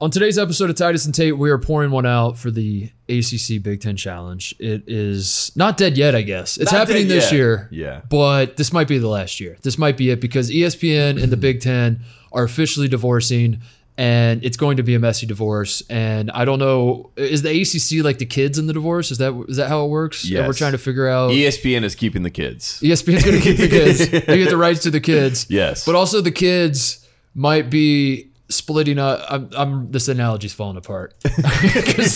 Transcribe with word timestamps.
On 0.00 0.12
today's 0.12 0.38
episode 0.38 0.70
of 0.70 0.76
Titus 0.76 1.06
and 1.06 1.14
Tate, 1.14 1.36
we 1.36 1.50
are 1.50 1.58
pouring 1.58 1.90
one 1.90 2.06
out 2.06 2.38
for 2.38 2.52
the 2.52 2.88
ACC 3.08 3.60
Big 3.60 3.80
Ten 3.80 3.96
Challenge. 3.96 4.54
It 4.60 4.84
is 4.86 5.50
not 5.56 5.76
dead 5.76 5.96
yet, 5.98 6.14
I 6.14 6.22
guess. 6.22 6.56
It's 6.56 6.70
Not 6.70 6.78
happening 6.78 7.08
this 7.08 7.24
yet. 7.24 7.36
year. 7.36 7.68
Yeah. 7.72 8.02
But 8.08 8.56
this 8.56 8.72
might 8.72 8.86
be 8.86 8.98
the 8.98 9.08
last 9.08 9.40
year. 9.40 9.56
This 9.62 9.76
might 9.76 9.96
be 9.96 10.10
it 10.10 10.20
because 10.20 10.52
ESPN 10.52 11.20
and 11.20 11.32
the 11.32 11.36
Big 11.36 11.60
Ten 11.60 12.02
are 12.30 12.44
officially 12.44 12.86
divorcing, 12.86 13.58
and 13.96 14.44
it's 14.44 14.56
going 14.56 14.76
to 14.76 14.84
be 14.84 14.94
a 14.94 15.00
messy 15.00 15.26
divorce. 15.26 15.82
And 15.90 16.30
I 16.30 16.44
don't 16.44 16.60
know, 16.60 17.10
is 17.16 17.42
the 17.42 17.50
ACC 17.60 18.04
like 18.04 18.18
the 18.18 18.26
kids 18.26 18.56
in 18.56 18.68
the 18.68 18.72
divorce? 18.72 19.10
Is 19.10 19.18
that 19.18 19.34
is 19.48 19.56
that 19.56 19.68
how 19.68 19.84
it 19.84 19.88
works? 19.88 20.24
Yeah. 20.24 20.46
we're 20.46 20.52
trying 20.52 20.72
to 20.72 20.78
figure 20.78 21.08
out. 21.08 21.32
ESPN 21.32 21.82
is 21.82 21.96
keeping 21.96 22.22
the 22.22 22.30
kids. 22.30 22.80
ESPN's 22.84 23.24
going 23.24 23.38
to 23.38 23.42
keep 23.42 23.56
the 23.56 23.68
kids. 23.68 23.98
they 24.26 24.38
get 24.38 24.48
the 24.50 24.56
rights 24.56 24.84
to 24.84 24.92
the 24.92 25.00
kids. 25.00 25.46
Yes. 25.50 25.84
But 25.84 25.96
also 25.96 26.20
the 26.20 26.30
kids 26.30 27.04
might 27.34 27.68
be 27.68 28.27
splitting 28.50 28.98
up. 28.98 29.24
I'm, 29.30 29.50
I'm 29.56 29.90
this 29.90 30.08
analogy's 30.08 30.52
falling 30.54 30.76
apart. 30.76 31.14
'Cause 31.22 32.14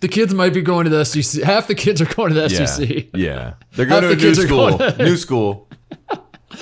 the 0.00 0.08
kids 0.10 0.32
might 0.34 0.54
be 0.54 0.62
going 0.62 0.84
to 0.84 0.90
the 0.90 1.04
SEC. 1.04 1.42
Half 1.42 1.68
the 1.68 1.74
kids 1.74 2.00
are 2.00 2.06
going 2.06 2.32
to 2.32 2.40
the 2.40 2.48
Yeah. 2.54 2.64
SEC. 2.66 3.06
Yeah. 3.14 3.54
They're 3.74 3.86
Half 3.86 4.00
going 4.00 4.02
to 4.02 4.16
the 4.16 4.26
a 4.26 4.30
new 4.30 4.34
school. 4.34 4.78
going- 4.78 4.96
new 4.98 5.16
school. 5.16 5.68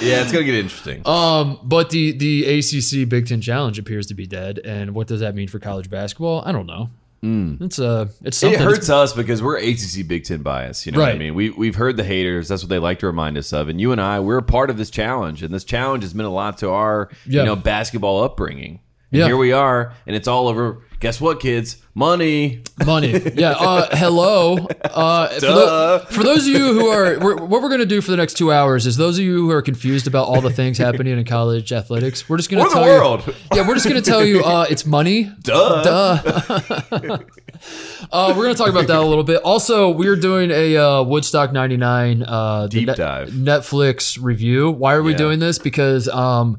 Yeah, 0.00 0.22
it's 0.22 0.32
going 0.32 0.44
to 0.44 0.50
get 0.50 0.58
interesting. 0.58 1.02
Um, 1.06 1.60
but 1.62 1.90
the 1.90 2.12
the 2.12 2.44
ACC 2.58 3.08
Big 3.08 3.26
Ten 3.28 3.40
Challenge 3.40 3.78
appears 3.78 4.06
to 4.08 4.14
be 4.14 4.26
dead. 4.26 4.58
And 4.64 4.94
what 4.94 5.06
does 5.06 5.20
that 5.20 5.34
mean 5.34 5.46
for 5.48 5.58
college 5.58 5.88
basketball? 5.90 6.42
I 6.44 6.52
don't 6.52 6.66
know. 6.66 6.90
It's 7.26 7.78
uh, 7.78 8.08
it's 8.22 8.36
something. 8.36 8.60
it 8.60 8.62
hurts 8.62 8.90
us 8.90 9.14
because 9.14 9.42
we're 9.42 9.56
ACC 9.56 10.06
Big 10.06 10.24
Ten 10.24 10.42
bias. 10.42 10.84
You 10.84 10.92
know 10.92 11.00
what 11.00 11.14
I 11.14 11.16
mean? 11.16 11.34
We 11.34 11.48
we've 11.48 11.74
heard 11.74 11.96
the 11.96 12.04
haters. 12.04 12.48
That's 12.48 12.62
what 12.62 12.68
they 12.68 12.78
like 12.78 12.98
to 12.98 13.06
remind 13.06 13.38
us 13.38 13.50
of. 13.54 13.68
And 13.70 13.80
you 13.80 13.92
and 13.92 14.00
I, 14.00 14.20
we're 14.20 14.36
a 14.36 14.42
part 14.42 14.68
of 14.68 14.76
this 14.76 14.90
challenge, 14.90 15.42
and 15.42 15.54
this 15.54 15.64
challenge 15.64 16.02
has 16.02 16.14
meant 16.14 16.26
a 16.26 16.30
lot 16.30 16.58
to 16.58 16.68
our 16.68 17.08
Yeah. 17.24 17.40
you 17.40 17.46
know 17.46 17.56
basketball 17.56 18.22
upbringing. 18.22 18.80
And 19.14 19.20
Yeah. 19.20 19.26
here 19.26 19.36
we 19.36 19.52
are, 19.52 19.92
and 20.08 20.16
it's 20.16 20.26
all 20.26 20.48
over. 20.48 20.82
Guess 20.98 21.20
what, 21.20 21.38
kids? 21.38 21.76
Money. 21.94 22.62
Money. 22.84 23.12
Yeah. 23.36 23.50
Uh, 23.52 23.86
hello. 23.96 24.56
Uh, 24.82 25.28
for, 25.28 25.40
Duh. 25.40 25.98
for 26.06 26.24
those 26.24 26.48
of 26.48 26.52
you 26.52 26.72
who 26.72 26.88
are, 26.88 27.16
we're, 27.20 27.36
what 27.36 27.62
we're 27.62 27.68
going 27.68 27.78
to 27.78 27.86
do 27.86 28.00
for 28.00 28.10
the 28.10 28.16
next 28.16 28.34
two 28.34 28.50
hours 28.50 28.86
is 28.88 28.96
those 28.96 29.18
of 29.18 29.24
you 29.24 29.36
who 29.36 29.50
are 29.50 29.62
confused 29.62 30.08
about 30.08 30.26
all 30.26 30.40
the 30.40 30.50
things 30.50 30.78
happening 30.78 31.16
in 31.16 31.24
college 31.24 31.72
athletics, 31.72 32.28
we're 32.28 32.38
just 32.38 32.50
going 32.50 32.68
to 32.68 32.74
the 32.74 32.80
world. 32.80 33.24
you. 33.24 33.34
Yeah, 33.54 33.68
we're 33.68 33.74
just 33.74 33.86
going 33.88 34.02
to 34.02 34.10
tell 34.10 34.24
you 34.24 34.42
uh, 34.42 34.66
it's 34.68 34.84
money. 34.84 35.30
Duh. 35.42 35.82
Duh. 35.84 36.20
uh, 38.10 38.32
we're 38.36 38.42
going 38.44 38.54
to 38.54 38.58
talk 38.58 38.70
about 38.70 38.88
that 38.88 38.98
a 38.98 39.02
little 39.06 39.22
bit. 39.24 39.42
Also, 39.42 39.90
we're 39.90 40.16
doing 40.16 40.50
a 40.50 40.76
uh, 40.76 41.02
Woodstock 41.04 41.52
99 41.52 42.22
uh, 42.24 42.66
Deep 42.66 42.88
dive. 42.88 43.28
Netflix 43.28 44.18
review. 44.20 44.70
Why 44.72 44.94
are 44.94 45.02
we 45.04 45.12
Yeah. 45.12 45.18
doing 45.18 45.38
this? 45.38 45.58
Because. 45.60 46.08
Um, 46.08 46.58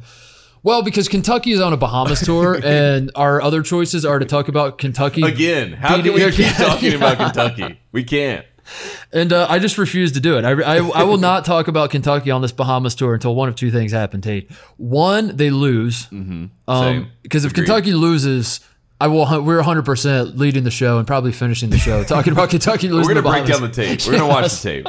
well, 0.65 0.81
because 0.81 1.07
Kentucky 1.07 1.51
is 1.51 1.61
on 1.61 1.73
a 1.73 1.77
Bahamas 1.77 2.21
tour, 2.21 2.59
and 2.63 3.11
our 3.13 3.39
other 3.39 3.61
choices 3.61 4.03
are 4.03 4.17
to 4.17 4.25
talk 4.25 4.47
about 4.47 4.79
Kentucky 4.79 5.21
Again, 5.21 5.73
how 5.73 6.01
can 6.01 6.11
we 6.11 6.31
keep 6.31 6.53
talking 6.57 6.95
about 6.95 7.17
Kentucky? 7.17 7.79
We 7.91 8.03
can't. 8.03 8.43
And 9.13 9.31
uh, 9.31 9.45
I 9.47 9.59
just 9.59 9.77
refuse 9.77 10.13
to 10.13 10.19
do 10.19 10.39
it. 10.39 10.43
I, 10.43 10.53
I, 10.53 10.77
I 10.77 11.03
will 11.03 11.19
not 11.19 11.45
talk 11.53 11.67
about 11.67 11.91
Kentucky 11.91 12.31
on 12.31 12.41
this 12.41 12.51
Bahamas 12.51 12.95
tour 12.95 13.13
until 13.13 13.35
one 13.35 13.47
of 13.47 13.55
two 13.55 13.69
things 13.69 13.91
happen, 13.91 14.21
Tate. 14.21 14.51
One, 14.77 15.37
they 15.37 15.51
lose. 15.51 16.07
Same. 16.07 16.51
Um, 16.67 17.11
because 17.21 17.45
if 17.45 17.51
Agreed. 17.51 17.67
Kentucky 17.67 17.93
loses, 17.93 18.59
I 18.99 19.07
will. 19.07 19.25
We're 19.43 19.57
100 19.57 19.83
percent 19.85 20.37
leading 20.37 20.63
the 20.63 20.71
show 20.71 20.97
and 20.97 21.05
probably 21.05 21.31
finishing 21.31 21.69
the 21.69 21.77
show 21.77 22.03
talking 22.03 22.31
about 22.33 22.49
Kentucky 22.49 22.87
losing. 22.87 23.15
We're 23.15 23.21
gonna 23.21 23.35
the 23.37 23.43
break 23.43 23.45
down 23.45 23.61
the 23.61 23.69
tape. 23.69 23.99
We're 24.05 24.13
gonna 24.19 24.27
watch 24.27 24.53
the 24.53 24.83
tape. 24.83 24.87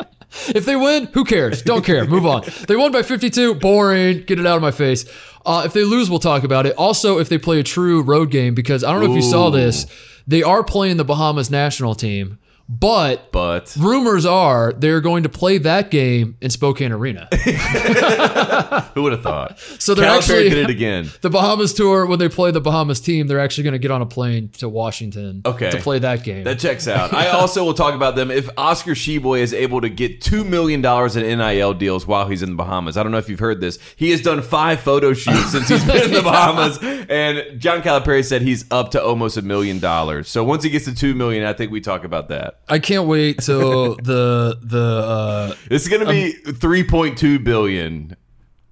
If 0.49 0.65
they 0.67 0.77
win, 0.77 1.07
who 1.07 1.25
cares? 1.25 1.63
Don't 1.63 1.85
care. 1.85 2.05
Move 2.05 2.27
on. 2.27 2.45
They 2.67 2.77
won 2.77 2.93
by 2.93 3.03
52. 3.03 3.55
Boring. 3.55 4.23
Get 4.23 4.39
it 4.39 4.47
out 4.47 4.57
of 4.57 4.63
my 4.63 4.71
face. 4.73 5.05
Uh, 5.47 5.63
if 5.65 5.73
they 5.73 5.85
lose, 5.85 6.11
we'll 6.11 6.19
talk 6.19 6.43
about 6.43 6.67
it. 6.67 6.75
Also, 6.77 7.19
if 7.19 7.29
they 7.29 7.39
play 7.39 7.61
a 7.61 7.63
true 7.63 8.03
road 8.03 8.31
game, 8.31 8.55
because 8.55 8.83
I 8.83 8.93
don't 8.93 9.03
know 9.05 9.11
if 9.11 9.17
you 9.17 9.23
saw 9.23 9.51
this, 9.51 9.87
they 10.27 10.43
are 10.43 10.65
playing 10.65 10.97
the 10.97 11.05
Bahamas 11.05 11.51
national 11.51 11.95
team, 11.95 12.39
but 12.69 13.31
But 13.33 13.75
rumors 13.79 14.27
are 14.27 14.73
they're 14.73 15.01
going 15.01 15.23
to 15.23 15.29
play 15.29 15.59
that 15.59 15.91
game 15.91 16.37
in 16.41 16.51
Spokane 16.51 16.91
Arena. 16.93 17.29
who 18.95 19.03
would 19.03 19.13
have 19.13 19.23
thought? 19.23 19.59
So 19.79 19.95
they're 19.95 20.07
Calipari 20.11 20.17
actually 20.17 20.49
did 20.51 20.59
it 20.59 20.71
again. 20.71 21.11
the 21.21 21.31
Bahamas 21.31 21.73
tour 21.75 22.07
when 22.07 22.19
they 22.19 22.29
play 22.29 22.51
the 22.51 22.61
Bahamas 22.61 23.01
team. 23.01 23.27
They're 23.29 23.41
actually 23.41 23.65
going 23.65 23.73
to 23.73 23.79
get 23.79 23.91
on 23.91 24.03
a 24.03 24.07
plane 24.07 24.49
to 24.59 24.69
Washington 24.69 25.43
Okay. 25.45 25.71
to 25.71 25.79
play 25.79 25.99
that 26.01 26.25
game. 26.25 26.45
That 26.45 26.59
checks 26.59 26.89
out. 26.89 27.13
I 27.15 27.29
also 27.29 27.65
will 27.65 27.75
talk 27.75 27.95
about 27.95 28.17
them 28.17 28.31
if 28.31 28.49
Oscar 28.57 28.93
Tshiebwe 28.93 29.39
is 29.41 29.55
able 29.55 29.81
to 29.81 29.89
get 29.89 30.21
two 30.21 30.45
million 30.45 30.81
dollars 30.83 31.17
in 31.17 31.23
NIL 31.39 31.75
deals 31.75 32.07
while 32.07 32.29
he's 32.29 32.43
in 32.43 32.51
the 32.51 32.57
Bahamas. 32.57 32.97
I 32.97 33.03
don't 33.03 33.13
know 33.13 33.19
if 33.19 33.29
you've 33.29 33.39
heard 33.41 33.61
this. 33.61 33.79
He 33.97 34.11
has 34.11 34.23
done 34.23 34.43
five 34.43 34.81
photo 34.81 35.13
shoots 35.13 35.53
since 35.53 35.69
he's 35.69 35.85
been 35.85 36.05
in 36.05 36.13
the 36.13 36.23
Bahamas, 36.23 36.79
and 37.09 37.61
John 37.61 37.83
Calipari 37.83 38.25
said 38.25 38.43
he's 38.43 38.65
up 38.71 38.91
to 38.93 39.03
almost 39.03 39.37
a 39.37 39.43
million 39.43 39.79
dollars. 39.79 40.29
So 40.29 40.43
once 40.45 40.65
he 40.65 40.71
gets 40.71 40.85
to 40.87 40.95
two 40.95 41.15
million, 41.15 41.45
I 41.45 41.53
think 41.53 41.71
we 41.71 41.81
talk 41.81 42.05
about 42.05 42.29
that. 42.29 42.56
I 42.69 42.79
can't 42.79 43.07
wait 43.07 43.39
till 43.39 43.97
the 43.97 44.59
the 44.63 44.79
uh, 44.83 45.55
This 45.69 45.87
going 45.89 46.05
to 46.05 46.11
be 46.11 46.33
three 46.33 46.83
point 46.85 47.17
two 47.19 47.39
billion. 47.39 48.17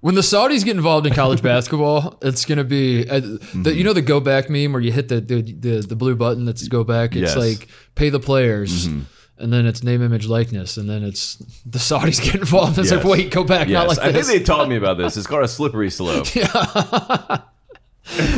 when 0.01 0.15
the 0.15 0.21
Saudis 0.21 0.63
get 0.65 0.75
involved 0.75 1.07
in 1.07 1.13
college 1.13 1.41
basketball. 1.41 2.17
It's 2.21 2.45
going 2.45 2.57
to 2.57 2.63
be 2.63 3.09
uh, 3.09 3.19
the, 3.53 3.73
you 3.73 3.83
know 3.83 3.93
the 3.93 4.01
go 4.01 4.19
back 4.19 4.49
meme 4.49 4.73
where 4.73 4.81
you 4.81 4.91
hit 4.91 5.07
the 5.07 5.21
the, 5.21 5.41
the, 5.41 5.81
the 5.87 5.95
blue 5.95 6.15
button 6.15 6.45
that's 6.45 6.67
go 6.67 6.83
back. 6.83 7.15
It's 7.15 7.35
Yes. 7.35 7.37
like 7.37 7.69
pay 7.95 8.09
the 8.09 8.19
players. 8.19 8.87
And 9.37 9.51
then 9.51 9.65
it's 9.65 9.83
name, 9.83 10.01
image, 10.01 10.27
likeness, 10.27 10.77
and 10.77 10.89
then 10.89 11.03
it's 11.03 11.35
the 11.65 11.77
Saudis 11.79 12.23
get 12.23 12.35
involved. 12.35 12.77
It's 12.79 12.89
like, 12.89 13.03
Yes. 13.03 13.11
wait, 13.11 13.31
go 13.31 13.43
back, 13.43 13.67
not 13.67 13.87
Yes, 13.87 13.97
like 13.97 13.99
I 13.99 14.03
think 14.13 14.15
this. 14.15 14.27
they 14.27 14.39
taught 14.39 14.69
me 14.69 14.77
about 14.77 14.97
this. 14.97 15.17
It's 15.17 15.27
called 15.27 15.43
a 15.43 15.47
slippery 15.49 15.89
slope. 15.89 16.25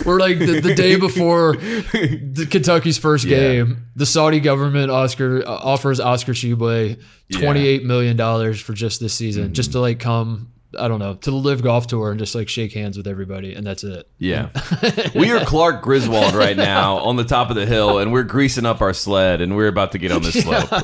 We're 0.06 0.20
like 0.20 0.40
the, 0.40 0.62
the 0.62 0.74
day 0.76 0.96
before 0.96 1.58
the 1.58 2.48
Kentucky's 2.52 2.98
first 2.98 3.26
Yeah. 3.26 3.38
game, 3.38 3.86
the 3.96 4.06
Saudi 4.06 4.40
government 4.40 4.92
Oscar 4.92 5.44
uh, 5.46 5.52
offers 5.52 6.00
Oscar 6.00 6.34
Tshiebwe 6.34 7.02
twenty 7.34 7.68
eight 7.68 7.84
million 7.84 8.16
dollars 8.16 8.62
for 8.62 8.74
just 8.74 9.00
this 9.02 9.14
season, 9.14 9.46
Mm-hmm. 9.46 9.54
just 9.54 9.74
to 9.74 9.80
like 9.80 10.00
come. 10.00 10.52
I 10.78 10.88
don't 10.88 11.00
know 11.00 11.14
to 11.16 11.32
the 11.32 11.38
LIV 11.38 11.62
Golf 11.64 11.88
Tour 11.88 12.12
and 12.12 12.20
just 12.20 12.36
like 12.36 12.50
shake 12.50 12.74
hands 12.74 12.98
with 12.98 13.08
everybody, 13.08 13.54
and 13.54 13.66
that's 13.66 13.84
it. 13.84 14.10
Yeah. 14.18 14.50
we 15.16 15.32
are 15.32 15.44
Clark 15.46 15.82
Griswold 15.82 16.34
right 16.34 16.58
now 16.58 16.98
on 16.98 17.16
the 17.16 17.24
top 17.24 17.50
of 17.50 17.56
the 17.56 17.66
hill, 17.66 18.00
and 18.00 18.12
we're 18.12 18.24
greasing 18.24 18.66
up 18.66 18.82
our 18.82 18.94
sled, 18.94 19.42
and 19.42 19.56
we're 19.56 19.68
about 19.68 19.92
to 19.94 19.98
get 19.98 20.12
on 20.12 20.22
this 20.22 20.42
slope. 20.42 20.70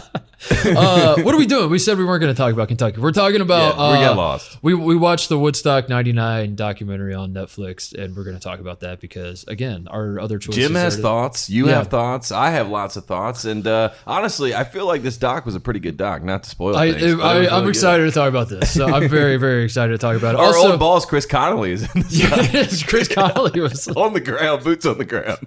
Uh, 0.66 1.22
what 1.22 1.33
are 1.33 1.38
we 1.38 1.45
doing? 1.45 1.69
We 1.69 1.79
said 1.79 1.97
we 1.97 2.03
weren't 2.03 2.19
going 2.19 2.33
to 2.33 2.38
talk 2.38 2.51
about 2.51 2.67
Kentucky. 2.67 2.99
We're 2.99 3.13
talking 3.13 3.39
about. 3.39 3.77
Yeah, 3.77 3.91
we 3.91 4.03
uh, 4.03 4.09
got 4.09 4.17
lost. 4.17 4.57
We 4.61 4.73
we 4.73 4.97
watched 4.97 5.29
the 5.29 5.39
Woodstock 5.39 5.88
'99 5.88 6.55
documentary 6.55 7.13
on 7.13 7.33
Netflix, 7.33 7.93
and 7.93 8.13
we're 8.13 8.25
going 8.25 8.35
to 8.35 8.43
talk 8.43 8.59
about 8.59 8.81
that 8.81 8.99
because 8.99 9.45
again, 9.47 9.88
our 9.89 10.19
other 10.19 10.39
choices. 10.39 10.61
Jim 10.61 10.75
has 10.75 10.99
thoughts. 10.99 11.49
You 11.49 11.67
Yeah. 11.69 11.75
have 11.75 11.88
thoughts. 11.88 12.33
I 12.33 12.49
have 12.49 12.67
lots 12.67 12.97
of 12.97 13.05
thoughts. 13.05 13.45
And 13.45 13.66
uh, 13.66 13.91
honestly, 14.05 14.53
I 14.53 14.66
feel 14.66 14.85
like 14.85 15.01
this 15.01 15.16
doc 15.16 15.45
was 15.45 15.55
a 15.55 15.61
pretty 15.61 15.79
good 15.79 15.95
doc. 15.95 16.23
Not 16.23 16.43
to 16.43 16.49
spoil 16.49 16.75
I, 16.75 16.91
things. 16.91 17.01
but 17.03 17.09
it 17.09 17.16
was 17.16 17.25
I, 17.25 17.33
really 17.35 17.49
I'm 17.49 17.63
good. 17.63 17.69
excited 17.69 18.03
to 18.03 18.11
talk 18.11 18.27
about 18.27 18.49
this. 18.49 18.73
So 18.73 18.85
I'm 18.93 19.07
very, 19.07 19.38
very 19.38 19.63
excited 19.63 19.72
to 19.73 19.97
talk 19.97 20.16
about 20.16 20.35
it. 20.35 20.39
Our 20.39 20.47
also, 20.47 20.72
old 20.72 20.79
boss, 20.79 21.06
Chris 21.06 21.25
Connolly, 21.25 21.72
is 21.72 21.84
in 21.95 22.01
this. 22.01 22.84
Chris 22.88 23.07
Connolly 23.07 23.59
was. 23.59 23.88
on 23.95 24.13
the 24.13 24.22
ground, 24.22 24.63
boots 24.63 24.85
on 24.85 24.97
the 24.97 25.06
ground. 25.06 25.39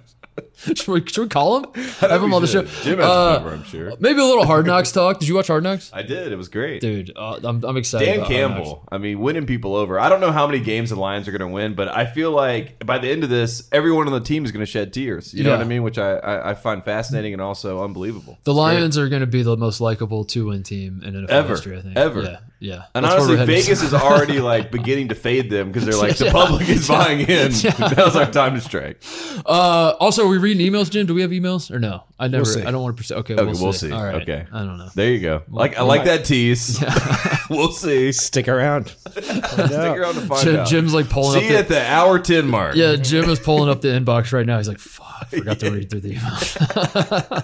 Should 0.65 0.87
we, 0.87 1.05
should 1.05 1.21
we 1.21 1.27
call 1.27 1.59
him? 1.59 1.83
Have 1.99 2.23
him 2.23 2.33
on 2.33 2.41
the 2.41 2.47
show. 2.47 2.63
Jim 2.63 2.97
has 2.97 3.07
Uh, 3.07 3.33
number, 3.35 3.49
I'm 3.53 3.63
sure. 3.65 3.93
Maybe 3.99 4.19
a 4.19 4.25
little 4.25 4.45
Hard 4.45 4.65
Knocks 4.67 4.91
talk. 4.91 5.19
Did 5.19 5.29
you 5.29 5.35
watch 5.35 5.47
Hard 5.47 5.63
Knocks? 5.63 5.91
I 5.93 6.01
did. 6.01 6.31
It 6.31 6.35
was 6.35 6.49
great. 6.49 6.81
Dude, 6.81 7.11
uh, 7.15 7.39
I'm, 7.43 7.63
I'm 7.63 7.77
excited. 7.77 8.05
Dan 8.05 8.15
about 8.19 8.27
Hard 8.31 8.41
Knocks. 8.41 8.55
Campbell. 8.57 8.87
I 8.91 8.97
mean, 8.97 9.19
winning 9.19 9.45
people 9.45 9.75
over. 9.75 9.99
I 9.99 10.09
don't 10.09 10.19
know 10.19 10.31
how 10.31 10.47
many 10.47 10.59
games 10.59 10.89
the 10.89 10.95
Lions 10.95 11.27
are 11.27 11.31
going 11.31 11.41
to 11.47 11.47
win, 11.47 11.75
but 11.75 11.87
I 11.89 12.05
feel 12.07 12.31
like 12.31 12.83
by 12.85 12.97
the 12.97 13.09
end 13.09 13.23
of 13.23 13.29
this, 13.29 13.67
everyone 13.71 14.07
on 14.07 14.13
the 14.13 14.19
team 14.19 14.45
is 14.45 14.51
going 14.51 14.65
to 14.65 14.71
shed 14.71 14.93
tears. 14.93 15.31
You 15.33 15.43
know 15.43 15.51
what 15.51 15.61
I 15.61 15.65
mean? 15.65 15.83
Which 15.83 15.99
I, 15.99 16.13
I, 16.15 16.49
I 16.51 16.53
find 16.55 16.83
fascinating 16.83 17.33
and 17.33 17.41
also 17.41 17.83
unbelievable. 17.83 18.37
The 18.43 18.51
It's 18.51 18.57
great. 18.57 18.63
Lions 18.63 18.97
are 18.97 19.09
going 19.09 19.21
to 19.21 19.27
be 19.27 19.43
the 19.43 19.55
most 19.57 19.79
likable 19.79 20.25
two-win 20.25 20.63
team 20.63 21.01
in 21.05 21.13
NFL 21.13 21.29
Ever. 21.29 21.49
history. 21.49 21.77
I 21.77 21.81
think. 21.81 21.97
Ever. 21.97 22.21
Yeah. 22.23 22.37
Yeah. 22.59 22.83
And 22.95 23.05
That's 23.05 23.23
honestly. 23.23 23.45
Vegas 23.45 23.83
is 23.83 23.93
already 23.93 24.39
like 24.39 24.71
beginning 24.71 25.09
to 25.09 25.15
fade 25.15 25.51
them 25.51 25.67
because 25.71 25.85
they're 25.85 25.95
like 25.95 26.17
the 26.17 26.25
Yeah. 26.25 26.31
public 26.31 26.67
is 26.67 26.87
buying 26.87 27.19
in. 27.19 27.51
Now's 27.95 28.15
our 28.15 28.31
time 28.31 28.55
to 28.55 28.61
strike. 28.61 28.99
Uh, 29.45 29.93
also, 29.99 30.27
we 30.27 30.37
reading 30.47 30.65
emails, 30.73 30.89
Jim? 30.89 31.05
Do 31.05 31.13
we 31.13 31.21
have 31.21 31.31
emails 31.31 31.69
or 31.69 31.79
no? 31.79 32.03
I 32.19 32.27
never. 32.27 32.45
see. 32.45 32.63
I 32.63 32.71
don't 32.71 32.81
want 32.81 32.95
to. 32.97 33.01
Pursue. 33.01 33.15
Okay, 33.15 33.33
Okay, 33.35 33.43
we'll, 33.43 33.61
we'll 33.61 33.73
see. 33.73 33.87
see. 33.87 33.93
All 33.93 34.03
right. 34.03 34.21
Okay. 34.21 34.45
I 34.51 34.59
don't 34.59 34.77
know. 34.77 34.89
There 34.95 35.11
you 35.11 35.19
go. 35.19 35.43
Like 35.49 35.77
I 35.77 35.83
like 35.83 36.05
that 36.05 36.25
tease. 36.25 36.83
we'll 37.49 37.71
see. 37.71 38.11
Stick 38.11 38.47
around. 38.47 38.87
Stick 39.09 39.59
around. 39.59 39.97
around 39.99 40.13
to 40.15 40.21
find 40.21 40.43
Jim, 40.43 40.55
out. 40.57 40.67
Jim's 40.67 40.93
like 40.93 41.09
pulling 41.09 41.39
see 41.39 41.45
up. 41.45 41.51
you 41.51 41.57
The, 41.57 41.59
at 41.59 41.67
the 41.67 41.91
hour 41.91 42.19
ten 42.19 42.47
mark. 42.47 42.75
yeah, 42.75 42.95
Jim 42.95 43.29
is 43.29 43.39
pulling 43.39 43.69
up 43.69 43.81
the 43.81 43.89
inbox 43.89 44.33
right 44.33 44.45
now. 44.45 44.57
He's 44.57 44.67
like, 44.67 44.79
"Fuck, 44.79 45.05
I 45.21 45.25
forgot 45.37 45.59
to 45.59 45.71
read 45.71 45.89
through 45.89 46.01
the 46.01 46.11
email." 46.11 47.43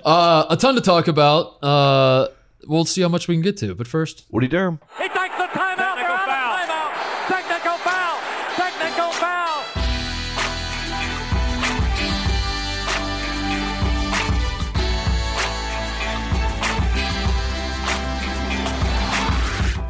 uh, 0.04 0.46
a 0.50 0.56
ton 0.56 0.74
to 0.74 0.80
talk 0.80 1.08
about. 1.08 1.62
Uh, 1.62 2.28
we'll 2.66 2.84
see 2.84 3.02
how 3.02 3.08
much 3.08 3.28
we 3.28 3.34
can 3.34 3.42
get 3.42 3.56
to. 3.58 3.74
But 3.74 3.86
first, 3.86 4.24
Woody 4.30 4.48
Durham. 4.48 4.80
He 4.98 5.08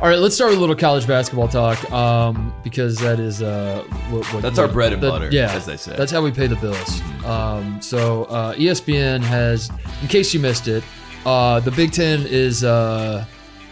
All 0.04 0.10
right, 0.10 0.18
let's 0.18 0.34
start 0.34 0.50
with 0.50 0.58
a 0.58 0.60
little 0.60 0.76
college 0.76 1.06
basketball 1.06 1.48
talk 1.48 1.90
um, 1.90 2.52
because 2.62 2.98
that 2.98 3.18
is 3.18 3.40
uh, 3.40 3.82
what, 4.10 4.26
what, 4.34 4.42
That's 4.42 4.58
our 4.58 4.68
bread 4.68 4.92
and 4.92 5.02
that- 5.02 5.08
butter, 5.08 5.30
Yeah, 5.32 5.50
as 5.54 5.64
they 5.64 5.78
say. 5.78 5.96
That's 5.96 6.12
how 6.12 6.20
we 6.20 6.30
pay 6.30 6.46
the 6.46 6.56
bills. 6.56 7.00
Um, 7.24 7.80
so 7.80 8.24
uh, 8.24 8.54
ESPN 8.54 9.22
has, 9.22 9.70
in 10.02 10.08
case 10.08 10.34
you 10.34 10.40
missed 10.40 10.68
it, 10.68 10.84
uh, 11.24 11.60
the 11.60 11.70
Big 11.70 11.92
Ten 11.92 12.26
is 12.26 12.64
uh, 12.64 13.24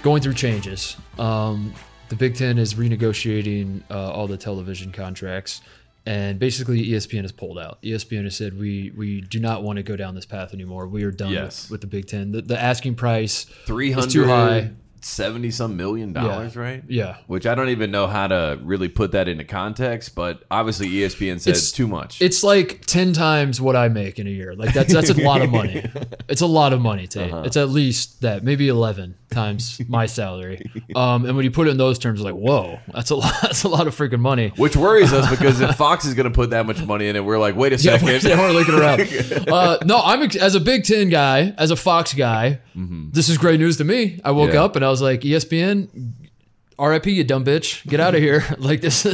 going 0.02 0.22
through 0.22 0.32
changes. 0.32 0.96
Um, 1.18 1.74
the 2.08 2.16
Big 2.16 2.34
Ten 2.34 2.56
is 2.56 2.72
renegotiating 2.72 3.82
uh, 3.90 4.12
all 4.12 4.26
the 4.26 4.38
television 4.38 4.90
contracts. 4.90 5.60
And 6.06 6.38
basically, 6.38 6.82
ESPN 6.82 7.22
has 7.22 7.32
pulled 7.32 7.58
out. 7.58 7.80
ESPN 7.82 8.24
has 8.24 8.34
said 8.36 8.58
we 8.58 8.90
we 8.96 9.20
do 9.20 9.38
not 9.38 9.62
want 9.62 9.76
to 9.76 9.82
go 9.84 9.94
down 9.96 10.14
this 10.16 10.26
path 10.26 10.52
anymore. 10.54 10.88
We 10.88 11.04
are 11.04 11.12
done 11.12 11.30
Yes. 11.30 11.64
with, 11.64 11.72
with 11.72 11.80
the 11.82 11.86
Big 11.88 12.06
Ten. 12.06 12.32
The, 12.32 12.40
the 12.42 12.58
asking 12.58 12.94
price 12.94 13.44
Three 13.66 13.92
is 13.92 14.06
too 14.06 14.24
high. 14.24 14.70
Hundred 15.02 15.06
seventy 15.06 15.50
some 15.50 15.76
million 15.76 16.12
dollars, 16.12 16.56
right? 16.56 16.82
Yeah, 16.88 17.16
Which 17.26 17.46
I 17.46 17.54
don't 17.54 17.68
even 17.70 17.90
know 17.90 18.06
how 18.06 18.28
to 18.28 18.58
really 18.62 18.88
put 18.88 19.12
that 19.12 19.28
into 19.28 19.44
context, 19.44 20.14
but 20.14 20.42
obviously 20.50 20.88
ESPN 20.88 21.40
says 21.40 21.46
It's- 21.56 21.72
too 21.72 21.86
much. 21.88 22.20
It's 22.22 22.42
like 22.44 22.84
ten 22.86 23.12
times 23.12 23.60
what 23.60 23.76
I 23.76 23.88
make 23.88 24.18
in 24.18 24.26
a 24.26 24.30
year. 24.30 24.54
Like 24.54 24.72
that's 24.74 24.92
that's 24.92 25.10
a 25.10 25.14
lot 25.22 25.42
of 25.42 25.50
money. 25.50 25.84
It's 26.28 26.40
a 26.40 26.46
lot 26.46 26.72
of 26.72 26.80
money, 26.80 27.06
Tate. 27.06 27.30
Uh-huh. 27.30 27.42
It's 27.44 27.58
at 27.58 27.68
least 27.68 28.22
that, 28.22 28.42
maybe 28.42 28.68
eleven 28.68 29.16
times 29.30 29.80
my 29.88 30.06
salary. 30.06 30.62
Um, 30.94 31.26
and 31.26 31.36
when 31.36 31.44
you 31.44 31.50
put 31.50 31.66
it 31.68 31.72
in 31.72 31.76
those 31.76 31.98
terms, 31.98 32.20
like 32.22 32.34
whoa, 32.34 32.78
that's 32.94 33.10
a 33.10 33.16
lot. 33.22 33.34
That's 33.42 33.64
a 33.64 33.68
lot 33.68 33.86
of 33.86 33.94
freaking 33.94 34.20
money. 34.20 34.52
which 34.56 34.76
worries 34.76 35.12
us 35.12 35.28
because 35.36 35.60
if 35.60 35.76
Fox 35.76 36.04
is 36.06 36.14
going 36.14 36.24
to 36.24 36.34
put 36.34 36.50
that 36.50 36.64
much 36.64 36.82
money 36.86 37.08
in 37.08 37.16
it, 37.16 37.24
we're 37.24 37.38
like, 37.38 37.54
wait 37.56 37.72
a 37.72 37.76
Yeah, 37.76 37.98
second. 37.98 38.22
we're, 38.30 38.36
we're 38.38 38.52
looking 38.52 38.74
around. 38.74 39.48
Uh, 39.48 39.78
no, 39.84 40.00
I'm 40.02 40.22
as 40.40 40.54
a 40.54 40.60
Big 40.60 40.84
Ten 40.84 41.08
guy, 41.10 41.52
as 41.58 41.70
a 41.70 41.76
Fox 41.76 42.14
guy. 42.14 42.60
This 42.74 43.28
is 43.28 43.36
great 43.36 43.60
news 43.60 43.76
to 43.78 43.84
me. 43.84 44.20
I 44.24 44.30
woke 44.30 44.42
Mm-hmm. 44.48 44.54
Yeah. 44.56 44.64
up 44.64 44.76
and 44.76 44.84
I 44.84 44.88
was 44.92 45.02
like, 45.02 45.22
ESPN, 45.22 45.88
RIP, 46.78 47.06
you 47.06 47.24
dumb 47.24 47.44
bitch, 47.44 47.86
get 47.86 48.00
out 48.00 48.14
of 48.14 48.20
here. 48.20 48.44
like 48.58 48.80
this. 48.80 49.06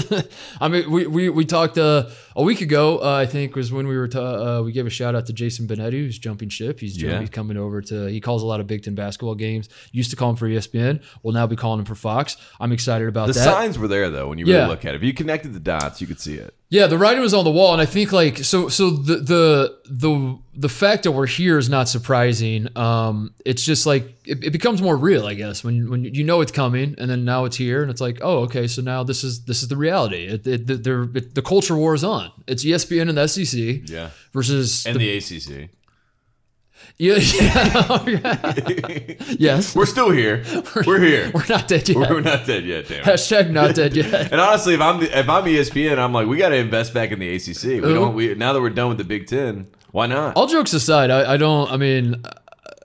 I 0.61 0.69
mean, 0.69 0.91
we 0.91 1.07
we, 1.07 1.29
we 1.29 1.45
talked 1.45 1.79
uh, 1.79 2.11
a 2.39 2.43
week 2.43 2.61
ago. 2.63 2.99
Uh, 3.03 3.13
I 3.17 3.27
think 3.27 3.55
was 3.57 3.71
when 3.73 3.87
we 3.89 3.97
were 3.99 4.09
ta- 4.09 4.59
uh, 4.59 4.63
we 4.63 4.73
gave 4.73 4.87
a 4.87 4.91
shout 4.91 5.15
out 5.15 5.27
to 5.27 5.33
Jason 5.33 5.67
Benetti, 5.67 5.93
who's 6.01 6.19
jumping 6.19 6.49
ship. 6.49 6.81
He's 6.81 7.01
Yeah. 7.01 7.21
he's 7.21 7.29
coming 7.31 7.57
over 7.59 7.83
to. 7.83 8.07
He 8.07 8.21
calls 8.21 8.43
a 8.43 8.47
lot 8.47 8.61
of 8.61 8.67
Big 8.67 8.83
Ten 8.85 8.95
basketball 8.95 9.35
games. 9.35 9.69
Used 9.93 10.11
to 10.11 10.17
call 10.17 10.31
him 10.31 10.37
for 10.37 10.47
ESPN. 10.49 11.01
Will 11.23 11.33
now 11.33 11.47
be 11.47 11.57
calling 11.57 11.81
him 11.81 11.85
for 11.85 11.95
Fox. 11.97 12.37
I'm 12.61 12.73
excited 12.73 13.09
about 13.09 13.27
The 13.27 13.35
that. 13.35 13.41
The 13.41 13.45
signs 13.45 13.79
were 13.79 13.89
there 13.89 14.09
though 14.09 14.29
when 14.29 14.39
you 14.39 14.47
really 14.47 14.59
Yeah. 14.59 14.69
look 14.69 14.85
at 14.85 14.95
it. 14.95 14.99
If 14.99 15.03
you 15.03 15.13
connected 15.13 15.53
the 15.53 15.61
dots, 15.61 16.01
you 16.01 16.07
could 16.07 16.21
see 16.21 16.35
it. 16.35 16.55
Yeah, 16.71 16.87
the 16.87 16.99
writing 16.99 17.23
was 17.23 17.33
on 17.33 17.45
the 17.45 17.51
wall, 17.51 17.73
and 17.73 17.81
I 17.81 17.87
think 17.87 18.13
like 18.13 18.39
so. 18.45 18.69
So 18.69 18.91
the 18.91 19.17
the 19.17 19.75
the 19.89 20.39
the 20.55 20.69
fact 20.69 21.05
that 21.05 21.13
we're 21.13 21.27
here 21.27 21.57
is 21.57 21.71
not 21.71 21.89
surprising. 21.89 22.69
Um, 22.77 23.33
it's 23.47 23.65
just 23.65 23.87
like 23.87 24.15
it, 24.27 24.45
it 24.45 24.51
becomes 24.53 24.83
more 24.83 24.95
real, 24.95 25.25
I 25.27 25.33
guess, 25.33 25.65
when 25.65 25.89
when 25.89 26.05
you 26.05 26.25
know 26.25 26.43
it's 26.43 26.53
coming, 26.53 26.95
and 26.99 27.11
then 27.11 27.25
now 27.25 27.47
it's 27.47 27.57
here, 27.57 27.81
and 27.81 27.91
it's 27.91 28.03
like, 28.03 28.19
oh, 28.21 28.41
okay, 28.41 28.67
so 28.67 28.83
now 28.83 29.03
this 29.03 29.25
is 29.25 29.45
this 29.47 29.63
is 29.63 29.69
the 29.69 29.79
reality. 29.79 30.27
It, 30.27 30.47
it, 30.47 30.67
the, 30.67 31.31
the 31.33 31.41
culture 31.41 31.75
war 31.75 31.95
is 31.95 32.05
on. 32.05 32.28
It's 32.47 32.65
E 32.65 32.71
ESPN 32.71 33.09
and 33.09 33.17
the 33.19 33.27
SEC 33.29 33.89
Yeah. 33.91 34.11
versus 34.33 34.87
And 34.87 34.97
the, 34.99 35.19
the 35.19 35.19
ACC. 35.19 35.71
yeah, 36.99 37.17
yeah. 38.07 39.15
yes, 39.39 39.75
We're 39.75 39.87
still 39.87 40.11
here. 40.11 40.45
We're 40.87 41.01
here. 41.01 41.31
we're 41.35 41.47
not 41.49 41.69
dead 41.69 41.89
yet. 41.89 41.97
We're 41.97 42.21
not 42.21 42.47
dead 42.47 42.65
yet, 42.65 42.89
damn 42.89 43.01
it. 43.01 43.05
Hashtag 43.05 43.51
not 43.51 43.75
dead 43.75 43.95
yet. 43.97 44.33
And 44.33 44.41
honestly, 44.41 44.75
if 44.75 44.81
I'm 44.81 45.01
the, 45.01 45.19
if 45.19 45.29
I'm 45.29 45.45
ESPN, 45.45 45.99
I'm 45.99 46.13
like, 46.13 46.27
we 46.27 46.37
got 46.39 46.51
to 46.51 46.57
invest 46.57 46.95
back 46.95 47.11
in 47.13 47.19
the 47.19 47.35
ACC. 47.35 47.65
We 47.85 47.93
don't. 47.95 48.15
We 48.15 48.35
now 48.35 48.53
that 48.53 48.61
we're 48.61 48.71
done 48.71 48.89
with 48.89 48.99
the 48.99 49.05
Big 49.05 49.27
Ten, 49.27 49.69
why 49.93 50.07
not? 50.07 50.37
All 50.37 50.47
jokes 50.47 50.73
aside, 50.73 51.11
I, 51.11 51.35
I 51.35 51.37
don't. 51.37 51.71
I 51.71 51.77
mean, 51.77 52.23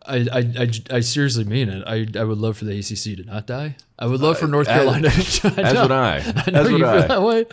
I, 0.05 0.15
I, 0.31 0.39
I, 0.59 0.69
I 0.91 0.99
seriously 0.99 1.45
mean 1.45 1.69
it. 1.69 1.83
I, 1.87 2.05
I 2.19 2.23
would 2.23 2.37
love 2.37 2.57
for 2.57 2.65
the 2.65 2.77
ACC 2.77 3.17
to 3.17 3.23
not 3.25 3.47
die. 3.47 3.75
I 3.97 4.05
would 4.07 4.19
love 4.19 4.37
for 4.37 4.47
North 4.47 4.67
as- 4.67 4.75
Carolina. 4.75 5.09
to 5.09 5.49
die. 5.55 5.61
As 5.61 5.81
would 5.81 5.91
I. 5.91 6.17
I 6.17 6.51
know 6.51 6.61
As 6.61 6.67
you 6.69 6.73
would 6.73 6.81
feel 6.81 6.87
I. 6.89 7.07
that 7.07 7.21
way. 7.21 7.45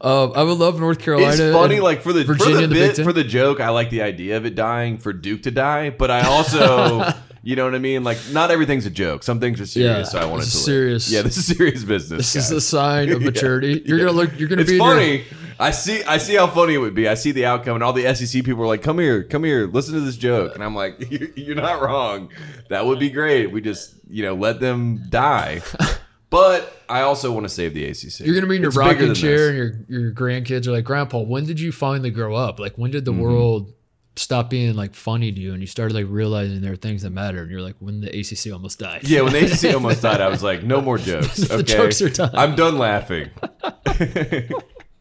Um, 0.00 0.32
I 0.34 0.42
would 0.42 0.56
love 0.58 0.80
North 0.80 1.00
Carolina. 1.00 1.30
It's 1.32 1.54
funny, 1.54 1.80
like 1.80 2.02
for 2.02 2.12
the 2.14 2.24
Virginia 2.24 2.62
for 2.62 2.66
the 2.66 2.74
bit 2.74 2.96
for 3.04 3.12
the 3.12 3.24
joke. 3.24 3.60
I 3.60 3.68
like 3.70 3.90
the 3.90 4.02
idea 4.02 4.36
of 4.38 4.46
it 4.46 4.54
dying 4.54 4.96
for 4.98 5.12
Duke 5.12 5.42
to 5.42 5.50
die, 5.50 5.90
but 5.90 6.10
I 6.10 6.22
also, 6.26 7.04
you 7.42 7.56
know 7.56 7.64
what 7.66 7.74
I 7.74 7.78
mean. 7.78 8.04
Like, 8.04 8.18
not 8.32 8.50
everything's 8.50 8.86
a 8.86 8.90
joke. 8.90 9.22
Some 9.22 9.38
things 9.40 9.60
are 9.60 9.66
serious, 9.66 9.98
Yeah, 9.98 10.04
so 10.04 10.18
I 10.20 10.24
want 10.24 10.42
to 10.42 10.48
is 10.48 10.54
live. 10.54 10.64
serious. 10.64 11.10
Yeah, 11.10 11.22
this 11.22 11.36
is 11.36 11.46
serious 11.46 11.84
business. 11.84 12.32
This 12.32 12.36
is 12.36 12.44
guys. 12.44 12.52
a 12.52 12.60
sign 12.62 13.10
of 13.12 13.20
maturity. 13.20 13.82
You're 13.84 13.98
gonna 13.98 14.12
look. 14.12 14.38
You're 14.38 14.48
gonna 14.48 14.62
It's 14.62 14.70
be. 14.70 14.78
in 14.78 14.82
your- 14.84 14.94
funny. 14.94 15.24
I 15.60 15.70
see. 15.72 16.02
I 16.04 16.18
see 16.18 16.36
how 16.36 16.46
funny 16.46 16.74
it 16.74 16.78
would 16.78 16.94
be. 16.94 17.08
I 17.08 17.14
see 17.14 17.32
the 17.32 17.46
outcome, 17.46 17.74
and 17.74 17.82
all 17.84 17.92
the 17.92 18.12
SEC 18.14 18.44
people 18.44 18.62
are 18.62 18.66
like, 18.66 18.82
"Come 18.82 18.98
here, 18.98 19.22
come 19.24 19.42
here, 19.44 19.66
listen 19.66 19.94
to 19.94 20.00
this 20.00 20.16
joke." 20.16 20.54
And 20.54 20.62
I'm 20.62 20.74
like, 20.74 20.96
"You're 21.10 21.28
you're 21.34 21.56
not 21.56 21.80
wrong. 21.82 22.30
That 22.68 22.86
would 22.86 22.98
be 22.98 23.10
great. 23.10 23.50
We 23.50 23.60
just, 23.60 23.94
you 24.08 24.22
know, 24.22 24.34
let 24.34 24.60
them 24.60 25.02
die." 25.08 25.62
But 26.30 26.82
I 26.90 27.00
also 27.00 27.32
want 27.32 27.44
to 27.44 27.48
save 27.48 27.72
the 27.72 27.86
ACC. 27.86 28.20
You're 28.20 28.34
gonna 28.34 28.46
be 28.46 28.56
in 28.56 28.60
your 28.60 28.68
It's 28.68 28.76
rocking 28.76 29.14
chair, 29.14 29.38
this. 29.38 29.48
and 29.48 29.86
your 29.88 30.00
your 30.02 30.12
grandkids 30.12 30.66
are 30.66 30.72
like, 30.72 30.84
"Grandpa, 30.84 31.20
when 31.20 31.46
did 31.46 31.58
you 31.58 31.72
finally 31.72 32.10
grow 32.10 32.34
up? 32.36 32.60
Like, 32.60 32.76
when 32.76 32.90
did 32.90 33.06
Mm-hmm. 33.06 33.16
the 33.16 33.22
world 33.22 33.72
stop 34.16 34.50
being 34.50 34.74
like 34.76 34.94
funny 34.94 35.32
to 35.32 35.40
you, 35.40 35.52
and 35.54 35.62
you 35.62 35.66
started 35.66 35.94
like 35.94 36.04
realizing 36.06 36.60
there 36.60 36.74
are 36.74 36.76
things 36.76 37.00
that 37.00 37.12
matter?" 37.12 37.40
And 37.40 37.50
you're 37.50 37.62
like, 37.62 37.76
"When 37.78 38.02
the 38.02 38.08
ACC 38.10 38.52
almost 38.52 38.78
died." 38.78 39.04
Yeah, 39.08 39.22
when 39.22 39.32
the 39.32 39.46
ACC 39.46 39.74
almost 39.78 40.02
died, 40.02 40.20
I 40.20 40.28
was 40.28 40.42
like, 40.42 40.62
"No 40.62 40.82
more 40.82 40.98
jokes." 40.98 41.50
Okay, 41.50 41.62
jokes 41.62 42.02
are 42.02 42.10
done. 42.10 42.30
I'm 42.34 42.54
done 42.54 42.76
laughing. 42.76 43.30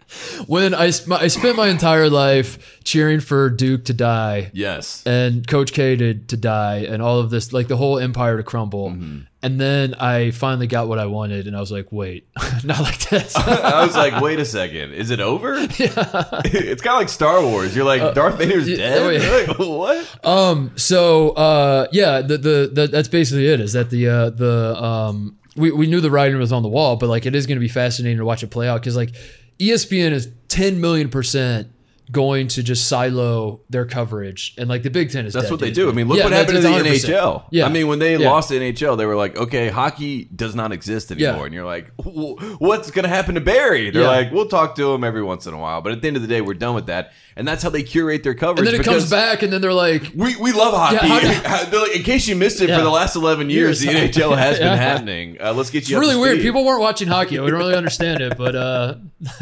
when 0.47 0.73
I, 0.73 0.89
sp- 0.91 1.19
I 1.19 1.27
spent 1.27 1.55
my 1.57 1.67
entire 1.67 2.09
life 2.09 2.79
cheering 2.83 3.19
for 3.19 3.49
Duke 3.49 3.85
to 3.85 3.93
die 3.93 4.51
Yes. 4.53 5.03
and 5.05 5.45
Coach 5.47 5.73
K 5.73 5.95
to, 5.95 6.13
to 6.13 6.37
die 6.37 6.77
and 6.89 7.01
all 7.01 7.19
of 7.19 7.29
this, 7.29 7.51
like 7.53 7.67
the 7.67 7.77
whole 7.77 7.99
empire 7.99 8.37
to 8.37 8.43
crumble. 8.43 8.91
Mm-hmm. 8.91 9.19
And 9.43 9.61
then 9.61 9.93
I 9.93 10.31
finally 10.31 10.65
got 10.67 10.87
what 10.87 10.97
I 10.97 11.05
wanted, 11.05 11.45
and 11.47 11.55
I 11.55 11.59
was 11.59 11.71
like, 11.71 11.91
wait, 11.91 12.27
not 12.63 12.79
like 12.81 12.99
this. 13.09 13.35
I 13.37 13.85
was 13.85 13.95
like, 13.95 14.19
wait 14.19 14.39
a 14.39 14.45
second, 14.45 14.93
is 14.93 15.11
it 15.11 15.19
over? 15.19 15.53
it's 15.57 16.81
kind 16.81 16.93
of 16.93 16.99
like 16.99 17.07
Star 17.09 17.41
Wars. 17.41 17.75
You're 17.75 17.85
like, 17.85 18.15
Darth 18.15 18.39
Vader's 18.39 18.67
yeah, 18.67 18.77
dead. 18.77 19.01
oh, 19.01 19.09
yeah. 19.09 19.45
Like, 19.47 19.59
what? 19.59 20.25
um, 20.25 20.71
so 20.75 21.29
uh, 21.31 21.87
yeah, 21.91 22.21
the, 22.21 22.37
the 22.39 22.69
the 22.73 22.87
that's 22.87 23.07
basically 23.07 23.47
it. 23.47 23.59
Is 23.61 23.73
that 23.73 23.89
the 23.91 24.07
uh, 24.09 24.29
the 24.31 24.83
um, 24.83 25.37
we 25.55 25.71
we 25.71 25.85
knew 25.87 26.01
the 26.01 26.11
writing 26.11 26.39
was 26.39 26.51
on 26.51 26.63
the 26.63 26.69
wall, 26.69 26.95
but 26.95 27.07
like 27.07 27.25
it 27.27 27.35
is 27.35 27.45
going 27.45 27.57
to 27.57 27.61
be 27.61 27.67
fascinating 27.69 28.17
to 28.17 28.25
watch 28.25 28.41
it 28.43 28.47
play 28.49 28.67
out 28.67 28.81
because 28.81 28.95
like 28.97 29.13
ESPN 29.59 30.11
is 30.11 30.29
ten 30.47 30.79
million 30.81 31.09
percent 31.09 31.69
going 32.09 32.47
to 32.47 32.63
just 32.63 32.87
silo 32.87 33.59
their 33.69 33.85
coverage, 33.85 34.55
and 34.57 34.69
like 34.69 34.81
the 34.81 34.89
Big 34.89 35.11
Ten 35.11 35.25
is. 35.25 35.33
That's 35.33 35.51
what 35.51 35.59
they 35.59 35.71
do. 35.71 35.89
I 35.89 35.91
mean, 35.91 36.07
look 36.07 36.17
Yeah, 36.17 36.23
what 36.23 36.31
happened 36.31 36.55
to 36.55 36.61
the 36.61 36.69
100%. 36.69 36.85
NHL. 37.03 37.43
Yeah, 37.51 37.65
I 37.65 37.69
mean, 37.69 37.87
when 37.89 37.99
they 37.99 38.15
Yeah. 38.15 38.29
lost 38.29 38.47
the 38.47 38.55
NHL, 38.55 38.95
they 38.95 39.05
were 39.05 39.17
like, 39.17 39.35
okay, 39.35 39.67
hockey 39.67 40.23
does 40.33 40.55
not 40.55 40.71
exist 40.71 41.11
anymore. 41.11 41.39
Yeah. 41.39 41.43
And 41.45 41.53
you're 41.53 41.65
like, 41.65 41.91
what's 41.97 42.91
going 42.91 43.03
to 43.03 43.09
happen 43.09 43.35
to 43.35 43.41
Barry? 43.41 43.89
They're 43.89 44.07
like, 44.07 44.31
we'll 44.31 44.47
talk 44.47 44.75
to 44.75 44.93
him 44.93 45.03
every 45.03 45.21
once 45.21 45.47
in 45.47 45.53
a 45.53 45.57
while. 45.59 45.81
But 45.81 45.91
at 45.91 46.01
the 46.01 46.07
end 46.07 46.15
of 46.15 46.21
the 46.21 46.29
day, 46.29 46.39
we're 46.39 46.53
done 46.53 46.75
with 46.75 46.85
that. 46.85 47.11
And 47.37 47.47
that's 47.47 47.61
how 47.63 47.69
they 47.69 47.83
curate 47.83 48.23
their 48.23 48.33
coverage. 48.33 48.67
and 48.67 48.73
then 48.73 48.81
it 48.81 48.83
comes 48.83 49.09
back, 49.09 49.43
and 49.43 49.53
then 49.53 49.61
they're 49.61 49.71
like, 49.71 50.11
We, 50.15 50.35
we 50.37 50.51
love 50.51 50.73
hockey. 50.73 51.07
They're 51.69 51.79
like, 51.81 51.95
in 51.95 52.01
case 52.03 52.27
you 52.27 52.35
missed 52.35 52.59
it 52.61 52.67
Yeah. 52.69 52.77
for 52.79 52.83
the 52.83 52.89
last 52.89 53.15
11 53.15 53.49
years, 53.51 53.79
the 53.79 53.87
NHL 53.87 54.35
has 54.37 54.57
Yeah. 54.59 54.69
been 54.69 54.77
happening. 54.79 55.37
Uh, 55.39 55.53
let's 55.53 55.69
get 55.69 55.79
It's 55.83 55.89
you 55.89 55.97
up 55.97 56.01
really 56.01 56.15
weird. 56.17 56.39
People 56.41 56.65
weren't 56.65 56.81
watching 56.81 57.07
hockey. 57.07 57.39
We 57.39 57.49
don't 57.51 57.59
really 57.59 57.75
understand 57.75 58.21
it, 58.21 58.37
but 58.37 58.55
uh, 58.55 58.95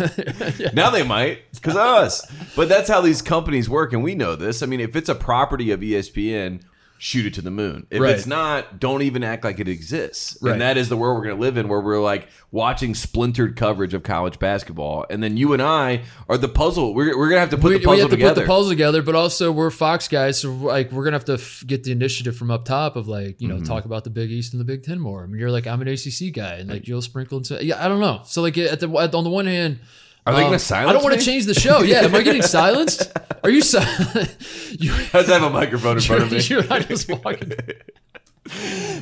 Now 0.73 0.89
they 0.89 1.03
might 1.03 1.49
because 1.53 1.73
of 1.75 1.79
us. 1.81 2.25
But 2.55 2.69
that's 2.69 2.89
how 2.89 3.01
these 3.01 3.21
companies 3.21 3.69
work, 3.69 3.93
and 3.93 4.03
we 4.03 4.13
know 4.13 4.35
this. 4.35 4.61
I 4.61 4.65
mean, 4.65 4.79
if 4.81 4.95
it's 4.95 5.09
a 5.09 5.15
property 5.15 5.71
of 5.71 5.79
ESPN, 5.79 6.61
shoot 6.97 7.25
it 7.25 7.33
to 7.33 7.41
the 7.41 7.51
moon. 7.51 7.85
If 7.91 8.01
Right. 8.01 8.15
it's 8.15 8.25
not, 8.25 8.79
don't 8.79 9.01
even 9.01 9.23
act 9.23 9.43
like 9.43 9.59
it 9.59 9.67
exists. 9.67 10.37
Right. 10.41 10.53
And 10.53 10.61
that 10.61 10.77
is 10.77 10.87
the 10.89 10.95
world 10.97 11.17
we're 11.17 11.25
going 11.25 11.35
to 11.35 11.41
live 11.41 11.57
in, 11.57 11.67
where 11.67 11.81
we're 11.81 11.99
like 12.01 12.29
watching 12.51 12.95
splintered 12.95 13.55
coverage 13.55 13.93
of 13.93 14.03
college 14.03 14.39
basketball, 14.39 15.05
and 15.09 15.21
then 15.21 15.35
you 15.37 15.53
and 15.53 15.61
I 15.61 16.03
are 16.29 16.37
the 16.37 16.47
puzzle. 16.47 16.93
We're, 16.93 17.17
we're 17.17 17.27
going 17.29 17.35
to 17.35 17.39
have 17.41 17.49
to 17.51 17.57
put 17.57 17.69
we, 17.73 17.77
the 17.77 17.79
puzzle 17.79 17.95
we 17.95 17.99
have 18.01 18.09
to 18.11 18.15
together. 18.15 18.33
put 18.35 18.41
the 18.41 18.47
puzzle 18.47 18.69
together. 18.69 19.01
But 19.01 19.15
also, 19.15 19.51
we're 19.51 19.69
Fox 19.71 20.07
guys, 20.07 20.39
so 20.39 20.53
like 20.53 20.91
we're 20.91 21.03
gonna 21.03 21.15
have 21.17 21.25
to 21.25 21.33
f- 21.33 21.63
get 21.67 21.83
the 21.83 21.91
initiative 21.91 22.35
from 22.37 22.49
up 22.49 22.65
top 22.65 22.95
of 22.95 23.07
like 23.07 23.41
you 23.41 23.47
know 23.47 23.55
Mm-hmm. 23.55 23.65
talk 23.65 23.85
about 23.85 24.03
the 24.05 24.09
Big 24.09 24.31
East 24.31 24.53
and 24.53 24.59
the 24.59 24.65
Big 24.65 24.83
Ten 24.83 24.99
more. 24.99 25.23
I 25.23 25.27
mean, 25.27 25.39
you're 25.39 25.51
like 25.51 25.67
I'm 25.67 25.81
an 25.81 25.87
ACC 25.87 26.33
guy, 26.33 26.55
and 26.55 26.69
like 26.69 26.87
you'll 26.87 27.01
sprinkle 27.01 27.37
into 27.39 27.63
yeah. 27.63 27.83
I 27.83 27.87
don't 27.87 27.99
know. 27.99 28.21
So 28.25 28.41
like 28.41 28.57
at 28.57 28.79
the 28.79 28.89
at, 28.97 29.13
on 29.13 29.23
the 29.23 29.29
one 29.29 29.45
hand. 29.47 29.79
Are 30.25 30.33
they 30.33 30.39
um, 30.41 30.47
going 30.47 30.53
to 30.53 30.59
silence 30.59 30.89
I 30.89 30.93
don't 30.93 31.03
want 31.03 31.19
to 31.19 31.23
change 31.23 31.45
the 31.45 31.53
show. 31.53 31.81
Yeah, 31.81 31.99
am 31.99 32.15
I 32.15 32.21
getting 32.23 32.41
silenced? 32.41 33.11
Are 33.43 33.49
you 33.49 33.61
silent? 33.61 34.35
you, 34.79 34.91
Let's 35.13 35.29
have 35.29 35.43
a 35.43 35.49
microphone 35.51 35.97
in 35.97 36.03
front 36.03 36.23
of 36.23 36.31
me. 36.31 36.41
you 36.41 36.59
and 36.59 36.71
I 36.71 36.79
just 36.79 37.09
walking. 37.09 37.53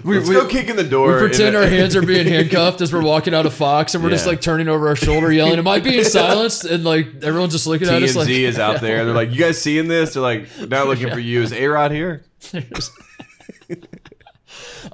We, 0.05 0.17
Let's 0.17 0.29
we- 0.29 0.35
go 0.35 0.47
kicking 0.47 0.77
the 0.77 0.85
door. 0.85 1.15
we 1.15 1.19
pretend 1.19 1.55
our 1.55 1.65
hands 1.65 1.97
are 1.97 2.01
being 2.01 2.25
handcuffed 2.29 2.79
as 2.79 2.93
we're 2.93 3.03
walking 3.03 3.33
out 3.33 3.45
of 3.45 3.53
Fox, 3.53 3.93
and 3.93 4.01
we're 4.01 4.09
just 4.09 4.25
like 4.25 4.39
turning 4.39 4.69
over 4.69 4.87
our 4.87 4.95
shoulder, 4.95 5.31
yelling, 5.33 5.59
"Am 5.59 5.67
I 5.67 5.81
being 5.81 6.05
silenced?" 6.05 6.63
And 6.63 6.85
like 6.85 7.21
everyone's 7.21 7.51
just 7.51 7.67
looking 7.67 7.89
at 7.89 8.01
us 8.01 8.11
TMZ 8.11 8.15
like 8.15 8.29
is 8.29 8.57
out 8.57 8.79
there. 8.79 9.03
They're 9.03 9.13
like, 9.13 9.31
"You 9.31 9.37
guys 9.39 9.61
seeing 9.61 9.89
this?" 9.89 10.13
They're 10.13 10.23
like, 10.23 10.47
"Not 10.69 10.87
looking 10.87 11.09
for 11.09 11.19
you." 11.19 11.41
Is 11.41 11.51
A 11.51 11.67
Rod 11.67 11.91
here? 11.91 12.23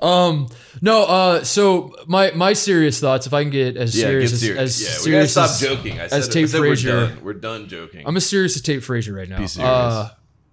Um, 0.02 0.48
no, 0.82 1.04
uh, 1.06 1.44
so 1.44 1.96
my 2.08 2.32
my 2.32 2.54
serious 2.54 3.00
thoughts, 3.00 3.28
if 3.28 3.34
I 3.34 3.44
can 3.44 3.52
get 3.52 3.76
as 3.78 3.96
Yeah, 3.98 4.04
serious 4.06 4.32
get 4.32 4.36
as, 4.36 4.42
serious. 4.42 4.60
as 4.60 4.82
yeah, 4.82 4.88
we 4.88 5.12
gotta 5.12 5.28
serious 5.28 5.32
stop 5.32 5.50
as, 5.50 5.60
joking. 5.60 5.94
I 6.00 6.08
said, 6.08 6.20
as 6.20 6.30
I 6.30 6.32
Tate 6.32 6.50
said 6.50 6.58
Frazier. 6.60 6.90
We're 6.96 7.06
done. 7.08 7.24
We're 7.24 7.34
done 7.34 7.68
joking. 7.68 8.04
I'm 8.08 8.18
as 8.18 8.26
serious 8.28 8.56
as 8.56 8.62
Tate 8.62 8.84
Frazier 8.84 9.14
right 9.14 9.28
now. 9.30 9.40
Be 9.40 9.48
serious. 9.48 9.70
Uh, 9.70 10.10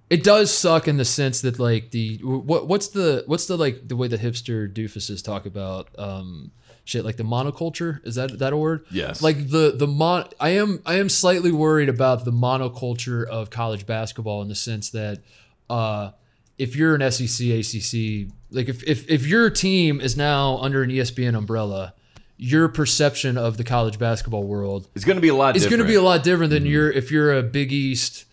it 0.09 0.23
does 0.23 0.53
suck 0.57 0.87
in 0.89 0.97
the 0.99 1.05
sense 1.05 1.41
that 1.43 1.59
like 1.59 1.91
the 1.91 2.19
what 2.23 2.67
what's 2.69 2.89
the 2.89 3.25
what's 3.27 3.47
the 3.47 3.57
like 3.57 3.89
the 3.89 3.97
way 3.97 4.07
the 4.09 4.19
hipster 4.19 4.73
doofuses 4.73 5.23
talk 5.25 5.47
about 5.47 5.89
um 5.99 6.53
shit 6.85 7.05
like 7.05 7.17
the 7.17 7.25
monoculture 7.25 7.99
is 8.07 8.15
that 8.15 8.39
that 8.39 8.53
a 8.53 8.57
word 8.57 8.87
Yes. 8.93 9.21
like 9.21 9.51
the 9.51 9.75
the 9.77 9.89
mon 9.89 10.29
i 10.39 10.51
am 10.51 10.81
i 10.87 10.95
am 10.95 11.09
slightly 11.09 11.51
worried 11.51 11.89
about 11.89 12.25
the 12.25 12.31
monoculture 12.31 13.27
of 13.27 13.51
college 13.51 13.85
basketball 13.87 14.43
in 14.43 14.49
the 14.49 14.55
sense 14.55 14.91
that 14.91 15.19
uh 15.69 16.13
if 16.59 16.75
you're 16.77 16.95
an 16.95 17.11
sec 17.11 17.29
acc 17.29 18.29
like 18.51 18.69
if 18.69 18.83
if, 18.85 19.09
if 19.11 19.27
your 19.27 19.51
team 19.51 20.01
is 20.01 20.17
now 20.17 20.59
under 20.59 20.83
an 20.83 20.91
espn 20.91 21.37
umbrella 21.37 21.95
your 22.39 22.69
perception 22.69 23.39
of 23.39 23.57
the 23.57 23.65
college 23.65 23.99
basketball 23.99 24.45
world 24.45 24.89
It's 24.95 25.05
going 25.05 25.17
to 25.17 25.23
be 25.23 25.29
a 25.29 25.35
lot. 25.35 25.57
it's 25.57 25.67
going 25.67 25.79
to 25.81 25.87
be 25.87 25.95
a 25.95 26.03
lot 26.03 26.23
different 26.23 26.53
Mm-hmm. 26.53 26.65
than 26.65 26.71
you're 26.73 26.91
if 26.93 27.11
you're 27.11 27.33
a 27.39 27.43
Big 27.43 27.73
East, 27.73 28.27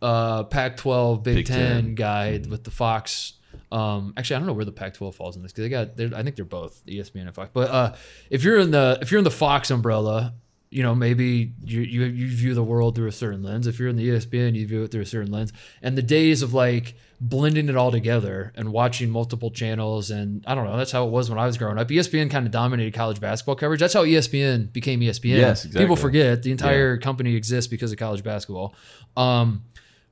uh, 0.00 0.44
Pac-12, 0.44 1.22
Big, 1.24 1.34
Big 1.36 1.46
Ten, 1.46 1.56
Ten. 1.56 1.84
Mm-hmm. 1.86 1.94
guy 1.94 2.40
with 2.48 2.62
the 2.62 2.70
Fox. 2.70 3.32
Um, 3.72 4.14
actually, 4.16 4.36
I 4.36 4.38
don't 4.38 4.46
know 4.46 4.52
where 4.52 4.64
the 4.64 4.70
Pac-12 4.72 5.12
falls 5.14 5.34
in 5.36 5.42
this 5.42 5.50
because 5.52 5.64
they 5.64 5.68
got. 6.08 6.16
I 6.16 6.22
think 6.22 6.36
they're 6.36 6.44
both 6.44 6.80
ESPN 6.86 7.22
and 7.22 7.34
Fox. 7.34 7.50
But 7.52 7.68
uh, 7.70 7.94
if 8.30 8.44
you're 8.44 8.58
in 8.60 8.70
the 8.70 8.98
if 9.02 9.10
you're 9.10 9.18
in 9.18 9.24
the 9.24 9.30
Fox 9.32 9.70
umbrella, 9.72 10.34
you 10.70 10.82
know 10.82 10.94
maybe 10.94 11.54
you, 11.64 11.80
you 11.80 12.04
you 12.04 12.28
view 12.28 12.54
the 12.54 12.62
world 12.62 12.94
through 12.94 13.08
a 13.08 13.12
certain 13.12 13.42
lens. 13.42 13.66
If 13.66 13.78
you're 13.78 13.88
in 13.88 13.96
the 13.96 14.08
ESPN, 14.08 14.54
you 14.54 14.66
view 14.66 14.84
it 14.84 14.90
through 14.90 15.02
a 15.02 15.06
certain 15.06 15.32
lens. 15.32 15.52
And 15.82 15.96
the 15.96 16.02
days 16.02 16.42
of 16.42 16.54
like 16.54 16.94
blending 17.20 17.68
it 17.68 17.76
all 17.76 17.90
together 17.90 18.52
and 18.54 18.72
watching 18.72 19.10
multiple 19.10 19.50
channels 19.50 20.10
and 20.10 20.44
I 20.46 20.54
don't 20.54 20.64
know. 20.64 20.76
That's 20.76 20.92
how 20.92 21.06
it 21.06 21.10
was 21.10 21.28
when 21.28 21.38
I 21.38 21.46
was 21.46 21.58
growing 21.58 21.78
up. 21.78 21.88
ESPN 21.88 22.30
kind 22.30 22.46
of 22.46 22.52
dominated 22.52 22.94
college 22.94 23.20
basketball 23.20 23.56
coverage. 23.56 23.80
That's 23.80 23.94
how 23.94 24.04
ESPN 24.04 24.72
became 24.72 25.00
ESPN. 25.00 25.36
Yes, 25.36 25.64
exactly. 25.64 25.84
People 25.84 25.96
forget 25.96 26.42
the 26.42 26.52
entire 26.52 26.96
company 26.96 27.34
exists 27.34 27.68
because 27.68 27.90
of 27.90 27.98
college 27.98 28.22
basketball. 28.22 28.74
Um, 29.16 29.64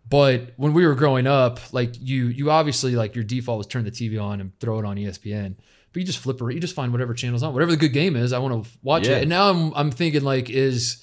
but 0.08 0.52
when 0.56 0.72
we 0.72 0.86
were 0.86 0.94
growing 0.94 1.26
up, 1.26 1.72
like 1.72 1.94
you, 2.00 2.26
you 2.26 2.50
obviously 2.50 2.96
like 2.96 3.14
your 3.14 3.24
default 3.24 3.58
was 3.58 3.66
turn 3.66 3.84
the 3.84 3.90
TV 3.90 4.22
on 4.22 4.40
and 4.40 4.58
throw 4.58 4.78
it 4.78 4.84
on 4.84 4.96
ESPN. 4.96 5.56
But 5.96 6.00
you 6.00 6.06
just 6.06 6.18
flip 6.18 6.38
it, 6.42 6.52
you 6.54 6.60
just 6.60 6.74
find 6.74 6.92
whatever 6.92 7.14
channel's 7.14 7.42
on, 7.42 7.54
whatever 7.54 7.70
the 7.70 7.78
good 7.78 7.94
game 7.94 8.16
is. 8.16 8.34
I 8.34 8.38
want 8.38 8.64
to 8.64 8.70
watch 8.82 9.08
Yeah. 9.08 9.16
it. 9.16 9.20
And 9.22 9.30
now 9.30 9.48
I'm, 9.48 9.72
I'm 9.74 9.90
thinking 9.90 10.22
like, 10.24 10.50
is, 10.50 11.02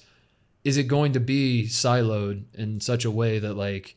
is 0.64 0.78
it 0.78 0.84
going 0.84 1.14
to 1.14 1.20
be 1.20 1.66
siloed 1.68 2.44
in 2.54 2.80
such 2.80 3.04
a 3.04 3.10
way 3.10 3.40
that 3.40 3.56
like, 3.56 3.96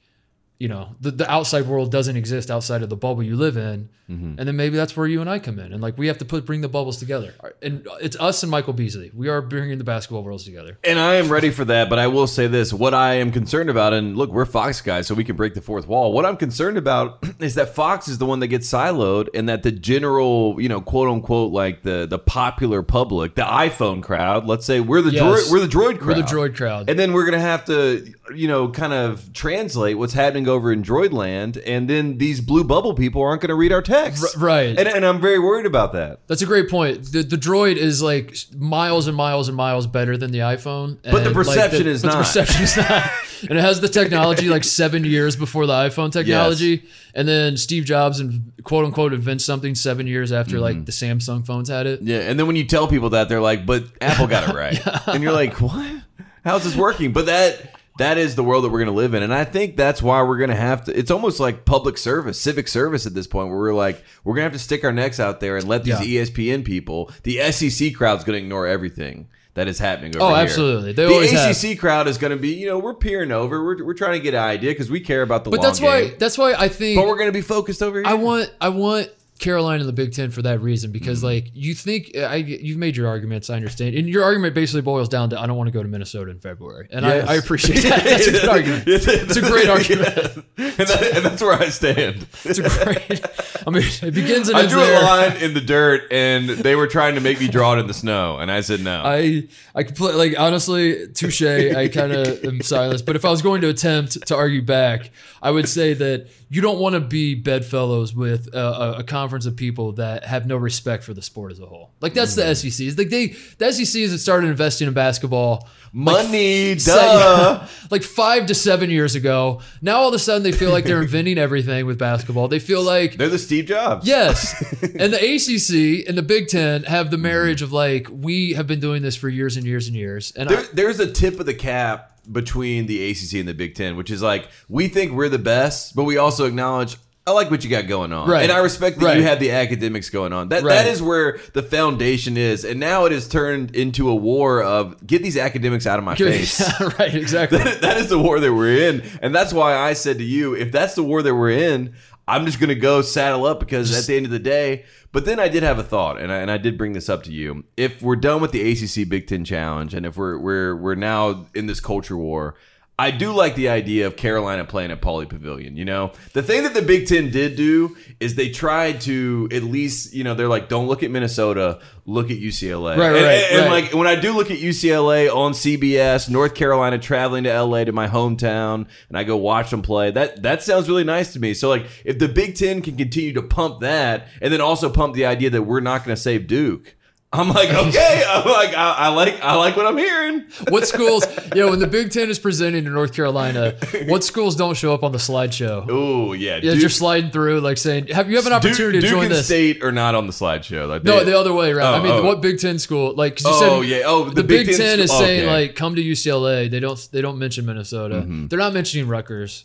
you 0.58 0.68
know, 0.68 0.88
the, 1.00 1.10
the 1.10 1.30
outside 1.30 1.66
world 1.66 1.90
doesn't 1.92 2.16
exist 2.16 2.50
outside 2.50 2.82
of 2.82 2.88
the 2.88 2.96
bubble 2.96 3.22
you 3.22 3.36
live 3.36 3.56
in, 3.56 3.88
Mm-hmm. 4.08 4.38
and 4.38 4.46
then 4.46 4.54
maybe 4.54 4.76
that's 4.76 4.96
where 4.96 5.08
you 5.08 5.20
and 5.20 5.28
I 5.28 5.40
come 5.40 5.58
in, 5.58 5.72
and 5.72 5.82
like 5.82 5.98
we 5.98 6.06
have 6.06 6.18
to 6.18 6.24
put 6.24 6.46
bring 6.46 6.60
the 6.60 6.68
bubbles 6.68 6.98
together. 6.98 7.34
And 7.60 7.88
it's 8.00 8.14
us 8.20 8.44
and 8.44 8.50
Michael 8.52 8.72
Beasley. 8.72 9.10
We 9.12 9.28
are 9.28 9.42
bringing 9.42 9.78
the 9.78 9.82
basketball 9.84 10.22
worlds 10.22 10.44
together. 10.44 10.78
And 10.84 10.96
I 11.00 11.14
am 11.14 11.28
ready 11.28 11.50
for 11.50 11.64
that, 11.64 11.90
but 11.90 11.98
I 11.98 12.06
will 12.06 12.28
say 12.28 12.46
this: 12.46 12.72
what 12.72 12.94
I 12.94 13.14
am 13.14 13.32
concerned 13.32 13.68
about, 13.68 13.92
and 13.94 14.16
look, 14.16 14.30
we're 14.30 14.44
Fox 14.44 14.80
guys, 14.80 15.08
so 15.08 15.14
we 15.16 15.24
can 15.24 15.34
break 15.34 15.54
the 15.54 15.60
fourth 15.60 15.88
wall. 15.88 16.12
What 16.12 16.24
I'm 16.24 16.36
concerned 16.36 16.78
about 16.78 17.18
is 17.40 17.56
that 17.56 17.74
Fox 17.74 18.06
is 18.06 18.18
the 18.18 18.26
one 18.26 18.38
that 18.38 18.46
gets 18.46 18.70
siloed, 18.72 19.26
and 19.34 19.48
that 19.48 19.64
the 19.64 19.72
general, 19.72 20.54
you 20.60 20.68
know, 20.68 20.80
quote 20.80 21.08
unquote, 21.08 21.50
like 21.52 21.82
the 21.82 22.06
the 22.08 22.20
popular 22.20 22.84
public, 22.84 23.34
the 23.34 23.42
iPhone 23.42 24.04
crowd, 24.04 24.46
let's 24.46 24.64
say 24.66 24.78
we're 24.78 25.02
the 25.02 25.10
Yes. 25.10 25.48
droid, 25.48 25.50
we're 25.50 25.58
the 25.58 25.66
droid 25.66 25.98
crowd, 25.98 26.06
We're 26.16 26.22
the 26.22 26.22
droid 26.52 26.56
crowd. 26.56 26.88
and 26.88 26.96
then 26.96 27.12
we're 27.12 27.24
gonna 27.24 27.40
have 27.40 27.64
to, 27.64 28.06
you 28.34 28.48
know, 28.48 28.68
kind 28.68 28.92
of 28.92 29.32
translate 29.32 29.98
what's 29.98 30.12
happening 30.14 30.48
over 30.48 30.72
in 30.72 30.82
Droidland, 30.82 31.62
and 31.66 31.88
then 31.88 32.18
these 32.18 32.40
blue 32.40 32.64
bubble 32.64 32.94
people 32.94 33.22
aren't 33.22 33.40
gonna 33.42 33.54
read 33.54 33.72
our 33.72 33.82
text, 33.82 34.36
R- 34.36 34.42
right. 34.42 34.78
And, 34.78 34.88
and 34.88 35.04
I'm 35.04 35.20
very 35.20 35.38
worried 35.38 35.66
about 35.66 35.92
that. 35.92 36.20
That's 36.26 36.42
a 36.42 36.46
great 36.46 36.68
point. 36.68 37.12
The 37.12 37.22
the 37.22 37.36
droid 37.36 37.76
is 37.76 38.02
like 38.02 38.36
miles 38.56 39.06
and 39.06 39.16
miles 39.16 39.48
and 39.48 39.56
miles 39.56 39.86
better 39.86 40.16
than 40.16 40.32
the 40.32 40.40
iPhone. 40.40 40.98
But 41.02 41.10
the 41.10 41.16
and, 41.18 41.24
like, 41.26 41.34
perception 41.34 41.86
is 41.86 42.02
but 42.02 42.08
not. 42.08 42.12
The 42.18 42.24
perception 42.24 42.62
is 42.64 42.76
not. 42.76 43.10
and 43.48 43.58
it 43.58 43.62
has 43.62 43.80
the 43.80 43.88
technology 43.88 44.48
like 44.48 44.64
seven 44.64 45.04
years 45.04 45.36
before 45.36 45.66
the 45.66 45.74
iPhone 45.74 46.10
technology. 46.10 46.84
And 47.14 47.26
then 47.26 47.56
Steve 47.56 47.84
Jobs 47.84 48.20
and 48.20 48.52
quote 48.64 48.84
unquote 48.84 49.12
invents 49.14 49.44
something 49.44 49.74
seven 49.74 50.06
years 50.06 50.32
after 50.32 50.56
Mm-hmm. 50.56 50.62
like 50.62 50.84
the 50.84 50.92
Samsung 50.92 51.46
phones 51.46 51.68
had 51.68 51.86
it. 51.86 52.02
Yeah, 52.02 52.18
and 52.20 52.38
then 52.38 52.46
when 52.46 52.56
you 52.56 52.64
tell 52.64 52.88
people 52.88 53.10
that, 53.10 53.28
they're 53.28 53.40
like, 53.40 53.64
"But 53.66 53.84
Apple 54.00 54.26
got 54.26 54.48
it 54.48 54.54
right," 54.56 54.80
and 55.08 55.22
you're 55.22 55.32
like, 55.32 55.60
"What? 55.60 56.02
How's 56.44 56.64
this 56.64 56.76
working?" 56.76 57.12
But 57.12 57.26
that 57.26 57.75
that 57.98 58.18
is 58.18 58.34
the 58.34 58.44
world 58.44 58.64
that 58.64 58.68
we're 58.68 58.78
going 58.80 58.86
to 58.94 59.00
live 59.00 59.14
in, 59.14 59.22
and 59.22 59.32
I 59.32 59.44
think 59.44 59.76
that's 59.76 60.02
why 60.02 60.22
we're 60.22 60.36
going 60.38 60.50
to 60.50 60.56
have 60.56 60.84
to. 60.84 60.98
It's 60.98 61.10
almost 61.10 61.40
like 61.40 61.64
public 61.64 61.96
service, 61.98 62.40
civic 62.40 62.68
service 62.68 63.06
at 63.06 63.14
this 63.14 63.26
point, 63.26 63.48
where 63.48 63.58
we're 63.58 63.74
like, 63.74 64.04
we're 64.24 64.34
going 64.34 64.42
to 64.44 64.50
have 64.50 64.52
to 64.52 64.58
stick 64.58 64.84
our 64.84 64.92
necks 64.92 65.18
out 65.18 65.40
there 65.40 65.56
and 65.56 65.66
let 65.66 65.84
these 65.84 66.00
Yeah. 66.06 66.22
ESPN 66.22 66.64
people, 66.64 67.10
the 67.22 67.38
SEC 67.52 67.94
crowd's 67.94 68.24
going 68.24 68.38
to 68.38 68.42
ignore 68.44 68.66
everything. 68.66 69.28
That 69.54 69.68
is 69.68 69.78
happening 69.78 70.14
over 70.14 70.22
Oh, 70.22 70.28
here. 70.34 70.36
absolutely. 70.44 70.92
They 70.92 71.06
the 71.06 71.14
always 71.14 71.30
have. 71.32 71.56
ACC 71.56 71.78
crowd 71.78 72.06
is 72.08 72.18
going 72.18 72.32
to 72.32 72.36
be, 72.36 72.50
you 72.50 72.66
know, 72.66 72.78
we're 72.78 72.92
peering 72.92 73.32
over. 73.32 73.64
We're, 73.64 73.82
we're 73.86 73.94
trying 73.94 74.12
to 74.12 74.20
get 74.20 74.34
an 74.34 74.42
idea 74.42 74.70
because 74.72 74.90
we 74.90 75.00
care 75.00 75.22
about 75.22 75.44
the 75.44 75.50
But 75.50 75.62
that's 75.62 75.80
why 75.80 76.08
game. 76.08 76.16
that's 76.18 76.36
why 76.36 76.52
I 76.52 76.68
think 76.68 76.98
But 77.00 77.06
we're 77.06 77.16
going 77.16 77.28
to 77.28 77.32
be 77.32 77.40
focused 77.40 77.82
over 77.82 77.96
here. 77.98 78.06
I 78.06 78.12
want 78.12 78.52
I 78.60 78.68
want 78.68 79.08
Carolina 79.38 79.80
in 79.80 79.86
the 79.86 79.92
Big 79.92 80.12
Ten 80.12 80.30
for 80.30 80.42
that 80.42 80.60
reason 80.60 80.92
because 80.92 81.18
Mm-hmm. 81.18 81.26
like 81.26 81.50
you 81.54 81.74
think 81.74 82.16
I 82.16 82.36
you've 82.36 82.78
made 82.78 82.96
your 82.96 83.06
arguments 83.08 83.50
I 83.50 83.56
understand 83.56 83.94
and 83.94 84.08
your 84.08 84.22
argument 84.24 84.54
basically 84.54 84.80
boils 84.82 85.08
down 85.08 85.30
to 85.30 85.40
I 85.40 85.46
don't 85.46 85.56
want 85.56 85.68
to 85.68 85.72
go 85.72 85.82
to 85.82 85.88
Minnesota 85.88 86.30
in 86.30 86.38
February 86.38 86.88
and 86.90 87.04
Yes. 87.04 87.28
I, 87.28 87.32
I 87.32 87.36
appreciate 87.36 87.82
that 87.82 88.04
that's 88.04 88.26
a 88.26 88.30
good 88.32 88.48
argument 88.48 88.84
it's 88.88 89.36
a 89.36 89.40
great 89.40 89.68
argument 89.68 90.16
and, 90.56 90.88
that, 90.88 91.12
and 91.16 91.24
that's 91.24 91.42
where 91.42 91.52
I 91.52 91.68
stand. 91.68 92.26
it's 92.44 92.58
a 92.58 92.84
great 92.84 93.24
I 93.66 93.70
mean 93.70 93.82
it 94.02 94.14
begins 94.14 94.48
and 94.48 94.58
I 94.58 94.66
drew 94.66 94.80
a 94.80 95.00
line 95.02 95.36
in 95.42 95.54
the 95.54 95.60
dirt, 95.60 96.02
and 96.10 96.48
they 96.48 96.76
were 96.76 96.86
trying 96.86 97.14
to 97.16 97.20
make 97.20 97.40
me 97.40 97.48
draw 97.48 97.74
it 97.74 97.78
in 97.78 97.86
the 97.88 97.94
snow, 97.94 98.38
and 98.38 98.50
I 98.50 98.60
said 98.60 98.80
no. 98.80 99.02
I 99.04 99.48
I 99.74 99.82
completely 99.82 100.28
like 100.30 100.38
honestly 100.38 101.08
touche 101.08 101.42
I 101.42 101.88
kind 101.92 102.12
of 102.12 102.44
am 102.44 102.60
silenced 102.62 103.06
but 103.06 103.16
if 103.16 103.24
I 103.24 103.30
was 103.30 103.42
going 103.42 103.60
to 103.62 103.68
attempt 103.68 104.26
to 104.26 104.36
argue 104.36 104.62
back 104.62 105.10
I 105.42 105.50
would 105.50 105.68
say 105.68 105.94
that 105.94 106.28
you 106.48 106.60
don't 106.62 106.78
want 106.78 106.94
to 106.94 107.00
be 107.00 107.34
bedfellows 107.34 108.14
with 108.14 108.54
a, 108.54 108.58
a, 108.58 108.92
a 108.98 109.02
conference 109.26 109.46
of 109.46 109.56
people 109.56 109.92
that 109.92 110.24
have 110.24 110.46
no 110.46 110.56
respect 110.56 111.02
for 111.04 111.14
the 111.14 111.22
sport 111.22 111.52
as 111.52 111.60
a 111.60 111.66
whole 111.66 111.90
like 112.00 112.14
that's 112.14 112.34
the 112.34 112.42
mm-hmm. 112.42 112.68
SEC 112.68 112.98
like 112.98 113.10
they 113.10 113.28
the 113.58 113.72
SEC 113.72 114.02
has 114.02 114.22
started 114.22 114.48
investing 114.48 114.86
in 114.86 114.94
basketball 114.94 115.68
Money, 115.92 116.78
se- 116.78 116.92
duh. 116.92 117.66
like 117.90 118.02
five 118.02 118.46
to 118.46 118.54
seven 118.54 118.90
years 118.90 119.14
ago 119.14 119.60
now 119.80 119.96
all 119.96 120.08
of 120.08 120.14
a 120.14 120.18
sudden 120.18 120.42
they 120.42 120.52
feel 120.52 120.70
like 120.70 120.84
they're 120.84 121.02
inventing 121.06 121.38
everything 121.38 121.86
with 121.86 121.98
basketball 121.98 122.48
they 122.48 122.58
feel 122.58 122.82
like 122.82 123.16
They're 123.16 123.28
the 123.28 123.38
Steve 123.38 123.66
Jobs. 123.66 124.06
Yes. 124.06 124.62
and 124.82 125.12
the 125.12 125.18
ACC 125.18 126.08
and 126.08 126.16
the 126.16 126.22
Big 126.22 126.48
Ten 126.48 126.84
have 126.84 127.10
the 127.10 127.18
marriage 127.18 127.62
of 127.62 127.72
like, 127.72 128.08
we 128.10 128.54
have 128.54 128.66
been 128.66 128.80
doing 128.80 129.02
this 129.02 129.16
for 129.16 129.28
years 129.28 129.56
and 129.56 129.66
years 129.66 129.86
and 129.86 129.96
years. 129.96 130.32
And 130.36 130.50
There, 130.50 130.58
I, 130.58 130.66
there's 130.72 131.00
a 131.00 131.10
tip 131.10 131.40
of 131.40 131.46
the 131.46 131.54
cap 131.54 132.12
between 132.30 132.86
the 132.86 133.10
ACC 133.10 133.34
and 133.34 133.48
the 133.48 133.54
Big 133.54 133.74
Ten, 133.74 133.96
which 133.96 134.10
is 134.10 134.22
like 134.22 134.48
we 134.68 134.88
think 134.88 135.12
we're 135.12 135.28
the 135.28 135.38
best, 135.38 135.94
but 135.94 136.04
we 136.04 136.16
also 136.16 136.46
acknowledge. 136.46 136.96
I 137.28 137.32
like 137.32 137.50
what 137.50 137.64
you 137.64 137.70
got 137.70 137.88
going 137.88 138.12
on, 138.12 138.28
Right. 138.30 138.44
and 138.44 138.52
I 138.52 138.58
respect 138.58 139.00
that 139.00 139.04
Right. 139.04 139.16
you 139.16 139.24
have 139.24 139.40
the 139.40 139.50
academics 139.50 140.10
going 140.10 140.32
on. 140.32 140.48
That 140.50 140.62
Right. 140.62 140.76
that 140.76 140.86
is 140.86 141.02
where 141.02 141.40
the 141.54 141.62
foundation 141.62 142.36
is, 142.36 142.64
and 142.64 142.78
now 142.78 143.04
it 143.04 143.10
has 143.10 143.26
turned 143.26 143.74
into 143.74 144.08
a 144.08 144.14
war 144.14 144.62
of 144.62 145.04
get 145.04 145.24
these 145.24 145.36
academics 145.36 145.88
out 145.88 145.98
of 145.98 146.04
my 146.04 146.14
face. 146.14 146.62
right, 147.00 147.12
exactly. 147.12 147.58
That- 147.58 147.80
that 147.82 147.96
is 147.96 148.10
the 148.10 148.18
war 148.20 148.38
that 148.38 148.54
we're 148.54 148.88
in, 148.90 149.02
and 149.20 149.34
that's 149.34 149.52
why 149.52 149.74
I 149.76 149.92
said 149.94 150.18
to 150.18 150.24
you, 150.24 150.54
if 150.54 150.70
that's 150.70 150.94
the 150.94 151.02
war 151.02 151.20
that 151.22 151.34
we're 151.34 151.50
in, 151.50 151.94
I'm 152.28 152.46
just 152.46 152.60
going 152.60 152.68
to 152.68 152.76
go 152.76 153.02
saddle 153.02 153.44
up 153.44 153.58
because 153.58 153.96
at 153.96 154.06
the 154.06 154.16
end 154.16 154.26
of 154.26 154.32
the 154.32 154.38
day. 154.38 154.84
But 155.12 155.24
then 155.24 155.40
I 155.40 155.48
did 155.48 155.62
have 155.64 155.78
a 155.80 155.84
thought, 155.84 156.20
and 156.20 156.30
I, 156.30 156.36
and 156.38 156.50
I 156.50 156.58
did 156.58 156.76
bring 156.78 156.92
this 156.92 157.08
up 157.08 157.22
to 157.24 157.32
you. 157.32 157.64
If 157.76 158.02
we're 158.02 158.16
done 158.16 158.40
with 158.40 158.52
the 158.52 158.60
ACC 158.70 159.08
Big 159.08 159.26
Ten 159.26 159.44
Challenge, 159.44 159.94
and 159.94 160.06
if 160.06 160.16
we're 160.16 160.38
we're 160.38 160.76
we're 160.76 160.94
now 160.94 161.46
in 161.56 161.66
this 161.66 161.80
culture 161.80 162.16
war. 162.16 162.54
I 162.98 163.10
do 163.10 163.32
like 163.32 163.56
the 163.56 163.68
idea 163.68 164.06
of 164.06 164.16
Carolina 164.16 164.64
playing 164.64 164.90
at 164.90 165.02
Pauley 165.02 165.28
Pavilion. 165.28 165.76
You 165.76 165.84
know, 165.84 166.12
the 166.32 166.42
thing 166.42 166.62
that 166.62 166.72
the 166.72 166.80
Big 166.80 167.06
Ten 167.06 167.30
did 167.30 167.54
do 167.54 167.94
is 168.20 168.36
they 168.36 168.48
tried 168.48 169.02
to 169.02 169.48
at 169.52 169.62
least, 169.64 170.14
you 170.14 170.24
know, 170.24 170.32
they're 170.34 170.48
like, 170.48 170.70
don't 170.70 170.86
look 170.88 171.02
at 171.02 171.10
Minnesota, 171.10 171.80
look 172.06 172.30
at 172.30 172.38
UCLA. 172.38 172.96
Right, 172.96 173.14
And- 173.14 173.24
right, 173.26 173.46
and, 173.52 173.70
like 173.70 173.92
when 173.92 174.06
I 174.06 174.14
do 174.18 174.32
look 174.32 174.50
at 174.50 174.56
UCLA 174.56 175.28
on 175.28 175.52
CBS, 175.52 176.30
North 176.30 176.54
Carolina 176.54 176.98
traveling 176.98 177.44
to 177.44 177.50
LA 177.62 177.84
to 177.84 177.92
my 177.92 178.08
hometown, 178.08 178.86
and 179.10 179.18
I 179.18 179.24
go 179.24 179.36
watch 179.36 179.70
them 179.70 179.82
play, 179.82 180.10
that 180.12 180.42
that 180.42 180.62
sounds 180.62 180.88
really 180.88 181.04
nice 181.04 181.34
to 181.34 181.38
me. 181.38 181.52
So 181.52 181.68
like, 181.68 181.86
if 182.02 182.18
the 182.18 182.28
Big 182.28 182.54
Ten 182.54 182.80
can 182.80 182.96
continue 182.96 183.34
to 183.34 183.42
pump 183.42 183.80
that, 183.80 184.28
and 184.40 184.50
then 184.50 184.62
also 184.62 184.88
pump 184.88 185.14
the 185.14 185.26
idea 185.26 185.50
that 185.50 185.62
we're 185.62 185.80
not 185.80 186.02
going 186.02 186.16
to 186.16 186.20
save 186.20 186.46
Duke. 186.46 186.95
I'm 187.38 187.48
like, 187.50 187.68
okay, 187.70 188.22
I'm 188.26 188.44
like, 188.44 188.74
I, 188.74 188.92
I 188.92 189.08
like, 189.08 189.40
I 189.42 189.54
like 189.54 189.76
what 189.76 189.86
I'm 189.86 189.96
hearing. 189.98 190.44
what 190.68 190.86
schools, 190.94 191.24
you 191.54 191.62
know, 191.62 191.70
when 191.70 191.78
the 191.78 191.86
Big 191.86 192.10
Ten 192.10 192.30
is 192.30 192.38
presenting 192.38 192.84
to 192.84 192.90
North 192.90 193.12
Carolina, 193.12 193.76
what 194.06 194.24
schools 194.24 194.56
don't 194.56 194.76
show 194.76 194.94
up 194.94 195.02
on 195.02 195.12
the 195.12 195.18
slideshow? 195.18 195.86
Oh 195.88 196.32
yeah, 196.32 196.58
Yeah, 196.62 196.72
you're 196.72 196.88
sliding 196.88 197.30
through, 197.30 197.60
like 197.60 197.78
saying, 197.78 198.08
"Have 198.08 198.30
you 198.30 198.36
have 198.36 198.46
an 198.46 198.52
opportunity 198.52 199.00
Duke, 199.00 199.02
to 199.02 199.08
Duke 199.08 199.10
join 199.10 199.24
and 199.26 199.32
this?" 199.34 199.46
State 199.46 199.82
are 199.84 199.92
not 199.92 200.14
on 200.14 200.26
the 200.26 200.32
slideshow. 200.32 200.88
Like 200.88 201.04
No, 201.04 201.24
the 201.24 201.38
other 201.38 201.52
way 201.52 201.70
around. 201.72 201.94
I 201.94 201.98
Oh, 201.98 202.02
mean, 202.02 202.12
oh. 202.12 202.22
what 202.24 202.40
Big 202.40 202.58
Ten 202.58 202.78
school? 202.78 203.14
Like, 203.14 203.36
'cause 203.36 203.44
you 203.44 203.50
Oh, 203.54 203.82
said, 203.82 203.88
yeah. 203.90 204.02
Oh, 204.06 204.24
the, 204.24 204.36
the 204.36 204.44
Big, 204.44 204.66
Big 204.66 204.76
Ten 204.76 204.86
Ten 204.96 205.00
is 205.00 205.10
school- 205.10 205.20
saying 205.20 205.40
okay. 205.42 205.46
Mm-hmm. 205.48 205.68
like, 205.68 205.74
come 205.76 205.94
to 205.96 206.02
UCLA. 206.02 206.70
They 206.70 206.80
don't. 206.80 207.08
They 207.12 207.20
don't 207.22 207.38
mention 207.38 207.66
Minnesota. 207.66 208.24
They're 208.26 208.58
not 208.58 208.72
mentioning 208.72 209.08
Rutgers. 209.08 209.64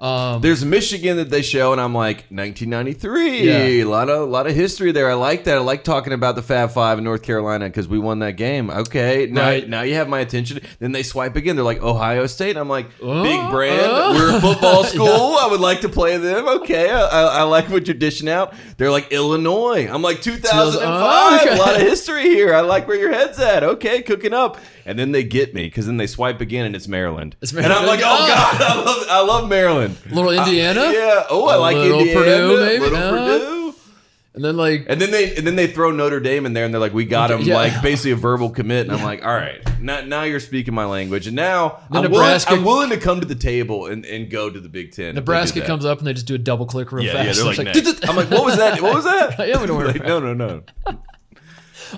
Um, 0.00 0.42
There's 0.42 0.64
Michigan 0.64 1.16
that 1.18 1.30
they 1.30 1.40
show, 1.40 1.70
and 1.72 1.80
I'm 1.80 1.94
like 1.94 2.24
1993. 2.28 3.42
Yeah. 3.46 3.54
A 3.56 3.84
lot 3.84 4.10
of 4.10 4.28
lot 4.28 4.46
of 4.46 4.54
history 4.54 4.90
there. 4.92 5.08
I 5.08 5.14
like 5.14 5.44
that. 5.44 5.54
I 5.56 5.60
like 5.60 5.84
talking 5.84 6.12
about 6.12 6.34
the 6.34 6.42
Fab 6.42 6.72
Five 6.72 6.98
in 6.98 7.04
North 7.04 7.22
Carolina 7.22 7.66
because 7.66 7.86
we 7.88 7.98
won 7.98 8.18
that 8.18 8.32
game. 8.32 8.70
Okay, 8.70 9.26
now 9.30 9.42
Right. 9.46 9.68
now 9.68 9.82
you 9.82 9.94
have 9.94 10.08
my 10.08 10.18
attention. 10.20 10.60
Then 10.80 10.92
they 10.92 11.04
swipe 11.04 11.36
again. 11.36 11.54
They're 11.56 11.64
like 11.64 11.80
Ohio 11.82 12.26
State. 12.26 12.50
And 12.50 12.58
I'm 12.58 12.68
like 12.68 12.90
big 12.98 13.50
brand. 13.50 13.90
uh. 13.92 14.12
We're 14.14 14.36
a 14.36 14.40
football 14.40 14.84
school. 14.94 15.36
I 15.38 15.46
would 15.50 15.60
like 15.60 15.80
to 15.82 15.88
play 15.88 16.16
them. 16.18 16.48
Okay, 16.48 16.90
I, 16.90 17.00
I, 17.00 17.22
I 17.38 17.42
like 17.44 17.70
what 17.70 17.86
you're 17.86 17.94
dishing 17.96 18.28
out. 18.28 18.52
They're 18.76 18.90
like 18.90 19.12
Illinois. 19.12 19.88
I'm 19.88 20.02
like 20.02 20.20
2005. 20.20 20.82
Oh, 20.84 21.38
okay. 21.40 21.54
A 21.56 21.58
lot 21.58 21.76
of 21.76 21.82
history 21.82 22.24
here. 22.24 22.52
I 22.52 22.60
like 22.60 22.88
where 22.88 22.98
your 22.98 23.12
head's 23.12 23.38
at. 23.38 23.62
Okay, 23.62 24.02
cooking 24.02 24.34
up. 24.34 24.58
And 24.86 24.98
then 24.98 25.12
they 25.12 25.24
get 25.24 25.54
me 25.54 25.62
because 25.64 25.86
then 25.86 25.96
they 25.96 26.06
swipe 26.06 26.40
again 26.40 26.66
and 26.66 26.76
it's 26.76 26.86
Maryland. 26.88 27.36
It's 27.40 27.52
And 27.52 27.66
I'm 27.72 27.86
like, 27.86 28.00
oh 28.02 28.04
Oh. 28.04 28.26
god, 28.28 28.60
I 28.62 28.74
love 28.84 29.06
I 29.08 29.22
love 29.22 29.48
Maryland. 29.48 29.96
little 30.10 30.30
Indiana, 30.30 30.90
Yeah. 30.92 31.24
Oh, 31.30 31.46
I 31.48 31.56
like 31.56 31.76
little 31.76 32.00
Indiana. 32.00 32.20
Purdue, 32.20 32.60
maybe? 32.64 32.80
Little 32.80 32.96
Uh, 32.98 33.10
Purdue. 33.10 33.74
and 34.34 34.44
then 34.44 34.56
like 34.56 34.86
And 34.88 35.00
then 35.00 35.10
they 35.10 35.34
and 35.36 35.46
then 35.46 35.56
they 35.56 35.68
throw 35.68 35.90
Notre 35.90 36.20
Dame 36.20 36.44
in 36.44 36.52
there, 36.52 36.64
and 36.64 36.74
they're 36.74 36.80
like, 36.80 36.92
"We 36.92 37.04
got 37.06 37.30
him, 37.30 37.40
Yeah. 37.42 37.54
like 37.54 37.80
basically 37.82 38.10
a 38.10 38.16
verbal 38.16 38.50
commit." 38.50 38.86
And 38.88 38.92
I'm 38.96 39.02
like, 39.04 39.24
"All 39.24 39.32
right, 39.34 39.60
now, 39.80 40.00
now 40.02 40.24
you're 40.24 40.40
speaking 40.40 40.74
my 40.74 40.84
language." 40.86 41.26
And 41.28 41.36
now 41.36 41.78
I'm 41.90 42.02
Nebraska- 42.02 42.50
willing, 42.50 42.60
I'm 42.60 42.66
willing 42.66 42.90
to 42.90 42.96
come 42.98 43.20
to 43.20 43.26
the 43.26 43.34
table 43.36 43.86
and, 43.86 44.04
and 44.04 44.28
go 44.30 44.50
to 44.50 44.58
the 44.60 44.68
Big 44.68 44.92
Ten. 44.92 45.14
Nebraska 45.14 45.60
comes 45.62 45.84
up 45.86 45.98
and 45.98 46.06
they 46.06 46.12
just 46.12 46.26
do 46.26 46.34
a 46.34 46.38
double 46.38 46.66
click 46.66 46.90
real 46.92 47.04
Yeah, 47.04 47.12
fast. 47.12 47.26
yeah. 47.38 47.44
They're 47.54 47.64
like, 47.64 47.74
next. 47.76 48.08
I'm 48.08 48.16
like, 48.16 48.30
"What 48.30 48.44
was 48.44 48.56
that? 48.58 48.82
What 48.82 48.94
was 48.94 49.04
that?" 49.04 49.38
Yeah, 49.48 49.60
we 49.60 49.66
don't 49.66 49.78
worry 49.78 49.92
like, 49.94 50.04
no, 50.04 50.18
no, 50.20 50.34
no. 50.34 50.62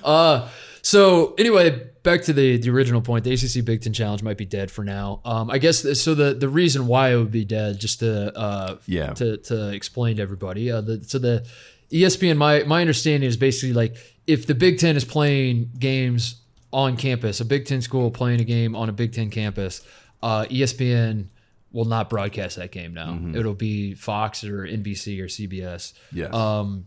Uh, 0.05 0.49
so 0.83 1.35
anyway, 1.39 1.83
back 2.07 2.23
to 2.23 2.33
the 2.33 2.57
the 2.57 2.71
original 2.71 3.03
point. 3.03 3.25
The 3.25 3.33
ACC 3.35 3.63
Big 3.65 3.83
Ten 3.83 3.93
Challenge 3.93 4.23
might 4.23 4.39
be 4.39 4.47
dead 4.47 4.71
for 4.71 4.83
now. 4.85 5.21
Um, 5.27 5.51
I 5.51 5.59
guess 5.59 5.83
so. 6.01 6.15
The 6.15 6.33
the 6.33 6.49
reason 6.49 6.87
why 6.87 7.13
it 7.13 7.17
would 7.19 7.31
be 7.33 7.45
dead, 7.45 7.79
just 7.79 7.99
to 8.01 8.35
uh, 8.35 8.77
Yeah. 8.87 9.13
to 9.15 9.37
to 9.37 9.69
explain 9.75 10.17
to 10.17 10.23
everybody. 10.23 10.71
Uh, 10.71 10.81
the, 10.81 11.05
so 11.05 11.19
the 11.19 11.47
ESPN, 11.93 12.39
my 12.39 12.63
my 12.63 12.81
understanding 12.81 13.29
is 13.29 13.37
basically 13.37 13.75
like 13.75 13.97
if 14.27 14.47
the 14.47 14.55
Big 14.55 14.79
Ten 14.79 14.97
is 14.97 15.05
playing 15.05 15.71
games 15.79 16.37
on 16.73 16.97
campus, 16.97 17.41
a 17.41 17.45
Big 17.45 17.67
Ten 17.67 17.83
school 17.83 18.11
playing 18.11 18.41
a 18.41 18.45
game 18.45 18.75
on 18.75 18.89
a 18.89 18.93
Big 18.93 19.13
Ten 19.13 19.29
campus, 19.29 19.83
uh, 20.23 20.47
ESPN 20.49 21.27
will 21.73 21.85
not 21.85 22.09
broadcast 22.09 22.57
that 22.57 22.73
game 22.73 22.95
now. 22.95 23.09
Mm-hmm. 23.09 23.37
It'll 23.37 23.53
be 23.55 23.95
Fox 23.95 24.43
or 24.45 24.65
NBC 24.65 25.21
or 25.21 25.27
CBS. 25.27 25.93
Yes. 26.11 26.33
Um, 26.33 26.87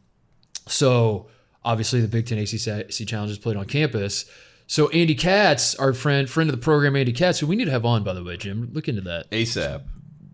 so 0.67 1.27
obviously 1.63 2.01
the 2.01 2.07
Big 2.07 2.25
Ten 2.25 2.37
ACC 2.37 2.89
Challenge 3.07 3.31
is 3.31 3.37
played 3.37 3.57
on 3.57 3.65
campus. 3.65 4.25
So 4.71 4.87
Andy 4.89 5.15
Katz, 5.15 5.73
our 5.75 5.93
friend, 5.93 6.29
friend 6.29 6.47
of 6.47 6.55
the 6.55 6.61
program, 6.63 6.95
Andy 6.95 7.11
Katz, 7.11 7.39
who 7.39 7.47
we 7.47 7.55
need 7.55 7.65
to 7.65 7.71
have 7.71 7.85
on, 7.85 8.03
by 8.03 8.13
the 8.13 8.23
way, 8.23 8.37
Jim. 8.37 8.69
Look 8.71 8.87
into 8.87 9.01
that. 9.01 9.27
ASAP. 9.31 9.81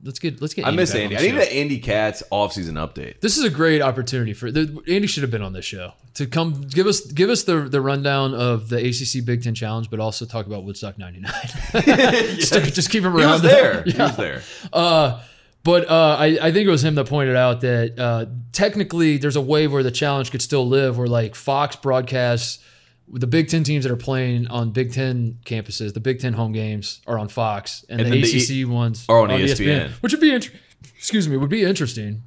Let's 0.04 0.20
get 0.20 0.42
let's 0.42 0.54
get. 0.54 0.68
I 0.68 0.72
miss 0.72 0.92
back 0.92 0.98
on 0.98 1.04
Andy. 1.04 1.16
I 1.18 1.22
need 1.22 1.30
show. 1.32 1.50
an 1.50 1.58
Andy 1.58 1.80
Katz 1.80 2.22
offseason 2.34 2.74
update. 2.74 3.22
This 3.22 3.38
is 3.38 3.46
a 3.46 3.50
great 3.50 3.82
opportunity 3.82 4.34
for 4.34 4.52
the, 4.52 4.84
Andy. 4.90 5.08
Should 5.08 5.24
have 5.24 5.32
been 5.32 5.42
on 5.42 5.54
this 5.54 5.64
show 5.64 5.94
to 6.16 6.28
come 6.28 6.62
give 6.68 6.86
us 6.86 7.00
give 7.00 7.30
us 7.30 7.44
the 7.44 7.62
the 7.62 7.80
rundown 7.80 8.34
of 8.36 8.68
the 8.68 8.76
ACC 8.78 9.26
Big 9.26 9.42
Ten 9.42 9.56
Challenge, 9.56 9.90
but 9.90 10.02
also 10.02 10.26
talk 10.26 10.46
about 10.48 10.66
Woodstock 10.66 11.00
'99. 11.00 11.32
just, 12.36 12.54
just 12.76 12.90
keep 12.92 13.04
him 13.06 13.14
He 13.16 13.22
around. 13.24 13.32
was 13.32 13.42
there. 13.54 13.84
He 13.84 13.92
Yeah. 13.94 14.08
was 14.08 14.18
there. 14.18 14.42
Uh, 14.74 15.22
but 15.64 15.90
uh, 15.90 16.18
I, 16.20 16.26
I 16.40 16.52
think 16.52 16.68
it 16.68 16.72
was 16.72 16.84
him 16.84 16.94
that 16.96 17.08
pointed 17.08 17.36
out 17.38 17.62
that 17.62 17.98
uh, 17.98 18.26
technically 18.52 19.18
there's 19.18 19.38
a 19.38 19.42
way 19.42 19.66
where 19.68 19.82
the 19.82 19.92
challenge 19.92 20.30
could 20.30 20.42
still 20.42 20.68
live, 20.68 20.98
where 21.00 21.08
like 21.08 21.34
Fox 21.36 21.76
broadcasts 21.78 22.60
the 23.08 23.28
Big 23.28 23.50
Ten 23.50 23.64
teams 23.64 23.84
that 23.84 23.92
are 23.92 23.98
playing 23.98 24.48
on 24.48 24.72
Big 24.72 24.92
Ten 24.92 25.38
campuses, 25.46 25.94
the 25.94 26.00
Big 26.00 26.20
Ten 26.20 26.34
home 26.34 26.52
games 26.52 27.02
are 27.08 27.20
on 27.20 27.28
Fox, 27.28 27.86
and, 27.90 28.02
And 28.02 28.12
the 28.12 28.22
then 28.22 28.30
the 28.30 28.64
ACC 28.64 28.70
ones 28.70 29.06
are 29.08 29.20
on 29.20 29.32
E 29.32 29.46
ESPN. 29.46 29.92
which 30.02 30.12
would 30.12 30.22
be 30.22 30.34
inter- 30.34 30.52
excuse 30.98 31.28
me 31.28 31.36
it 31.36 31.40
would 31.40 31.50
be 31.50 31.64
interesting. 31.64 32.24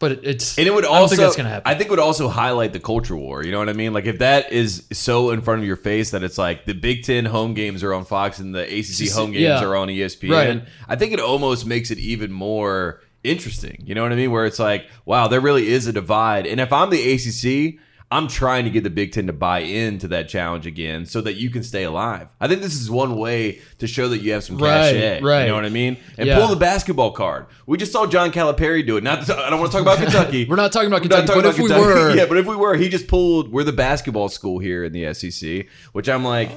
But 0.00 0.12
it, 0.12 0.20
it's 0.22 0.58
And 0.58 0.68
it 0.68 0.72
would 0.72 0.84
I 0.84 0.88
also, 0.88 1.16
think 1.16 1.22
that's 1.22 1.34
gonna 1.36 1.48
happen. 1.48 1.68
I 1.68 1.74
think 1.74 1.88
it 1.88 1.90
would 1.90 1.98
also 1.98 2.28
highlight 2.28 2.72
the 2.72 2.78
culture 2.78 3.16
war. 3.16 3.42
You 3.44 3.50
know 3.50 3.58
what 3.58 3.68
I 3.68 3.72
mean? 3.72 3.92
Like 3.92 4.06
if 4.06 4.20
that 4.20 4.52
is 4.52 4.86
so 4.92 5.30
in 5.30 5.42
front 5.42 5.60
of 5.60 5.66
your 5.66 5.76
face 5.76 6.12
that 6.12 6.22
it's 6.22 6.38
like 6.38 6.64
the 6.66 6.74
Big 6.74 7.02
Ten 7.02 7.24
home 7.24 7.54
games 7.54 7.82
are 7.82 7.92
on 7.92 8.04
Fox 8.04 8.38
and 8.38 8.54
the 8.54 8.62
ACC 8.62 9.10
home 9.10 9.32
games 9.32 9.42
yeah. 9.42 9.64
are 9.64 9.74
on 9.74 9.90
E 9.90 9.98
ESPN. 9.98 10.30
Right. 10.30 10.62
I 10.88 10.94
think 10.94 11.12
it 11.12 11.20
almost 11.20 11.66
makes 11.66 11.90
it 11.90 11.98
even 11.98 12.30
more 12.30 13.00
interesting. 13.24 13.82
You 13.84 13.96
know 13.96 14.02
what 14.02 14.12
I 14.12 14.14
mean? 14.14 14.30
Where 14.30 14.46
it's 14.46 14.60
like, 14.60 14.88
wow, 15.04 15.26
there 15.26 15.40
really 15.40 15.68
is 15.68 15.88
a 15.88 15.92
divide. 15.92 16.46
And 16.46 16.60
if 16.60 16.72
I'm 16.72 16.90
the 16.90 17.12
ACC. 17.12 17.80
I'm 18.10 18.26
trying 18.26 18.64
to 18.64 18.70
get 18.70 18.84
the 18.84 18.90
Big 18.90 19.12
Ten 19.12 19.26
to 19.26 19.34
buy 19.34 19.58
into 19.58 20.08
that 20.08 20.30
challenge 20.30 20.66
again 20.66 21.04
so 21.04 21.20
that 21.20 21.34
you 21.34 21.50
can 21.50 21.62
stay 21.62 21.82
alive. 21.84 22.28
I 22.40 22.48
think 22.48 22.62
this 22.62 22.80
is 22.80 22.90
one 22.90 23.16
way 23.16 23.60
to 23.80 23.86
show 23.86 24.08
that 24.08 24.18
you 24.18 24.32
have 24.32 24.42
some 24.44 24.56
Right, 24.56 24.92
cachet. 24.94 25.20
right. 25.20 25.42
You 25.42 25.48
know 25.48 25.56
what 25.56 25.66
I 25.66 25.68
mean? 25.68 25.98
And 26.16 26.26
Yeah. 26.26 26.38
pull 26.38 26.48
the 26.48 26.56
basketball 26.56 27.10
card. 27.10 27.44
We 27.66 27.76
just 27.76 27.92
saw 27.92 28.06
John 28.06 28.32
Calipari 28.32 28.86
do 28.86 28.96
it. 28.96 29.04
Not 29.04 29.26
to, 29.26 29.36
I 29.36 29.50
don't 29.50 29.60
want 29.60 29.72
to 29.72 29.76
talk 29.76 29.82
about 29.82 29.98
Kentucky. 30.02 30.46
We're 30.48 30.56
not 30.56 30.72
talking 30.72 30.88
about 30.88 31.02
Kentucky, 31.02 31.26
but 31.34 31.44
if 31.44 31.58
we 31.58 31.68
were, 31.70 32.14
yeah, 32.16 32.24
but 32.24 32.38
if 32.38 32.46
we 32.46 32.56
were, 32.56 32.76
he 32.76 32.88
just 32.88 33.08
pulled. 33.08 33.52
We're 33.52 33.64
the 33.64 33.72
basketball 33.74 34.30
school 34.30 34.58
here 34.58 34.84
in 34.84 34.92
the 34.94 35.12
SEC, 35.12 35.66
which 35.92 36.08
I'm 36.08 36.24
like, 36.24 36.50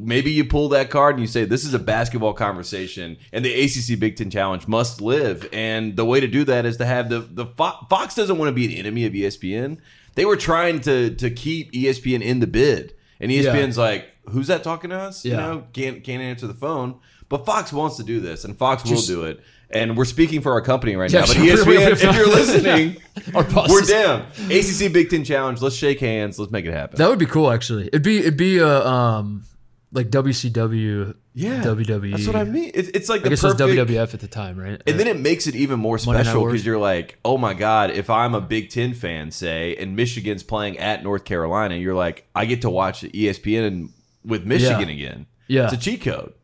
maybe 0.00 0.30
you 0.30 0.44
pull 0.44 0.68
that 0.68 0.90
card 0.90 1.14
and 1.14 1.22
you 1.22 1.26
say 1.26 1.46
this 1.46 1.64
is 1.64 1.72
a 1.72 1.78
basketball 1.78 2.34
conversation, 2.34 3.16
and 3.32 3.42
the 3.44 3.52
ACC 3.64 3.98
Big 3.98 4.16
Ten 4.16 4.28
Challenge 4.28 4.68
must 4.68 5.00
live. 5.00 5.48
And 5.54 5.96
the 5.96 6.04
way 6.04 6.20
to 6.20 6.26
do 6.28 6.44
that 6.44 6.66
is 6.66 6.76
to 6.76 6.84
have 6.84 7.08
the 7.08 7.20
the 7.20 7.46
Fo- 7.46 7.86
Fox 7.88 8.14
doesn't 8.14 8.36
want 8.36 8.50
to 8.50 8.52
be 8.52 8.66
an 8.66 8.72
enemy 8.72 9.06
of 9.06 9.14
ESPN. 9.14 9.78
They 10.18 10.24
were 10.24 10.36
trying 10.36 10.80
to 10.80 11.14
to 11.14 11.30
keep 11.30 11.70
ESPN 11.72 12.22
in 12.22 12.40
the 12.40 12.48
bid, 12.48 12.94
and 13.20 13.30
ESPN's 13.30 13.78
like, 13.78 14.04
who's 14.28 14.48
that 14.48 14.64
talking 14.64 14.90
to 14.90 14.98
us? 14.98 15.24
You 15.24 15.36
know, 15.36 15.64
can't 15.72 16.02
can't 16.02 16.20
answer 16.20 16.48
the 16.48 16.54
phone. 16.54 16.98
But 17.28 17.46
Fox 17.46 17.72
wants 17.72 17.98
to 17.98 18.02
do 18.02 18.18
this, 18.18 18.44
and 18.44 18.58
Fox 18.58 18.84
will 18.90 19.00
do 19.00 19.24
it. 19.24 19.40
And 19.70 19.96
we're 19.96 20.06
speaking 20.06 20.40
for 20.40 20.52
our 20.52 20.60
company 20.60 20.96
right 20.96 21.08
Yeah, 21.12 21.20
now. 21.20 21.26
But 21.26 21.36
sure. 21.36 21.44
ESPN, 21.56 21.90
if 21.92 22.02
you're 22.02 22.26
listening, 22.40 22.96
we're 23.32 23.82
down. 23.82 24.22
ACC 24.50 24.92
Big 24.92 25.08
Ten 25.10 25.22
Challenge. 25.22 25.60
Let's 25.60 25.76
shake 25.76 26.00
hands. 26.00 26.36
Let's 26.38 26.50
make 26.50 26.64
it 26.64 26.72
happen. 26.72 26.98
that 26.98 27.08
would 27.08 27.18
be 27.20 27.26
cool. 27.26 27.50
Actually, 27.52 27.86
it'd 27.86 28.02
be 28.02 28.18
it'd 28.18 28.36
be 28.36 28.58
a 28.58 28.84
um 28.86 29.44
like 29.92 30.10
WCW, 30.10 31.14
yeah, 31.34 31.62
WWE. 31.62 32.10
That's 32.12 32.26
what 32.26 32.36
I 32.36 32.44
mean. 32.44 32.70
It's, 32.74 32.88
it's 32.88 33.08
like 33.08 33.20
I 33.20 33.24
the 33.24 33.30
guess 33.30 33.44
it 33.44 33.46
was. 33.46 33.54
WWF 33.56 34.14
at 34.14 34.20
the 34.20 34.28
time, 34.28 34.58
right? 34.58 34.82
And 34.86 34.98
then 35.00 35.06
it 35.06 35.18
makes 35.18 35.46
it 35.46 35.54
even 35.54 35.78
more 35.80 35.98
special 35.98 36.44
because 36.44 36.64
you're 36.66 36.78
like, 36.78 37.18
oh 37.24 37.38
my 37.38 37.54
god, 37.54 37.90
if 37.90 38.10
I'm 38.10 38.34
a 38.34 38.40
Big 38.40 38.70
Ten 38.70 38.94
fan, 38.94 39.30
say, 39.30 39.76
and 39.76 39.96
Michigan's 39.96 40.42
playing 40.42 40.78
at 40.78 41.02
North 41.02 41.24
Carolina, 41.24 41.76
you're 41.76 41.94
like, 41.94 42.26
I 42.34 42.44
get 42.44 42.62
to 42.62 42.70
watch 42.70 43.02
ESPN 43.02 43.90
with 44.24 44.44
Michigan 44.44 44.88
Yeah. 44.88 44.94
again. 44.94 45.26
Yeah. 45.46 45.64
it's 45.64 45.72
a 45.72 45.78
cheat 45.78 46.02
code. 46.02 46.34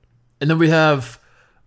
And 0.41 0.49
then 0.49 0.59
we 0.59 0.71
have 0.71 1.19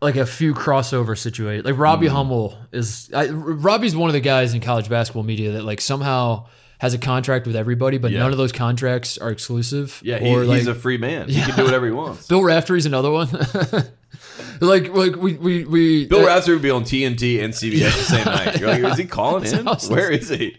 like 0.01 0.15
a 0.15 0.25
few 0.25 0.53
crossover 0.53 1.17
situations. 1.17 1.65
Like 1.65 1.77
Robbie 1.77 2.07
Mm. 2.07 2.11
Hummel 2.11 2.57
is 2.71 3.11
I, 3.13 3.27
Robbie's 3.29 3.95
one 3.95 4.09
of 4.09 4.13
the 4.13 4.19
guys 4.19 4.53
in 4.53 4.61
college 4.61 4.89
basketball 4.89 5.23
media 5.23 5.51
that 5.53 5.63
like 5.63 5.81
somehow 5.81 6.47
has 6.79 6.93
a 6.93 6.97
contract 6.97 7.47
with 7.47 7.55
everybody, 7.55 7.97
but 7.97 8.11
Yeah. 8.11 8.19
none 8.19 8.31
of 8.31 8.37
those 8.37 8.51
contracts 8.51 9.17
are 9.17 9.31
exclusive. 9.31 9.99
Yeah, 10.03 10.19
he, 10.19 10.29
or 10.33 10.43
like 10.45 10.59
he's 10.59 10.67
a 10.67 10.75
free 10.75 10.97
man. 10.97 11.27
He 11.29 11.41
can 11.41 11.55
do 11.55 11.63
whatever 11.63 11.85
he 11.85 11.91
wants. 11.91 12.27
Bill 12.29 12.43
Raftery's 12.43 12.85
another 12.85 13.09
one. 13.11 13.29
like 14.61 14.89
like 14.93 15.15
we 15.15 15.33
we 15.35 15.63
we 15.65 16.05
Bill 16.07 16.23
uh, 16.23 16.27
Raftery 16.27 16.55
would 16.55 16.61
be 16.61 16.69
on 16.71 16.83
TNT 16.83 17.43
and 17.43 17.53
CBS 17.53 17.79
the 17.97 18.03
same 18.03 18.25
night. 18.25 18.59
You're 18.59 18.69
like, 18.69 18.83
is 18.83 18.97
he 18.97 19.05
calling 19.19 19.45
in? 19.45 19.65
Where 19.65 20.11
is 20.11 20.29
he? 20.29 20.57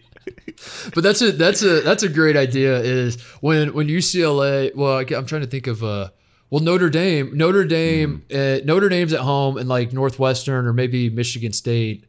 But 0.94 1.02
that's 1.04 1.22
a 1.22 1.33
that's 1.33 1.62
a 1.62 1.81
that's 1.83 2.02
a 2.02 2.09
great 2.09 2.37
idea. 2.37 2.78
Is 2.81 3.20
when 3.40 3.72
when 3.74 3.88
UCLA. 3.88 4.74
Well, 4.74 4.98
I- 4.98 5.16
I'm 5.16 5.26
trying 5.26 5.42
to 5.42 5.46
think 5.48 5.66
of 5.66 5.83
uh. 5.85 6.09
Well, 6.50 6.62
Notre 6.62 6.88
Dame, 6.88 7.37
Notre 7.37 7.64
Dame, 7.66 8.24
Hmm. 8.31 8.35
uh, 8.37 8.57
Notre 8.64 8.88
Dame's 8.88 9.12
at 9.12 9.20
home, 9.20 9.59
and 9.59 9.68
like 9.68 9.92
Northwestern 9.92 10.66
or 10.66 10.72
maybe 10.72 11.11
Michigan 11.11 11.52
State 11.52 12.04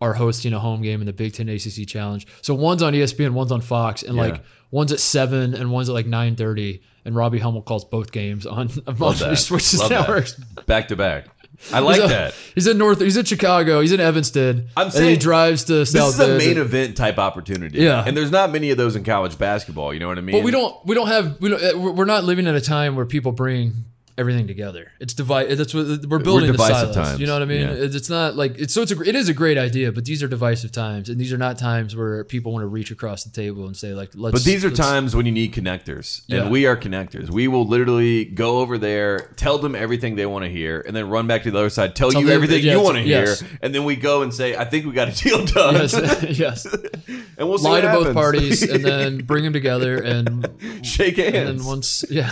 are 0.00 0.14
hosting 0.14 0.52
a 0.52 0.58
home 0.58 0.82
game 0.82 1.00
in 1.00 1.06
the 1.06 1.12
Big 1.12 1.34
Ten 1.34 1.48
ACC 1.48 1.86
Challenge. 1.86 2.26
So 2.42 2.54
one's 2.54 2.82
on 2.82 2.92
ESPN, 2.94 3.32
one's 3.32 3.52
on 3.52 3.60
Fox, 3.60 4.02
and 4.02 4.16
Yeah. 4.16 4.22
like 4.22 4.42
one's 4.70 4.92
at 4.92 5.00
seven 5.00 5.54
and 5.54 5.70
one's 5.70 5.88
at 5.88 5.92
like 5.92 6.06
nine 6.06 6.36
thirty. 6.36 6.82
And 7.04 7.16
Robbie 7.16 7.38
Hummel 7.38 7.62
calls 7.62 7.84
both 7.84 8.12
games 8.12 8.44
on 8.46 8.68
on 8.86 9.14
he 9.14 9.36
switches 9.36 9.80
Love 9.80 9.88
that. 9.90 10.66
Back 10.66 10.88
to 10.88 10.96
back. 10.96 11.26
I 11.72 11.80
like 11.80 11.96
He's 11.96 12.04
a- 12.04 12.08
that. 12.08 12.34
He's 12.54 12.66
in 12.66 12.78
North. 12.78 13.00
He's 13.00 13.18
in 13.18 13.24
Chicago. 13.26 13.80
He's 13.82 13.92
in 13.92 14.00
Evanston. 14.00 14.68
I'm 14.76 14.84
and 14.86 14.92
saying 14.94 15.10
he 15.10 15.16
drives 15.16 15.64
to 15.64 15.72
This 15.74 15.92
South 15.92 16.14
is 16.14 16.20
a 16.20 16.38
main 16.38 16.56
event 16.56 16.96
type 16.96 17.18
opportunity. 17.18 17.80
Yeah. 17.80 18.02
and 18.06 18.16
there's 18.16 18.30
not 18.30 18.50
many 18.50 18.70
of 18.70 18.78
those 18.78 18.96
in 18.96 19.04
college 19.04 19.36
basketball. 19.38 19.92
You 19.92 20.00
know 20.00 20.08
what 20.08 20.16
I 20.16 20.22
mean? 20.22 20.36
But 20.36 20.44
we 20.44 20.50
don't. 20.52 20.74
We 20.86 20.94
don't 20.94 21.08
have. 21.08 21.38
We 21.40 21.50
don't. 21.50 21.62
uh, 21.62 21.78
we're 21.92 22.06
not 22.06 22.24
living 22.24 22.46
at 22.46 22.54
a 22.54 22.60
time 22.62 22.96
where 22.96 23.04
people 23.04 23.32
bring 23.32 23.84
everything 24.20 24.46
together. 24.46 24.92
It's 25.00 25.14
divide. 25.14 25.48
That's 25.50 25.74
what 25.74 25.86
we're 26.06 26.18
building. 26.18 26.46
the 26.46 26.52
divisive 26.52 26.94
times. 26.94 27.18
You 27.18 27.26
know 27.26 27.32
what 27.32 27.42
I 27.42 27.46
mean? 27.46 27.62
Yeah. 27.62 27.72
It's, 27.72 28.10
not 28.10 28.36
like 28.36 28.58
it's 28.58 28.74
so. 28.74 28.82
It's 28.82 28.92
a. 28.92 29.00
It 29.00 29.16
is 29.16 29.28
a 29.28 29.34
great 29.34 29.58
idea, 29.58 29.90
but 29.92 30.04
these 30.04 30.22
are 30.22 30.28
divisive 30.28 30.70
times, 30.72 31.08
and 31.08 31.18
these 31.20 31.32
are 31.32 31.38
not 31.38 31.58
times 31.58 31.96
where 31.96 32.22
people 32.24 32.52
want 32.52 32.62
to 32.62 32.66
reach 32.68 32.90
across 32.90 33.24
the 33.24 33.30
table 33.30 33.66
and 33.66 33.76
say 33.76 33.94
like, 33.94 34.10
let's. 34.14 34.32
But 34.32 34.44
these 34.44 34.64
are 34.64 34.70
times 34.70 35.16
when 35.16 35.26
you 35.26 35.32
need 35.32 35.52
connectors, 35.52 36.22
Yeah. 36.26 36.42
and 36.42 36.50
we 36.50 36.66
are 36.66 36.76
connectors. 36.76 37.30
We 37.30 37.48
will 37.48 37.66
literally 37.66 38.24
go 38.26 38.58
over 38.58 38.78
there, 38.78 39.30
tell 39.36 39.58
them 39.58 39.74
everything 39.74 40.14
they 40.16 40.26
want 40.26 40.44
to 40.44 40.50
hear, 40.50 40.84
and 40.86 40.94
then 40.94 41.08
run 41.08 41.26
back 41.26 41.42
to 41.44 41.50
the 41.50 41.58
other 41.58 41.70
side, 41.70 41.96
tell, 41.96 42.10
Tell 42.10 42.20
you 42.20 42.26
them- 42.26 42.36
everything 42.36 42.62
yeah, 42.64 42.72
you 42.72 42.82
want 42.82 42.96
to 42.98 43.02
yes. 43.02 43.40
hear, 43.40 43.48
and 43.62 43.74
then 43.74 43.84
we 43.84 43.96
go 43.96 44.22
and 44.22 44.32
say, 44.34 44.56
"I 44.56 44.64
think 44.64 44.84
we 44.86 44.92
got 44.92 45.08
a 45.08 45.12
deal 45.12 45.44
done." 45.46 45.74
Yes. 45.74 45.94
yes. 46.38 46.66
and 47.38 47.48
we'll 47.48 47.58
see 47.58 47.68
Lie 47.68 47.80
to 47.80 47.92
both 47.92 48.14
parties, 48.14 48.62
and 48.62 48.84
then 48.84 49.18
bring 49.24 49.44
them 49.44 49.52
together, 49.52 50.02
and, 50.02 50.48
shake 50.82 51.18
and 51.18 51.34
hands. 51.34 51.58
then 51.60 51.66
once, 51.66 52.04
yeah, 52.10 52.30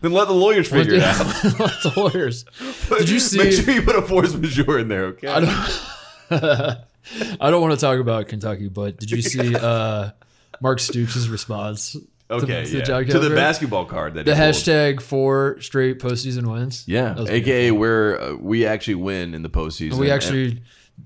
then 0.00 0.12
let 0.12 0.26
the 0.28 0.34
lawyers 0.34 0.68
figure 0.68 0.94
it 0.94 1.02
out. 1.02 1.27
Lots 1.58 1.84
of 1.84 1.96
lawyers. 1.96 2.44
Did 2.98 3.08
you 3.08 3.18
see? 3.20 3.38
Make 3.38 3.52
sure 3.52 3.72
you 3.74 3.82
put 3.82 3.96
a 3.96 4.02
force 4.02 4.34
majeure 4.34 4.78
in 4.78 4.88
there, 4.88 5.04
okay? 5.06 5.28
I 5.28 5.40
don't. 5.40 6.78
I 7.40 7.50
don't 7.50 7.62
want 7.62 7.72
to 7.74 7.80
talk 7.80 7.98
about 8.00 8.28
Kentucky, 8.28 8.68
but 8.68 8.98
did 8.98 9.10
you 9.10 9.22
see 9.22 9.54
uh, 9.56 10.10
Mark 10.60 10.78
Stoops' 10.80 11.28
response? 11.28 11.92
to- 11.92 12.02
Okay, 12.30 12.66
to, 12.66 12.76
yeah. 12.78 12.84
John 12.84 13.06
to 13.06 13.18
the 13.18 13.34
basketball 13.34 13.86
card 13.86 14.12
that 14.14 14.26
The 14.26 14.32
hashtag 14.32 15.00
four 15.00 15.58
straight 15.62 15.98
postseason 15.98 16.52
wins. 16.52 16.84
Yeah, 16.86 17.14
aka 17.26 17.70
where 17.70 18.20
uh, 18.20 18.34
we 18.34 18.66
actually 18.66 18.96
win 18.96 19.32
in 19.34 19.40
the 19.40 19.48
postseason. 19.48 19.94
We 19.94 20.10
And- 20.10 20.14
actually, 20.16 20.62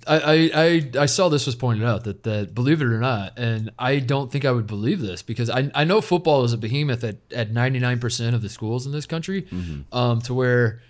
I, 0.06 0.50
I, 0.94 1.02
I, 1.02 1.06
saw 1.06 1.28
this 1.28 1.46
was 1.46 1.54
pointed 1.54 1.86
out 1.86 2.04
that, 2.04 2.22
that 2.24 2.54
believe 2.54 2.80
it 2.80 2.86
or 2.86 2.98
not, 2.98 3.38
and 3.38 3.70
I 3.78 3.98
don't 3.98 4.32
think 4.32 4.44
I 4.44 4.50
would 4.50 4.66
believe 4.66 5.00
this 5.00 5.22
because 5.22 5.48
I, 5.50 5.70
I 5.74 5.84
know 5.84 6.00
football 6.00 6.44
is 6.44 6.52
a 6.52 6.56
behemoth 6.58 7.04
at, 7.04 7.16
at 7.32 7.52
99% 7.52 8.34
of 8.34 8.42
the 8.42 8.48
schools 8.48 8.86
in 8.86 8.92
this 8.92 9.06
country, 9.06 9.42
Mm-hmm. 9.42 9.94
um, 9.96 10.20
to 10.22 10.34
where 10.34 10.80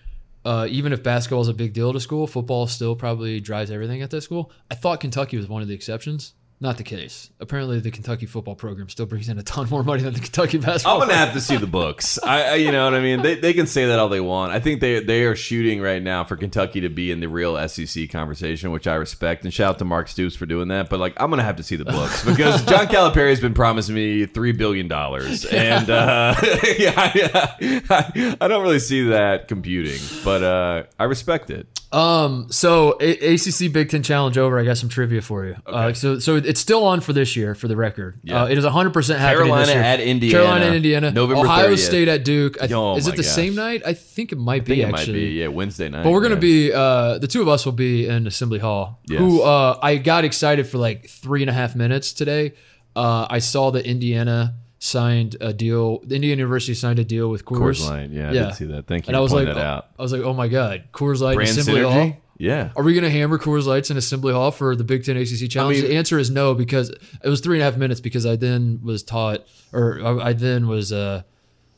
uh, 0.44 0.66
even 0.70 0.92
if 0.92 1.02
basketball 1.02 1.42
is 1.42 1.48
a 1.48 1.54
big 1.54 1.72
deal 1.72 1.92
to 1.92 2.00
school, 2.00 2.26
football 2.26 2.66
still 2.66 2.96
probably 2.96 3.40
drives 3.40 3.70
everything 3.70 4.02
at 4.02 4.10
that 4.10 4.22
school. 4.22 4.50
I 4.70 4.74
thought 4.74 5.00
Kentucky 5.00 5.36
was 5.36 5.48
one 5.48 5.62
of 5.62 5.68
the 5.68 5.74
exceptions. 5.74 6.34
Not 6.62 6.76
the 6.76 6.84
case. 6.84 7.28
Apparently, 7.40 7.80
the 7.80 7.90
Kentucky 7.90 8.24
football 8.24 8.54
program 8.54 8.88
still 8.88 9.04
brings 9.04 9.28
in 9.28 9.36
a 9.36 9.42
ton 9.42 9.68
more 9.68 9.82
money 9.82 10.04
than 10.04 10.14
the 10.14 10.20
Kentucky 10.20 10.58
basketball. 10.58 11.02
I'm 11.02 11.08
gonna 11.08 11.18
have 11.18 11.32
to 11.32 11.40
see 11.40 11.56
the 11.56 11.66
books. 11.66 12.20
I, 12.22 12.42
I, 12.44 12.54
you 12.54 12.70
know 12.70 12.84
what 12.84 12.94
I 12.94 13.00
mean. 13.00 13.20
They, 13.20 13.34
they 13.34 13.52
can 13.52 13.66
say 13.66 13.86
that 13.86 13.98
all 13.98 14.08
they 14.08 14.20
want. 14.20 14.52
I 14.52 14.60
think 14.60 14.80
they 14.80 15.00
they 15.00 15.24
are 15.24 15.34
shooting 15.34 15.80
right 15.80 16.00
now 16.00 16.22
for 16.22 16.36
Kentucky 16.36 16.82
to 16.82 16.88
be 16.88 17.10
in 17.10 17.18
the 17.18 17.26
real 17.26 17.56
SEC 17.66 18.08
conversation, 18.10 18.70
which 18.70 18.86
I 18.86 18.94
respect. 18.94 19.42
And 19.42 19.52
shout 19.52 19.70
out 19.70 19.78
to 19.80 19.84
Mark 19.84 20.06
Stoops 20.06 20.36
for 20.36 20.46
doing 20.46 20.68
that. 20.68 20.88
But 20.88 21.00
like, 21.00 21.20
I'm 21.20 21.30
gonna 21.30 21.42
have 21.42 21.56
to 21.56 21.64
see 21.64 21.74
the 21.74 21.84
books 21.84 22.24
because 22.24 22.64
John 22.64 22.86
Calipari 22.86 23.30
has 23.30 23.40
been 23.40 23.54
promising 23.54 23.96
me 23.96 24.26
three 24.26 24.52
billion 24.52 24.86
dollars, 24.86 25.44
and 25.46 25.90
uh, 25.90 26.36
yeah, 26.78 26.94
I, 26.96 27.82
I, 27.90 28.36
I 28.40 28.46
don't 28.46 28.62
really 28.62 28.78
see 28.78 29.08
that 29.08 29.48
computing, 29.48 29.98
but 30.24 30.44
uh, 30.44 30.84
I 30.96 31.04
respect 31.04 31.50
it. 31.50 31.66
Um. 31.92 32.46
So 32.50 32.96
A- 33.00 33.34
ACC 33.34 33.70
Big 33.72 33.90
Ten 33.90 34.02
Challenge 34.02 34.38
over. 34.38 34.58
I 34.58 34.64
got 34.64 34.78
some 34.78 34.88
trivia 34.88 35.20
for 35.20 35.44
you. 35.44 35.56
Uh, 35.66 35.70
Okay. 35.88 35.94
so 35.94 36.18
so 36.18 36.36
it's 36.36 36.60
still 36.60 36.84
on 36.84 37.00
for 37.00 37.12
this 37.12 37.36
year, 37.36 37.54
for 37.54 37.68
the 37.68 37.76
record. 37.76 38.18
Yeah. 38.24 38.44
Uh, 38.44 38.46
it 38.48 38.56
is 38.56 38.64
100 38.64 38.92
percent 38.92 39.20
happening 39.20 39.38
Carolina 39.48 39.66
this 39.66 39.74
year. 39.74 39.82
at 39.84 40.00
Indiana, 40.00 40.32
Carolina 40.38 40.66
and 40.66 40.74
Indiana. 40.76 41.10
November 41.10 41.44
Ohio 41.44 41.68
30th. 41.74 41.78
State 41.78 42.08
at 42.08 42.24
Duke. 42.24 42.58
Th- 42.58 42.72
Oh 42.72 42.96
is 42.96 43.06
it 43.06 43.16
the 43.16 43.22
gosh. 43.22 43.30
same 43.32 43.54
night? 43.54 43.82
I 43.84 43.92
think 43.94 44.32
it 44.32 44.38
might 44.38 44.64
think 44.64 44.76
be 44.76 44.80
it 44.82 44.88
actually. 44.88 45.12
might 45.12 45.18
be 45.18 45.26
yeah 45.40 45.48
Wednesday 45.48 45.88
night. 45.90 46.04
But 46.04 46.12
we're 46.12 46.22
gonna 46.22 46.34
yeah. 46.36 46.40
be 46.40 46.72
uh, 46.72 47.18
the 47.18 47.26
two 47.28 47.42
of 47.42 47.48
us 47.48 47.64
will 47.66 47.72
be 47.72 48.06
in 48.06 48.26
Assembly 48.26 48.58
Hall. 48.58 49.00
Yes. 49.08 49.20
Who 49.20 49.42
uh, 49.42 49.78
I 49.82 49.96
got 49.96 50.24
excited 50.24 50.66
for 50.66 50.78
like 50.78 51.08
three 51.08 51.42
and 51.42 51.50
a 51.50 51.52
half 51.52 51.76
minutes 51.76 52.12
today. 52.12 52.54
Uh, 52.96 53.26
I 53.28 53.38
saw 53.38 53.70
the 53.70 53.84
Indiana 53.86 54.54
signed 54.84 55.36
a 55.40 55.52
deal. 55.52 56.00
The 56.00 56.16
Indiana 56.16 56.38
University 56.40 56.74
signed 56.74 56.98
a 56.98 57.04
deal 57.04 57.28
with 57.30 57.44
Coors. 57.44 57.80
Coors 57.80 57.88
Light. 57.88 58.10
Yeah, 58.10 58.30
I 58.30 58.32
Yeah. 58.32 58.44
did 58.46 58.54
see 58.54 58.64
that. 58.66 58.88
Thank 58.88 59.06
you 59.06 59.10
And 59.10 59.16
I 59.16 59.20
was 59.20 59.32
like, 59.32 59.46
that 59.46 59.56
out. 59.56 59.86
I 59.96 60.02
was 60.02 60.12
like, 60.12 60.22
oh 60.22 60.34
my 60.34 60.48
god, 60.48 60.84
Coors 60.92 61.20
Light 61.20 61.36
Brand 61.36 61.50
Assembly 61.50 61.82
synergy. 61.82 61.92
Hall. 61.92 62.16
Yeah. 62.36 62.72
Are 62.74 62.82
we 62.82 62.92
going 62.92 63.04
to 63.04 63.10
hammer 63.10 63.38
Coors 63.38 63.66
Lights 63.66 63.92
in 63.92 63.96
Assembly 63.96 64.32
Hall 64.32 64.50
for 64.50 64.74
the 64.74 64.82
Big 64.82 65.04
Ten 65.04 65.16
ACC 65.16 65.48
Challenge? 65.48 65.78
mean- 65.78 65.88
the 65.88 65.94
answer 65.96 66.18
is 66.18 66.30
no 66.30 66.54
because 66.54 66.88
it 66.90 67.28
was 67.28 67.40
three 67.40 67.58
and 67.58 67.62
a 67.62 67.64
half 67.64 67.76
minutes 67.76 68.00
because 68.00 68.26
I 68.26 68.34
then 68.34 68.80
was 68.82 69.04
taught, 69.04 69.46
or 69.72 70.00
I, 70.04 70.30
I 70.30 70.32
then 70.32 70.66
was, 70.66 70.92
uh, 70.92 71.22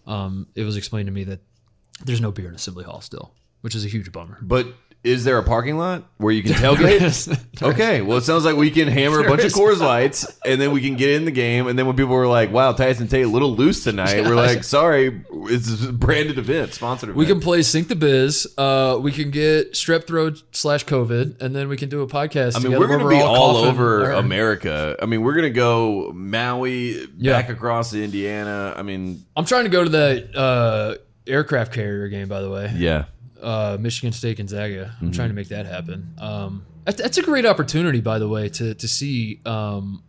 um, 0.06 0.46
it 0.54 0.62
was 0.62 0.78
explained 0.78 1.06
to 1.06 1.12
me 1.12 1.24
that 1.24 1.40
there's 2.06 2.22
no 2.22 2.30
beer 2.32 2.48
in 2.48 2.54
Assembly 2.54 2.84
Hall 2.84 3.02
still, 3.02 3.34
which 3.60 3.74
is 3.74 3.84
a 3.84 3.88
huge 3.88 4.10
bummer. 4.12 4.38
But 4.40 4.66
is 5.04 5.22
there 5.24 5.36
a 5.38 5.42
parking 5.44 5.76
lot 5.76 6.04
where 6.16 6.32
you 6.32 6.42
can 6.42 6.52
tailgate? 6.54 7.38
okay, 7.62 8.00
well, 8.00 8.16
it 8.16 8.22
sounds 8.22 8.44
like 8.44 8.56
we 8.56 8.70
can 8.70 8.88
hammer 8.88 9.20
a 9.24 9.28
bunch 9.28 9.44
of. 9.44 9.52
Coors 9.52 9.78
Lights, 9.78 10.26
and 10.44 10.60
then 10.60 10.72
we 10.72 10.80
can 10.80 10.96
get 10.96 11.10
in 11.10 11.26
the 11.26 11.30
game. 11.30 11.66
And 11.68 11.78
then 11.78 11.86
when 11.86 11.94
people 11.94 12.14
were 12.14 12.26
like, 12.26 12.50
"Wow, 12.50 12.72
Tyson 12.72 13.06
Tate 13.06 13.26
a 13.26 13.28
little 13.28 13.54
loose 13.54 13.84
tonight," 13.84 14.24
we're 14.24 14.34
like, 14.34 14.64
"Sorry, 14.64 15.22
it's 15.30 15.84
a 15.84 15.92
branded 15.92 16.38
event, 16.38 16.72
sponsored 16.74 17.10
event." 17.10 17.18
We 17.18 17.26
can 17.26 17.38
play 17.40 17.62
Sync 17.62 17.88
the 17.88 17.94
Biz. 17.96 18.54
Uh, 18.56 18.98
we 19.00 19.12
can 19.12 19.30
get 19.30 19.72
strep 19.74 20.06
throat 20.06 20.42
slash 20.52 20.86
COVID, 20.86 21.40
and 21.42 21.54
then 21.54 21.68
we 21.68 21.76
can 21.76 21.88
do 21.90 22.00
a 22.00 22.06
podcast. 22.06 22.56
I 22.56 22.60
mean, 22.60 22.78
we're 22.78 22.86
going 22.86 23.00
to 23.00 23.08
be 23.08 23.20
all 23.20 23.54
coughing. 23.56 23.70
over 23.70 24.10
America. 24.12 24.96
I 25.00 25.06
mean, 25.06 25.22
we're 25.22 25.34
going 25.34 25.44
to 25.44 25.50
go 25.50 26.12
Maui 26.14 27.06
Yeah. 27.18 27.32
back 27.32 27.50
across 27.50 27.90
to 27.90 28.02
Indiana. 28.02 28.72
I 28.76 28.82
mean, 28.82 29.24
I'm 29.36 29.44
trying 29.44 29.64
to 29.64 29.70
go 29.70 29.84
to 29.84 29.90
the 29.90 30.38
uh, 30.38 30.94
aircraft 31.26 31.72
carrier 31.72 32.08
game, 32.08 32.28
by 32.28 32.40
the 32.40 32.50
way. 32.50 32.72
yeah, 32.74 33.04
uh, 33.44 33.76
Michigan 33.80 34.12
State 34.12 34.38
Gonzaga. 34.38 34.94
I'm 35.00 35.06
Mm-hmm. 35.08 35.10
trying 35.12 35.28
to 35.28 35.34
make 35.34 35.48
that 35.48 35.66
happen. 35.66 36.14
Um, 36.18 36.64
that's, 36.84 37.00
that's 37.00 37.18
a 37.18 37.22
great 37.22 37.46
opportunity, 37.46 38.00
by 38.00 38.18
the 38.18 38.28
way, 38.28 38.48
to 38.48 38.74
to 38.74 38.88
see 38.88 39.40
um, 39.46 40.02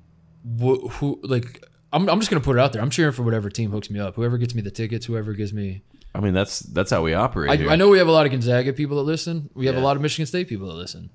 wh- 0.43 0.89
who 1.00 1.19
like. 1.24 1.63
I'm, 1.93 2.10
I'm 2.10 2.19
just 2.19 2.30
gonna 2.30 2.41
put 2.43 2.58
it 2.58 2.60
out 2.60 2.74
there. 2.74 2.82
I'm 2.82 2.89
cheering 2.89 3.13
for 3.13 3.24
whatever 3.24 3.50
team 3.50 3.71
hooks 3.71 3.89
me 3.89 4.00
up. 4.00 4.15
Whoever 4.15 4.38
gets 4.38 4.54
me 4.56 4.62
the 4.62 4.71
tickets, 4.71 5.06
whoever 5.06 5.34
gives 5.34 5.54
me. 5.54 5.82
I 6.13 6.19
mean 6.19 6.34
that's 6.34 6.60
that's 6.60 6.91
how 6.91 7.02
we 7.04 7.13
operate. 7.13 7.52
I. 7.67 7.74
I 7.74 7.76
know 7.76 7.89
we 7.89 7.98
have 8.00 8.08
a 8.08 8.12
lot 8.12 8.26
of 8.26 8.32
Gonzaga 8.32 8.74
people 8.74 8.98
that 8.98 9.04
listen. 9.04 9.50
We 9.54 9.65
have 9.67 9.76
a 9.76 9.80
lot 9.82 9.95
of 9.95 10.02
Michigan 10.02 10.26
State 10.26 10.48
people 10.50 10.67
that 10.67 10.74
listen. 10.76 11.10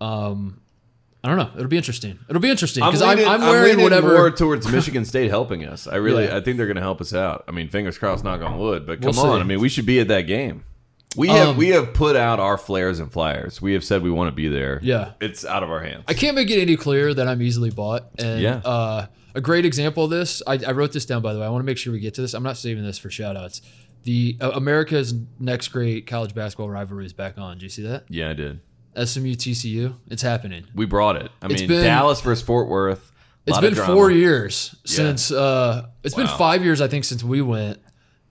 Um, 0.00 0.60
I 1.24 1.28
don't 1.28 1.38
know. 1.38 1.50
It'll 1.56 1.66
be 1.68 1.76
interesting. 1.76 2.18
It'll 2.28 2.40
be 2.42 2.50
interesting 2.50 2.84
because 2.84 3.02
I'm, 3.02 3.18
I'm 3.18 3.26
I'm 3.28 3.40
wearing 3.40 3.70
leaning 3.70 3.82
whatever. 3.84 4.12
more 4.14 4.30
towards 4.30 4.70
Michigan 4.72 5.04
State 5.04 5.28
helping 5.30 5.64
us. 5.64 5.86
I 5.88 5.96
really, 5.96 6.24
Yeah. 6.26 6.36
I 6.36 6.40
think 6.40 6.56
they're 6.56 6.66
going 6.66 6.76
to 6.76 6.82
help 6.82 7.00
us 7.00 7.12
out. 7.14 7.44
I 7.48 7.50
mean, 7.50 7.68
fingers 7.68 7.98
crossed, 7.98 8.22
knock 8.22 8.42
on 8.42 8.58
wood. 8.58 8.86
But 8.86 9.00
We'll 9.00 9.12
come 9.12 9.24
on, 9.30 9.38
see. 9.38 9.40
I 9.40 9.44
mean, 9.44 9.58
we 9.60 9.68
should 9.68 9.86
be 9.86 9.98
at 9.98 10.06
that 10.08 10.22
game. 10.22 10.64
We 11.16 11.28
have 11.28 11.48
Um, 11.48 11.56
we 11.56 11.68
have 11.70 11.92
put 11.94 12.16
out 12.16 12.40
our 12.40 12.58
flares 12.58 12.98
and 13.00 13.10
flyers. 13.12 13.60
We 13.62 13.72
have 13.74 13.82
said 13.84 14.02
we 14.02 14.10
want 14.10 14.28
to 14.28 14.34
be 14.34 14.48
there. 14.48 14.80
Yeah. 14.82 15.12
it's 15.20 15.44
out 15.44 15.62
of 15.62 15.70
our 15.70 15.80
hands. 15.80 16.04
I 16.08 16.14
can't 16.14 16.34
make 16.34 16.50
it 16.50 16.60
any 16.60 16.76
clearer 16.76 17.14
that 17.14 17.26
I'm 17.28 17.40
easily 17.42 17.70
bought. 17.70 18.04
And 18.18 18.40
Yeah. 18.40 18.56
uh, 18.64 19.06
a 19.34 19.40
great 19.40 19.64
example 19.64 20.04
of 20.04 20.10
this, 20.10 20.42
I, 20.46 20.58
I 20.66 20.72
wrote 20.72 20.92
this 20.92 21.06
down 21.06 21.22
by 21.22 21.32
the 21.32 21.40
way. 21.40 21.46
I 21.46 21.48
want 21.50 21.62
to 21.62 21.66
make 21.66 21.78
sure 21.78 21.92
we 21.92 22.00
get 22.00 22.14
to 22.14 22.20
this. 22.22 22.34
I'm 22.34 22.42
not 22.42 22.56
saving 22.56 22.84
this 22.84 22.98
for 22.98 23.10
shout 23.10 23.36
outs. 23.36 23.62
The 24.04 24.36
uh, 24.40 24.50
America's 24.54 25.14
next 25.40 25.68
great 25.68 26.06
college 26.06 26.34
basketball 26.34 26.70
rivalry 26.70 27.06
is 27.06 27.12
back 27.12 27.38
on. 27.38 27.58
Do 27.58 27.64
you 27.64 27.70
see 27.70 27.82
that? 27.82 28.04
yeah, 28.08 28.30
I 28.30 28.34
did. 28.34 28.60
SMU 28.96 29.34
TCU. 29.34 29.94
It's 30.08 30.22
happening. 30.22 30.64
We 30.74 30.86
brought 30.86 31.16
it. 31.16 31.30
I 31.42 31.46
It's 31.46 31.60
mean, 31.60 31.68
been- 31.68 31.84
Dallas 31.84 32.20
versus 32.20 32.42
Fort 32.44 32.68
Worth. 32.68 33.12
It's 33.46 33.54
Lot 33.54 33.60
been 33.62 33.74
drama. 33.74 33.94
four 33.94 34.10
years 34.10 34.74
since 34.84 35.30
uh, 35.30 35.86
it's 36.02 36.14
been 36.16 36.26
Wow. 36.26 36.36
five 36.36 36.64
years 36.64 36.80
I 36.80 36.88
think 36.88 37.04
since 37.04 37.22
we 37.22 37.42
went, 37.42 37.78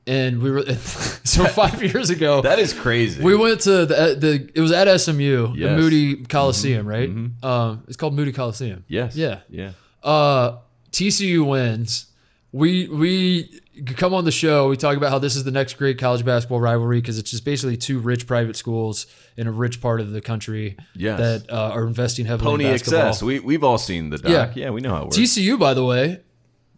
and 0.07 0.41
we 0.41 0.51
were 0.51 0.63
so 0.75 1.45
five 1.45 1.81
years 1.83 2.09
ago. 2.09 2.41
That 2.41 2.59
is 2.59 2.73
crazy. 2.73 3.23
we 3.23 3.35
went 3.35 3.61
to 3.61 3.85
the 3.85 4.15
the 4.19 4.49
it 4.53 4.61
was 4.61 4.71
at 4.71 4.87
SMU, 4.99 5.53
the 5.53 5.53
Yes. 5.57 5.67
Mm-hmm. 5.69 5.75
Moody 5.79 6.15
Coliseum, 6.25 6.87
right? 6.87 7.09
Um, 7.43 7.83
it's 7.87 7.97
called 7.97 8.13
Moody 8.15 8.31
Coliseum. 8.31 8.83
yes. 8.87 9.15
Yeah. 9.15 9.39
Yeah. 9.49 9.71
uh, 10.03 10.57
TCU 10.91 11.45
wins. 11.45 12.07
We 12.51 12.87
we 12.87 13.59
come 13.97 14.13
on 14.13 14.23
the 14.23 14.31
show. 14.31 14.69
We 14.69 14.77
talk 14.77 14.95
about 14.95 15.09
how 15.09 15.19
this 15.19 15.35
is 15.35 15.43
the 15.43 15.51
next 15.51 15.73
great 15.73 15.97
college 15.99 16.23
basketball 16.23 16.61
rivalry 16.61 17.01
because 17.01 17.17
it's 17.19 17.29
just 17.31 17.43
basically 17.43 17.75
two 17.75 17.99
rich 17.99 18.25
private 18.27 18.55
schools 18.55 19.07
in 19.35 19.47
a 19.47 19.51
rich 19.51 19.81
part 19.81 19.99
of 19.99 20.11
the 20.11 20.21
country 20.21 20.77
Yes. 20.95 21.19
that 21.19 21.51
uh, 21.53 21.71
are 21.73 21.85
investing 21.85 22.25
heavily 22.25 22.49
Pony 22.49 22.65
in 22.65 22.71
basketball. 22.71 22.99
Pony 23.01 23.09
excess. 23.09 23.21
We 23.23 23.39
we've 23.41 23.63
all 23.65 23.77
seen 23.77 24.09
the 24.09 24.17
doc. 24.19 24.31
Yeah. 24.55 24.65
Yeah, 24.65 24.69
we 24.69 24.79
know 24.79 24.91
how 24.91 25.01
it 25.01 25.05
works. 25.05 25.17
TCU, 25.17 25.59
by 25.59 25.73
the 25.73 25.83
way, 25.83 26.21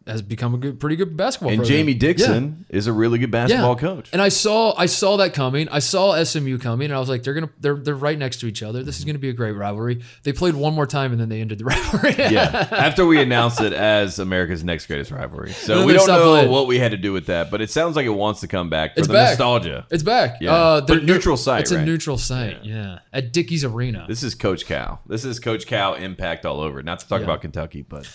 has 0.07 0.21
become 0.21 0.53
a 0.53 0.57
good, 0.57 0.79
pretty 0.79 0.95
good 0.95 1.15
basketball. 1.17 1.49
and 1.51 1.59
program. 1.59 1.77
Jamie 1.77 1.93
Yeah. 1.93 1.99
Dixon 1.99 2.65
is 2.69 2.87
a 2.87 2.93
really 2.93 3.19
good 3.19 3.31
basketball 3.31 3.75
coach. 3.75 4.09
And 4.13 4.21
I 4.21 4.29
saw 4.29 4.73
I 4.77 4.85
saw 4.85 5.17
that 5.17 5.33
coming. 5.33 5.67
I 5.69 5.79
saw 5.79 6.21
SMU 6.23 6.57
coming, 6.57 6.85
and 6.85 6.93
I 6.95 6.99
was 6.99 7.09
like, 7.09 7.23
they're 7.23 7.33
gonna 7.33 7.49
they're 7.59 7.75
they're 7.75 7.95
right 7.95 8.17
next 8.17 8.37
to 8.41 8.47
each 8.47 8.63
other. 8.63 8.83
This 8.83 8.99
is 8.99 9.05
gonna 9.05 9.19
be 9.19 9.29
a 9.29 9.33
great 9.33 9.51
rivalry. 9.53 10.01
They 10.23 10.33
played 10.33 10.55
one 10.55 10.73
more 10.73 10.85
time, 10.87 11.11
and 11.11 11.19
then 11.19 11.29
they 11.29 11.41
ended 11.41 11.59
the 11.59 11.65
rivalry. 11.73 12.15
yeah. 12.17 12.67
After 12.71 13.05
we 13.05 13.21
announced 13.21 13.61
it 13.61 13.73
as 13.73 14.19
America's 14.19 14.63
next 14.63 14.85
greatest 14.87 15.11
rivalry. 15.11 15.51
So 15.51 15.85
we 15.85 15.93
don't 15.93 16.07
know 16.07 16.31
playing. 16.31 16.51
what 16.51 16.67
we 16.67 16.79
had 16.79 16.91
to 16.91 16.97
do 16.97 17.13
with 17.13 17.27
that, 17.27 17.51
but 17.51 17.61
it 17.61 17.69
sounds 17.69 17.95
like 17.95 18.05
it 18.05 18.09
wants 18.09 18.41
to 18.41 18.47
come 18.47 18.69
back 18.69 18.93
for 18.93 18.99
It's 18.99 19.07
the 19.07 19.13
back. 19.13 19.29
nostalgia. 19.31 19.85
It's 19.91 20.03
back. 20.03 20.37
Yeah. 20.41 20.53
Uh, 20.53 20.81
But 20.81 21.03
neutral 21.03 21.37
site, 21.37 21.61
It's 21.61 21.71
a 21.71 21.83
neutral 21.85 22.17
site. 22.17 22.63
Yeah. 22.63 22.99
At 23.13 23.33
Dickies 23.33 23.63
Arena. 23.65 24.05
This 24.07 24.23
is 24.23 24.35
Coach 24.35 24.65
Cal. 24.65 25.01
This 25.07 25.25
is 25.25 25.39
Coach 25.39 25.65
Cal 25.67 25.93
impact 25.95 26.45
all 26.45 26.59
over. 26.61 26.81
Not 26.83 26.99
to 26.99 27.07
talk 27.07 27.19
Yeah. 27.19 27.25
about 27.25 27.41
Kentucky, 27.41 27.81
but 27.81 28.07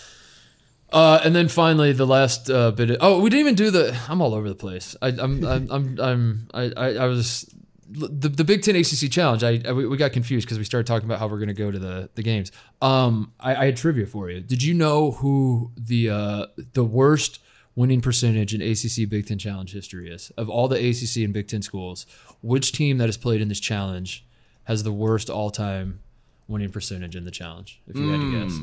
Uh, 0.93 1.19
and 1.23 1.35
then 1.35 1.47
finally, 1.47 1.91
the 1.91 2.05
last 2.05 2.51
uh, 2.51 2.69
bit. 2.69 2.91
Of, 2.91 2.97
oh, 3.01 3.19
we 3.19 3.31
didn't 3.31 3.39
even 3.39 3.55
do 3.55 3.71
the. 3.71 3.99
I'm 4.07 4.21
all 4.21 4.35
over 4.35 4.47
the 4.47 4.55
place. 4.55 4.95
I, 5.01 5.07
I'm, 5.07 5.43
I'm, 5.43 5.71
I'm, 5.71 5.99
I'm 5.99 6.47
I, 6.53 6.71
I, 6.77 6.87
I 6.95 7.05
was 7.07 7.51
the, 7.89 8.29
the 8.29 8.43
Big 8.43 8.61
Ten 8.61 8.75
ACC 8.75 9.09
Challenge. 9.11 9.43
I, 9.43 9.61
I 9.67 9.73
we 9.73 9.97
got 9.97 10.13
confused 10.13 10.45
because 10.45 10.59
we 10.59 10.63
started 10.63 10.85
talking 10.85 11.07
about 11.07 11.17
how 11.17 11.27
we're 11.27 11.39
going 11.39 11.47
to 11.47 11.55
go 11.55 11.71
to 11.71 11.79
the 11.79 12.09
the 12.13 12.21
games. 12.21 12.51
Um, 12.79 13.33
I, 13.39 13.55
I 13.55 13.65
had 13.65 13.77
trivia 13.77 14.05
for 14.05 14.29
you. 14.29 14.39
Did 14.39 14.61
you 14.61 14.75
know 14.75 15.11
who 15.11 15.71
the 15.75 16.11
uh, 16.11 16.45
the 16.73 16.83
worst 16.83 17.39
winning 17.75 18.01
percentage 18.01 18.53
in 18.53 18.61
ACC 18.61 19.09
Big 19.09 19.25
Ten 19.25 19.39
Challenge 19.39 19.73
history 19.73 20.11
is 20.11 20.29
of 20.37 20.47
all 20.47 20.67
the 20.67 20.77
ACC 20.77 21.23
and 21.23 21.33
Big 21.33 21.47
Ten 21.47 21.63
schools? 21.63 22.05
Which 22.41 22.71
team 22.71 22.99
that 22.99 23.07
has 23.07 23.17
played 23.17 23.41
in 23.41 23.47
this 23.47 23.59
challenge 23.59 24.27
has 24.65 24.83
the 24.83 24.93
worst 24.93 25.27
all 25.27 25.49
time 25.49 26.01
winning 26.47 26.69
percentage 26.69 27.15
in 27.15 27.25
the 27.25 27.31
challenge? 27.31 27.81
If 27.87 27.95
you 27.95 28.09
had 28.09 28.21
to 28.21 28.31
guess. 28.31 28.59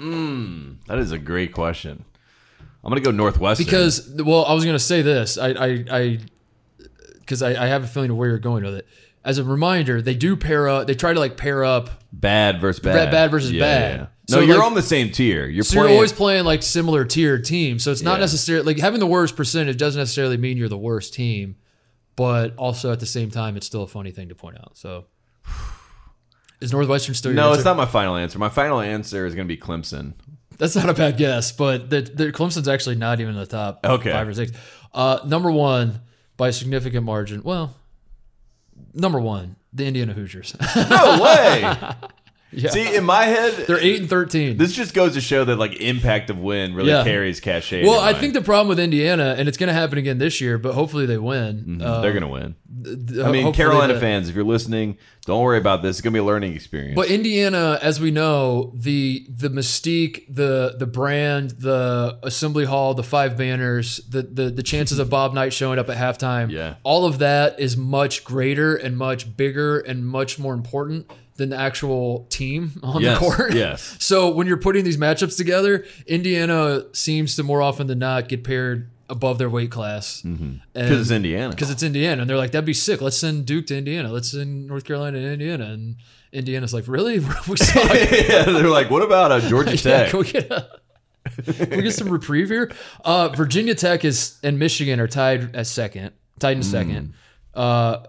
Mm. 0.00 0.76
that 0.86 0.98
is 0.98 1.12
a 1.12 1.18
great 1.18 1.52
question. 1.52 2.04
I'm 2.82 2.90
gonna 2.90 3.02
go 3.02 3.10
Northwestern 3.10 3.66
because 3.66 4.10
well 4.16 4.46
i 4.46 4.54
was 4.54 4.64
going 4.64 4.74
to 4.74 4.78
say 4.82 5.02
this 5.02 5.36
i 5.36 5.48
i 5.50 5.84
i 5.90 6.18
because 7.18 7.42
I, 7.42 7.50
I 7.64 7.66
have 7.66 7.84
a 7.84 7.86
feeling 7.86 8.10
of 8.10 8.16
where 8.16 8.30
you're 8.30 8.38
going 8.38 8.64
with 8.64 8.74
it 8.74 8.86
as 9.22 9.36
a 9.36 9.44
reminder 9.44 10.00
they 10.00 10.14
do 10.14 10.34
pair 10.34 10.66
up 10.68 10.86
they 10.86 10.94
try 10.94 11.12
to 11.12 11.20
like 11.20 11.36
pair 11.36 11.62
up 11.64 11.90
bad 12.12 12.58
versus 12.60 12.80
bad, 12.82 12.94
Bad- 12.94 13.10
bad 13.10 13.30
versus 13.30 13.52
Yeah, 13.52 13.60
bad. 13.60 13.94
yeah. 14.00 14.06
No, 14.30 14.36
So, 14.36 14.40
you're 14.40 14.56
like- 14.58 14.66
on 14.66 14.74
the 14.74 14.82
same 14.82 15.10
tier. 15.10 15.46
You're 15.46 15.62
so 15.64 15.74
playing. 15.74 15.88
you're 15.88 15.94
always 15.96 16.12
playing 16.12 16.44
like 16.46 16.62
similar 16.62 17.04
tier 17.04 17.38
teams 17.38 17.82
so 17.84 17.90
it's 17.92 18.00
not 18.02 18.14
Yeah. 18.14 18.20
necessarily 18.20 18.64
like 18.64 18.78
having 18.78 19.00
the 19.00 19.06
worst 19.06 19.36
percentage 19.36 19.76
doesn't 19.76 20.00
necessarily 20.00 20.38
mean 20.38 20.56
you're 20.56 20.68
the 20.70 20.78
worst 20.78 21.12
team 21.12 21.56
but 22.16 22.56
also 22.56 22.90
at 22.92 23.00
the 23.00 23.06
same 23.06 23.30
time 23.30 23.58
it's 23.58 23.66
still 23.66 23.82
a 23.82 23.86
funny 23.86 24.10
thing 24.10 24.30
to 24.30 24.34
point 24.34 24.56
out 24.56 24.76
so 24.78 25.04
Is 26.60 26.72
Northwestern 26.72 27.14
still 27.14 27.32
your 27.32 27.36
No, 27.36 27.52
it's 27.52 27.64
not 27.64 27.76
my 27.76 27.86
final 27.86 28.16
answer. 28.16 28.38
My 28.38 28.48
final 28.50 28.80
answer 28.80 29.26
is 29.26 29.34
going 29.34 29.48
to 29.48 29.54
be 29.54 29.60
Clemson. 29.60 30.12
That's 30.58 30.76
not 30.76 30.90
a 30.90 30.94
bad 30.94 31.16
guess, 31.16 31.52
but 31.52 31.88
the, 31.88 32.02
the 32.02 32.32
Clemson's 32.32 32.68
actually 32.68 32.96
not 32.96 33.18
even 33.20 33.34
in 33.34 33.40
the 33.40 33.46
top 33.46 33.80
Okay. 33.84 34.12
five 34.12 34.28
or 34.28 34.34
six. 34.34 34.52
Uh, 34.92 35.20
number 35.24 35.50
one 35.50 36.00
by 36.36 36.48
a 36.48 36.52
significant 36.52 37.04
margin. 37.06 37.42
Well, 37.42 37.74
number 38.92 39.18
one, 39.20 39.56
the 39.72 39.86
Indiana 39.86 40.12
Hoosiers. 40.12 40.54
No 40.76 41.20
way. 41.22 41.74
yeah. 42.52 42.70
See, 42.70 42.94
in 42.94 43.04
my 43.04 43.24
head, 43.24 43.54
They're 43.66 43.78
eight 43.78 44.00
and 44.00 44.08
thirteen. 44.10 44.56
this 44.56 44.72
just 44.72 44.94
goes 44.94 45.14
to 45.14 45.20
show 45.20 45.44
that 45.44 45.56
like 45.56 45.74
impact 45.80 46.30
of 46.30 46.38
win 46.40 46.74
really 46.74 46.90
Yeah. 46.90 47.04
carries 47.04 47.40
cachet. 47.40 47.84
well, 47.86 48.00
I 48.00 48.12
think 48.12 48.34
the 48.34 48.42
problem 48.42 48.68
with 48.68 48.78
Indiana, 48.80 49.34
and 49.38 49.48
it's 49.48 49.58
going 49.58 49.68
to 49.68 49.72
happen 49.74 49.98
again 49.98 50.18
this 50.18 50.40
year, 50.40 50.58
but 50.58 50.74
hopefully 50.74 51.06
they 51.06 51.18
win. 51.18 51.80
Uh, 51.82 52.00
they're 52.00 52.12
going 52.12 52.22
to 52.22 52.28
win. 52.28 52.54
I 53.22 53.30
mean, 53.30 53.52
Carolina 53.52 53.98
fans, 54.00 54.28
if 54.28 54.34
you're 54.34 54.44
listening, 54.44 54.96
don't 55.26 55.42
worry 55.42 55.58
about 55.58 55.82
this. 55.82 55.96
It's 55.96 56.00
going 56.00 56.12
to 56.12 56.16
be 56.16 56.20
a 56.20 56.24
learning 56.24 56.54
experience. 56.54 56.94
But 56.96 57.10
Indiana, 57.10 57.78
as 57.82 58.00
we 58.00 58.10
know, 58.10 58.72
the 58.74 59.26
the 59.28 59.48
mystique, 59.50 60.24
the 60.34 60.76
the 60.78 60.86
brand, 60.86 61.50
the 61.58 62.18
assembly 62.22 62.64
hall, 62.64 62.94
the 62.94 63.02
five 63.02 63.36
banners, 63.36 63.98
the 64.08 64.22
the, 64.22 64.50
the 64.50 64.62
chances 64.62 64.98
of 64.98 65.10
Bob 65.10 65.34
Knight 65.34 65.52
showing 65.52 65.78
up 65.78 65.90
at 65.90 65.96
halftime, 65.98 66.50
Yeah. 66.50 66.76
all 66.82 67.04
of 67.04 67.18
that 67.18 67.60
is 67.60 67.76
much 67.76 68.24
greater 68.24 68.74
and 68.76 68.96
much 68.96 69.36
bigger 69.36 69.78
and 69.80 70.06
much 70.06 70.38
more 70.38 70.54
important 70.54 71.10
than 71.40 71.48
the 71.48 71.56
actual 71.58 72.26
team 72.30 72.78
on 72.84 73.02
Yes, 73.02 73.18
the 73.18 73.24
court. 73.26 73.54
yes. 73.54 73.96
So 74.00 74.30
when 74.30 74.46
you're 74.46 74.56
putting 74.58 74.84
these 74.84 74.96
matchups 74.96 75.36
together, 75.36 75.84
Indiana 76.06 76.84
seems 76.92 77.34
to 77.36 77.42
more 77.42 77.60
often 77.62 77.86
than 77.88 77.98
not 77.98 78.28
get 78.28 78.44
paired 78.44 78.90
above 79.08 79.38
their 79.38 79.50
weight 79.50 79.72
class. 79.72 80.22
Mm-hmm. 80.24 80.58
because 80.72 81.00
it's 81.00 81.10
Indiana. 81.10 81.50
Because 81.50 81.70
it's 81.70 81.82
Indiana, 81.82 82.20
and 82.22 82.30
they're 82.30 82.36
like, 82.36 82.52
"That'd 82.52 82.64
be 82.64 82.74
sick. 82.74 83.00
Let's 83.00 83.16
send 83.18 83.44
Duke 83.46 83.66
to 83.66 83.76
Indiana. 83.76 84.12
Let's 84.12 84.30
send 84.30 84.68
North 84.68 84.84
Carolina 84.84 85.18
to 85.18 85.32
Indiana." 85.32 85.64
And 85.72 85.96
Indiana's 86.32 86.72
like, 86.72 86.86
"Really? 86.86 87.18
we 87.48 87.56
suck." 87.56 87.84
yeah, 87.92 88.44
they're 88.44 88.68
like, 88.68 88.88
what 88.90 89.02
about 89.02 89.32
uh, 89.32 89.40
Georgia 89.40 89.72
yeah, 89.72 89.76
Tech? 89.82 90.10
can 90.10 90.18
we 90.20 90.30
get 90.30 90.50
a, 90.52 90.68
we 91.70 91.82
get 91.82 91.94
some 91.94 92.08
reprieve 92.08 92.48
here? 92.48 92.70
Uh, 93.04 93.28
Virginia 93.30 93.74
Tech 93.74 94.04
is 94.04 94.38
and 94.44 94.58
Michigan 94.58 95.00
are 95.00 95.08
tied 95.08 95.56
at 95.56 95.66
second, 95.66 96.12
tied 96.38 96.58
in 96.58 96.62
second. 96.62 97.14
Uh, 97.52 98.04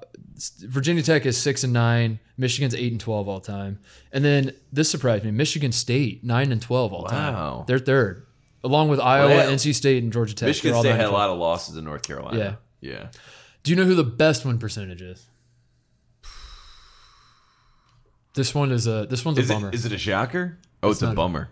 Virginia 0.61 1.03
Tech 1.03 1.25
is 1.25 1.37
six 1.37 1.63
and 1.63 1.73
nine. 1.73 2.19
Michigan's 2.37 2.73
eight 2.75 2.91
and 2.91 2.99
twelve 3.01 3.27
all 3.27 3.39
time. 3.39 3.79
And 4.11 4.23
then 4.25 4.53
this 4.73 4.89
surprised 4.89 5.23
me: 5.23 5.31
Michigan 5.31 5.71
State 5.71 6.23
nine 6.23 6.51
and 6.51 6.61
twelve 6.61 6.93
all 6.93 7.03
Wow. 7.03 7.09
time. 7.09 7.63
They're 7.67 7.79
third, 7.79 8.25
along 8.63 8.89
with 8.89 8.99
Iowa, 8.99 9.29
Well, 9.29 9.51
NC 9.51 9.73
State, 9.75 10.01
and 10.03 10.11
Georgia 10.11 10.33
Tech. 10.35 10.47
Michigan 10.47 10.79
State 10.79 10.95
had 10.95 11.05
a 11.05 11.11
lot 11.11 11.29
of 11.29 11.37
losses 11.37 11.77
in 11.77 11.83
North 11.85 12.01
Carolina. 12.03 12.57
Yeah. 12.81 12.89
Yeah. 12.91 13.07
Do 13.63 13.71
you 13.71 13.77
know 13.77 13.85
who 13.85 13.93
the 13.95 14.03
best 14.03 14.43
win 14.45 14.57
percentage 14.57 15.01
is? 15.03 15.27
This 18.33 18.55
one 18.55 18.71
is 18.71 18.87
a 18.87 19.05
this 19.09 19.25
one's 19.25 19.37
a 19.39 19.43
bummer. 19.53 19.69
it, 19.69 19.75
is 19.75 19.85
it 19.85 19.91
a 19.91 19.97
shocker? 19.97 20.57
Oh, 20.81 20.91
it's, 20.91 21.01
a 21.01 21.05
not 21.05 21.11
a- 21.11 21.15
bummer. 21.15 21.49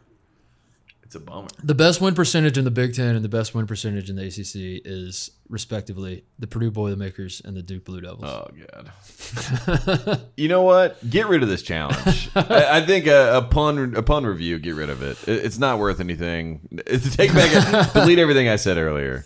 It's 1.10 1.16
a 1.16 1.20
bummer. 1.20 1.48
the 1.64 1.74
best 1.74 2.02
win 2.02 2.14
percentage 2.14 2.56
in 2.60 2.66
the 2.66 2.70
Big 2.72 2.94
Ten 2.94 3.16
and 3.16 3.26
the 3.26 3.30
best 3.30 3.56
win 3.56 3.66
percentage 3.66 4.12
in 4.12 4.16
the 4.16 4.28
ACC 4.28 4.80
is 4.86 5.32
respectively 5.50 6.24
the 6.38 6.46
Purdue 6.46 6.70
Boilermakers 6.70 7.42
and 7.44 7.58
the 7.58 7.64
Duke 7.64 7.84
Blue 7.86 8.00
Devils. 8.00 8.26
Oh 8.26 8.48
god. 8.72 10.22
you 10.38 10.48
know 10.48 10.62
what? 10.62 10.98
Get 11.10 11.28
rid 11.28 11.42
of 11.42 11.50
this 11.50 11.64
challenge. 11.64 12.30
I, 12.36 12.78
I 12.78 12.86
think 12.86 13.08
a, 13.08 13.36
upon 13.38 13.96
upon 13.96 14.24
review, 14.26 14.60
get 14.60 14.76
rid 14.76 14.92
of 14.92 15.02
it. 15.02 15.18
It- 15.28 15.46
It's 15.46 15.58
not 15.58 15.80
worth 15.80 16.00
anything. 16.00 16.68
It's, 16.86 17.16
take 17.16 17.34
back, 17.34 17.92
delete 17.94 18.20
everything 18.20 18.48
I 18.48 18.58
said 18.58 18.78
earlier. 18.78 19.26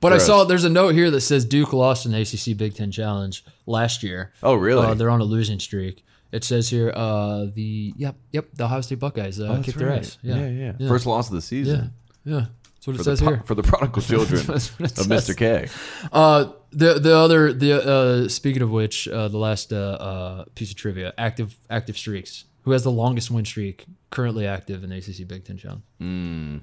but 0.00 0.12
I 0.12 0.18
saw 0.18 0.44
there's 0.44 0.62
a 0.62 0.70
note 0.70 0.94
here 0.94 1.10
that 1.10 1.22
says 1.22 1.44
Duke 1.44 1.72
lost 1.72 2.06
in 2.06 2.12
the 2.12 2.20
ACC 2.20 2.56
Big 2.56 2.74
Ten 2.76 2.92
Challenge 2.92 3.44
last 3.66 4.04
year. 4.04 4.32
Oh, 4.44 4.54
really? 4.54 4.86
Uh, 4.86 4.94
they're 4.94 5.10
on 5.10 5.20
a 5.20 5.24
losing 5.24 5.58
streak. 5.58 6.04
It 6.32 6.44
says 6.44 6.68
here 6.68 6.92
uh, 6.94 7.46
the 7.54 7.94
yep 7.96 8.16
yep 8.32 8.48
the 8.54 8.64
Ohio 8.64 8.80
State 8.80 8.98
Buckeyes 8.98 9.40
uh, 9.40 9.60
kicked 9.64 9.78
their 9.78 9.92
ass. 9.92 10.18
Yeah. 10.22 10.46
yeah, 10.46 10.74
yeah, 10.78 10.88
First 10.88 11.06
loss 11.06 11.28
of 11.28 11.34
the 11.34 11.42
season 11.42 11.92
yeah. 12.26 12.46
That's 12.74 12.86
what 12.86 12.94
it 12.94 12.98
for, 12.98 13.04
says 13.04 13.20
the, 13.20 13.26
here. 13.26 13.42
for 13.46 13.54
the 13.54 13.62
prodigal 13.62 14.02
children 14.02 14.40
of 14.40 14.46
That's 14.48 14.78
what 14.78 14.90
it 14.90 14.96
says. 14.96 15.06
Mr. 15.06 15.36
K. 15.36 15.68
Uh, 16.12 16.52
the 16.72 16.98
the 16.98 17.16
other 17.16 17.52
the 17.52 17.72
uh, 17.72 18.28
speaking 18.28 18.62
of 18.62 18.70
which, 18.70 19.08
uh, 19.08 19.28
the 19.28 19.38
last 19.38 19.72
uh, 19.72 19.76
uh, 19.76 20.44
piece 20.54 20.70
of 20.70 20.76
trivia: 20.76 21.14
active 21.16 21.56
active 21.70 21.96
streaks. 21.96 22.44
Who 22.62 22.72
has 22.72 22.82
the 22.82 22.90
longest 22.90 23.30
win 23.30 23.44
streak 23.44 23.86
currently 24.10 24.44
active 24.44 24.82
in 24.82 24.90
the 24.90 24.96
ACC 24.96 25.28
Big 25.28 25.44
Ten 25.44 25.56
Challenge? 25.56 25.82
Hmm. 26.00 26.56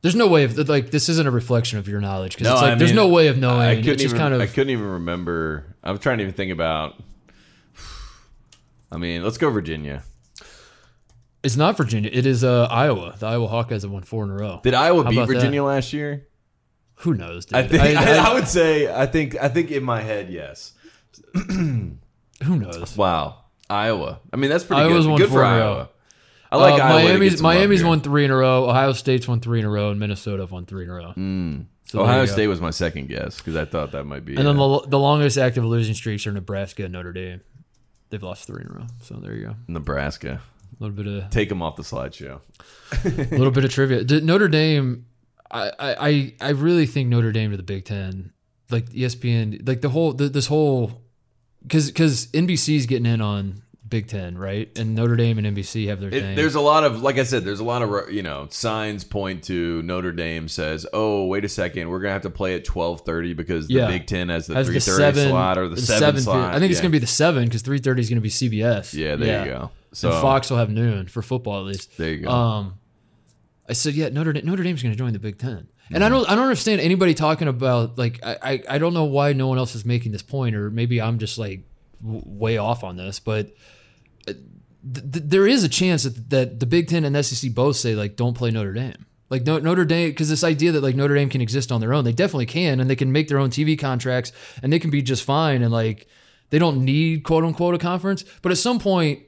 There's 0.00 0.16
no 0.16 0.26
way 0.26 0.44
of 0.44 0.56
like 0.68 0.90
this 0.90 1.08
isn't 1.10 1.28
a 1.28 1.30
reflection 1.30 1.78
of 1.78 1.86
your 1.86 2.00
knowledge 2.00 2.34
because 2.34 2.46
No, 2.46 2.54
it's 2.54 2.62
like 2.62 2.78
there's 2.78 2.90
mean, 2.90 2.96
no 2.96 3.08
way 3.08 3.28
of 3.28 3.36
knowing. 3.36 3.60
I 3.60 3.74
couldn't 3.76 3.92
it's 3.92 4.02
just 4.02 4.14
even. 4.14 4.18
kind 4.22 4.34
of 4.34 4.40
I 4.40 4.46
couldn't 4.46 4.70
even 4.70 4.86
remember. 4.86 5.76
I'm 5.84 5.98
trying 5.98 6.18
to 6.18 6.24
even 6.24 6.34
think 6.34 6.50
about. 6.50 6.94
I 8.92 8.98
mean, 8.98 9.24
let's 9.24 9.38
go 9.38 9.50
Virginia. 9.50 10.02
it's 11.42 11.56
not 11.56 11.76
Virginia. 11.76 12.10
It 12.12 12.26
is 12.26 12.44
uh, 12.44 12.64
Iowa. 12.70 13.16
The 13.18 13.26
Iowa 13.26 13.48
Hawkeyes 13.48 13.82
have 13.82 13.90
won 13.90 14.02
four 14.02 14.24
in 14.24 14.30
a 14.30 14.34
row. 14.34 14.60
Did 14.62 14.74
Iowa 14.74 15.02
How 15.04 15.10
beat 15.10 15.16
about 15.16 15.28
that? 15.28 15.34
Virginia 15.34 15.64
last 15.64 15.92
year? 15.92 16.28
Who 16.96 17.14
knows? 17.14 17.46
Dude? 17.46 17.56
I 17.58 17.66
think 17.66 17.82
I, 17.82 17.94
I- 18.18 18.30
I- 18.30 18.34
would 18.34 18.46
say 18.46 18.92
I 18.92 19.06
think 19.06 19.34
I 19.40 19.48
think 19.48 19.70
in 19.70 19.82
my 19.82 20.00
head 20.02 20.30
yes. 20.30 20.72
who 21.48 21.96
knows? 22.44 22.96
Wow, 22.96 23.44
Iowa. 23.68 24.20
I 24.32 24.36
mean 24.36 24.50
that's 24.50 24.64
pretty 24.64 24.82
Iowa's 24.82 25.04
good. 25.04 25.10
won 25.10 25.18
Good 25.20 25.30
for. 25.30 25.44
Iowa. 25.44 25.88
I 26.50 26.56
like 26.58 26.74
Uh, 26.80 26.84
Iowa. 26.84 27.02
Miami's 27.08 27.40
Miami's 27.42 27.82
won 27.82 28.00
three 28.02 28.24
in 28.26 28.30
a 28.30 28.36
row. 28.36 28.68
Ohio 28.68 28.92
State's 28.92 29.26
won 29.26 29.40
three 29.40 29.58
in 29.60 29.64
a 29.64 29.70
row, 29.70 29.90
and 29.90 29.98
Minnesota 29.98 30.46
won 30.46 30.66
three 30.66 30.84
in 30.84 30.90
a 30.90 30.94
row. 30.94 31.08
So 31.08 31.12
Hmm. 31.14 31.60
Ohio. 31.98 32.26
State 32.26 32.46
was 32.46 32.60
my 32.60 32.70
second 32.70 33.08
guess 33.08 33.38
because 33.38 33.56
I 33.56 33.64
thought 33.64 33.92
that 33.92 34.04
might 34.04 34.24
be. 34.24 34.36
And 34.36 34.46
then 34.46 34.58
uh, 34.58 34.78
the, 34.80 34.88
the 34.88 34.98
longest 34.98 35.38
active 35.38 35.64
losing 35.64 35.94
streaks 35.94 36.26
are 36.26 36.32
Nebraska 36.32 36.84
and 36.84 36.92
Notre 36.92 37.12
Dame. 37.12 37.40
They've 38.12 38.22
lost 38.22 38.46
three 38.46 38.60
in 38.60 38.68
a 38.68 38.74
row. 38.74 38.86
So 39.00 39.14
there 39.14 39.32
you 39.34 39.46
go. 39.46 39.54
Nebraska. 39.68 40.42
A 40.78 40.82
little 40.84 40.94
bit 40.94 41.06
of 41.06 41.30
Take 41.30 41.48
them 41.48 41.62
off 41.62 41.76
the 41.76 41.82
slideshow. 41.82 42.40
a 43.04 43.08
little 43.36 43.50
bit 43.50 43.64
of 43.64 43.70
trivia. 43.72 44.04
Did 44.04 44.22
Notre 44.22 44.48
Dame. 44.48 45.06
I, 45.50 45.70
I 45.80 46.32
I- 46.40 46.50
really 46.50 46.84
think 46.84 47.08
Notre 47.08 47.32
Dame 47.32 47.50
to 47.52 47.56
the 47.56 47.62
Big 47.62 47.86
Ten, 47.86 48.32
like 48.70 48.90
ESPN, 48.90 49.66
like 49.66 49.80
the 49.80 49.88
whole 49.88 50.12
the, 50.12 50.28
this 50.28 50.46
whole, 50.46 51.02
because 51.62 51.86
because 51.90 52.26
NBC's 52.28 52.84
getting 52.84 53.06
in 53.06 53.22
on 53.22 53.62
Big 53.92 54.08
Ten, 54.08 54.36
right? 54.36 54.68
And 54.76 54.96
Notre 54.96 55.14
Dame 55.14 55.38
and 55.38 55.46
NBC 55.56 55.86
have 55.86 56.00
their 56.00 56.08
It, 56.08 56.20
thing. 56.22 56.34
there's 56.34 56.56
a 56.56 56.60
lot 56.60 56.82
of, 56.82 57.00
like 57.00 57.18
I 57.18 57.22
said, 57.22 57.44
there's 57.44 57.60
a 57.60 57.64
lot 57.64 57.82
of 57.82 58.10
you 58.12 58.22
know 58.24 58.48
signs 58.50 59.04
point 59.04 59.44
to 59.44 59.80
Notre 59.82 60.10
Dame 60.10 60.48
says, 60.48 60.84
oh 60.92 61.26
wait 61.26 61.44
a 61.44 61.48
second, 61.48 61.88
we're 61.88 62.00
gonna 62.00 62.14
have 62.14 62.22
to 62.22 62.30
play 62.30 62.56
at 62.56 62.64
12:30 62.64 63.36
because 63.36 63.68
the 63.68 63.74
Yeah. 63.74 63.86
Big 63.86 64.06
Ten 64.08 64.28
has 64.30 64.48
the 64.48 64.54
3:30 64.54 65.28
slot 65.28 65.58
or 65.58 65.68
the, 65.68 65.76
seven, 65.80 66.20
slot. 66.20 66.54
I 66.54 66.58
think 66.58 66.72
it's 66.72 66.80
gonna 66.80 66.90
be 66.90 66.98
the 66.98 67.06
seven 67.06 67.44
because 67.44 67.62
three 67.62 67.78
thirty 67.78 68.00
is 68.00 68.08
gonna 68.08 68.20
be 68.20 68.30
CBS. 68.30 68.94
Yeah, 68.94 69.14
there 69.14 69.44
you 69.46 69.52
go. 69.52 69.70
So 69.92 70.10
and 70.10 70.20
Fox 70.20 70.50
will 70.50 70.56
have 70.56 70.70
noon 70.70 71.06
for 71.06 71.22
football 71.22 71.60
at 71.60 71.66
least. 71.66 71.96
There 71.98 72.10
you 72.10 72.24
go. 72.24 72.30
Um, 72.30 72.74
I 73.68 73.74
said, 73.74 73.94
yeah, 73.94 74.08
Notre 74.08 74.32
Dame, 74.32 74.44
Notre 74.44 74.62
Dame's 74.64 74.82
going 74.82 74.92
to 74.92 74.98
join 74.98 75.12
the 75.12 75.18
Big 75.18 75.38
10 75.38 75.50
and 75.50 75.66
Mm-hmm. 75.90 76.02
I 76.02 76.08
don't, 76.08 76.28
I 76.30 76.34
don't 76.34 76.44
understand 76.44 76.80
anybody 76.80 77.12
talking 77.12 77.48
about 77.48 77.98
like, 77.98 78.18
I, 78.24 78.62
I, 78.68 78.78
don't 78.78 78.94
know 78.94 79.04
why 79.04 79.34
no 79.34 79.48
one 79.48 79.58
else 79.58 79.74
is 79.74 79.84
making 79.84 80.12
this 80.12 80.22
point, 80.22 80.56
or 80.56 80.70
maybe 80.70 81.02
I'm 81.02 81.18
just 81.18 81.36
like 81.38 81.64
w- 82.02 82.22
way 82.24 82.56
off 82.56 82.82
on 82.82 82.96
this, 82.96 83.20
but 83.20 83.52
th- 84.26 84.36
th- 85.12 85.24
there 85.24 85.46
is 85.46 85.64
a 85.64 85.68
chance 85.68 86.04
that, 86.04 86.30
that 86.30 86.60
the 86.60 86.66
Big 86.66 86.88
Ten 86.88 87.04
and 87.04 87.24
SEC 87.24 87.52
both 87.54 87.76
say 87.76 87.94
like, 87.94 88.16
don't 88.16 88.34
play 88.34 88.50
Notre 88.50 88.72
Dame. 88.72 89.06
Like 89.30 89.44
no, 89.46 89.58
Notre 89.58 89.86
Dame, 89.86 90.10
because 90.10 90.28
this 90.28 90.44
idea 90.44 90.72
that 90.72 90.82
like 90.82 90.94
Notre 90.94 91.14
Dame 91.14 91.30
can 91.30 91.40
exist 91.40 91.72
on 91.72 91.80
their 91.80 91.94
own, 91.94 92.04
they 92.04 92.12
definitely 92.12 92.44
can, 92.46 92.80
and 92.80 92.90
they 92.90 92.96
can 92.96 93.12
make 93.12 93.28
their 93.28 93.38
own 93.38 93.48
TV 93.48 93.78
contracts, 93.78 94.30
and 94.62 94.70
they 94.70 94.78
can 94.78 94.90
be 94.90 95.00
just 95.00 95.24
fine, 95.24 95.62
and 95.62 95.72
like 95.72 96.06
they 96.50 96.58
don't 96.58 96.84
need 96.84 97.24
quote 97.24 97.42
unquote 97.42 97.74
a 97.74 97.78
conference. 97.78 98.24
But 98.42 98.52
at 98.52 98.58
some 98.58 98.78
point, 98.78 99.20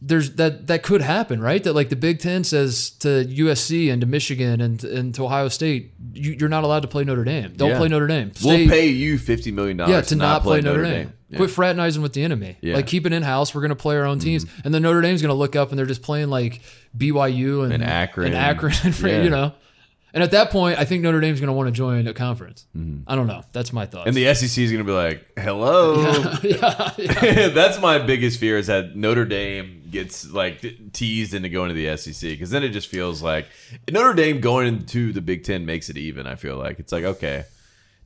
there's 0.00 0.36
that 0.36 0.66
that 0.68 0.82
could 0.82 1.02
happen, 1.02 1.42
right? 1.42 1.62
That 1.62 1.74
like 1.74 1.90
the 1.90 1.96
Big 1.96 2.20
Ten 2.20 2.42
says 2.42 2.90
to 3.00 3.08
USC 3.26 3.92
and 3.92 4.00
to 4.00 4.06
Michigan 4.06 4.62
and 4.62 4.82
and 4.82 5.14
to 5.14 5.26
Ohio 5.26 5.48
State, 5.48 5.92
you, 6.14 6.36
you're 6.40 6.48
not 6.48 6.64
allowed 6.64 6.80
to 6.80 6.88
play 6.88 7.04
Notre 7.04 7.24
Dame. 7.24 7.52
Don't 7.54 7.68
Yeah. 7.70 7.78
play 7.78 7.88
Notre 7.88 8.06
Dame. 8.06 8.32
we'll 8.42 8.68
pay 8.68 8.88
you 8.88 9.18
50 9.18 9.52
million 9.52 9.76
dollars 9.76 9.92
yeah, 9.92 10.00
to 10.00 10.16
not 10.16 10.42
play 10.42 10.62
Notre 10.62 10.84
Dame. 10.84 11.12
Yeah. 11.34 11.38
Quit 11.38 11.50
fraternizing 11.50 12.02
with 12.02 12.12
the 12.14 12.22
enemy. 12.22 12.56
Yeah. 12.60 12.70
Mm-hmm. 12.70 12.76
Like 12.76 12.86
keep 12.86 13.06
it 13.06 13.12
in 13.12 13.22
house. 13.22 13.54
We're 13.54 13.62
gonna 13.62 13.76
play 13.76 13.96
our 13.96 14.04
own 14.06 14.18
teams, 14.18 14.46
and 14.64 14.72
then 14.74 14.82
Notre 14.82 15.00
Dame's 15.02 15.22
gonna 15.22 15.34
look 15.34 15.54
up 15.56 15.70
and 15.70 15.78
they're 15.78 15.86
just 15.86 16.02
playing 16.02 16.30
like 16.30 16.62
BYU 16.96 17.64
and, 17.64 17.72
And 17.72 17.84
Akron. 17.84 18.28
and 18.28 18.36
Akron, 18.36 18.74
and 18.84 18.98
Yeah. 19.00 19.22
you 19.22 19.30
know. 19.30 19.52
And 20.12 20.22
at 20.22 20.30
that 20.30 20.50
point, 20.52 20.78
I 20.78 20.84
think 20.84 21.02
Notre 21.02 21.18
Dame's 21.20 21.40
gonna 21.40 21.52
want 21.52 21.66
to 21.66 21.72
join 21.72 22.06
a 22.06 22.14
conference. 22.14 22.66
I 23.08 23.16
don't 23.16 23.26
know. 23.26 23.42
That's 23.52 23.72
my 23.72 23.84
thoughts. 23.84 24.08
Mm-hmm. 24.08 24.16
And 24.16 24.16
the 24.16 24.34
SEC 24.34 24.62
is 24.62 24.70
going 24.70 24.84
to 24.84 24.88
be 24.88 24.92
like, 24.92 25.26
"Hello." 25.36 26.38
yeah, 26.44 26.92
yeah. 26.98 27.48
That's 27.48 27.80
my 27.80 27.98
biggest 27.98 28.38
fear 28.38 28.56
is 28.56 28.68
that 28.68 28.94
Notre 28.94 29.24
Dame 29.24 29.82
gets 29.90 30.30
like 30.30 30.64
teased 30.92 31.34
into 31.34 31.48
going 31.48 31.68
to 31.68 31.74
the 31.74 31.96
SEC 31.96 32.30
because 32.30 32.50
then 32.50 32.62
it 32.62 32.68
just 32.68 32.86
feels 32.86 33.22
like 33.22 33.46
Notre 33.90 34.14
Dame 34.14 34.40
going 34.40 34.68
into 34.68 35.12
the 35.12 35.20
Big 35.20 35.42
Ten 35.42 35.66
makes 35.66 35.90
it 35.90 35.96
even. 35.96 36.28
I 36.28 36.36
feel 36.36 36.58
like 36.58 36.78
it's 36.78 36.92
like 36.92 37.02
okay, 37.02 37.42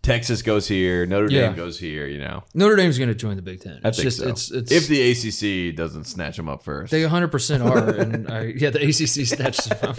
Texas 0.03 0.43
goes 0.43 0.67
here, 0.69 1.05
Notre 1.07 1.31
Yeah. 1.31 1.49
Dame 1.49 1.57
goes 1.57 1.79
here. 1.79 2.07
You 2.07 2.19
know, 2.19 2.45
Notre 2.55 2.77
Dame's 2.77 2.99
gonna 2.99 3.15
join 3.15 3.37
the 3.37 3.43
Big 3.43 3.61
Ten. 3.61 3.81
I 3.85 3.91
think 3.91 4.03
just 4.05 4.19
so. 4.19 4.29
it's 4.29 4.51
it's 4.51 4.73
if 4.73 4.87
the 4.89 5.01
ACC 5.11 5.75
doesn't 5.77 6.05
snatch 6.05 6.37
them 6.37 6.49
up 6.49 6.63
first, 6.63 6.91
They 6.93 7.03
100% 7.03 7.65
are. 7.65 7.89
and 7.95 8.31
I, 8.31 8.43
yeah, 8.57 8.71
the 8.71 8.81
ACC 8.83 9.27
snatched 9.27 9.69
them 9.69 9.79
up. 9.91 9.99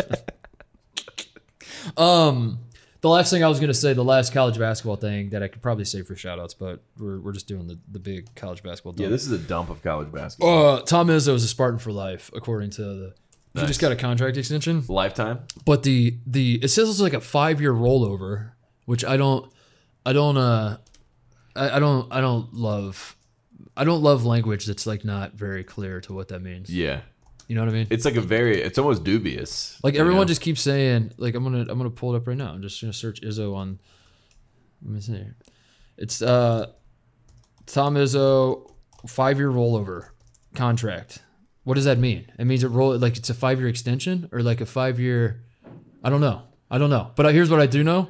Um, 1.98 2.60
the 3.02 3.10
last 3.10 3.30
thing 3.30 3.44
I 3.44 3.48
was 3.48 3.60
gonna 3.60 3.74
say, 3.74 3.94
the 3.94 4.04
last 4.04 4.34
college 4.34 4.58
basketball 4.60 4.96
thing 4.98 5.30
that 5.30 5.42
I 5.44 5.48
could 5.48 5.62
probably 5.62 5.86
say 5.86 6.02
for 6.02 6.16
shout 6.16 6.40
outs, 6.40 6.54
but 6.54 6.82
we're, 6.98 7.20
we're 7.20 7.32
just 7.32 7.48
doing 7.48 7.68
the, 7.68 7.80
the 7.92 8.00
big 8.00 8.34
college 8.36 8.62
basketball. 8.64 8.94
Yeah, 8.98 9.04
dump. 9.06 9.12
this 9.12 9.26
is 9.26 9.32
a 9.32 9.38
dump 9.38 9.70
of 9.70 9.82
college 9.82 10.12
basketball. 10.12 10.76
Uh, 10.78 10.82
Tom 10.82 11.08
Izzo 11.08 11.34
is 11.34 11.44
a 11.44 11.48
Spartan 11.48 11.80
for 11.80 11.92
life, 11.92 12.30
according 12.36 12.72
to 12.72 12.82
the. 12.84 13.14
He 13.56 13.66
just 13.66 13.82
got 13.82 13.92
a 13.92 13.96
contract 13.96 14.38
extension, 14.38 14.84
Lifetime. 14.88 15.40
but 15.66 15.84
the 15.84 16.18
the 16.28 16.60
it 16.62 16.68
says 16.68 16.88
it's 16.90 17.00
like 17.02 17.14
a 17.16 17.20
five 17.22 17.60
year 17.60 17.74
rollover, 17.74 18.52
which 18.86 19.04
I 19.04 19.18
don't, 19.18 19.52
I 20.10 20.14
don't, 20.14 20.38
uh, 20.38 20.78
I, 21.56 21.70
I 21.78 21.80
don't, 21.80 22.12
I 22.12 22.20
don't 22.20 22.52
love. 22.54 23.16
I 23.78 23.84
don't 23.84 24.02
love 24.02 24.26
language 24.26 24.66
that's 24.66 24.88
like 24.88 25.06
not 25.06 25.34
very 25.34 25.64
clear 25.64 26.02
to 26.02 26.14
what 26.14 26.30
that 26.30 26.42
means. 26.42 26.70
Yeah, 26.74 27.02
You 27.48 27.56
know 27.56 27.62
what 27.62 27.70
I 27.70 27.74
mean? 27.74 27.88
it's 27.92 28.06
like 28.06 28.16
a 28.16 28.22
very. 28.22 28.60
It's 28.62 28.78
almost 28.80 29.04
dubious. 29.04 29.80
Like 29.84 29.94
you 29.94 30.00
everyone 30.00 30.22
know? 30.22 30.26
just 30.28 30.42
keeps 30.42 30.62
saying, 30.62 31.12
like 31.18 31.36
I'm 31.36 31.44
gonna 31.44 31.60
I'm 31.70 31.78
gonna 31.78 31.90
pull 31.92 32.14
it 32.14 32.18
up 32.18 32.28
right 32.28 32.36
now. 32.36 32.52
I'm 32.52 32.62
just 32.62 32.82
gonna 32.82 32.92
search 32.92 33.22
Izzo 33.22 33.56
on. 33.56 33.80
Let 34.84 34.92
me 34.96 35.00
see. 35.00 35.24
It's 35.98 36.22
uh, 36.22 36.72
Tom 37.68 37.96
Izzo, 37.96 38.72
five 39.08 39.38
year 39.38 39.50
rollover 39.50 40.10
contract. 40.56 41.22
What 41.64 41.76
does 41.76 41.86
that 41.86 42.00
mean? 42.00 42.32
It 42.40 42.46
means 42.46 42.64
it 42.64 42.70
roll 42.70 42.98
like 42.98 43.16
it's 43.18 43.30
a 43.30 43.34
five 43.36 43.60
year 43.60 43.70
extension 43.70 44.28
or 44.32 44.42
like 44.42 44.60
a 44.60 44.66
five 44.66 45.00
year. 45.00 45.44
I 46.04 46.10
don't 46.10 46.22
know. 46.22 46.42
I 46.72 46.78
don't 46.80 46.90
know. 46.90 47.12
But 47.16 47.34
here's 47.34 47.50
what 47.52 47.60
I 47.62 47.68
do 47.68 47.84
know: 47.84 48.10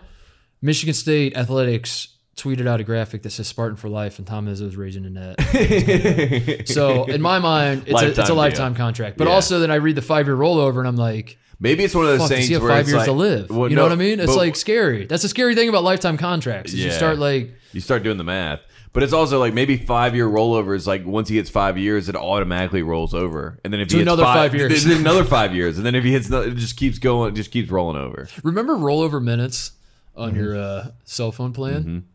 Michigan 0.61 0.93
State 0.93 1.35
athletics 1.37 2.09
tweeted 2.35 2.67
out 2.67 2.79
a 2.79 2.83
graphic 2.83 3.21
that 3.23 3.31
says 3.31 3.47
Spartan 3.47 3.75
for 3.75 3.89
life, 3.89 4.17
and 4.17 4.25
Tom 4.27 4.47
Izzo's 4.47 4.75
raising 4.77 5.05
a 5.05 5.09
net. 5.09 6.67
so 6.67 7.05
in 7.05 7.21
my 7.21 7.39
mind, 7.39 7.83
it's 7.87 8.01
a, 8.01 8.07
it's 8.07 8.17
Lifetime 8.17 8.23
a 8.23 8.27
deal. 8.27 8.35
lifetime 8.35 8.75
contract. 8.75 9.17
But 9.17 9.27
Yeah. 9.27 9.33
also, 9.33 9.59
then 9.59 9.71
I 9.71 9.75
read 9.75 9.95
the 9.95 10.01
five 10.01 10.27
year 10.27 10.35
rollover, 10.37 10.79
and 10.79 10.87
I'm 10.87 10.95
like. 10.95 11.37
Maybe 11.61 11.83
it's 11.83 11.93
one 11.93 12.05
of 12.05 12.11
those 12.11 12.21
Fuck, 12.21 12.29
things 12.29 12.47
he 12.47 12.53
have 12.53 12.61
where 12.63 12.71
five 12.71 12.81
it's 12.81 12.89
years 12.89 12.99
like, 12.99 13.05
to 13.07 13.11
live? 13.11 13.49
Well, 13.49 13.69
you 13.69 13.75
know 13.75 13.81
no, 13.81 13.87
what 13.87 13.91
I 13.91 13.95
mean? 13.97 14.21
It's 14.21 14.27
but 14.31 14.37
like 14.37 14.55
scary. 14.55 15.05
That's 15.05 15.23
the 15.23 15.27
scary 15.29 15.55
thing 15.55 15.67
about 15.67 15.83
lifetime 15.83 16.15
contracts. 16.15 16.71
Is 16.71 16.79
you 16.85 16.91
start 16.91 17.19
like 17.19 17.53
you 17.73 17.81
start 17.81 18.01
doing 18.03 18.17
the 18.17 18.23
math. 18.23 18.61
But 18.93 19.03
it's 19.03 19.11
also 19.13 19.39
like 19.39 19.53
maybe 19.53 19.75
five 19.75 20.15
year 20.15 20.25
rollovers. 20.27 20.87
Like 20.87 21.05
once 21.05 21.27
he 21.27 21.35
hits 21.35 21.49
five 21.49 21.77
years, 21.77 22.07
it 22.07 22.15
automatically 22.15 22.81
rolls 22.81 23.13
over, 23.13 23.59
and 23.65 23.73
then 23.73 23.81
if 23.81 23.89
To 23.89 23.95
he 23.97 23.99
hits 23.99 24.07
another 24.07 24.23
five 24.23 24.55
years. 24.55 24.85
another 24.85 25.25
five 25.25 25.53
years, 25.53 25.75
and 25.77 25.85
then 25.85 25.95
if 25.95 26.05
he 26.05 26.13
hits, 26.13 26.29
it 26.31 26.55
just 26.55 26.77
keeps 26.77 26.97
going, 26.97 27.35
just 27.35 27.51
keeps 27.51 27.69
rolling 27.69 27.97
over. 27.97 28.29
remember 28.41 28.75
rollover 28.75 29.21
minutes 29.21 29.73
on 30.19 30.31
Mm-hmm. 30.31 30.39
your 30.39 30.57
uh, 30.57 30.91
cell 31.05 31.31
phone 31.31 31.53
plan. 31.53 32.05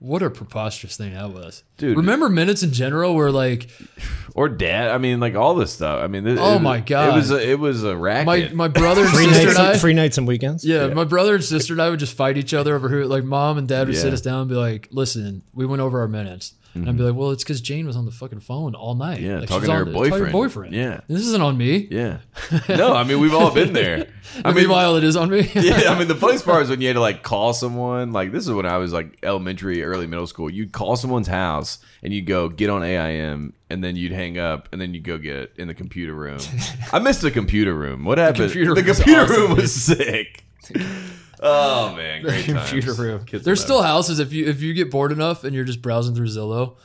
What 0.00 0.22
a 0.22 0.30
preposterous 0.30 0.96
thing 0.96 1.14
that 1.14 1.32
was, 1.32 1.64
Dude. 1.76 1.96
Remember 1.96 2.28
minutes 2.28 2.62
in 2.62 2.72
general 2.72 3.16
were 3.16 3.32
like 3.32 3.68
Or 4.36 4.48
dad, 4.48 4.90
I 4.92 4.98
mean, 4.98 5.18
like 5.18 5.34
all 5.34 5.56
this 5.56 5.72
stuff. 5.72 6.00
I 6.00 6.06
mean, 6.06 6.24
it, 6.24 6.38
Oh 6.40 6.54
it- 6.54 6.60
my 6.62 6.78
God. 6.78 7.08
it 7.08 7.16
was 7.16 7.32
a, 7.32 7.50
it 7.50 7.58
was 7.58 7.82
a 7.82 7.96
racket. 7.96 8.26
my 8.26 8.48
my 8.54 8.68
brother 8.68 9.02
and 9.02 9.10
Free 9.10 9.24
sister 9.26 9.46
nights, 9.46 9.58
and 9.58 9.68
I. 9.68 9.76
free 9.78 9.94
nights 9.94 10.16
and 10.16 10.28
weekends. 10.28 10.64
yeah, 10.64 10.86
my 10.94 11.02
brother 11.02 11.34
and 11.34 11.42
sister 11.42 11.72
and 11.74 11.82
I 11.82 11.90
would 11.90 11.98
just 11.98 12.16
fight 12.16 12.36
each 12.38 12.54
other 12.54 12.76
over 12.76 12.88
who. 12.88 13.02
Like 13.06 13.24
mom 13.24 13.58
and 13.58 13.66
dad 13.66 13.88
would 13.88 13.96
sit 13.96 14.12
us 14.12 14.20
down 14.20 14.42
and 14.42 14.48
be 14.48 14.54
like, 14.54 14.86
"Listen, 14.92 15.42
we 15.52 15.66
went 15.66 15.82
over 15.82 15.98
our 16.00 16.06
minutes," 16.08 16.54
and 16.80 16.88
I'd 16.88 16.96
be 16.96 17.02
like, 17.02 17.14
"Well, 17.14 17.30
it's 17.30 17.44
because 17.44 17.60
Jane 17.60 17.86
was 17.86 17.96
on 17.96 18.04
the 18.04 18.10
fucking 18.10 18.40
phone 18.40 18.74
all 18.74 18.94
night. 18.94 19.18
Mm-hmm. 19.18 19.26
Yeah, 19.26 19.38
like, 19.40 19.48
talking 19.48 19.68
to 19.68 19.74
her 19.74 19.86
on- 19.86 19.92
boyfriend. 19.92 20.32
boyfriend. 20.32 20.74
Yeah. 20.74 21.00
this 21.08 21.20
isn't 21.22 21.42
on 21.42 21.56
me. 21.56 21.88
yeah, 21.90 22.18
no, 22.68 22.94
I 22.94 23.04
mean 23.04 23.20
we've 23.20 23.34
all 23.34 23.52
been 23.52 23.72
there. 23.72 24.06
I 24.44 24.48
mean, 24.48 24.62
meanwhile, 24.62 24.96
it 24.96 25.04
is 25.04 25.16
on 25.16 25.30
me. 25.30 25.40
yeah, 25.54 25.90
I 25.90 25.98
mean 25.98 26.08
the 26.08 26.14
funniest 26.20 26.44
part 26.44 26.62
is 26.62 26.70
when 26.70 26.80
you 26.80 26.88
had 26.88 26.94
to 26.94 27.00
like 27.00 27.22
call 27.22 27.52
someone. 27.52 28.12
Like 28.12 28.32
this 28.32 28.44
is 28.46 28.52
when 28.52 28.66
I 28.66 28.78
was 28.78 28.92
like 28.92 29.18
elementary, 29.22 29.82
early 29.82 30.06
middle 30.06 30.26
school. 30.26 30.50
You'd 30.50 30.72
call 30.72 30.96
someone's 30.96 31.28
house 31.28 31.78
and 32.02 32.12
you'd 32.12 32.26
go 32.26 32.48
get 32.48 32.70
on 32.70 32.82
AIM, 32.82 33.54
and 33.70 33.82
then 33.82 33.96
you'd 33.96 34.12
hang 34.12 34.38
up, 34.38 34.68
and 34.72 34.80
then 34.80 34.94
you'd 34.94 35.04
go 35.04 35.18
get 35.18 35.52
in 35.56 35.68
the 35.68 35.74
computer 35.74 36.14
room. 36.14 36.38
I 36.92 36.98
missed 37.00 37.22
the 37.22 37.30
computer 37.30 37.74
room. 37.74 38.04
What 38.04 38.18
happened? 38.18 38.52
computer 38.52 38.74
the 38.74 38.82
room 38.82 38.88
was 38.88 38.96
computer 38.98 39.22
awesome, 39.22 39.36
room 39.36 39.56
was 39.56 39.74
sick. 39.74 40.44
Oh 41.42 41.94
man, 41.94 42.22
great 42.22 42.44
computer 42.44 42.88
times. 42.88 42.98
room. 42.98 43.24
Kids 43.24 43.44
There's 43.44 43.60
love 43.60 43.64
still 43.66 43.80
it. 43.80 43.86
houses 43.86 44.18
if 44.18 44.32
you 44.32 44.46
if 44.46 44.60
you 44.62 44.74
get 44.74 44.90
bored 44.90 45.12
enough 45.12 45.44
and 45.44 45.54
you're 45.54 45.64
just 45.64 45.82
browsing 45.82 46.14
through 46.14 46.26
Zillow, 46.26 46.76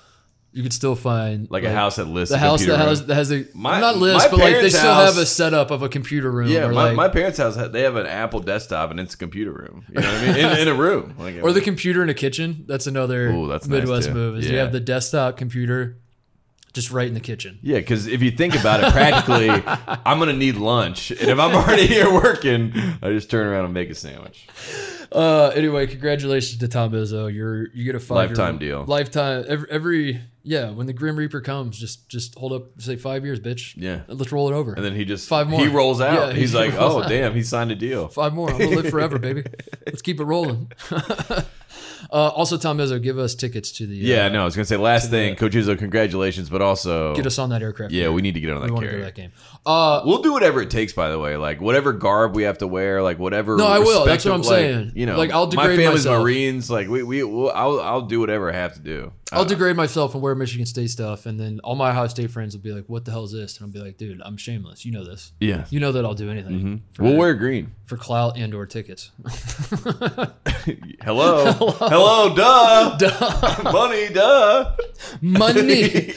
you 0.51 0.61
could 0.61 0.73
still 0.73 0.95
find 0.95 1.49
like, 1.49 1.63
a 1.63 1.71
house 1.71 1.95
that 1.95 2.05
lists 2.05 2.31
the 2.31 2.37
house 2.37 2.59
that 2.61 2.67
computer 2.67 2.87
has 2.89 3.05
that 3.07 3.15
has 3.15 3.31
a 3.31 3.45
My- 3.55 3.79
not 3.79 3.95
my 3.95 4.01
list, 4.01 4.29
but 4.29 4.39
like 4.39 4.45
they 4.47 4.53
parents' 4.53 4.77
still 4.77 4.93
have 4.93 5.17
a 5.17 5.25
setup 5.25 5.71
of 5.71 5.81
a 5.81 5.89
computer 5.89 6.29
room. 6.31 6.49
Yeah, 6.49 6.65
or 6.67 6.71
my, 6.73 6.83
like, 6.89 6.95
my 6.95 7.07
parents' 7.09 7.39
house 7.39 7.55
they 7.55 7.81
have 7.81 7.95
an 7.95 8.05
Apple 8.05 8.39
desktop 8.41 8.91
and 8.91 8.99
it's 8.99 9.15
a 9.15 9.17
computer 9.17 9.51
room. 9.51 9.85
You 9.89 10.01
know 10.01 10.13
what 10.13 10.21
I 10.21 10.25
mean? 10.27 10.35
In, 10.37 10.57
in 10.59 10.67
a 10.67 10.75
room, 10.75 11.15
like 11.17 11.35
or 11.43 11.51
the 11.53 11.61
computer 11.61 12.03
in 12.03 12.09
a 12.09 12.13
kitchen. 12.13 12.65
That's 12.67 12.85
another 12.85 13.29
Ooh, 13.29 13.47
that's 13.47 13.67
nice, 13.67 13.79
Midwest 13.79 14.09
too. 14.09 14.13
move. 14.13 14.37
Is 14.37 14.47
you 14.47 14.55
Yeah. 14.55 14.63
have 14.63 14.71
the 14.71 14.79
desktop 14.79 15.37
computer 15.37 15.97
just 16.73 16.91
right 16.91 17.07
in 17.07 17.13
the 17.13 17.19
kitchen. 17.19 17.59
Yeah, 17.61 17.77
because 17.77 18.07
if 18.07 18.21
you 18.21 18.31
think 18.31 18.59
about 18.59 18.83
it, 18.83 18.91
practically, 18.91 19.49
I'm 20.05 20.19
gonna 20.19 20.33
need 20.33 20.55
lunch, 20.55 21.11
and 21.11 21.29
if 21.29 21.39
I'm 21.39 21.55
already 21.55 21.87
here 21.87 22.11
working, 22.11 22.73
I 23.01 23.09
just 23.09 23.29
turn 23.29 23.47
around 23.47 23.65
and 23.65 23.73
make 23.73 23.89
a 23.89 23.95
sandwich. 23.95 24.47
Uh, 25.11 25.51
anyway, 25.55 25.85
congratulations 25.85 26.59
to 26.59 26.67
Tom 26.67 26.91
Izzo. 26.91 27.31
You're 27.31 27.67
you 27.73 27.83
get 27.83 27.93
a 27.95 27.99
five 27.99 28.29
Lifetime 28.29 28.57
deal. 28.57 28.83
Lifetime 28.85 29.45
every, 29.47 29.69
every 29.69 30.21
yeah. 30.41 30.71
When 30.71 30.87
the 30.87 30.93
Grim 30.93 31.15
Reaper 31.15 31.39
comes, 31.41 31.77
just 31.77 32.09
just 32.09 32.33
hold 32.35 32.51
up, 32.51 32.81
say 32.81 32.95
five 32.95 33.23
years, 33.23 33.39
bitch. 33.39 33.75
Yeah. 33.77 34.01
let's 34.07 34.31
roll 34.31 34.49
it 34.49 34.55
over. 34.55 34.73
And 34.73 34.83
then 34.83 34.95
he 34.95 35.05
just 35.05 35.29
Five 35.29 35.47
more. 35.47 35.59
He 35.59 35.67
rolls 35.67 36.01
out. 36.01 36.29
Yeah, 36.29 36.33
He's 36.33 36.51
he 36.51 36.57
like, 36.57 36.73
oh 36.73 37.03
out. 37.03 37.09
damn, 37.09 37.35
he 37.35 37.43
signed 37.43 37.71
a 37.71 37.75
deal. 37.75 38.07
Five 38.07 38.33
more. 38.33 38.49
I'm 38.49 38.57
gonna 38.57 38.75
live 38.75 38.89
forever, 38.89 39.19
baby. 39.19 39.43
Let's 39.85 40.01
keep 40.01 40.19
it 40.19 40.25
rolling. 40.25 40.71
uh, 42.11 42.29
also, 42.29 42.57
Tom 42.57 42.77
Izzo, 42.77 43.01
give 43.01 43.17
us 43.17 43.35
tickets 43.35 43.71
to 43.73 43.87
the. 43.87 43.95
Yeah, 43.95 44.25
uh, 44.25 44.29
no, 44.29 44.41
I 44.41 44.45
was 44.45 44.55
gonna 44.55 44.65
say 44.65 44.77
last 44.77 45.09
thing, 45.09 45.35
Coach 45.35 45.53
Izzo, 45.53 45.77
congratulations, 45.77 46.49
but 46.49 46.61
also 46.61 47.15
Get 47.15 47.25
us 47.25 47.39
on 47.39 47.49
that 47.49 47.61
aircraft. 47.61 47.91
Yeah, 47.93 48.03
carrier. 48.03 48.11
we 48.13 48.21
need 48.21 48.33
to 48.33 48.39
get 48.39 48.51
on 48.53 48.61
that. 48.61 48.65
We 48.67 48.71
want 48.71 48.85
to 48.85 48.91
go 48.91 48.97
to 48.97 49.03
that 49.03 49.15
game. 49.15 49.31
Uh, 49.65 50.01
We'll 50.05 50.21
do 50.21 50.33
whatever 50.33 50.61
it 50.61 50.69
takes. 50.69 50.93
By 50.93 51.09
the 51.09 51.19
way, 51.19 51.37
like 51.37 51.61
whatever 51.61 51.93
garb 51.93 52.35
we 52.35 52.43
have 52.43 52.57
to 52.59 52.67
wear, 52.67 53.01
like 53.01 53.19
whatever. 53.19 53.57
No, 53.57 53.67
I 53.67 53.79
will. 53.79 54.05
That's 54.05 54.25
what 54.25 54.33
I'm 54.33 54.41
like, 54.41 54.47
saying. 54.49 54.91
You 54.95 55.05
know, 55.05 55.17
Like, 55.17 55.31
I'll 55.31 55.47
degrade 55.47 55.69
my 55.69 55.75
family's 55.83 56.05
myself. 56.05 56.23
Marines. 56.23 56.69
Like 56.69 56.87
we, 56.89 57.03
we, 57.03 57.23
we'll, 57.23 57.51
I'll, 57.51 57.79
I'll 57.79 58.01
do 58.01 58.19
whatever 58.19 58.51
I 58.51 58.55
have 58.55 58.73
to 58.73 58.79
do. 58.79 59.13
I'll 59.33 59.41
Uh, 59.41 59.45
degrade 59.45 59.75
myself 59.75 60.13
and 60.13 60.21
wear 60.23 60.35
Michigan 60.35 60.65
State 60.65 60.89
stuff, 60.89 61.25
and 61.25 61.39
then 61.39 61.59
all 61.63 61.75
my 61.75 61.89
Ohio 61.89 62.07
State 62.07 62.31
friends 62.31 62.55
will 62.55 62.61
be 62.63 62.71
like, 62.71 62.85
"What 62.87 63.03
the 63.05 63.11
hell 63.11 63.23
is 63.23 63.31
this?" 63.31 63.57
And 63.57 63.65
I'll 63.65 63.71
be 63.71 63.79
like, 63.79 63.97
"Dude, 63.97 64.21
I'm 64.23 64.37
shameless. 64.37 64.85
You 64.85 64.91
know 64.91 65.03
this. 65.03 65.31
Yeah, 65.39 65.65
You 65.69 65.79
know 65.79 65.91
that 65.91 66.05
I'll 66.05 66.13
do 66.13 66.29
anything 66.29 66.83
for, 66.93 67.03
we'll 67.03 67.17
wear 67.17 67.33
green. 67.33 67.71
for 67.85 67.97
clout 67.97 68.37
and 68.37 68.53
or 68.53 68.65
tickets." 68.65 69.11
Hello, 71.01 71.51
hello, 71.51 72.33
duh, 72.35 72.95
Duh. 72.97 73.71
money, 73.73 74.07
duh. 74.13 74.75
Money. 75.21 76.13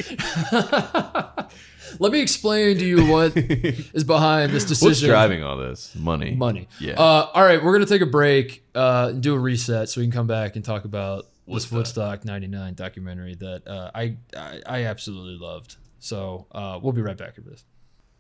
Let 1.98 2.12
me 2.12 2.20
explain 2.20 2.76
to 2.78 2.84
you 2.84 3.06
what 3.06 3.34
is 3.36 4.04
behind 4.04 4.52
this 4.52 4.64
decision. 4.64 4.88
What's 4.88 5.00
driving 5.00 5.42
all 5.42 5.56
this? 5.56 5.94
Money. 5.96 6.34
money. 6.34 6.68
Yeah. 6.78 6.92
Uh, 7.00 7.30
all 7.32 7.42
right, 7.42 7.62
we're 7.62 7.72
gonna 7.72 7.86
take 7.86 8.02
a 8.02 8.06
break 8.06 8.62
uh, 8.74 9.08
and 9.12 9.22
do 9.22 9.34
a 9.34 9.38
reset 9.38 9.88
so 9.88 10.00
we 10.00 10.06
can 10.06 10.12
come 10.12 10.26
back 10.26 10.56
and 10.56 10.64
talk 10.64 10.84
about 10.84 11.26
this 11.46 11.70
Woodstock. 11.70 12.22
Woodstock 12.22 12.24
'99 12.24 12.74
documentary 12.74 13.34
that 13.36 13.66
uh, 13.66 13.90
I, 13.94 14.16
I 14.36 14.60
I 14.66 14.84
absolutely 14.84 15.38
loved. 15.38 15.76
So 15.98 16.46
uh, 16.52 16.78
we'll 16.82 16.92
be 16.92 17.02
right 17.02 17.16
back 17.16 17.30
after 17.30 17.42
this. 17.42 17.64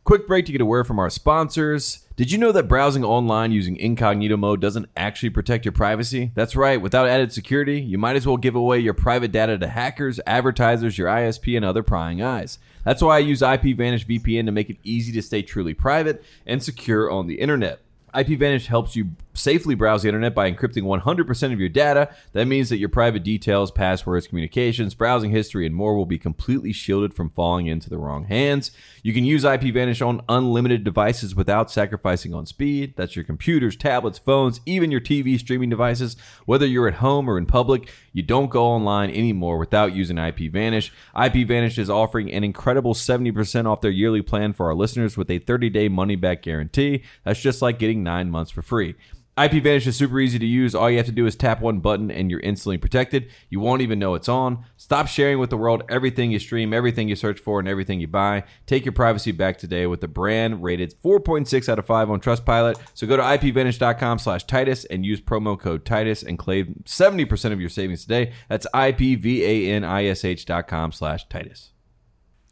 Quick 0.06 0.28
break 0.28 0.46
to 0.46 0.52
get 0.52 0.60
a 0.60 0.64
word 0.64 0.86
from 0.86 1.00
our 1.00 1.10
sponsors. 1.10 2.06
Did 2.14 2.30
you 2.30 2.38
know 2.38 2.52
that 2.52 2.68
browsing 2.68 3.04
online 3.04 3.50
using 3.50 3.76
incognito 3.76 4.36
mode 4.36 4.60
doesn't 4.60 4.88
actually 4.96 5.30
protect 5.30 5.64
your 5.64 5.72
privacy? 5.72 6.30
That's 6.36 6.54
right, 6.54 6.80
without 6.80 7.08
added 7.08 7.32
security, 7.32 7.80
you 7.80 7.98
might 7.98 8.14
as 8.14 8.24
well 8.24 8.36
give 8.36 8.54
away 8.54 8.78
your 8.78 8.94
private 8.94 9.32
data 9.32 9.58
to 9.58 9.66
hackers, 9.66 10.20
advertisers, 10.24 10.96
your 10.96 11.08
ISP, 11.08 11.56
and 11.56 11.64
other 11.64 11.82
prying 11.82 12.22
eyes. 12.22 12.60
That's 12.84 13.02
why 13.02 13.16
I 13.16 13.18
use 13.18 13.40
IPVanish 13.40 14.06
VPN 14.06 14.46
to 14.46 14.52
make 14.52 14.70
it 14.70 14.76
easy 14.84 15.10
to 15.10 15.22
stay 15.22 15.42
truly 15.42 15.74
private 15.74 16.22
and 16.46 16.62
secure 16.62 17.10
on 17.10 17.26
the 17.26 17.40
internet. 17.40 17.80
IPVanish 18.14 18.66
helps 18.66 18.94
you 18.94 19.10
safely 19.38 19.74
browse 19.74 20.02
the 20.02 20.08
internet 20.08 20.34
by 20.34 20.50
encrypting 20.50 20.82
100% 20.82 21.52
of 21.52 21.60
your 21.60 21.68
data. 21.68 22.14
That 22.32 22.46
means 22.46 22.68
that 22.68 22.78
your 22.78 22.88
private 22.88 23.22
details, 23.22 23.70
passwords, 23.70 24.26
communications, 24.26 24.94
browsing 24.94 25.30
history, 25.30 25.66
and 25.66 25.74
more 25.74 25.96
will 25.96 26.06
be 26.06 26.18
completely 26.18 26.72
shielded 26.72 27.14
from 27.14 27.30
falling 27.30 27.66
into 27.66 27.90
the 27.90 27.98
wrong 27.98 28.24
hands. 28.24 28.70
You 29.02 29.12
can 29.12 29.24
use 29.24 29.44
IPVanish 29.44 30.04
on 30.06 30.22
unlimited 30.28 30.84
devices 30.84 31.34
without 31.34 31.70
sacrificing 31.70 32.34
on 32.34 32.46
speed. 32.46 32.94
That's 32.96 33.14
your 33.14 33.24
computers, 33.24 33.76
tablets, 33.76 34.18
phones, 34.18 34.60
even 34.66 34.90
your 34.90 35.00
TV 35.00 35.38
streaming 35.38 35.70
devices. 35.70 36.16
Whether 36.44 36.66
you're 36.66 36.88
at 36.88 36.94
home 36.94 37.30
or 37.30 37.38
in 37.38 37.46
public, 37.46 37.92
you 38.12 38.22
don't 38.22 38.50
go 38.50 38.64
online 38.64 39.10
anymore 39.10 39.58
without 39.58 39.94
using 39.94 40.16
IPVanish. 40.16 40.90
IPVanish 41.14 41.78
is 41.78 41.90
offering 41.90 42.32
an 42.32 42.42
incredible 42.44 42.94
70% 42.94 43.66
off 43.66 43.80
their 43.80 43.90
yearly 43.90 44.22
plan 44.22 44.52
for 44.52 44.66
our 44.66 44.74
listeners 44.74 45.16
with 45.16 45.30
a 45.30 45.38
30-day 45.38 45.88
money-back 45.88 46.42
guarantee. 46.42 47.02
That's 47.24 47.40
just 47.40 47.62
like 47.62 47.78
getting 47.78 48.02
9 48.02 48.30
months 48.30 48.50
for 48.50 48.62
free. 48.62 48.94
IPVanish 49.38 49.86
is 49.86 49.96
super 49.96 50.18
easy 50.18 50.38
to 50.38 50.46
use. 50.46 50.74
All 50.74 50.90
you 50.90 50.96
have 50.96 51.04
to 51.06 51.12
do 51.12 51.26
is 51.26 51.36
tap 51.36 51.60
one 51.60 51.80
button 51.80 52.10
and 52.10 52.30
you're 52.30 52.40
instantly 52.40 52.78
protected. 52.78 53.28
You 53.50 53.60
won't 53.60 53.82
even 53.82 53.98
know 53.98 54.14
it's 54.14 54.30
on. 54.30 54.64
Stop 54.78 55.08
sharing 55.08 55.38
with 55.38 55.50
the 55.50 55.58
world 55.58 55.82
everything 55.90 56.30
you 56.30 56.38
stream, 56.38 56.72
everything 56.72 57.06
you 57.06 57.16
search 57.16 57.38
for, 57.38 57.60
and 57.60 57.68
everything 57.68 58.00
you 58.00 58.06
buy. 58.06 58.44
Take 58.64 58.86
your 58.86 58.92
privacy 58.92 59.32
back 59.32 59.58
today 59.58 59.86
with 59.86 60.00
the 60.00 60.08
brand 60.08 60.62
rated 60.62 60.94
4.6 61.04 61.68
out 61.68 61.78
of 61.78 61.84
5 61.84 62.10
on 62.10 62.18
Trustpilot. 62.18 62.80
So 62.94 63.06
go 63.06 63.18
to 63.18 63.22
ipvanish.com 63.22 64.20
slash 64.20 64.44
Titus 64.44 64.86
and 64.86 65.04
use 65.04 65.20
promo 65.20 65.60
code 65.60 65.84
Titus 65.84 66.22
and 66.22 66.38
claim 66.38 66.82
70% 66.86 67.52
of 67.52 67.60
your 67.60 67.68
savings 67.68 68.00
today. 68.02 68.32
That's 68.48 68.66
ipvanish.com 68.72 70.92
slash 70.92 71.28
Titus. 71.28 71.72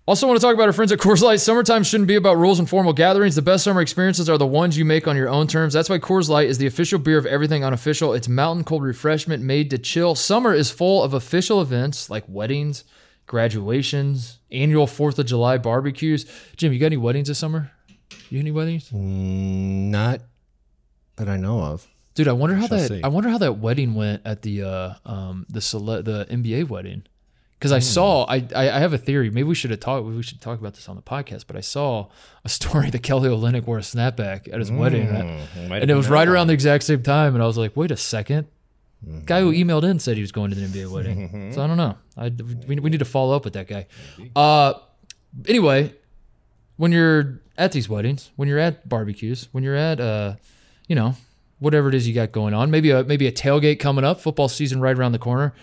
Also, 0.06 0.26
want 0.26 0.38
to 0.38 0.44
talk 0.46 0.52
about 0.52 0.66
our 0.66 0.74
friends 0.74 0.92
at 0.92 0.98
Coors 0.98 1.22
Light. 1.22 1.40
Summertime 1.40 1.82
shouldn't 1.82 2.08
be 2.08 2.16
about 2.16 2.36
rules 2.36 2.58
and 2.58 2.68
formal 2.68 2.92
gatherings. 2.92 3.36
The 3.36 3.42
best 3.42 3.64
summer 3.64 3.80
experiences 3.80 4.28
are 4.28 4.36
the 4.36 4.46
ones 4.46 4.76
you 4.76 4.84
make 4.84 5.08
on 5.08 5.16
your 5.16 5.30
own 5.30 5.46
terms. 5.46 5.72
That's 5.72 5.88
why 5.88 5.98
Coors 5.98 6.28
Light 6.28 6.46
is 6.46 6.58
the 6.58 6.66
official 6.66 6.98
beer 6.98 7.16
of 7.16 7.24
everything 7.24 7.64
unofficial. 7.64 8.12
It's 8.12 8.28
mountain 8.28 8.64
cold 8.64 8.82
refreshment 8.82 9.42
made 9.42 9.70
to 9.70 9.78
chill. 9.78 10.14
Summer 10.14 10.52
is 10.52 10.70
full 10.70 11.02
of 11.02 11.14
official 11.14 11.62
events 11.62 12.10
like 12.10 12.24
weddings, 12.28 12.84
graduations, 13.26 14.40
annual 14.52 14.86
4th 14.86 15.18
of 15.18 15.24
July 15.24 15.56
barbecues. 15.56 16.26
Jim, 16.56 16.74
you 16.74 16.78
got 16.78 16.86
any 16.86 16.98
weddings 16.98 17.28
this 17.28 17.38
summer? 17.38 17.70
You 18.28 18.38
any 18.40 18.50
weddings? 18.50 18.92
Not 18.92 20.20
that 21.16 21.30
I 21.30 21.38
know 21.38 21.60
of. 21.62 21.88
Dude, 22.14 22.28
I 22.28 22.32
wonder 22.32 22.56
how 22.56 22.66
Shall 22.66 22.78
that 22.78 22.88
see. 22.88 23.02
I 23.02 23.08
wonder 23.08 23.30
how 23.30 23.38
that 23.38 23.54
wedding 23.54 23.94
went 23.94 24.20
at 24.26 24.42
the 24.42 24.62
uh 24.64 24.94
um 25.06 25.46
the 25.48 25.62
cele- 25.62 26.02
the 26.02 26.26
NBA 26.30 26.68
wedding. 26.68 27.04
Because 27.64 27.70
Hmm. 27.72 27.76
I 27.76 27.78
saw 27.80 28.24
I, 28.24 28.46
I 28.54 28.78
have 28.78 28.92
a 28.92 28.98
theory. 28.98 29.30
Maybe 29.30 29.44
we 29.44 29.54
should 29.54 29.70
have 29.70 29.80
talked 29.80 30.04
we 30.04 30.22
should 30.22 30.40
talk 30.42 30.60
about 30.60 30.74
this 30.74 30.86
on 30.88 30.96
the 30.96 31.02
podcast, 31.02 31.44
but 31.46 31.56
I 31.56 31.60
saw 31.60 32.08
a 32.44 32.48
story 32.50 32.90
that 32.94 33.02
Kelly 33.02 33.30
Olynyk 33.30 33.66
wore 33.66 33.78
a 33.78 33.82
snapback 33.82 34.52
at 34.52 34.58
his 34.60 34.70
wedding. 34.70 35.08
And, 35.08 35.16
I- 35.16 35.46
Hmm, 35.46 35.72
and 35.72 35.90
it 35.90 35.94
was 35.94 36.08
right 36.08 36.28
around 36.28 36.48
the 36.48 36.52
exact 36.52 36.84
same 36.84 37.02
time 37.02 37.34
and 37.34 37.42
I 37.42 37.46
was 37.46 37.56
like, 37.56 37.74
"Wait 37.76 37.90
a 37.90 37.94
2nd 37.94 38.46
Mm-hmm. 39.06 39.24
Guy 39.26 39.40
who 39.40 39.52
emailed 39.52 39.82
in 39.84 39.98
said 39.98 40.16
he 40.16 40.22
was 40.22 40.32
going 40.32 40.48
to 40.50 40.56
the 40.56 40.66
NBA 40.66 40.90
wedding. 40.90 41.52
so 41.52 41.62
I 41.62 41.66
don't 41.66 41.76
know. 41.76 41.96
I 42.16 42.28
we, 42.66 42.76
we 42.80 42.88
need 42.90 43.00
to 43.00 43.04
follow 43.04 43.36
up 43.36 43.44
with 43.44 43.52
that 43.54 43.66
guy. 43.68 43.86
Uh 44.34 44.74
anyway, 45.46 45.92
when 46.76 46.92
you're 46.92 47.40
at 47.58 47.72
these 47.72 47.88
weddings, 47.88 48.30
when 48.36 48.48
you're 48.48 48.58
at 48.58 48.88
barbecues, 48.88 49.48
when 49.52 49.62
you're 49.64 49.76
at 49.76 50.00
uh, 50.00 50.34
you 50.88 50.96
know, 50.96 51.14
whatever 51.58 51.88
it 51.88 51.94
is 51.94 52.08
you 52.08 52.14
got 52.14 52.32
going 52.32 52.54
on, 52.54 52.70
maybe 52.70 52.90
a 52.90 53.04
maybe 53.04 53.26
a 53.26 53.32
tailgate 53.32 53.78
coming 53.78 54.04
up, 54.04 54.20
football 54.20 54.48
season 54.48 54.80
right 54.80 54.96
around 54.98 55.12
the 55.12 55.18
corner. 55.18 55.54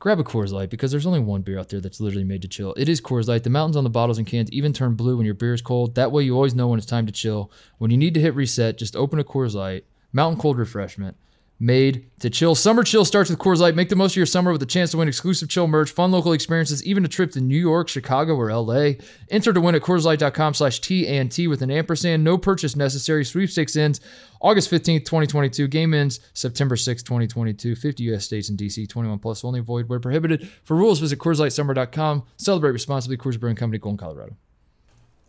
Grab 0.00 0.20
a 0.20 0.24
Coors 0.24 0.52
Light 0.52 0.70
because 0.70 0.92
there's 0.92 1.06
only 1.06 1.18
one 1.18 1.42
beer 1.42 1.58
out 1.58 1.70
there 1.70 1.80
that's 1.80 2.00
literally 2.00 2.24
made 2.24 2.42
to 2.42 2.48
chill. 2.48 2.72
It 2.74 2.88
is 2.88 3.00
Coors 3.00 3.26
Light. 3.26 3.42
The 3.42 3.50
mountains 3.50 3.76
on 3.76 3.82
the 3.82 3.90
bottles 3.90 4.16
and 4.16 4.26
cans 4.26 4.50
even 4.52 4.72
turn 4.72 4.94
blue 4.94 5.16
when 5.16 5.26
your 5.26 5.34
beer 5.34 5.54
is 5.54 5.60
cold. 5.60 5.96
That 5.96 6.12
way 6.12 6.22
you 6.22 6.36
always 6.36 6.54
know 6.54 6.68
when 6.68 6.78
it's 6.78 6.86
time 6.86 7.06
to 7.06 7.12
chill. 7.12 7.50
When 7.78 7.90
you 7.90 7.96
need 7.96 8.14
to 8.14 8.20
hit 8.20 8.36
reset, 8.36 8.78
just 8.78 8.94
open 8.94 9.18
a 9.18 9.24
Coors 9.24 9.54
Light. 9.54 9.84
Mountain 10.12 10.40
cold 10.40 10.56
refreshment 10.56 11.16
made 11.60 12.10
to 12.20 12.30
chill. 12.30 12.54
Summer 12.54 12.82
chill 12.84 13.04
starts 13.04 13.30
with 13.30 13.38
Coors 13.38 13.58
Light. 13.58 13.74
Make 13.74 13.88
the 13.88 13.96
most 13.96 14.12
of 14.12 14.16
your 14.16 14.26
summer 14.26 14.52
with 14.52 14.62
a 14.62 14.66
chance 14.66 14.90
to 14.92 14.98
win 14.98 15.08
exclusive 15.08 15.48
chill 15.48 15.66
merch, 15.66 15.90
fun 15.90 16.10
local 16.10 16.32
experiences, 16.32 16.84
even 16.84 17.04
a 17.04 17.08
trip 17.08 17.32
to 17.32 17.40
New 17.40 17.58
York, 17.58 17.88
Chicago, 17.88 18.34
or 18.34 18.52
LA. 18.52 18.92
Enter 19.30 19.52
to 19.52 19.60
win 19.60 19.74
at 19.74 19.82
CoorsLight.com 19.82 20.54
slash 20.54 20.80
T 20.80 21.46
with 21.48 21.62
an 21.62 21.70
ampersand. 21.70 22.22
No 22.22 22.38
purchase 22.38 22.76
necessary. 22.76 23.24
Sweepstakes 23.24 23.76
ends 23.76 24.00
August 24.40 24.70
15th, 24.70 25.04
2022. 25.04 25.68
Game 25.68 25.94
ends 25.94 26.20
September 26.32 26.76
6th, 26.76 27.04
2022. 27.04 27.74
50 27.74 28.02
U.S. 28.04 28.24
states 28.24 28.48
and 28.48 28.58
D.C. 28.58 28.86
21 28.86 29.18
plus. 29.18 29.44
Only 29.44 29.60
void 29.60 29.88
where 29.88 30.00
prohibited. 30.00 30.48
For 30.64 30.76
rules, 30.76 31.00
visit 31.00 31.18
CoorsLightSummer.com. 31.18 32.24
Celebrate 32.36 32.72
responsibly. 32.72 33.16
Coors 33.16 33.38
Brewing 33.38 33.56
Company, 33.56 33.78
Golden, 33.78 33.98
Colorado. 33.98 34.36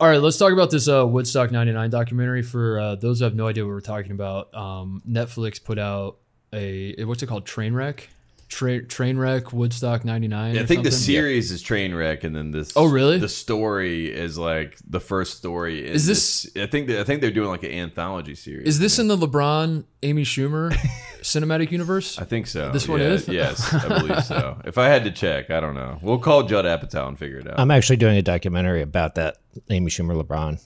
All 0.02 0.08
right, 0.08 0.22
let's 0.22 0.38
talk 0.38 0.54
about 0.54 0.72
this 0.72 0.88
uh, 0.88 1.06
Woodstock 1.06 1.52
99 1.52 1.90
documentary. 1.90 2.42
For 2.42 2.80
uh, 2.80 2.96
those 2.96 3.20
who 3.20 3.26
have 3.26 3.36
no 3.36 3.48
idea 3.48 3.66
what 3.66 3.72
we're 3.72 3.82
talking 3.82 4.14
about, 4.14 4.54
um, 4.56 5.04
Netflix 5.06 5.62
put 5.62 5.78
out 5.78 6.20
a, 6.54 7.04
what's 7.04 7.22
it 7.22 7.28
called? 7.28 7.46
Trainwreck? 7.46 8.04
Tra- 8.50 8.82
Trainwreck 8.82 9.54
Woodstock 9.54 10.04
99. 10.04 10.58
I 10.58 10.62
or 10.62 10.66
think 10.66 10.84
the 10.84 10.92
something? 10.92 11.06
series 11.06 11.52
is 11.52 11.64
Trainwreck, 11.64 12.24
and 12.24 12.36
then 12.36 12.50
this. 12.50 12.74
Oh, 12.76 12.86
really? 12.90 13.20
The 13.20 13.30
story 13.30 14.12
is 14.12 14.38
like 14.40 14.76
the 14.90 15.00
first 15.00 15.38
story. 15.38 15.86
Is 15.88 16.08
this- 16.08 16.50
I 16.58 16.66
think 16.66 16.88
that 16.88 17.00
I 17.00 17.04
think 17.04 17.22
they're 17.22 17.30
doing 17.32 17.50
like 17.50 17.62
an 17.64 17.72
anthology 17.72 18.34
series. 18.36 18.68
Is 18.68 18.80
this 18.80 18.98
in 18.98 19.08
the 19.08 19.16
LeBron, 19.16 19.84
Amy 20.02 20.24
Schumer 20.24 20.72
cinematic 21.22 21.72
universe? 21.72 22.18
I 22.18 22.26
think 22.26 22.48
so. 22.48 22.72
This 22.72 22.88
one 22.88 23.00
Yeah, 23.02 23.08
is? 23.10 23.28
Yes, 23.28 23.72
I 23.74 23.88
believe 24.00 24.24
so. 24.26 24.60
If 24.66 24.78
I 24.80 24.88
had 24.88 25.04
to 25.04 25.12
check, 25.12 25.52
I 25.52 25.60
don't 25.60 25.76
know. 25.76 26.00
We'll 26.02 26.18
call 26.20 26.44
Judd 26.44 26.66
Apatow 26.66 27.08
and 27.08 27.20
figure 27.20 27.38
it 27.38 27.48
out. 27.48 27.60
I'm 27.60 27.70
actually 27.72 27.98
doing 27.98 28.18
a 28.18 28.22
documentary 28.24 28.82
about 28.82 29.14
that 29.16 29.38
Amy 29.70 29.92
Schumer 29.92 30.20
LeBron 30.20 30.60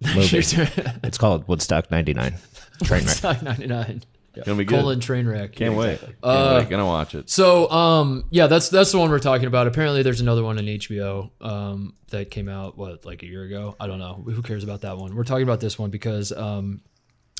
movie. 0.14 0.38
it's 1.02 1.18
called 1.18 1.48
Woodstock 1.48 1.90
99. 1.90 2.34
Train 2.84 3.00
wreck. 3.00 3.06
Woodstock 3.06 3.42
99. 3.42 4.04
Gonna 4.44 4.56
be 4.58 4.64
good. 4.64 4.78
Colon 4.80 5.00
Trainwreck. 5.00 5.52
Can't 5.56 5.74
wait. 5.74 6.00
Can't 6.00 6.14
Uh, 6.22 6.58
wait. 6.60 6.68
Gonna 6.70 6.86
watch 6.86 7.14
it. 7.14 7.28
So, 7.28 7.68
um, 7.70 8.24
yeah, 8.30 8.46
that's 8.46 8.68
that's 8.68 8.92
the 8.92 8.98
one 8.98 9.10
we're 9.10 9.18
talking 9.18 9.46
about. 9.46 9.66
Apparently, 9.66 10.02
there's 10.02 10.20
another 10.20 10.44
one 10.44 10.58
on 10.58 10.64
HBO 10.64 11.30
um, 11.40 11.94
that 12.10 12.30
came 12.30 12.48
out 12.48 12.78
what 12.78 13.04
like 13.04 13.22
a 13.22 13.26
year 13.26 13.42
ago. 13.42 13.74
I 13.80 13.86
don't 13.88 13.98
know. 13.98 14.14
Who 14.24 14.42
cares 14.42 14.62
about 14.62 14.82
that 14.82 14.96
one? 14.96 15.16
We're 15.16 15.24
talking 15.24 15.42
about 15.42 15.58
this 15.60 15.78
one 15.78 15.90
because 15.90 16.30
um, 16.30 16.82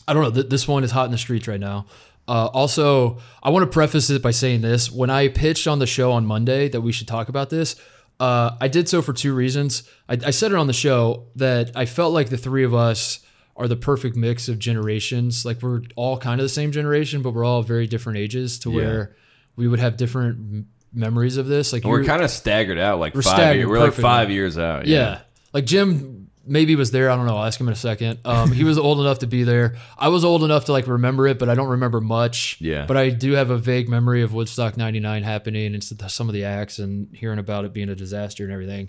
I 0.09 0.12
don't 0.14 0.22
know. 0.24 0.30
Th- 0.32 0.49
this 0.49 0.66
one 0.66 0.82
is 0.82 0.91
hot 0.91 1.05
in 1.07 1.12
the 1.12 1.18
streets 1.18 1.47
right 1.47 1.61
now. 1.61 1.86
Uh, 2.26 2.47
also, 2.53 3.18
I 3.43 3.51
want 3.51 3.62
to 3.62 3.70
preface 3.72 4.11
it 4.11 4.20
by 4.20 4.32
saying 4.32 4.62
this: 4.62 4.91
when 4.91 5.09
I 5.11 5.28
pitched 5.28 5.68
on 5.68 5.78
the 5.78 5.86
show 5.86 6.11
on 6.12 6.26
Monday 6.26 6.68
that 6.68 6.80
we 6.80 6.91
should 6.93 7.07
talk 7.09 7.28
about 7.28 7.49
this, 7.49 7.76
uh, 8.18 8.57
I 8.61 8.66
did 8.68 8.89
so 8.89 9.03
for 9.03 9.12
two 9.12 9.34
reasons. 9.34 9.84
I, 10.09 10.18
I 10.26 10.30
said 10.30 10.51
it 10.51 10.57
on 10.59 10.66
the 10.66 10.72
show 10.72 11.26
that 11.36 11.70
I 11.76 11.86
felt 11.86 12.12
like 12.12 12.28
the 12.28 12.36
three 12.36 12.64
of 12.64 12.74
us 12.74 13.20
are 13.59 13.68
the 13.68 13.76
perfect 13.76 14.16
mix 14.16 14.48
of 14.48 14.59
generations. 14.59 15.44
Like 15.44 15.61
we're 15.61 15.82
all 15.96 16.16
kind 16.16 16.40
of 16.40 16.44
the 16.44 16.48
same 16.48 16.72
generation, 16.72 17.20
but 17.22 17.32
we're 17.34 17.44
all 17.44 17.62
very 17.62 17.86
different 17.86 18.18
ages 18.18 18.59
to 18.61 18.70
where 18.70 19.16
we 19.56 19.66
would 19.68 19.80
have 19.80 19.96
different 19.96 20.36
m- 20.38 20.66
memories 20.94 21.36
of 21.36 21.46
this. 21.48 21.72
Like 21.72 21.84
We're 21.84 22.04
kind 22.04 22.22
of 22.22 22.30
staggered 22.30 22.78
out, 22.78 23.00
like 23.00 23.14
We're 23.14 23.22
five. 23.22 23.34
staggered 23.34 23.56
Years. 23.59 23.68
We're 23.68 23.80
like 23.80 23.92
five 23.94 24.30
years 24.30 24.56
out. 24.56 24.86
yeah. 24.86 25.20
Like 25.52 25.64
Jim 25.66 26.30
maybe 26.46 26.76
was 26.76 26.92
there. 26.92 27.11
I 27.11 27.16
don't 27.16 27.26
know. 27.26 27.36
I'll 27.36 27.44
ask 27.44 27.61
him 27.61 27.66
in 27.68 27.72
a 27.72 27.76
second. 27.76 28.20
Um, 28.24 28.52
he 28.52 28.64
was 28.64 28.78
old 28.86 29.00
enough 29.00 29.18
to 29.18 29.26
be 29.26 29.42
there. 29.42 29.74
I 29.98 30.09
was 30.09 30.24
old 30.24 30.44
enough 30.44 30.66
to 30.66 30.72
like 30.72 30.86
remember 30.86 31.26
it, 31.26 31.38
but 31.38 31.48
I 31.48 31.54
don't 31.54 31.68
remember 31.68 32.00
much. 32.00 32.56
Yeah. 32.61 32.86
But 32.86 32.96
I 32.96 33.11
do 33.11 33.32
have 33.32 33.50
a 33.50 33.59
vague 33.59 33.88
memory 33.88 34.22
of 34.22 34.32
Woodstock 34.32 34.76
99 34.76 35.24
happening 35.24 35.74
and 35.74 35.82
some 35.82 36.28
of 36.28 36.32
the 36.32 36.44
acts 36.44 36.78
and 36.78 37.14
hearing 37.14 37.38
about 37.38 37.64
it 37.64 37.72
being 37.72 37.88
a 37.90 37.94
disaster 37.96 38.44
and 38.44 38.52
everything. 38.52 38.88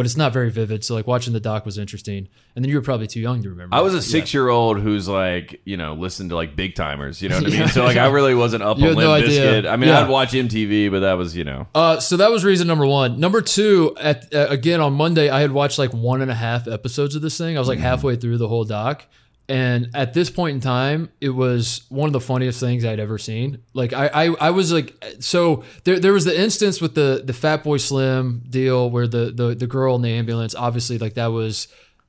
But 0.00 0.06
it's 0.06 0.16
not 0.16 0.32
very 0.32 0.48
vivid. 0.50 0.82
So 0.82 0.94
like 0.94 1.06
watching 1.06 1.34
the 1.34 1.40
doc 1.40 1.66
was 1.66 1.76
interesting. 1.76 2.26
And 2.56 2.64
then 2.64 2.70
you 2.70 2.76
were 2.76 2.80
probably 2.80 3.06
too 3.06 3.20
young 3.20 3.42
to 3.42 3.50
remember. 3.50 3.76
I 3.76 3.82
was 3.82 3.92
a 3.92 4.00
six 4.00 4.32
year 4.32 4.48
old 4.48 4.80
who's 4.80 5.06
like, 5.06 5.60
you 5.66 5.76
know, 5.76 5.92
listened 5.92 6.30
to 6.30 6.36
like 6.36 6.56
big 6.56 6.74
timers, 6.74 7.20
you 7.20 7.28
know 7.28 7.36
what 7.36 7.48
I 7.48 7.50
mean? 7.50 7.68
So 7.68 7.84
like 7.84 7.98
I 7.98 8.06
really 8.08 8.34
wasn't 8.34 8.62
up 8.62 8.78
You 8.78 8.84
on 8.84 8.94
had 8.94 8.98
no 9.04 9.10
Limp 9.12 9.24
idea. 9.26 9.62
Bizkit. 9.62 9.70
I 9.70 9.76
mean, 9.76 9.90
Yeah. 9.90 10.00
I'd 10.00 10.08
watch 10.08 10.32
MTV, 10.32 10.90
but 10.90 11.00
that 11.00 11.18
was, 11.18 11.36
you 11.36 11.44
know. 11.44 11.68
Uh, 11.74 12.00
so 12.00 12.16
that 12.16 12.30
was 12.30 12.46
reason 12.46 12.66
number 12.66 12.86
one. 12.86 13.20
Number 13.20 13.42
two, 13.42 13.94
at 14.00 14.34
uh, 14.34 14.46
again 14.48 14.80
on 14.80 14.94
Monday, 14.94 15.28
I 15.28 15.40
had 15.42 15.52
watched 15.52 15.78
like 15.78 15.92
one 15.92 16.22
and 16.22 16.30
a 16.30 16.34
half 16.34 16.66
episodes 16.66 17.14
of 17.14 17.20
this 17.20 17.36
thing. 17.36 17.58
I 17.58 17.60
was 17.60 17.68
like 17.68 17.78
halfway 17.78 18.16
through 18.16 18.38
the 18.38 18.48
whole 18.48 18.64
doc, 18.64 19.04
and 19.50 19.90
at 19.94 20.14
this 20.14 20.30
point 20.30 20.54
in 20.54 20.60
time, 20.60 21.10
it 21.20 21.30
was 21.30 21.82
one 21.88 22.06
of 22.06 22.12
the 22.12 22.20
funniest 22.20 22.60
things 22.60 22.84
I'd 22.84 23.00
ever 23.00 23.18
seen. 23.18 23.62
Like 23.74 23.92
I, 23.92 24.06
I, 24.06 24.24
I 24.46 24.50
was 24.50 24.72
like, 24.72 24.94
so 25.18 25.64
there, 25.84 25.98
there 25.98 26.12
was 26.12 26.24
the 26.24 26.40
instance 26.40 26.80
with 26.80 26.94
the 26.94 27.22
the 27.24 27.32
Fatboy 27.32 27.80
Slim 27.80 28.44
deal 28.48 28.88
where 28.88 29.08
the 29.08 29.32
the 29.32 29.56
the 29.56 29.66
girl 29.66 29.96
in 29.96 30.02
the 30.02 30.10
ambulance, 30.10 30.54
obviously, 30.54 30.98
like 30.98 31.14
that 31.14 31.26
was 31.26 31.66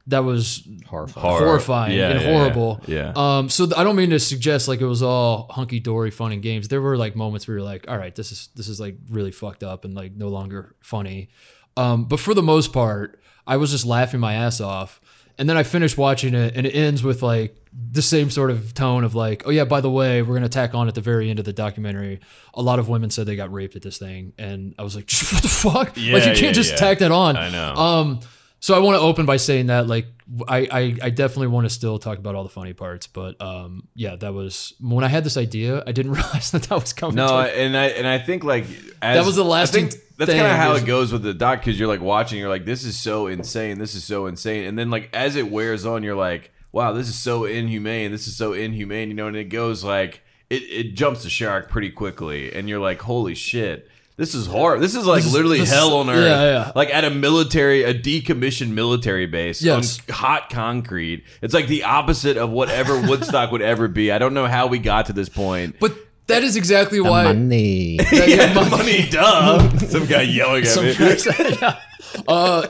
that 0.08 0.24
was 0.24 0.68
Horrifying. 0.86 1.28
Horrifying 1.44 1.98
Yeah, 1.98 2.10
and 2.12 2.22
yeah, 2.22 2.28
yeah. 2.28 2.38
horrible. 2.38 2.82
Yeah. 2.86 3.14
Um. 3.16 3.50
So 3.50 3.66
th- 3.66 3.78
I 3.78 3.84
don't 3.84 3.96
mean 3.96 4.12
to 4.12 4.20
suggest 4.20 4.68
like 4.68 4.80
it 4.80 4.86
was 4.88 5.02
all 5.02 5.48
hunky 5.50 5.80
dory 5.80 6.12
fun 6.12 6.32
and 6.32 6.42
games. 6.44 6.68
There 6.68 6.82
were 6.82 6.96
like 6.96 7.16
moments 7.16 7.48
where 7.48 7.58
you're 7.58 7.66
like, 7.66 7.86
all 7.88 7.98
right, 7.98 8.14
this 8.14 8.32
is 8.32 8.50
this 8.56 8.68
is 8.68 8.80
like 8.80 8.98
really 9.10 9.32
fucked 9.32 9.64
up 9.64 9.84
and 9.84 9.96
like 9.96 10.16
no 10.16 10.28
longer 10.28 10.76
funny. 10.82 11.30
Um. 11.76 12.06
But 12.06 12.20
for 12.20 12.34
the 12.36 12.44
most 12.44 12.72
part, 12.72 13.20
I 13.48 13.58
was 13.58 13.72
just 13.72 13.86
laughing 13.86 14.20
my 14.20 14.34
ass 14.36 14.62
off. 14.62 15.02
And 15.42 15.50
then 15.50 15.58
I 15.58 15.64
finished 15.64 15.98
watching 15.98 16.36
it, 16.36 16.56
and 16.56 16.68
it 16.68 16.76
ends 16.76 17.02
with 17.02 17.24
like 17.24 17.56
the 17.74 18.04
same 18.04 18.30
sort 18.30 18.52
of 18.52 18.76
tone 18.76 19.04
of 19.04 19.16
like, 19.16 19.42
oh 19.48 19.50
yeah, 19.50 19.66
by 19.66 19.82
the 19.82 19.89
way, 19.89 20.22
we're 20.22 20.36
gonna 20.36 20.48
tack 20.48 20.76
on 20.76 20.88
at 20.88 20.94
the 20.94 21.02
very 21.02 21.32
end 21.32 21.39
of 21.39 21.46
the 21.46 21.52
documentary. 21.52 22.20
A 22.54 22.62
lot 22.62 22.78
of 22.78 22.89
women 22.89 23.10
said 23.10 23.26
they 23.26 23.36
got 23.36 23.52
raped 23.52 23.76
at 23.76 23.82
this 23.82 23.98
thing, 23.98 24.34
and 24.38 24.76
I 24.78 24.84
was 24.84 24.96
like, 24.96 25.10
what 25.32 25.42
the 25.42 25.50
fuck? 25.50 25.94
Yeah, 25.96 26.14
like 26.14 26.26
you 26.26 26.30
can't 26.34 26.42
yeah, 26.42 26.52
just 26.52 26.74
yeah. 26.74 26.78
tack 26.78 27.00
that 27.00 27.12
on. 27.12 27.38
I 27.38 27.50
know. 27.50 27.74
Um, 27.74 28.20
so 28.62 28.76
I 28.76 28.80
want 28.80 28.95
to 28.95 29.01
open 29.01 29.26
by 29.26 29.38
saying 29.38 29.68
that 29.68 29.88
like 29.88 30.05
I, 30.47 30.68
I 30.72 30.97
I 31.01 31.09
definitely 31.09 31.47
want 31.47 31.66
to 31.66 31.70
still 31.70 31.97
talk 31.97 32.20
about 32.20 32.36
all 32.36 32.43
the 32.43 32.49
funny 32.49 32.74
parts, 32.74 33.07
but 33.07 33.41
um 33.41 33.88
yeah, 33.95 34.16
that 34.16 34.34
was 34.34 34.76
when 34.80 35.03
I 35.03 35.07
had 35.07 35.24
this 35.24 35.36
idea, 35.36 35.84
I 35.86 35.91
didn't 35.91 36.12
realize 36.20 36.51
that 36.51 36.64
that 36.64 36.76
was 36.76 36.93
coming. 36.93 37.16
No, 37.16 37.28
to 37.28 37.34
and 37.34 37.76
I 37.76 37.88
and 37.88 38.07
I 38.07 38.20
think 38.20 38.43
like 38.43 38.66
as, 39.01 39.18
That 39.18 39.26
was 39.26 39.36
the 39.36 39.43
last. 39.43 39.76
I 39.76 39.80
think 39.80 39.93
that's 40.18 40.32
kind 40.32 40.45
of 40.45 40.55
how 40.55 40.76
it 40.76 40.86
goes 40.86 41.12
with 41.12 41.24
the 41.24 41.34
doc 41.34 41.59
because 41.59 41.80
you're 41.80 41.88
like 41.88 42.01
watching, 42.01 42.38
you're 42.38 42.49
like, 42.49 42.66
this 42.66 42.84
is 42.84 42.99
so 42.99 43.26
insane, 43.26 43.80
this 43.80 43.95
is 43.95 44.03
so 44.03 44.28
insane, 44.28 44.66
and 44.68 44.78
then 44.78 44.91
like 44.91 45.09
as 45.12 45.36
it 45.36 45.49
wears 45.49 45.84
on, 45.84 46.03
you're 46.03 46.16
like, 46.16 46.51
wow, 46.72 46.93
this 46.93 47.09
is 47.09 47.20
so 47.20 47.45
inhumane, 47.45 48.12
this 48.12 48.28
is 48.28 48.38
so 48.38 48.53
inhumane, 48.53 49.09
you 49.09 49.16
know, 49.16 49.28
and 49.28 49.36
it 49.36 49.45
goes 49.45 49.84
like 49.84 50.22
it 50.51 50.62
it 50.64 50.93
jumps 50.93 51.24
the 51.24 51.32
shark 51.32 51.68
pretty 51.70 51.89
quickly, 51.89 52.53
and 52.53 52.70
you're 52.70 52.80
like, 52.80 53.01
holy 53.01 53.34
shit. 53.34 53.88
This 54.22 54.36
is 54.36 54.45
horror. 54.45 54.78
This 54.80 54.93
is 54.93 55.03
like 55.07 55.24
This 55.24 55.34
literally 55.34 55.57
this 55.61 55.69
is- 55.69 55.74
hell 55.76 55.95
on 55.95 56.07
earth. 56.07 56.28
yeah, 56.30 56.43
yeah. 56.43 56.72
Like 56.76 56.91
at 56.93 57.03
a 57.03 57.09
military, 57.09 57.82
a 57.82 57.91
decommissioned 57.91 58.69
military 58.69 59.26
base 59.26 59.63
Yes. 59.63 59.97
on 60.07 60.13
hot 60.13 60.51
concrete. 60.51 61.24
It's 61.41 61.55
like 61.55 61.65
the 61.65 61.86
opposite 61.86 62.38
of 62.38 62.51
whatever 62.51 63.01
Woodstock 63.09 63.51
would 63.51 63.63
ever 63.63 63.88
be. 63.88 64.11
I 64.11 64.19
don't 64.19 64.36
know 64.36 64.45
how 64.45 64.67
we 64.67 64.78
got 64.78 65.07
to 65.07 65.13
this 65.13 65.28
point. 65.28 65.78
But 65.80 65.95
that 66.28 66.43
is 66.43 66.55
exactly 66.55 67.01
why 67.01 67.24
Money. 67.24 67.97
that- 68.11 68.11
Yeah, 68.13 68.26
yeah, 68.26 68.53
the 68.53 68.69
money, 68.69 69.09
duh. 69.09 69.78
Some 69.88 70.05
guy 70.05 70.22
yelling 70.22 70.65
at 70.65 70.69
Some 70.69 70.86
me. 70.86 70.93
guy 70.95 71.15
said- 71.15 71.57
yeah. 71.59 71.80
Uh, 72.28 72.67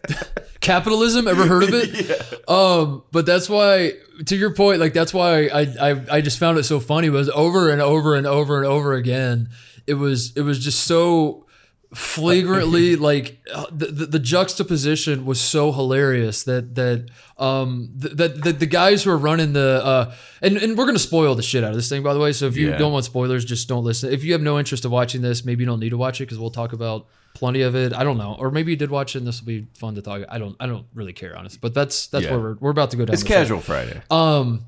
capitalism. 0.60 1.26
Ever 1.28 1.46
heard 1.46 1.64
of 1.64 1.70
it? 1.74 2.48
Um, 2.48 3.02
but 3.12 3.26
that's 3.26 3.48
why, 3.48 3.92
to 4.26 4.36
your 4.36 4.54
point, 4.54 4.80
like 4.80 4.92
that's 4.92 5.12
why 5.14 5.46
I, 5.46 5.60
I 5.80 6.04
I 6.12 6.20
just 6.20 6.38
found 6.38 6.58
it 6.58 6.64
so 6.64 6.80
funny 6.80 7.08
was 7.10 7.28
over 7.30 7.70
and 7.70 7.80
over 7.82 8.14
and 8.14 8.26
over 8.26 8.58
and 8.58 8.66
over 8.66 8.94
again. 8.94 9.48
It 9.86 9.94
was 9.94 10.32
it 10.36 10.42
was 10.42 10.58
just 10.58 10.84
so 10.84 11.46
flagrantly 11.92 12.96
like 13.10 13.38
the, 13.70 13.86
the, 13.86 14.06
the 14.06 14.18
juxtaposition 14.18 15.24
was 15.24 15.40
so 15.40 15.72
hilarious 15.72 16.42
that 16.44 16.74
that 16.74 17.08
um 17.38 17.90
th- 18.00 18.14
that 18.16 18.42
the, 18.42 18.52
the 18.52 18.66
guys 18.66 19.04
who 19.04 19.10
are 19.10 19.16
running 19.16 19.52
the 19.52 19.80
uh 19.84 20.14
and, 20.42 20.56
and 20.56 20.76
we're 20.76 20.86
gonna 20.86 20.98
spoil 20.98 21.34
the 21.36 21.42
shit 21.42 21.62
out 21.64 21.70
of 21.70 21.76
this 21.76 21.88
thing 21.88 22.02
by 22.02 22.12
the 22.12 22.18
way 22.20 22.32
so 22.32 22.46
if 22.46 22.56
you 22.56 22.70
Yeah. 22.70 22.78
don't 22.78 22.92
want 22.92 23.04
spoilers 23.04 23.44
just 23.44 23.68
don't 23.68 23.84
listen 23.84 24.12
if 24.12 24.24
you 24.24 24.32
have 24.32 24.42
no 24.42 24.58
interest 24.58 24.84
of 24.84 24.90
watching 24.90 25.22
this 25.22 25.44
maybe 25.44 25.62
you 25.62 25.66
don't 25.66 25.80
need 25.80 25.90
to 25.90 25.96
watch 25.96 26.20
it 26.20 26.24
because 26.24 26.38
we'll 26.38 26.50
talk 26.50 26.72
about 26.72 27.06
plenty 27.34 27.62
of 27.62 27.74
it 27.76 27.92
i 27.92 28.02
don't 28.04 28.18
know 28.18 28.36
or 28.40 28.50
maybe 28.50 28.70
you 28.72 28.76
did 28.76 28.90
watch 28.90 29.14
it 29.14 29.18
and 29.18 29.26
this 29.26 29.40
will 29.40 29.46
be 29.46 29.66
fun 29.74 29.94
to 29.94 30.02
talk 30.02 30.22
i 30.28 30.38
don't 30.38 30.56
i 30.60 30.66
don't 30.66 30.86
really 30.94 31.12
care 31.12 31.36
honestly 31.36 31.58
but 31.62 31.74
that's 31.74 32.08
that's 32.08 32.24
Yeah. 32.24 32.32
where 32.32 32.40
we're, 32.40 32.54
we're 32.60 32.70
about 32.70 32.90
to 32.92 32.96
go 32.96 33.04
down 33.04 33.14
It's 33.14 33.22
casual 33.22 33.60
Friday. 33.60 34.00
Um, 34.10 34.66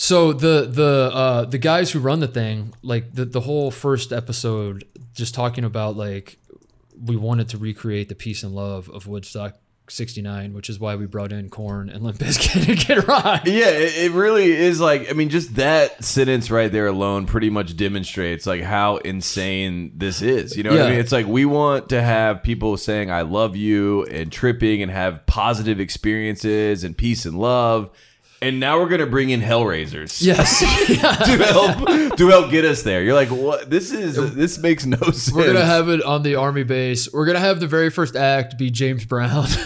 so 0.00 0.32
the 0.32 0.68
the 0.70 1.10
uh 1.12 1.44
the 1.44 1.58
guys 1.58 1.90
who 1.90 1.98
run 1.98 2.20
the 2.20 2.28
thing, 2.28 2.72
like 2.82 3.14
the 3.14 3.24
the 3.24 3.40
whole 3.40 3.72
first 3.72 4.12
episode, 4.12 4.84
just 5.12 5.34
talking 5.34 5.64
about 5.64 5.96
like 5.96 6.38
we 7.04 7.16
wanted 7.16 7.48
to 7.48 7.58
recreate 7.58 8.08
the 8.08 8.14
peace 8.14 8.44
and 8.44 8.54
love 8.54 8.88
of 8.90 9.08
Woodstock 9.08 9.56
'69, 9.88 10.52
which 10.54 10.70
is 10.70 10.78
why 10.78 10.94
we 10.94 11.06
brought 11.06 11.32
in 11.32 11.48
Korn 11.48 11.88
and 11.88 12.04
Limp 12.04 12.18
Bizkit 12.18 12.66
to 12.66 12.74
get 12.76 13.08
rock. 13.08 13.42
Yeah, 13.44 13.70
it, 13.70 14.10
it 14.10 14.12
really 14.12 14.52
is 14.52 14.80
like 14.80 15.10
I 15.10 15.14
mean, 15.14 15.30
just 15.30 15.56
that 15.56 16.04
sentence 16.04 16.48
right 16.48 16.70
there 16.70 16.86
alone 16.86 17.26
pretty 17.26 17.50
much 17.50 17.76
demonstrates 17.76 18.46
like 18.46 18.62
how 18.62 18.98
insane 18.98 19.94
this 19.96 20.22
is. 20.22 20.56
You 20.56 20.62
know 20.62 20.70
what 20.70 20.82
I 20.82 20.90
mean? 20.90 21.00
It's 21.00 21.10
like 21.10 21.26
we 21.26 21.44
want 21.44 21.88
to 21.88 22.00
have 22.00 22.44
people 22.44 22.76
saying 22.76 23.10
"I 23.10 23.22
love 23.22 23.56
you" 23.56 24.04
and 24.04 24.30
tripping 24.30 24.80
and 24.80 24.92
have 24.92 25.26
positive 25.26 25.80
experiences 25.80 26.84
and 26.84 26.96
peace 26.96 27.26
and 27.26 27.36
love, 27.36 27.90
and 28.40 28.60
now 28.60 28.78
we're 28.80 28.88
gonna 28.88 29.06
bring 29.06 29.30
in 29.30 29.40
Hellraisers. 29.40 30.22
Yes, 30.22 30.58
to 31.26 31.44
help 31.44 32.16
to 32.16 32.28
help 32.28 32.50
get 32.50 32.64
us 32.64 32.82
there. 32.82 33.02
You're 33.02 33.14
like, 33.14 33.30
what? 33.30 33.70
This 33.70 33.90
is 33.92 34.34
this 34.34 34.58
makes 34.58 34.86
no 34.86 34.96
sense. 34.98 35.32
we're 35.32 35.46
gonna 35.46 35.64
have 35.64 35.88
it 35.88 36.02
on 36.02 36.22
the 36.22 36.36
army 36.36 36.64
base. 36.64 37.12
We're 37.12 37.26
gonna 37.26 37.40
have 37.40 37.60
the 37.60 37.66
very 37.66 37.90
first 37.90 38.16
act 38.16 38.58
be 38.58 38.70
James 38.70 39.04
Brown. 39.04 39.46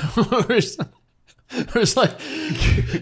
It's 1.55 1.99
like 1.99 2.18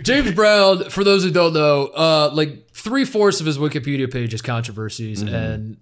James 0.02 0.32
Brown. 0.32 0.90
For 0.90 1.04
those 1.04 1.22
who 1.22 1.30
don't 1.30 1.52
know, 1.52 1.86
uh, 1.86 2.30
like 2.32 2.70
three 2.72 3.04
fourths 3.04 3.38
of 3.38 3.46
his 3.46 3.58
Wikipedia 3.58 4.10
page 4.12 4.34
is 4.34 4.42
controversies 4.42 5.22
and 5.22 5.76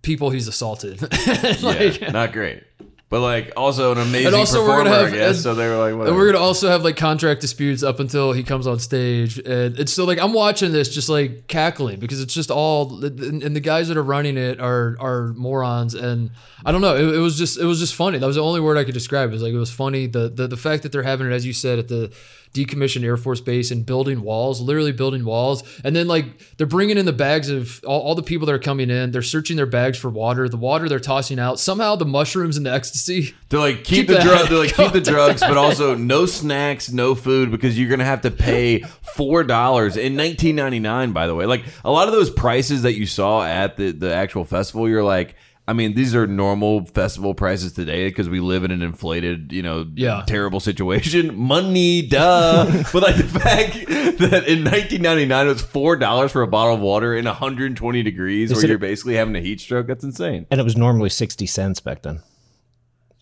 people 0.00 0.30
he's 0.30 0.48
assaulted. 0.48 1.02
like, 1.62 2.00
yeah, 2.00 2.10
not 2.10 2.32
great, 2.32 2.62
but 3.10 3.20
like 3.20 3.52
also 3.56 3.92
an 3.92 3.98
amazing 3.98 4.26
And 4.26 4.36
also 4.36 4.60
we're 4.60 4.66
performer. 4.68 4.84
gonna 4.90 4.96
I 4.96 5.02
have- 5.04 5.12
guess 5.12 5.34
and- 5.36 5.42
so. 5.42 5.54
They 5.54 5.66
were 5.68 5.76
like, 5.78 6.08
And 6.08 6.16
we're 6.16 6.26
gonna 6.30 6.44
also 6.44 6.68
have 6.68 6.84
like 6.84 6.96
contract 6.96 7.40
disputes 7.40 7.82
up 7.82 8.00
until 8.00 8.32
he 8.32 8.42
comes 8.42 8.66
on 8.66 8.78
stage, 8.78 9.38
and 9.38 9.78
it's 9.78 9.92
so 9.92 10.04
like 10.04 10.18
I'm 10.18 10.32
watching 10.34 10.72
this 10.72 10.88
just 10.88 11.08
like 11.08 11.46
cackling 11.46 12.00
because 12.00 12.20
it's 12.20 12.34
just 12.34 12.50
all 12.50 13.02
and, 13.04 13.42
and 13.42 13.56
the 13.56 13.60
guys 13.60 13.88
that 13.88 13.96
are 13.96 14.02
running 14.02 14.36
it 14.36 14.60
are 14.60 14.96
are 15.00 15.28
morons, 15.34 15.94
and 15.94 16.30
I 16.66 16.72
don't 16.72 16.80
know. 16.82 16.96
It, 16.96 17.14
it 17.14 17.18
was 17.18 17.38
just 17.38 17.58
it 17.58 17.64
was 17.64 17.78
just 17.78 17.94
funny. 17.94 18.18
That 18.18 18.26
was 18.26 18.36
the 18.36 18.42
only 18.42 18.60
word 18.60 18.76
I 18.76 18.84
could 18.84 18.94
describe. 18.94 19.30
It 19.30 19.32
was 19.32 19.42
like 19.42 19.52
it 19.54 19.58
was 19.58 19.70
funny. 19.72 20.06
The 20.06 20.28
the 20.28 20.46
the 20.46 20.56
fact 20.56 20.82
that 20.82 20.92
they're 20.92 21.02
having 21.02 21.26
it 21.28 21.32
as 21.32 21.46
you 21.46 21.52
said 21.52 21.78
at 21.78 21.88
the 21.88 22.10
decommissioned 22.52 23.04
Air 23.04 23.16
Force 23.16 23.40
base 23.40 23.70
and 23.70 23.84
building 23.84 24.22
walls, 24.22 24.60
literally 24.60 24.92
building 24.92 25.24
walls, 25.24 25.62
and 25.84 25.94
then 25.94 26.08
like 26.08 26.26
they're 26.56 26.66
bringing 26.66 26.98
in 26.98 27.06
the 27.06 27.12
bags 27.12 27.48
of 27.48 27.80
all, 27.86 28.00
all 28.00 28.14
the 28.14 28.22
people 28.22 28.46
that 28.46 28.54
are 28.54 28.58
coming 28.58 28.90
in. 28.90 29.10
They're 29.10 29.22
searching 29.22 29.56
their 29.56 29.66
bags 29.66 29.98
for 29.98 30.08
water. 30.10 30.48
The 30.48 30.56
water 30.56 30.88
they're 30.88 30.98
tossing 31.00 31.38
out. 31.38 31.60
Somehow 31.60 31.96
the 31.96 32.04
mushrooms 32.06 32.56
and 32.56 32.64
the 32.66 32.72
ecstasy. 32.72 33.34
They're 33.48 33.60
like 33.60 33.76
keep, 33.84 33.84
Keep 33.84 34.06
the 34.08 34.12
that- 34.14 34.22
drug. 34.24 34.48
They're 34.48 34.58
like 34.58 34.74
keep 34.76 34.92
the 34.92 35.00
drugs, 35.00 35.40
but 35.40 35.56
also 35.56 35.94
no 35.94 36.26
snacks, 36.26 36.90
no 36.92 37.14
food 37.14 37.50
because 37.50 37.78
you're 37.78 37.88
gonna 37.88 38.04
have 38.04 38.20
to 38.22 38.30
pay 38.30 38.80
four 39.14 39.42
dollars 39.44 39.96
in 39.96 40.16
1999. 40.16 41.12
By 41.12 41.26
the 41.26 41.34
way, 41.34 41.46
like 41.46 41.64
a 41.84 41.90
lot 41.90 42.08
of 42.08 42.14
those 42.14 42.30
prices 42.30 42.82
that 42.82 42.94
you 42.96 43.06
saw 43.06 43.42
at 43.44 43.76
the 43.76 43.92
the 43.92 44.14
actual 44.14 44.44
festival, 44.44 44.88
you're 44.88 45.02
like. 45.04 45.34
I 45.68 45.74
mean, 45.74 45.92
these 45.94 46.14
are 46.14 46.26
normal 46.26 46.86
festival 46.86 47.34
prices 47.34 47.74
today 47.74 48.08
because 48.08 48.26
we 48.26 48.40
live 48.40 48.64
in 48.64 48.70
an 48.70 48.80
inflated, 48.80 49.52
you 49.52 49.62
know, 49.62 49.86
Yeah. 49.94 50.22
terrible 50.26 50.60
situation. 50.60 51.36
Money, 51.36 52.00
duh. 52.00 52.64
but 52.92 53.02
like 53.02 53.16
the 53.16 53.24
fact 53.24 53.74
that 53.74 54.44
in 54.48 54.64
1999 54.64 55.46
it 55.46 55.48
was 55.50 55.60
four 55.60 55.96
dollars 55.96 56.32
for 56.32 56.40
a 56.40 56.46
bottle 56.46 56.74
of 56.76 56.80
water 56.80 57.14
in 57.14 57.26
120 57.26 58.02
degrees, 58.02 58.50
where 58.50 58.60
said 58.62 58.70
you're 58.70 58.78
basically 58.78 59.16
having 59.16 59.36
a 59.36 59.40
heat 59.40 59.60
stroke, 59.60 59.86
that's 59.88 60.02
insane. 60.04 60.46
And 60.50 60.58
it 60.58 60.64
was 60.64 60.74
normally 60.74 61.10
60 61.10 61.44
cents 61.44 61.80
back 61.80 62.00
then. 62.00 62.22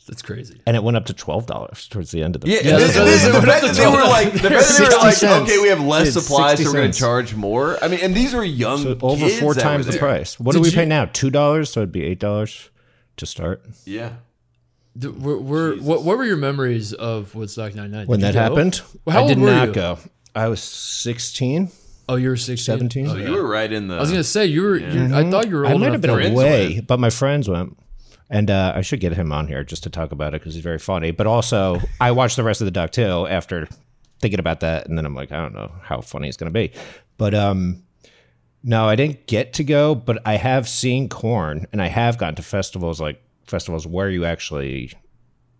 That's 0.07 0.23
crazy. 0.23 0.61
And 0.67 0.77
it 0.77 0.85
went 0.85 0.97
up 0.97 1.07
to 1.07 1.13
$12 1.15 1.89
towards 1.89 2.13
the 2.13 2.23
end 2.23 2.37
of 2.37 2.43
the 2.43 2.49
Yeah, 2.49 2.59
Yeah, 2.63 2.71
and 2.75 2.83
that's- 2.83 2.95
then- 3.25 3.33
the 3.33 3.41
that's- 3.41 3.63
fact 3.65 3.77
they 3.77 3.87
were 3.87 4.05
like, 4.05 4.33
the 4.33 4.39
fact 4.39 4.79
they 4.79 4.85
were 4.85 5.03
like, 5.03 5.15
cents. 5.17 5.51
okay, 5.51 5.59
we 5.61 5.69
have 5.69 5.81
less 5.81 6.15
Dude, 6.15 6.23
supplies, 6.23 6.59
so 6.63 6.67
we're 6.67 6.73
going 6.75 6.93
to 6.93 6.99
charge 6.99 7.35
more. 7.35 7.83
I 7.83 7.89
mean, 7.89 8.01
and 8.03 8.15
these 8.15 8.33
were 8.33 8.45
young, 8.45 8.83
So 8.83 8.97
over 9.03 9.29
four 9.29 9.55
times 9.55 9.87
the 9.87 9.93
there. 9.93 10.01
price. 10.01 10.39
What 10.39 10.53
Did 10.53 10.59
do 10.59 10.63
we 10.63 10.69
you- 10.71 10.75
pay 10.77 10.85
now? 10.85 11.07
$2? 11.07 11.67
So 11.69 11.81
it'd 11.81 11.91
be 11.93 12.03
$8 12.17 12.69
to 13.17 13.27
start. 13.27 13.65
Yeah, 13.85 14.13
D- 14.99 15.09
We're, 15.09 15.39
we're, 15.39 15.77
what, 15.79 16.05
what 16.05 16.17
were 16.19 16.25
your 16.25 16.37
memories 16.39 16.93
of 16.93 17.35
Woodstock 17.35 17.75
99? 17.75 18.07
When 18.07 18.21
that 18.21 18.35
go? 18.35 18.41
happened, 18.41 18.81
How 19.09 19.25
I 19.25 19.29
did 19.29 19.39
old 19.39 19.45
were 19.47 19.51
not 19.53 19.69
you? 19.69 19.75
go. 19.75 19.99
I 20.35 20.49
was 20.49 20.63
16, 20.63 21.71
Oh, 22.09 22.15
you 22.15 22.29
were 22.29 22.37
16? 22.37 22.57
17. 22.65 23.09
so 23.09 23.17
you 23.17 23.33
were 23.33 23.47
right 23.47 23.73
in 23.73 23.89
the. 23.89 23.97
I 23.97 24.01
was 24.01 24.11
going 24.11 24.21
to 24.21 24.25
say, 24.25 24.47
you 24.47 24.63
were, 24.63 24.77
you 24.77 24.87
I 24.87 24.91
mm-hmm. 24.91 25.31
thought 25.33 25.49
you 25.49 25.57
were 25.57 25.67
old 25.67 25.75
I 25.75 25.77
might 25.79 25.93
have 25.93 26.01
been 26.01 26.11
to- 26.11 26.17
Friends 26.17 26.33
away, 26.41 26.81
but 26.81 27.01
my 27.01 27.11
friends 27.11 27.49
went. 27.49 27.77
And 28.29 28.51
uh, 28.51 28.72
I 28.74 28.81
should 28.81 28.99
get 29.01 29.12
him 29.12 29.31
on 29.33 29.47
here 29.47 29.62
just 29.62 29.85
to 29.85 29.91
talk 29.91 30.11
about 30.12 30.35
it 30.35 30.41
because 30.41 30.55
he's 30.55 30.62
very 30.64 30.79
funny. 30.81 31.12
But 31.12 31.27
also, 31.29 31.81
I 32.01 32.11
watched 32.11 32.37
the 32.37 32.43
rest 32.43 32.61
of 32.61 32.64
the 32.64 32.72
Duck 32.72 32.91
too 32.91 33.27
after 33.29 33.68
thinking 34.20 34.41
about 34.41 34.61
that, 34.61 34.89
and 34.89 34.99
then 34.99 35.07
I'm 35.07 35.14
like, 35.14 35.31
I 35.31 35.41
don't 35.41 35.55
know 35.55 35.70
how 35.83 36.01
funny 36.01 36.27
it's 36.29 36.37
going 36.37 36.53
to 36.53 36.59
be. 36.59 36.72
But 37.18 37.35
um, 37.35 37.83
no, 38.64 38.89
I 38.89 38.97
didn't 38.97 39.27
get 39.29 39.53
to 39.55 39.64
go, 39.64 39.95
but 39.95 40.18
I 40.27 40.37
have 40.37 40.68
seen 40.68 41.09
Korn, 41.09 41.66
and 41.72 41.81
I 41.81 41.87
have 41.87 42.18
gone 42.18 42.35
to 42.35 42.43
festivals 42.43 43.01
like 43.01 43.22
festivals 43.47 43.87
where 43.87 44.11
you 44.11 44.24
actually 44.24 44.93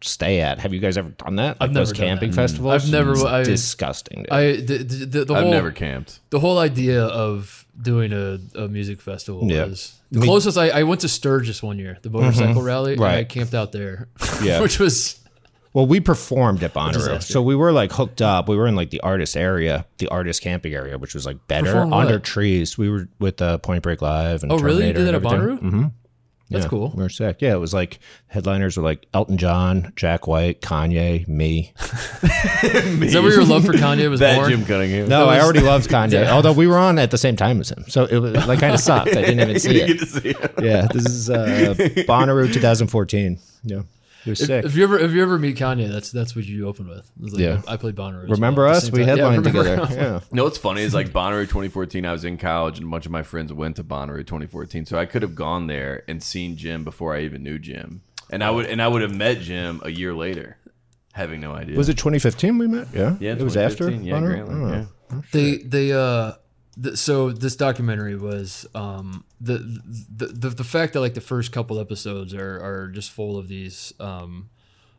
stay 0.01 0.41
at. 0.41 0.59
Have 0.59 0.75
you 0.75 0.81
guys 0.81 0.99
ever 0.99 1.11
done 1.11 1.37
that? 1.37 1.61
Like 1.61 1.71
I've 1.71 1.75
those 1.75 1.93
never 1.93 1.99
done 2.01 2.09
camping 2.09 2.31
that. 2.31 2.37
festivals. 2.37 2.85
I've 2.85 2.91
never- 2.91 3.12
It's 3.12 3.25
I- 3.25 3.43
disgusting. 3.45 4.19
Dude. 4.25 4.33
I, 4.33 4.57
the, 4.57 4.79
the, 4.79 5.07
the, 5.07 5.25
the 5.27 5.35
I've 5.35 5.43
whole, 5.45 5.51
never 5.53 5.71
camped. 5.71 6.19
the 6.31 6.41
whole 6.41 6.59
idea 6.59 7.05
of 7.05 7.64
doing 7.81 8.12
a, 8.12 8.39
a 8.57 8.69
music 8.69 9.01
festival 9.01 9.43
Yeah. 9.51 9.67
was 9.67 9.96
the 10.11 10.21
closest 10.21 10.57
I, 10.57 10.69
I 10.71 10.83
went 10.85 11.01
to 11.03 11.09
Sturgis 11.09 11.63
one 11.63 11.79
year, 11.79 11.99
the 12.03 12.11
motorcycle 12.11 12.63
rally. 12.63 12.93
and 12.95 13.03
I 13.03 13.07
Mm-hmm. 13.07 13.17
Right. 13.17 13.29
camped 13.29 13.55
out 13.55 13.73
there, 13.73 14.09
Yeah. 14.43 14.61
which 14.61 14.79
was 14.79 15.19
Well, 15.73 15.87
we 15.87 16.01
performed 16.01 16.63
at 16.63 16.73
Bonnaroo, 16.73 17.23
so 17.23 17.43
we 17.43 17.55
were 17.55 17.71
like 17.73 17.93
hooked 17.93 18.23
up. 18.23 18.49
We 18.49 18.57
were 18.57 18.67
in 18.67 18.77
like 18.77 18.91
the 18.91 19.01
artist 19.01 19.37
area, 19.37 19.85
the 19.99 20.09
artist 20.09 20.43
camping 20.43 20.73
area, 20.75 20.97
which 20.97 21.15
was 21.15 21.27
like 21.27 21.37
better 21.49 21.67
Perform 21.73 21.91
what? 21.91 22.07
under 22.07 22.19
trees. 22.19 22.79
We 22.79 22.89
were 22.89 23.09
with 23.19 23.43
uh, 23.43 23.59
Point 23.59 23.83
Break 23.83 24.01
Live 24.01 24.43
and 24.43 24.51
Oh, 24.53 24.59
really? 24.59 24.87
You 24.87 24.93
Terminator 24.95 25.13
did 25.13 25.23
that 25.23 25.35
at. 25.35 25.41
Bonnaroo? 25.41 25.59
Mm-hmm. 25.61 25.85
That's 26.49 26.65
Yeah, 26.65 26.69
cool. 26.69 26.93
We 26.95 27.03
were 27.03 27.09
sick. 27.09 27.39
Yeah, 27.41 27.55
it 27.55 27.59
was 27.59 27.75
like 27.75 27.99
headliners 28.29 28.77
were 28.77 28.83
like 28.85 29.07
Elton 29.13 29.37
John, 29.37 29.93
Jack 29.97 30.29
White, 30.29 30.61
Kanye, 30.61 31.27
me. 31.27 31.73
Is 31.81 33.13
that 33.13 33.21
where 33.23 33.33
your 33.33 33.45
love 33.45 33.65
for 33.67 33.73
Kanye 33.73 34.09
was 34.09 34.21
That 34.21 34.37
born? 34.37 34.51
Jim 34.51 34.65
Cunningham. 34.65 35.09
No, 35.09 35.27
I 35.29 35.41
already 35.41 35.61
loved 35.61 35.91
Kanye. 35.91 36.29
Although 36.29 36.53
we 36.53 36.67
were 36.69 36.79
on 36.79 36.99
at 37.01 37.11
the 37.11 37.19
same 37.19 37.35
time 37.35 37.61
as 37.61 37.71
him, 37.71 37.85
so 37.89 38.05
it 38.05 38.19
was 38.19 38.35
like 38.47 38.61
kind 38.61 38.75
of 38.75 38.81
sucked. 38.81 39.09
I 39.11 39.23
didn't 39.23 39.41
even 39.41 39.49
you 39.55 39.59
see 39.59 39.73
didn't 39.73 39.91
it. 39.91 39.99
get 39.99 40.01
to 40.01 40.07
see 40.07 40.29
it. 40.29 40.51
Yeah, 40.63 40.87
this 40.93 41.07
is 41.07 41.31
uh, 41.31 41.75
Bonnaroo 42.07 42.53
2014. 42.53 43.39
Yeah, 43.65 43.83
it 44.27 44.31
was 44.31 44.39
sick. 44.45 44.64
If 44.64 44.74
you 44.77 44.83
ever 44.85 44.99
if 44.99 45.12
you 45.12 45.22
ever 45.22 45.39
meet 45.39 45.57
Kanye, 45.57 45.89
that's 45.91 46.11
that's 46.11 46.35
what 46.35 46.45
you 46.45 46.66
open 46.68 46.89
with. 46.89 47.11
Like, 47.18 47.41
Yeah. 47.41 47.62
I 47.68 47.77
played 47.77 47.95
Bonnaroo. 47.95 48.29
Remember 48.31 48.64
well 48.64 48.74
us? 48.77 48.91
We 48.91 49.01
time. 49.01 49.01
Yeah, 49.01 49.07
headlined 49.31 49.47
remember- 49.47 49.77
together. 49.87 49.95
Yeah. 49.95 50.20
You 50.31 50.37
know 50.37 50.45
what's 50.45 50.59
funny 50.59 50.83
is 50.83 50.93
like 50.95 51.11
Bonnaroo 51.11 51.45
2014. 51.45 52.05
I 52.05 52.12
was 52.12 52.24
in 52.24 52.37
college, 52.37 52.79
and 52.79 52.89
a 52.89 52.91
bunch 52.91 53.07
of 53.07 53.12
my 53.12 53.22
friends 53.22 53.53
went 53.53 53.77
to 53.77 53.85
Bonnaroo 53.85 54.27
2014. 54.27 54.87
So 54.87 54.99
I 54.99 55.07
could 55.07 55.22
have 55.22 55.35
gone 55.35 55.66
there 55.68 56.03
and 56.09 56.22
seen 56.22 56.57
Jim 56.57 56.85
before 56.85 57.14
I 57.14 57.20
even 57.22 57.43
knew 57.43 57.59
Jim, 57.59 58.03
and 58.31 58.43
I 58.43 58.51
would 58.51 58.66
and 58.66 58.83
I 58.83 58.89
would 58.89 59.03
have 59.03 59.14
met 59.14 59.41
Jim 59.41 59.81
a 59.85 59.91
year 59.91 60.12
later, 60.14 60.57
having 61.12 61.41
no 61.41 61.53
idea. 61.53 61.77
Was 61.77 61.89
it 61.89 61.95
2015 61.99 62.59
we 62.59 62.66
met? 62.66 62.89
Yeah, 62.93 63.16
Yeah, 63.20 63.33
it 63.33 63.43
was 63.43 63.57
after. 63.57 63.91
2015. 63.91 64.05
Yeah, 64.05 64.14
Bonnaroo? 64.14 64.49
Grantland, 64.49 64.64
Oh. 64.64 64.89
yeah. 65.14 65.20
They 65.33 65.57
they 65.59 65.93
uh 65.93 66.33
th- 66.83 66.97
so 66.97 67.31
this 67.31 67.57
documentary 67.57 68.16
was 68.16 68.66
um 68.74 69.24
the, 69.41 69.59
the 70.14 70.27
the 70.27 70.49
the 70.51 70.64
fact 70.64 70.93
that 70.95 71.01
like 71.01 71.14
the 71.14 71.20
first 71.20 71.53
couple 71.53 71.79
episodes 71.81 72.35
are 72.35 72.61
are 72.62 72.89
just 72.89 73.11
full 73.11 73.39
of 73.39 73.49
these 73.49 73.93
um 74.01 74.49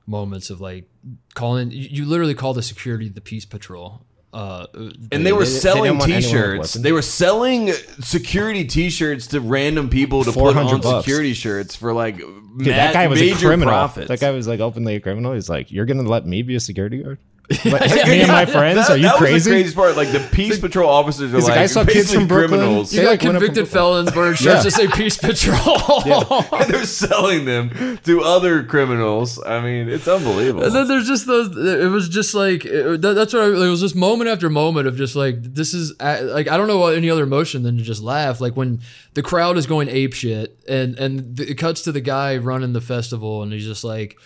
moments 0.06 0.50
of 0.50 0.62
like 0.62 0.90
calling 1.36 1.72
you, 1.72 1.88
you 1.92 2.06
literally 2.06 2.34
call 2.34 2.54
the 2.54 2.62
security 2.64 3.10
the 3.10 3.22
peace 3.22 3.46
patrol. 3.46 4.04
Uh, 4.34 4.68
And 5.12 5.26
they 5.26 5.32
were 5.32 5.40
they 5.40 5.46
didn't 5.46 5.62
selling 5.62 5.98
want 5.98 6.12
anyone 6.12 6.14
with 6.14 6.24
T-shirts. 6.32 6.74
They 6.74 6.92
were 6.92 7.02
selling 7.02 7.72
security 8.02 8.66
T-shirts 8.66 9.28
to 9.28 9.40
random 9.40 9.90
people 9.90 10.24
to 10.26 10.32
put 10.32 10.56
on 10.58 10.82
bucks. 10.82 11.06
security 11.06 11.34
shirts 11.34 11.76
for 11.76 11.94
like 11.94 12.18
Dude, 12.18 12.68
that 12.68 12.94
guy 12.94 13.08
was 13.08 13.22
a 13.22 13.26
major 13.26 13.48
criminal. 13.48 13.72
profits. 13.74 14.10
That 14.10 14.20
guy 14.20 14.32
was 14.32 14.48
like 14.48 14.60
openly 14.60 14.96
a 14.96 15.00
criminal. 15.00 15.34
He's 15.34 15.50
like, 15.50 15.72
"You're 15.72 15.86
gonna 15.86 16.04
let 16.04 16.26
me 16.26 16.42
be 16.42 16.56
a 16.56 16.60
security 16.60 17.02
guard?" 17.02 17.20
But 17.64 17.82
me 18.08 18.22
and 18.22 18.28
my 18.32 18.46
friends, 18.46 18.76
That, 18.78 18.90
are 18.90 18.98
you 18.98 19.04
that 19.04 19.14
was 19.14 19.20
the 19.22 19.26
crazy? 19.26 19.50
craziest 19.52 19.76
part. 19.76 19.96
Like 19.96 20.12
the 20.12 20.20
peace 20.34 20.60
patrol 20.60 20.90
officers 20.90 21.32
are 21.34 21.38
He's 21.38 21.46
like, 21.46 21.56
like, 21.56 21.60
I 21.64 21.66
saw 21.68 21.86
kids 21.86 22.14
from 22.14 22.28
Brooklyn. 22.28 22.60
criminals. 22.60 22.94
You 22.94 23.00
They, 23.00 23.06
got 23.06 23.10
like, 23.12 23.22
went 23.24 23.36
up 23.38 23.42
convicted 23.42 23.68
felons 23.70 24.14
wearing 24.16 24.34
shirts 24.36 24.44
Yeah. 24.46 24.62
that 24.64 24.72
say 24.72 24.88
Peace 24.88 25.18
Patrol. 25.18 26.04
and 26.54 26.70
they're 26.74 26.84
selling 26.84 27.46
them 27.46 28.00
to 28.04 28.22
other 28.22 28.64
criminals. 28.66 29.42
I 29.46 29.62
mean, 29.62 29.88
it's 29.88 30.10
unbelievable. 30.10 30.66
And 30.66 30.76
then 30.76 30.90
there's 30.90 31.08
just 31.08 31.26
those. 31.26 31.56
It 31.58 31.88
was 31.90 32.10
just 32.10 32.34
like 32.36 32.66
it, 32.66 33.02
that, 33.02 33.14
that's 33.14 33.34
what 33.34 33.44
I, 33.44 33.48
it 33.48 33.70
was. 33.70 33.80
Just 33.80 33.96
moment 33.96 34.30
after 34.30 34.50
moment 34.50 34.88
of 34.88 34.98
just 34.98 35.16
like 35.16 35.42
this 35.42 35.74
is 35.74 35.94
like 36.02 36.50
I 36.50 36.58
don't 36.58 36.68
know 36.68 36.80
what 36.80 36.96
any 36.96 37.10
other 37.10 37.24
emotion 37.24 37.64
than 37.64 37.78
to 37.78 37.84
just 37.84 38.02
laugh. 38.04 38.42
Like 38.42 38.58
when 38.58 38.82
the 39.14 39.24
crowd 39.24 39.58
is 39.58 39.66
going 39.68 39.88
ape 39.88 40.14
shit, 40.14 40.60
and 40.68 40.98
and 41.00 41.40
it 41.40 41.56
cuts 41.58 41.82
to 41.84 41.94
the 41.94 42.02
guy 42.02 42.36
running 42.36 42.74
the 42.74 42.82
festival, 42.82 43.42
and 43.42 43.54
he's 43.54 43.64
just 43.66 43.86
like, 43.86 44.18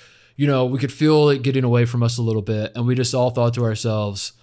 you 0.41 0.47
know, 0.47 0.65
we 0.65 0.79
could 0.79 0.91
feel 0.91 1.29
it 1.29 1.43
getting 1.43 1.63
away 1.63 1.85
from 1.85 2.01
us 2.01 2.17
a 2.17 2.21
little 2.23 2.41
bit, 2.41 2.71
and 2.75 2.87
we 2.87 2.95
just 2.95 3.13
all 3.13 3.29
thought 3.29 3.53
to 3.53 3.63
ourselves. 3.63 4.33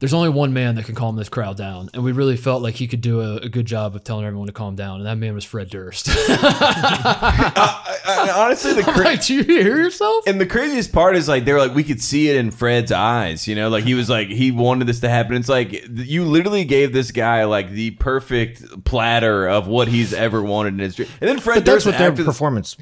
There's 0.00 0.14
only 0.14 0.28
one 0.28 0.52
man 0.52 0.74
that 0.76 0.84
can 0.86 0.94
calm 0.96 1.14
this 1.16 1.28
crowd 1.28 1.56
down, 1.56 1.88
and 1.94 2.02
we 2.02 2.10
really 2.12 2.36
felt 2.36 2.62
like 2.62 2.74
he 2.74 2.86
could 2.88 3.00
do 3.00 3.20
a, 3.20 3.36
a 3.36 3.48
good 3.48 3.66
job 3.66 3.94
of 3.94 4.02
telling 4.04 4.24
everyone 4.24 4.46
to 4.48 4.52
calm 4.52 4.74
down, 4.76 4.96
and 4.98 5.06
that 5.06 5.16
man 5.18 5.34
was 5.34 5.44
Fred 5.44 5.70
Durst. 5.70 6.06
I- 6.10 7.98
I- 8.06 8.30
honestly, 8.44 8.72
the 8.74 8.82
cra- 8.82 9.04
like, 9.04 9.24
do 9.24 9.34
you 9.34 9.44
hear 9.44 9.76
yourself? 9.76 10.24
and 10.26 10.40
the 10.40 10.46
craziest 10.46 10.92
part 10.92 11.16
is 11.16 11.28
like 11.28 11.44
they're 11.44 11.58
like 11.58 11.74
we 11.74 11.84
could 11.84 12.00
see 12.02 12.28
it 12.28 12.36
in 12.36 12.50
Fred's 12.50 12.90
eyes, 12.92 13.46
you 13.46 13.54
know, 13.54 13.68
like 13.68 13.84
he 13.84 13.94
was 13.94 14.08
like 14.10 14.28
he 14.28 14.50
wanted 14.50 14.86
this 14.86 15.00
to 15.00 15.08
happen. 15.08 15.34
It's 15.36 15.48
like 15.48 15.72
you 15.88 16.24
literally 16.24 16.64
gave 16.64 16.92
this 16.92 17.10
guy 17.10 17.44
like 17.44 17.70
the 17.70 17.92
perfect 17.92 18.84
platter 18.84 19.48
of 19.48 19.66
what 19.68 19.88
he's 19.88 20.12
ever 20.12 20.42
wanted 20.42 20.74
in 20.74 20.78
his 20.80 20.94
dream, 20.96 21.08
and 21.20 21.28
then 21.28 21.38
Fred 21.38 21.56
But 21.56 21.64
that's 21.66 21.84
Durst 21.84 21.86
what 21.86 21.98
their 21.98 22.10
after 22.10 22.22
the- 22.22 22.30
performance 22.30 22.76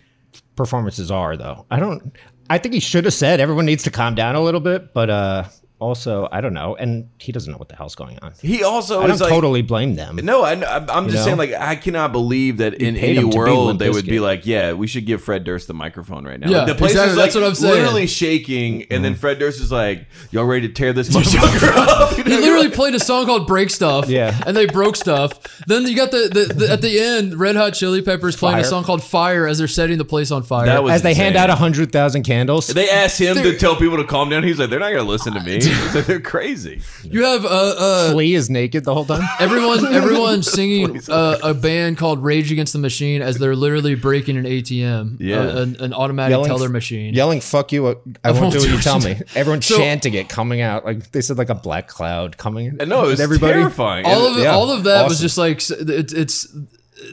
performances 0.56 1.10
are, 1.10 1.36
though. 1.36 1.66
I 1.70 1.78
don't. 1.78 2.16
I 2.48 2.58
think 2.58 2.74
he 2.74 2.80
should 2.80 3.04
have 3.04 3.14
said 3.14 3.40
everyone 3.40 3.66
needs 3.66 3.84
to 3.84 3.90
calm 3.90 4.14
down 4.14 4.34
a 4.34 4.40
little 4.40 4.60
bit, 4.60 4.94
but 4.94 5.10
uh, 5.10 5.44
also 5.78 6.28
I 6.32 6.40
don't 6.40 6.54
know, 6.54 6.74
and 6.76 7.10
he 7.18 7.32
doesn't 7.32 7.50
know 7.52 7.58
what 7.58 7.68
the 7.68 7.76
hell's 7.76 7.94
going 7.94 8.18
on. 8.20 8.32
he 8.40 8.62
also 8.64 9.00
I 9.00 9.02
don't 9.06 9.10
is 9.16 9.20
like 9.20 9.30
totally 9.30 9.62
blame 9.62 9.94
them. 9.94 10.16
No, 10.22 10.42
I, 10.42 10.52
I'm 10.52 10.88
I'm 10.90 11.04
just 11.08 11.16
know? 11.18 11.24
saying, 11.24 11.36
like, 11.36 11.52
I 11.52 11.76
cannot 11.76 12.12
believe 12.12 12.58
that 12.58 12.74
in 12.74 12.96
any 12.96 13.16
him 13.16 13.24
to 13.24 13.30
be 13.30 13.36
world 13.36 13.78
they 13.78 13.90
would 13.90 14.06
be 14.06 14.18
like, 14.20 14.46
yeah, 14.46 14.72
we 14.72 14.86
should 14.86 15.04
give 15.06 15.22
Fred 15.22 15.44
Durst 15.44 15.66
the 15.68 15.74
microphone 15.74 16.24
right 16.24 16.40
now. 16.40 16.48
Yeah, 16.50 16.58
Like, 16.58 16.66
the 16.68 16.74
place 16.76 16.90
exactly, 16.92 17.10
is 17.12 17.16
like 17.18 17.24
that's 17.26 17.34
what 17.36 17.44
I'm 17.44 17.54
saying. 17.54 17.74
literally 17.74 18.06
shaking, 18.06 18.82
and 18.82 18.90
Mm-hmm. 18.90 19.02
then 19.02 19.14
Fred 19.16 19.38
Durst 19.38 19.60
is 19.60 19.70
like, 19.70 20.06
y'all 20.30 20.44
ready 20.46 20.66
to 20.68 20.72
tear 20.72 20.92
this 20.94 21.08
motherfucker 21.14 21.68
up? 21.76 22.16
You 22.16 22.24
know, 22.24 22.30
He 22.30 22.36
literally 22.40 22.70
played 22.70 22.94
a 22.94 23.00
song 23.00 23.26
called 23.26 23.46
"Break 23.46 23.68
Stuff," 23.70 24.08
Yeah. 24.08 24.34
and 24.46 24.56
they 24.56 24.66
broke 24.66 24.96
stuff. 24.96 25.32
Then 25.66 25.86
you 25.86 25.94
got 25.94 26.10
the, 26.10 26.28
the, 26.32 26.54
the 26.54 26.72
at 26.72 26.80
the 26.82 26.98
end, 26.98 27.38
Red 27.38 27.56
Hot 27.56 27.74
Chili 27.74 28.00
Peppers 28.02 28.34
playing 28.36 28.58
a 28.60 28.64
song 28.64 28.82
called 28.84 29.02
"Fire" 29.02 29.46
as 29.46 29.58
they're 29.58 29.68
setting 29.68 29.98
the 29.98 30.04
place 30.04 30.30
on 30.30 30.42
fire. 30.42 30.64
That 30.66 30.82
was 30.82 30.92
As 30.94 31.02
they 31.02 31.12
hand 31.14 31.36
out 31.36 31.50
a 31.50 31.54
hundred 31.54 31.92
thousand 31.92 32.22
candles, 32.22 32.68
They 32.68 32.88
asked 32.88 33.18
him 33.20 33.36
to 33.36 33.58
tell 33.58 33.76
people 33.76 33.98
to 33.98 34.04
calm 34.04 34.30
down. 34.30 34.42
He's 34.42 34.58
like, 34.58 34.70
they're 34.70 34.80
not 34.80 34.90
going 34.92 35.04
to 35.04 35.10
listen 35.10 35.34
to 35.34 35.40
me. 35.42 35.60
He's 35.82 35.94
like, 35.94 36.06
they're 36.06 36.20
crazy. 36.20 36.80
you 37.02 37.24
have 37.24 37.44
uh, 37.44 37.48
uh, 37.78 38.10
Flea 38.12 38.34
is 38.34 38.48
naked 38.50 38.84
the 38.84 38.94
whole 38.94 39.04
time. 39.04 39.22
everyone 39.40 39.84
everyone 39.94 40.42
singing 40.42 41.00
uh, 41.08 41.38
a 41.42 41.54
band 41.54 41.98
called 41.98 42.22
Rage 42.22 42.50
Against 42.52 42.72
the 42.72 42.78
Machine 42.78 43.22
as 43.22 43.38
they're 43.38 43.56
literally 43.56 43.94
breaking 43.94 44.36
an 44.36 44.44
ATM, 44.44 45.16
Yeah. 45.20 45.38
uh, 45.40 45.62
an, 45.62 45.76
an 45.80 45.92
automatic 45.92 46.42
teller 46.44 46.68
machine. 46.68 47.14
yelling 47.14 47.40
"fuck 47.40 47.72
you." 47.72 47.86
I 48.24 48.32
won't 48.32 48.52
do 48.52 48.58
what 48.60 48.68
you 48.68 48.78
tell 48.80 49.00
me. 49.00 49.20
Everyone 49.34 49.62
So- 49.62 49.76
chanting 49.78 50.14
it, 50.14 50.28
coming 50.28 50.60
out 50.60 50.84
like 50.84 51.10
they 51.12 51.20
said, 51.20 51.38
like 51.38 51.50
a 51.50 51.54
black 51.54 51.88
cloud 51.88 52.36
coming. 52.36 52.66
in. 52.66 52.80
And 52.80 52.90
no, 52.90 53.04
it 53.04 53.08
was 53.08 53.20
everybody. 53.20 53.54
terrifying. 53.54 54.04
all 54.06 54.26
And- 54.28 54.36
of 54.36 54.42
yeah, 54.42 54.50
all 54.50 54.70
of 54.70 54.84
that 54.84 55.04
was 55.04 55.14
awesome. 55.14 55.24
just 55.24 55.38
like 55.38 55.56
s- 55.56 55.70
it, 55.70 56.12
it's 56.12 56.46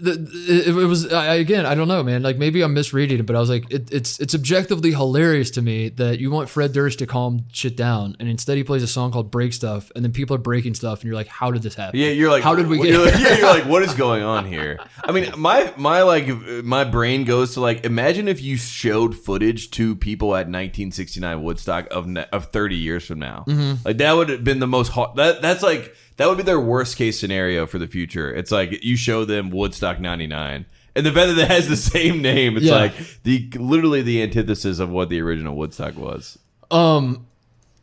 the, 0.01 0.11
it, 0.47 0.67
it 0.69 0.85
was 0.85 1.11
I, 1.11 1.35
again 1.35 1.65
I 1.65 1.75
don't 1.75 1.87
know 1.87 2.03
man 2.03 2.23
like 2.23 2.37
maybe 2.37 2.61
I'm 2.61 2.73
misreading 2.73 3.19
it 3.19 3.25
but 3.25 3.35
I 3.35 3.39
was 3.39 3.49
like 3.49 3.69
it, 3.69 3.91
it's 3.91 4.19
it's 4.19 4.33
objectively 4.33 4.91
hilarious 4.91 5.51
to 5.51 5.61
me 5.61 5.89
that 5.89 6.19
you 6.19 6.31
want 6.31 6.49
Fred 6.49 6.71
Durst 6.73 6.99
to 6.99 7.05
calm 7.05 7.45
shit 7.51 7.75
down 7.75 8.15
and 8.19 8.29
instead 8.29 8.57
he 8.57 8.63
plays 8.63 8.83
a 8.83 8.87
song 8.87 9.11
called 9.11 9.29
Break 9.29 9.53
Stuff 9.53 9.91
and 9.95 10.03
then 10.03 10.11
people 10.13 10.35
are 10.35 10.39
breaking 10.39 10.73
stuff 10.73 11.01
and 11.01 11.07
you're 11.07 11.15
like 11.15 11.27
how 11.27 11.51
did 11.51 11.63
this 11.63 11.75
happen 11.75 11.99
Yeah, 11.99 12.09
you're 12.09 12.29
like, 12.29 12.43
how 12.43 12.55
did 12.55 12.67
we 12.67 12.77
get 12.77 12.87
You're 12.87 13.05
like, 13.05 13.19
yeah, 13.19 13.37
you're 13.37 13.49
like, 13.49 13.65
what 13.67 13.83
is 13.83 13.93
going 13.93 14.23
on 14.23 14.45
here? 14.45 14.79
I 15.03 15.11
mean, 15.11 15.31
my 15.37 15.73
my 15.77 16.03
like 16.03 16.27
my 16.63 16.83
brain 16.83 17.23
goes 17.25 17.53
to 17.55 17.61
like, 17.61 17.85
imagine 17.85 18.27
if 18.27 18.41
you 18.41 18.57
showed 18.57 19.15
footage 19.15 19.71
to 19.71 19.95
people 19.95 20.29
at 20.35 20.47
1969 20.47 21.43
Woodstock 21.43 21.87
of 21.91 22.15
of 22.31 22.51
30 22.51 22.75
years 22.75 23.05
from 23.05 23.19
now. 23.19 23.43
Mm-hmm. 23.47 23.85
Like 23.85 23.97
that 23.97 24.13
would 24.13 24.29
have 24.29 24.43
been 24.43 24.59
the 24.59 24.67
most 24.67 24.89
hot. 24.89 25.15
That 25.15 25.41
that's 25.41 25.63
like 25.63 25.95
that 26.17 26.27
would 26.27 26.37
be 26.37 26.43
their 26.43 26.59
worst 26.59 26.97
case 26.97 27.19
scenario 27.19 27.65
for 27.65 27.79
the 27.79 27.87
future. 27.87 28.31
It's 28.33 28.51
like 28.51 28.83
you 28.83 28.95
show 28.95 29.25
them 29.25 29.49
Woodstock 29.49 29.99
99. 29.99 30.65
And 30.95 31.05
the 31.05 31.11
fact 31.11 31.35
that 31.35 31.47
has 31.49 31.67
the 31.67 31.75
same 31.75 32.21
name, 32.21 32.55
it's 32.57 32.67
Yeah. 32.67 32.75
like 32.75 32.93
the 33.23 33.49
literally 33.55 34.01
the 34.03 34.21
antithesis 34.21 34.79
of 34.79 34.89
what 34.89 35.09
the 35.09 35.19
original 35.21 35.55
Woodstock 35.55 35.95
was. 35.97 36.37
Um, 36.69 37.25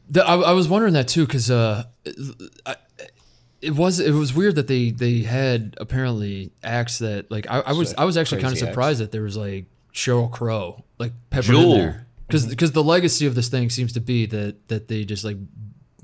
the, 0.08 0.24
I, 0.24 0.36
I 0.36 0.52
was 0.52 0.68
wondering 0.68 0.94
that 0.94 1.08
too 1.08 1.26
because 1.26 1.50
uh, 1.50 1.84
I, 2.66 2.76
it 3.60 3.74
was 3.74 4.00
it 4.00 4.12
was 4.12 4.32
weird 4.34 4.54
that 4.56 4.66
they 4.68 4.90
they 4.90 5.18
had 5.20 5.74
apparently 5.80 6.50
acts 6.62 6.98
that 6.98 7.30
like 7.30 7.46
I, 7.50 7.60
I 7.60 7.72
was 7.72 7.94
I 7.94 8.04
was 8.04 8.16
actually 8.16 8.40
kind 8.40 8.52
of 8.52 8.58
crazy 8.58 8.66
acts. 8.66 8.72
surprised 8.74 9.00
that 9.00 9.12
there 9.12 9.22
was 9.22 9.36
like 9.36 9.66
Sheryl 9.92 10.30
Crow 10.30 10.84
like 10.98 11.12
peppered 11.30 11.46
Jewel. 11.46 11.72
in 11.74 11.78
there 11.78 12.06
because 12.28 12.72
the 12.72 12.82
legacy 12.84 13.26
of 13.26 13.34
this 13.34 13.48
thing 13.48 13.70
seems 13.70 13.92
to 13.94 14.00
be 14.00 14.24
that 14.26 14.68
that 14.68 14.88
they 14.88 15.04
just 15.04 15.24
like 15.24 15.36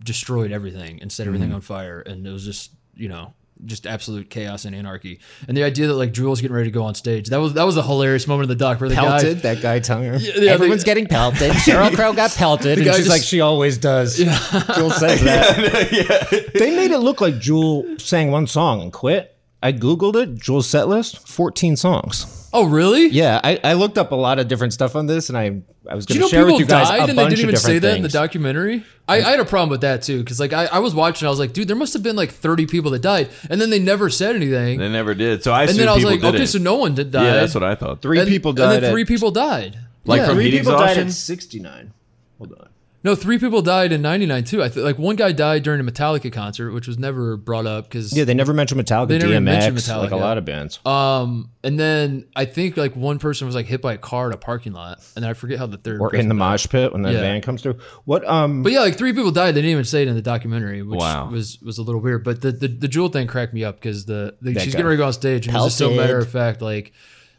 destroyed 0.06 0.52
everything 0.52 1.00
and 1.02 1.12
set 1.12 1.26
everything 1.26 1.48
mm-hmm. 1.48 1.56
on 1.56 1.60
fire 1.60 2.00
and 2.00 2.26
it 2.26 2.30
was 2.30 2.44
just 2.44 2.72
you 2.94 3.08
know 3.08 3.34
just 3.64 3.86
absolute 3.86 4.28
chaos 4.28 4.66
and 4.66 4.74
anarchy 4.76 5.18
and 5.48 5.56
the 5.56 5.64
idea 5.64 5.86
that 5.86 5.94
like 5.94 6.12
Jewel's 6.12 6.40
getting 6.40 6.54
ready 6.54 6.68
to 6.68 6.74
go 6.74 6.84
on 6.84 6.94
stage 6.94 7.28
that 7.28 7.38
was 7.38 7.54
that 7.54 7.64
was 7.64 7.76
a 7.76 7.82
hilarious 7.82 8.26
moment 8.26 8.44
in 8.44 8.48
the 8.50 8.64
doc 8.64 8.80
where 8.80 8.88
the 8.88 8.94
pelted. 8.94 9.36
guy 9.36 9.54
that 9.54 9.62
guy 9.62 9.78
telling 9.80 10.08
her, 10.08 10.16
yeah, 10.16 10.50
everyone's 10.50 10.82
the- 10.82 10.86
getting 10.86 11.06
pelted. 11.06 11.50
Sheryl 11.66 11.94
Crow 11.94 12.12
got 12.12 12.32
pelted, 12.32 12.78
and 12.78 12.86
she's 12.86 12.96
just- 12.96 13.08
like 13.08 13.22
she 13.22 13.40
always 13.40 13.78
does. 13.78 14.18
Jewel 14.18 14.90
says 14.90 15.22
that. 15.22 16.52
They 16.56 16.76
made 16.76 16.90
it 16.90 16.98
look 16.98 17.20
like 17.20 17.38
Jewel 17.38 17.98
sang 17.98 18.30
one 18.30 18.46
song 18.46 18.82
and 18.82 18.92
quit. 18.92 19.36
I 19.62 19.72
googled 19.72 20.16
it. 20.16 20.34
Jewel's 20.36 20.68
set 20.68 20.88
list: 20.88 21.26
fourteen 21.26 21.76
songs. 21.76 22.45
Oh 22.56 22.64
really 22.64 23.06
Yeah, 23.08 23.40
I, 23.42 23.60
I 23.62 23.72
looked 23.74 23.98
up 23.98 24.12
a 24.12 24.14
lot 24.14 24.38
of 24.38 24.48
different 24.48 24.72
stuff 24.72 24.96
on 24.96 25.06
this, 25.06 25.28
and 25.28 25.38
I 25.38 25.62
I 25.88 25.94
was 25.94 26.06
Do 26.06 26.14
going 26.14 26.22
you 26.24 26.28
to 26.28 26.36
know 26.36 26.38
share 26.38 26.44
people 26.46 26.54
with 26.58 26.60
you 26.60 26.66
guys 26.66 26.88
died 26.88 26.98
a 26.98 27.02
and 27.02 27.10
they 27.10 27.14
bunch 27.14 27.30
didn't 27.36 27.42
even 27.48 27.56
say 27.56 27.74
different 27.74 27.82
that 27.82 27.96
in 27.98 28.02
the 28.02 28.08
documentary? 28.08 28.84
I, 29.06 29.18
I 29.18 29.30
had 29.30 29.40
a 29.40 29.44
problem 29.44 29.70
with 29.70 29.82
that 29.82 30.02
too 30.02 30.18
because 30.18 30.40
like 30.40 30.52
I, 30.52 30.66
I 30.66 30.78
was 30.80 30.94
watching, 30.94 31.26
I 31.26 31.30
was 31.30 31.38
like, 31.38 31.52
dude, 31.52 31.68
there 31.68 31.76
must 31.76 31.92
have 31.92 32.02
been 32.02 32.16
like 32.16 32.30
thirty 32.32 32.66
people 32.66 32.90
that 32.92 33.02
died, 33.02 33.28
and 33.48 33.60
then 33.60 33.70
they 33.70 33.78
never 33.78 34.10
said 34.10 34.34
anything. 34.34 34.78
They 34.78 34.88
never 34.88 35.14
did. 35.14 35.44
So 35.44 35.52
I 35.52 35.64
and 35.64 35.78
then 35.78 35.88
I 35.88 35.94
was 35.94 36.04
like, 36.04 36.22
okay, 36.24 36.42
it. 36.42 36.46
so 36.48 36.58
no 36.58 36.76
one 36.76 36.94
did 36.94 37.10
die. 37.12 37.24
yeah, 37.24 37.34
that's 37.34 37.54
what 37.54 37.62
I 37.62 37.74
thought. 37.74 38.02
Three 38.02 38.18
and, 38.18 38.28
people 38.28 38.52
died. 38.52 38.74
and 38.74 38.82
then 38.84 38.92
three 38.92 39.02
at, 39.02 39.08
people 39.08 39.30
died. 39.30 39.78
Like 40.04 40.20
Yeah. 40.20 40.26
from 40.26 40.34
three 40.36 40.44
heat 40.50 40.58
people 40.58 40.72
died 40.72 40.82
exhaustion? 40.82 41.06
at 41.08 41.12
sixty 41.12 41.60
nine. 41.60 41.92
Hold 42.38 42.52
on. 42.52 42.68
No, 43.06 43.14
three 43.14 43.38
people 43.38 43.62
died 43.62 43.92
in 43.92 44.02
'99 44.02 44.44
too. 44.44 44.62
I 44.62 44.68
th- 44.68 44.84
like 44.84 44.98
one 44.98 45.16
guy 45.16 45.32
died 45.32 45.62
during 45.62 45.80
a 45.80 45.84
Metallica 45.84 46.30
concert, 46.32 46.72
which 46.72 46.86
was 46.86 46.98
never 46.98 47.36
brought 47.36 47.64
up 47.64 47.84
because 47.84 48.14
Yeah, 48.14 48.24
they 48.24 48.34
never 48.34 48.52
mentioned 48.52 48.80
Metallica, 48.80 49.08
They 49.08 49.18
never 49.18 49.32
DMX, 49.32 49.44
mentioned 49.72 49.98
like 49.98 50.10
a 50.10 50.16
lot 50.16 50.36
of 50.36 50.44
bands. 50.44 50.78
um, 50.84 51.50
and 51.64 51.78
then 51.80 52.26
I 52.36 52.44
think 52.44 52.76
like 52.76 52.94
one 52.96 53.18
person 53.18 53.46
was 53.46 53.54
like 53.54 53.66
hit 53.66 53.80
by 53.80 53.94
a 53.94 53.98
car 53.98 54.28
at 54.28 54.34
a 54.34 54.38
parking 54.38 54.72
lot, 54.72 54.98
and 55.16 55.24
I 55.24 55.32
forget 55.32 55.58
how 55.58 55.66
the 55.66 55.78
third 55.78 56.00
or 56.00 56.14
in 56.14 56.28
the 56.28 56.34
died. 56.34 56.38
mosh 56.38 56.66
pit 56.68 56.92
when 56.92 57.02
that 57.02 57.14
Yeah. 57.14 57.20
band 57.20 57.42
comes 57.42 57.62
through. 57.62 57.78
What 58.04 58.26
um 58.28 58.62
But 58.62 58.72
yeah, 58.72 58.80
like 58.80 58.98
three 58.98 59.12
people 59.12 59.30
died. 59.30 59.52
They 59.54 59.62
didn't 59.62 59.70
even 59.72 59.84
say 59.84 60.02
it 60.02 60.08
in 60.08 60.14
the 60.16 60.22
documentary, 60.22 60.82
which 60.82 60.98
Wow. 61.00 61.30
was 61.30 61.58
was 61.62 61.78
a 61.78 61.82
little 61.82 62.00
weird. 62.00 62.24
But 62.24 62.40
the 62.42 62.52
the, 62.52 62.68
the 62.68 62.88
jewel 62.88 63.08
thing 63.08 63.26
cracked 63.26 63.54
me 63.54 63.64
up 63.64 63.76
because 63.76 64.04
the, 64.04 64.34
the 64.42 64.52
she's 64.54 64.64
guy. 64.74 64.78
getting 64.78 64.86
ready 64.86 64.96
to 64.96 65.02
go 65.02 65.06
on 65.06 65.12
stage 65.12 65.46
and 65.46 65.56
it 65.56 65.58
was 65.58 65.66
just 65.68 65.78
so 65.78 65.90
matter 65.94 66.18
of 66.18 66.28
fact. 66.28 66.60
Like 66.60 66.92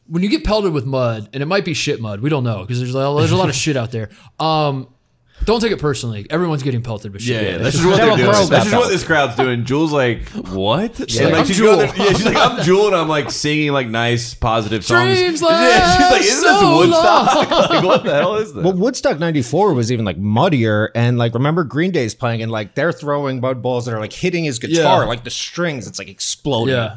when 0.10 0.24
you 0.24 0.30
get 0.30 0.46
pelted 0.46 0.72
with 0.72 0.86
mud, 0.86 1.28
and 1.34 1.44
it 1.44 1.48
might 1.48 1.66
be 1.66 1.74
shit 1.74 2.00
mud, 2.00 2.22
we 2.22 2.30
don't 2.30 2.46
know 2.46 2.62
because 2.62 2.80
there's 2.80 2.96
a, 2.96 3.16
there's 3.18 3.32
a 3.32 3.36
lot 3.36 3.50
of 3.50 3.56
shit 3.56 3.76
out 3.76 3.92
there. 3.92 4.10
Um, 4.40 4.88
don't 5.46 5.62
take 5.62 5.72
it 5.72 5.80
personally. 5.80 6.26
Everyone's 6.30 6.64
getting 6.64 6.82
pelted 6.82 7.14
but 7.14 7.22
Yeah, 7.22 7.40
shit. 7.40 7.52
yeah, 7.52 7.58
that's 7.60 7.76
just 7.78 7.88
what 7.88 7.98
they're 7.98 8.16
doing. 8.18 8.32
Crow 8.32 8.46
That's 8.46 8.66
just 8.66 8.76
what 8.76 8.90
this 8.90 9.04
crowd's 9.04 9.36
doing. 9.36 9.64
Jules 9.66 9.94
like, 9.94 10.28
what? 10.30 11.00
And, 11.00 11.10
like, 11.10 11.24
like, 11.24 11.34
I'm 11.36 11.46
she's 11.46 11.58
Jewel. 11.58 11.76
going- 11.78 11.90
yeah, 11.96 12.06
she's 12.14 12.26
like, 12.26 12.36
I'm 12.38 12.64
Jewel, 12.64 12.88
and 12.88 12.96
I'm 12.96 13.08
like 13.08 13.32
singing 13.32 13.72
like 13.72 13.88
nice, 13.88 14.34
positive 14.34 14.84
songs. 14.84 15.18
Dreams 15.18 15.42
yeah, 15.50 15.98
she's 15.98 16.12
like, 16.12 16.22
isn't 16.22 16.44
so 16.44 16.60
this 16.80 16.88
Woodstock? 16.90 17.36
like, 17.70 17.84
what 17.84 18.04
the 18.04 18.14
hell 18.14 18.36
is 18.36 18.54
this? 18.54 18.64
Well, 18.64 18.74
Woodstock 18.74 19.20
'94 19.20 19.74
was 19.74 19.92
even 19.92 20.04
like 20.06 20.18
muddier, 20.18 20.92
and 20.96 21.18
like 21.18 21.34
remember 21.34 21.64
Green 21.64 21.92
Day's 21.92 22.14
playing, 22.16 22.42
and 22.42 22.52
like 22.52 22.76
they're 22.76 22.92
throwing 22.92 23.40
mud 23.40 23.62
balls 23.62 23.86
that 23.86 23.94
are 23.94 24.00
like 24.00 24.14
hitting 24.14 24.44
his 24.44 24.60
guitar, 24.60 25.02
Yeah. 25.04 25.08
like 25.08 25.24
the 25.24 25.30
strings, 25.30 25.88
it's 25.88 26.00
like 26.00 26.10
exploding. 26.10 26.76
Yeah. 26.76 26.94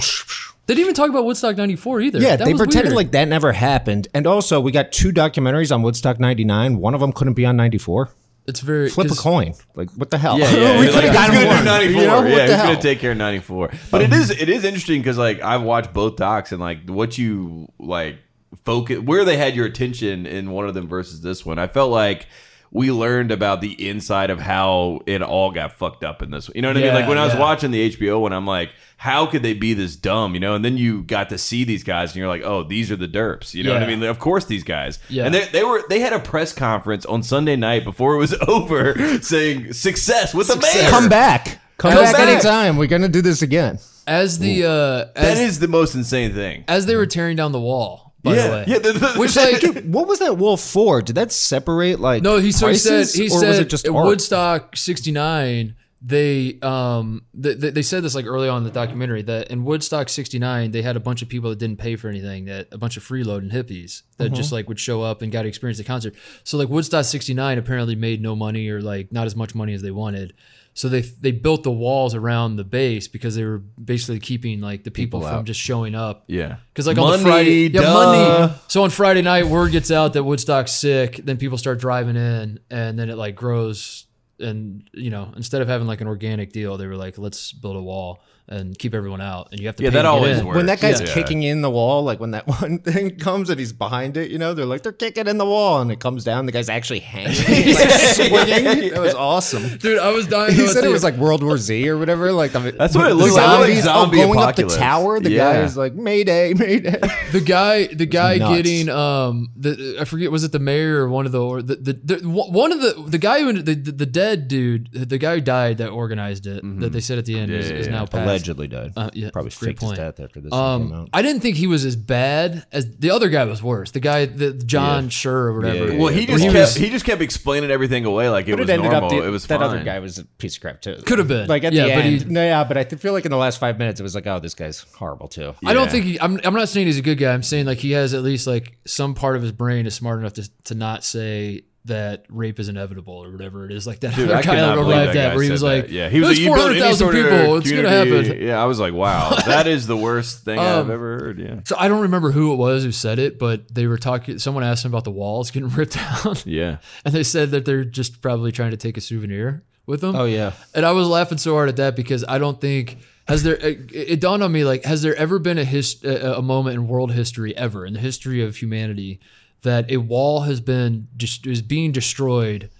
They 0.67 0.75
didn't 0.77 0.85
even 0.87 0.95
talk 0.95 1.11
about 1.11 1.25
Woodstock 1.25 1.57
'94 1.57 2.01
either. 2.01 2.19
Yeah, 2.21 2.37
That 2.37 2.45
they 2.45 2.53
was 2.53 2.61
pretended 2.61 2.91
weird. 2.91 2.97
like 2.97 3.11
that 3.13 3.27
never 3.27 3.51
happened. 3.53 4.07
And 4.15 4.25
also, 4.27 4.61
we 4.61 4.71
got 4.71 4.93
two 4.93 5.11
documentaries 5.13 5.75
on 5.75 5.83
Woodstock 5.83 6.21
'99. 6.21 6.79
One 6.79 6.95
of 6.95 7.01
them 7.01 7.13
couldn't 7.13 7.35
be 7.35 7.45
on 7.45 7.57
'94. 7.57 8.11
It's 8.51 8.61
very 8.61 8.91
Flip 8.91 9.11
a 9.11 9.15
coin. 9.15 9.55
Like, 9.75 9.91
what 9.93 10.11
the 10.11 10.19
hell? 10.19 10.39
Yeah, 10.39 10.51
yeah. 10.55 10.81
we 10.81 10.87
could 10.89 11.05
have 11.05 11.15
gotten 11.15 11.35
gonna 11.37 11.47
one. 11.47 11.65
94. 11.65 12.01
You 12.01 12.07
know, 12.07 12.27
yeah, 12.27 12.47
he's 12.47 12.57
gonna 12.57 12.83
take 12.83 12.99
care 12.99 13.13
of 13.13 13.17
94. 13.17 13.71
But 13.91 14.03
it 14.03 14.13
um, 14.13 14.21
is 14.21 14.31
it 14.31 14.49
is 14.49 14.65
interesting 14.65 15.01
because 15.01 15.17
like 15.17 15.41
I've 15.41 15.63
watched 15.63 15.93
both 15.93 16.17
docs 16.17 16.53
and 16.53 16.61
like 16.61 16.89
what 16.89 17.17
you 17.17 17.73
like 17.79 18.19
focus 18.65 18.99
where 18.99 19.25
they 19.25 19.37
had 19.37 19.55
your 19.55 19.67
attention 19.67 20.27
in 20.27 20.51
one 20.51 20.69
of 20.69 20.75
them 20.75 20.89
versus 20.89 21.21
this 21.23 21.47
one. 21.47 21.59
I 21.59 21.69
felt 21.69 21.91
like 21.91 22.27
we 22.73 22.93
learned 22.93 23.33
about 23.33 23.61
the 23.61 23.89
inside 23.89 24.31
of 24.31 24.39
how 24.39 25.01
it 25.07 25.23
all 25.23 25.51
got 25.51 25.73
fucked 25.73 26.05
up 26.05 26.23
in 26.23 26.31
this. 26.31 26.51
You 26.55 26.63
know 26.63 26.69
what 26.69 26.77
I 26.77 26.81
mean? 26.81 26.95
Like 26.95 27.09
when 27.09 27.19
I 27.19 27.25
was 27.25 27.35
watching 27.35 27.71
the 27.71 27.91
HBO 27.91 28.21
one, 28.21 28.33
I'm 28.33 28.47
like, 28.47 28.71
how 29.03 29.25
could 29.25 29.43
they 29.43 29.55
be 29.55 29.73
this 29.73 29.97
dumb? 29.97 30.35
You 30.35 30.41
know? 30.41 30.55
And 30.55 30.63
then 30.63 30.77
you 30.77 31.03
got 31.03 31.31
to 31.31 31.39
see 31.39 31.65
these 31.65 31.83
guys, 31.83 32.11
and 32.11 32.17
you're 32.17 32.29
like, 32.29 32.43
oh, 32.45 32.63
these 32.65 32.91
are 32.91 32.97
the 32.97 33.09
derps. 33.09 33.55
You 33.55 33.65
know 33.65 33.73
what 33.73 33.83
I 33.83 33.89
Yeah. 33.89 33.97
mean? 33.97 34.03
Of 34.09 34.19
course, 34.19 34.45
these 34.45 34.63
guys. 34.63 34.99
Yeah. 35.09 35.25
And 35.25 35.35
they, 35.35 35.47
they 35.47 35.65
were 35.65 35.83
they 35.89 36.01
had 36.01 36.13
a 36.13 36.19
press 36.19 36.53
conference 36.53 37.07
on 37.07 37.23
Sunday 37.23 37.57
night 37.57 37.83
before 37.83 38.15
it 38.15 38.19
was 38.19 38.35
over, 38.49 38.95
saying 39.23 39.73
success 39.73 40.35
with 40.35 40.49
the 40.49 40.57
mayor. 40.57 40.91
Come 40.91 41.09
back. 41.09 41.61
Come, 41.79 41.93
Come 41.93 42.05
back, 42.05 42.13
back. 42.17 42.29
anytime. 42.29 42.77
We're 42.77 42.89
gonna 42.89 43.09
do 43.09 43.23
this 43.23 43.41
again. 43.41 43.79
As 44.07 44.39
the 44.39 44.65
uh, 44.67 45.07
as, 45.19 45.41
is 45.41 45.59
the 45.61 45.69
most 45.69 45.95
insane 45.95 46.35
thing. 46.35 46.65
as 46.69 46.85
they 46.85 46.95
were 46.97 47.07
tearing 47.07 47.37
down 47.37 47.53
the 47.53 47.61
wall. 47.61 48.13
By 48.23 48.35
yeah, 48.37 48.47
the 48.47 48.53
way, 48.53 48.65
yeah. 48.67 48.79
the- 48.81 48.93
the- 48.93 49.13
which 49.19 49.35
like 49.35 49.63
What 49.87 50.07
was 50.07 50.19
that 50.19 50.37
wall 50.37 50.59
for? 50.59 51.01
Did 51.01 51.15
that 51.17 51.33
separate 51.33 52.01
like 52.01 52.23
No, 52.23 52.37
he 52.37 52.53
so 52.53 52.69
he 52.69 52.75
said 52.75 53.07
he 53.07 53.29
or 53.29 53.31
said 53.31 53.49
was 53.49 53.59
it 53.61 53.71
just? 53.71 53.89
Woodstock 53.91 54.77
'69 54.77 55.75
they 56.03 56.59
um 56.63 57.23
they, 57.35 57.55
they 57.55 57.83
said 57.83 58.03
this 58.03 58.15
like 58.15 58.25
early 58.25 58.49
on 58.49 58.59
in 58.59 58.65
the 58.65 58.71
documentary 58.71 59.21
that 59.23 59.51
in 59.51 59.65
Woodstock 59.65 60.09
'69 60.09 60.71
they 60.71 60.81
had 60.81 60.97
a 60.97 61.01
bunch 61.01 61.21
of 61.21 61.29
people 61.29 61.51
that 61.51 61.59
didn't 61.59 61.79
pay 61.79 61.95
for 61.97 62.09
anything 62.09 62.47
that 62.47 62.69
a 62.73 62.79
bunch 62.79 62.97
of 62.97 63.03
freeloading 63.05 63.53
hippies 63.53 64.03
that 64.17 64.27
Mm-hmm. 64.27 64.35
just 64.35 64.51
like 64.53 64.69
would 64.69 64.81
show 64.81 65.03
up 65.03 65.21
and 65.23 65.31
got 65.31 65.43
to 65.43 65.49
experience 65.49 65.79
the 65.79 65.85
concert. 65.85 66.15
So 66.45 66.57
like 66.57 66.69
Woodstock 66.69 67.05
'69 67.05 67.59
apparently 67.59 67.95
made 67.97 68.23
no 68.23 68.35
money 68.35 68.69
or 68.71 68.81
like 68.81 69.13
not 69.13 69.27
as 69.27 69.37
much 69.37 69.55
money 69.55 69.75
as 69.75 69.83
they 69.83 69.91
wanted. 69.91 70.33
So 70.73 70.89
they 70.89 71.01
they 71.03 71.33
built 71.33 71.65
the 71.65 71.71
walls 71.71 72.15
around 72.15 72.57
the 72.57 72.65
base 72.65 73.07
because 73.09 73.35
they 73.35 73.45
were 73.45 73.59
basically 73.59 74.21
keeping 74.21 74.61
like 74.63 74.85
the 74.85 74.91
people, 74.91 75.21
from 75.21 75.45
just 75.45 75.61
showing 75.61 75.95
up. 75.95 76.25
yeah. 76.29 76.57
Because 76.73 76.87
like 76.87 76.97
on 76.97 77.13
the 77.13 77.19
Friday, 77.19 77.69
yeah, 77.69 77.81
money. 77.93 78.55
So 78.69 78.85
on 78.85 78.91
Friday 78.91 79.21
night, 79.21 79.47
word 79.49 79.73
gets 79.73 79.91
out 79.91 80.13
that 80.15 80.23
Woodstock's 80.25 80.73
sick. 80.73 81.17
Then 81.25 81.37
people 81.39 81.59
start 81.59 81.81
driving 81.81 82.17
in, 82.17 82.61
and 82.71 82.99
then 82.99 83.11
it 83.11 83.17
like 83.17 83.35
grows. 83.35 84.07
And 84.41 84.89
you 84.93 85.11
know, 85.11 85.33
instead 85.37 85.63
of 85.63 85.69
having 85.69 85.87
like 85.87 86.01
an 86.01 86.09
organic 86.09 86.53
deal, 86.53 86.77
they 86.77 86.87
were 86.87 86.97
like, 86.97 87.19
let's 87.19 87.53
build 87.53 87.77
a 87.77 87.83
wall 87.83 88.23
and 88.51 88.77
keep 88.79 88.95
everyone 88.95 89.21
out. 89.21 89.49
And 89.53 89.61
you 89.61 89.67
have 89.69 89.77
to 89.77 89.83
Yeah, 89.85 89.91
pay 89.91 89.95
that 89.97 90.03
to 90.03 90.09
always 90.09 90.43
works. 90.43 90.57
when 90.57 90.67
that 90.67 90.81
guy's 90.81 91.01
Yeah. 91.01 91.15
kicking 91.15 91.43
in 91.45 91.63
the 91.63 91.71
wall, 91.71 92.03
like 92.03 92.19
when 92.21 92.33
that 92.33 92.47
one 92.61 92.79
thing 92.81 93.17
comes 93.17 93.49
and 93.49 93.59
he's 93.59 93.73
behind 93.73 94.17
it, 94.17 94.31
you 94.31 94.39
know, 94.39 94.55
they're 94.55 94.67
like 94.67 94.83
they're 94.83 94.93
kicking 94.93 95.27
in 95.29 95.39
the 95.39 95.47
wall, 95.47 95.81
and 95.81 95.91
it 95.93 96.01
comes 96.01 96.25
down. 96.25 96.47
The 96.47 96.53
guy's 96.53 96.69
actually 96.69 97.01
hanging, 97.01 97.29
like, 97.75 97.89
swinging. 97.91 98.91
That 98.91 99.01
was 99.01 99.15
awesome. 99.15 99.79
Dude, 99.79 99.99
I 99.99 100.11
was 100.11 100.27
dying. 100.27 100.55
He 100.61 100.67
said 100.67 100.85
it 100.85 100.89
was 100.91 101.03
like 101.05 101.15
World 101.17 101.43
War 101.43 101.57
Z 101.57 101.89
or 101.89 101.97
whatever. 101.97 102.33
Like 102.33 102.53
the, 102.53 102.73
That's 102.73 102.95
what 102.95 103.11
it 103.11 103.15
looks 103.15 103.35
like. 103.35 103.47
Looked 103.47 103.61
like 103.61 103.83
zombies, 103.83 103.85
zombie 103.85 104.23
oh, 104.23 104.27
going 104.27 104.39
up 104.41 104.57
the 104.57 104.65
tower. 104.67 105.21
The 105.21 105.31
Yeah. 105.31 105.53
guy 105.55 105.61
is 105.63 105.77
like 105.77 105.95
Mayday, 105.95 106.55
Mayday. 106.55 107.01
the 107.33 107.41
guy 107.41 107.87
the 107.87 108.07
guy 108.07 108.39
getting 108.39 108.89
um 108.89 109.51
the 109.57 109.97
I 110.01 110.05
forget 110.05 110.31
was 110.33 110.45
it 110.45 110.53
the 110.53 110.59
mayor 110.59 111.05
or 111.05 111.09
one 111.09 111.27
of 111.27 111.33
the 111.33 111.41
or 111.43 111.63
the, 111.63 111.77
the, 111.77 111.93
the 111.93 112.29
one 112.29 112.73
of 112.73 112.81
the 112.81 113.05
the 113.07 113.19
guy 113.19 113.41
who 113.43 113.53
the, 113.53 113.75
the 113.75 113.93
the 113.93 114.07
dead 114.07 114.49
dude 114.49 114.89
the 114.93 115.19
guy 115.19 115.37
who 115.37 115.41
died 115.41 115.79
that 115.79 115.89
organized 115.91 116.47
it 116.47 116.63
that 116.81 116.93
they 116.93 117.01
said 117.01 117.19
at 117.19 117.27
the 117.27 117.39
end 117.39 117.51
is, 117.53 117.71
Yeah, 117.71 117.77
is 117.77 117.87
yeah, 117.87 117.93
now 117.93 118.01
yeah. 118.01 118.07
passed. 118.07 118.40
Allegedly 118.41 118.69
died. 118.69 118.93
Uh, 118.97 119.11
yeah, 119.13 119.31
Probably 119.33 119.51
great 119.51 119.79
faked 119.79 119.83
his 119.83 119.93
death 119.93 120.21
after 120.21 120.41
this 120.41 120.53
Um. 120.53 121.09
I 121.13 121.23
didn't 121.23 121.41
think 121.43 121.57
he 121.57 121.67
was 121.67 121.85
as 121.85 121.97
bad 121.97 122.67
as 122.73 122.97
the 122.97 123.11
other 123.11 123.29
guy 123.29 123.45
was 123.45 123.63
worse. 123.63 123.91
The 123.91 124.01
guy, 124.01 124.27
the 124.27 124.53
John 124.53 125.09
Scher 125.09 125.27
or 125.33 125.53
whatever. 125.57 125.93
Yeah, 125.93 125.99
Well, 125.99 126.09
he 126.13 126.21
yeah. 126.23 126.27
just 126.27 126.43
He 126.45 126.49
kept 126.51 126.59
was- 126.59 126.75
he 126.77 126.91
just 126.91 127.05
kept 127.05 127.21
explaining 127.23 127.71
everything 127.71 128.05
away 128.05 128.29
like 128.29 128.49
it 128.49 128.59
was 128.59 128.69
it 128.69 128.77
normal. 128.81 129.11
the, 129.11 129.25
it 129.27 129.31
was 129.31 129.47
that 129.47 129.61
fine. 129.61 129.69
other 129.69 129.85
guy 129.85 129.99
was 129.99 130.19
a 130.19 130.25
piece 130.25 130.57
of 130.57 130.63
crap 130.63 130.81
too. 130.81 130.97
Could 131.07 131.19
have 131.19 131.29
been. 131.29 131.47
Like 131.49 131.65
at 131.65 131.73
Yeah, 131.73 131.87
the 131.87 131.95
but 131.95 132.05
end. 132.05 132.23
he- 132.23 132.29
no, 132.31 132.43
yeah, 132.45 132.65
but 132.65 132.77
I 132.77 132.85
feel 132.85 133.13
like 133.13 133.25
in 133.25 133.31
the 133.31 133.37
last 133.37 133.59
five 133.61 133.79
minutes 133.79 134.01
it 134.01 134.03
was 134.03 134.15
like, 134.15 134.27
oh, 134.27 134.41
this 134.41 134.55
guy's 134.55 134.81
horrible 134.95 135.29
too. 135.29 135.55
I 135.65 135.73
don't 135.73 135.91
think 135.91 136.05
he. 136.05 136.21
I'm. 136.21 136.41
I'm 136.45 136.55
not 136.55 136.69
saying 136.69 136.87
he's 136.87 136.99
a 136.99 137.03
good 137.03 137.19
guy. 137.19 137.33
I'm 137.33 137.43
saying 137.43 137.67
like 137.67 137.79
he 137.79 137.93
has 137.93 138.15
at 138.15 138.23
least 138.23 138.47
like 138.47 138.77
some 138.87 139.15
part 139.15 139.37
of 139.37 139.43
his 139.43 139.53
brain 139.53 139.87
is 139.87 139.95
smart 139.95 140.19
enough 140.21 140.35
to 140.35 140.49
to 140.65 140.75
not 140.75 141.05
say 141.05 141.63
that 141.87 142.27
rape 142.29 142.61
is 142.61 142.69
inevitable 142.69 143.15
or 143.15 143.31
whatever 143.33 143.65
it 143.65 143.73
is. 143.73 143.87
Like 143.87 144.01
that 144.01 144.15
Dude, 144.15 144.27
other 144.27 144.37
I 144.37 144.43
could 144.43 144.49
guy 144.51 144.57
not 144.57 144.75
believe 144.77 144.97
arrived 144.97 145.17
that 145.17 145.31
at 145.31 145.35
where 145.35 145.43
he 145.43 145.49
said 145.49 145.53
was 145.53 145.61
that. 145.63 145.67
like, 145.67 145.89
yeah, 145.91 146.09
he 146.11 146.21
was 146.21 146.29
"There's 146.29 146.39
like, 146.41 146.45
you 146.45 146.55
build 146.55 146.59
400,000 146.77 146.99
sort 146.99 147.15
of 147.17 147.23
people. 147.25 147.57
It's 147.57 147.71
gonna 147.71 147.89
happen." 147.89 148.43
Yeah, 148.47 148.63
I 148.63 148.67
was 148.67 148.79
like, 148.81 148.93
wow, 148.93 149.31
that 149.47 149.67
is 149.67 149.87
the 149.87 149.97
worst 149.97 150.45
thing 150.45 150.59
I've 150.59 150.85
Um, 150.87 150.91
ever 150.91 151.19
heard. 151.19 151.39
Yeah, 151.39 151.61
So 151.65 151.77
I 151.79 151.89
don't 151.89 152.03
remember 152.03 152.33
who 152.33 152.53
it 152.53 152.57
was 152.57 152.85
who 152.85 152.93
said 152.93 153.19
it, 153.19 153.39
but 153.39 153.75
they 153.75 153.87
were 153.87 153.99
talking. 153.99 154.39
Someone 154.39 154.63
asked 154.63 154.85
him 154.85 154.91
about 154.91 155.05
the 155.05 155.11
walls 155.11 155.51
getting 155.51 155.69
ripped 155.75 155.95
down, 155.95 156.37
yeah. 156.45 156.79
and 157.05 157.15
they 157.15 157.23
said 157.23 157.51
that 157.53 157.65
they're 157.65 157.85
just 157.85 158.21
probably 158.21 158.53
trying 158.53 158.73
to 158.73 158.77
take 158.77 158.97
a 158.97 159.01
souvenir 159.01 159.65
with 159.87 160.03
them. 160.03 160.15
Oh 160.15 160.27
yeah. 160.27 160.53
And 160.75 160.85
I 160.85 160.93
was 160.93 161.09
laughing 161.09 161.39
so 161.39 161.55
hard 161.55 161.69
at 161.71 161.77
that 161.77 161.97
because 161.97 162.25
I 162.29 162.39
don't 162.39 162.61
think 162.61 162.99
has 163.27 163.43
there. 163.43 163.55
It, 163.57 163.91
it 163.93 164.21
dawned 164.21 164.43
on 164.43 164.53
me 164.53 164.65
like 164.65 164.85
has 164.85 165.01
there 165.03 165.15
ever 165.17 165.39
been 165.39 165.57
a 165.59 165.65
his 165.65 166.05
a, 166.05 166.35
a 166.39 166.43
moment 166.43 166.75
in 166.75 166.89
world 166.89 167.13
history 167.13 167.57
ever 167.57 167.87
in 167.87 167.95
the 167.95 168.01
history 168.01 168.43
of 168.43 168.57
humanity 168.57 169.19
that 169.63 169.91
a 169.91 169.99
wall 169.99 170.41
has 170.43 170.61
been 170.61 171.09
just 171.17 171.47
is 171.47 171.63
being 171.63 171.93
destroyed 171.93 172.71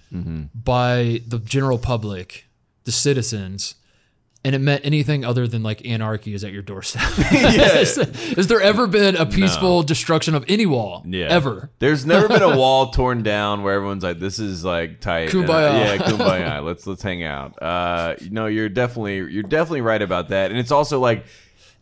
by 0.55 1.21
the 1.27 1.39
general 1.39 1.79
public, 1.79 2.47
the 2.85 2.93
citizens. 2.93 3.77
And 4.43 4.55
it 4.55 4.59
meant 4.61 4.87
anything 4.87 5.23
other 5.23 5.47
than 5.47 5.63
like 5.63 5.87
anarchy 5.87 6.33
is 6.33 6.43
at 6.45 6.51
your 6.51 6.63
doorstep. 6.63 7.03
has, 7.03 7.97
has 7.97 8.47
there 8.47 8.61
ever 8.63 8.87
been 8.87 9.15
a 9.15 9.27
peaceful 9.27 9.83
destruction 9.83 10.35
of 10.35 10.47
any 10.49 10.65
wall? 10.65 11.05
Yeah. 11.07 11.27
Ever? 11.27 11.71
There's 11.79 12.07
never 12.07 12.27
been 12.27 12.43
a 12.43 12.57
wall 12.59 12.91
torn 12.91 13.23
down 13.23 13.63
where 13.63 13.75
everyone's 13.75 14.03
like, 14.03 14.19
"This 14.19 14.39
is 14.39 14.65
like 14.65 15.01
tight." 15.01 15.35
And, 15.35 15.45
uh, 15.45 15.53
Kumbaya. 15.53 15.85
yeah, 15.85 15.97
kumbaya. 15.99 16.65
let's 16.65 16.87
let's 16.87 17.03
hang 17.03 17.23
out. 17.23 17.63
Uh, 17.63 18.15
no, 18.31 18.47
you're 18.47 18.71
definitely 18.71 19.17
you're 19.17 19.43
definitely 19.43 19.83
right 19.83 20.01
about 20.01 20.31
that. 20.31 20.51
And 20.51 20.59
it's 20.59 20.73
also 20.73 20.99
like 20.99 21.27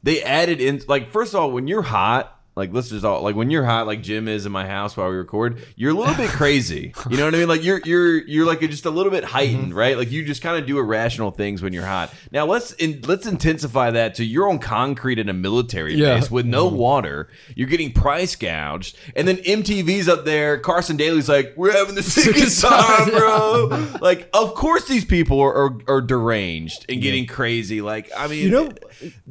they 0.02 0.20
added 0.24 0.60
in 0.60 0.82
like 0.88 1.12
first 1.12 1.34
of 1.34 1.40
all, 1.40 1.52
when 1.52 1.68
you're 1.68 1.82
hot. 1.82 2.37
Like 2.58 2.72
let's 2.72 2.88
just 2.88 3.04
all 3.04 3.22
like 3.22 3.36
when 3.36 3.50
you're 3.50 3.64
hot, 3.64 3.86
like 3.86 4.02
Jim 4.02 4.26
is 4.26 4.44
in 4.44 4.50
my 4.50 4.66
house 4.66 4.96
while 4.96 5.08
we 5.08 5.14
record. 5.14 5.62
You're 5.76 5.92
a 5.92 5.94
little 5.94 6.16
bit 6.16 6.28
crazy, 6.30 6.92
you 7.08 7.16
know 7.16 7.24
what 7.24 7.34
I 7.34 7.38
mean? 7.38 7.48
Like 7.48 7.62
you're 7.62 7.80
you're 7.84 8.26
you're 8.26 8.46
like 8.46 8.60
just 8.60 8.84
a 8.84 8.90
little 8.90 9.12
bit 9.12 9.22
heightened, 9.22 9.68
mm-hmm. 9.68 9.78
right? 9.78 9.96
Like 9.96 10.10
you 10.10 10.24
just 10.24 10.42
kind 10.42 10.60
of 10.60 10.66
do 10.66 10.76
irrational 10.78 11.30
things 11.30 11.62
when 11.62 11.72
you're 11.72 11.86
hot. 11.86 12.12
Now 12.32 12.46
let's 12.46 12.72
in, 12.72 13.00
let's 13.02 13.26
intensify 13.26 13.92
that 13.92 14.16
to 14.16 14.24
you're 14.24 14.48
on 14.48 14.58
concrete 14.58 15.20
in 15.20 15.28
a 15.28 15.32
military 15.32 15.94
Yeah. 15.94 16.16
base 16.16 16.32
with 16.32 16.46
no 16.46 16.66
mm-hmm. 16.66 16.78
water. 16.78 17.28
You're 17.54 17.68
getting 17.68 17.92
price 17.92 18.34
gouged, 18.34 18.96
and 19.14 19.28
then 19.28 19.36
MTV's 19.36 20.08
up 20.08 20.24
there. 20.24 20.58
Carson 20.58 20.96
Daly's 20.96 21.28
like, 21.28 21.54
"We're 21.56 21.72
having 21.72 21.94
the 21.94 22.02
sickest 22.02 22.60
time, 22.60 23.10
bro." 23.10 23.98
like, 24.00 24.28
of 24.34 24.54
course 24.56 24.88
these 24.88 25.04
people 25.04 25.40
are 25.40 25.54
are, 25.54 25.78
are 25.86 26.00
deranged 26.00 26.86
and 26.88 27.00
getting 27.00 27.26
crazy. 27.26 27.80
Like, 27.80 28.10
I 28.16 28.26
mean, 28.26 28.42
You 28.42 28.50
know- 28.50 28.72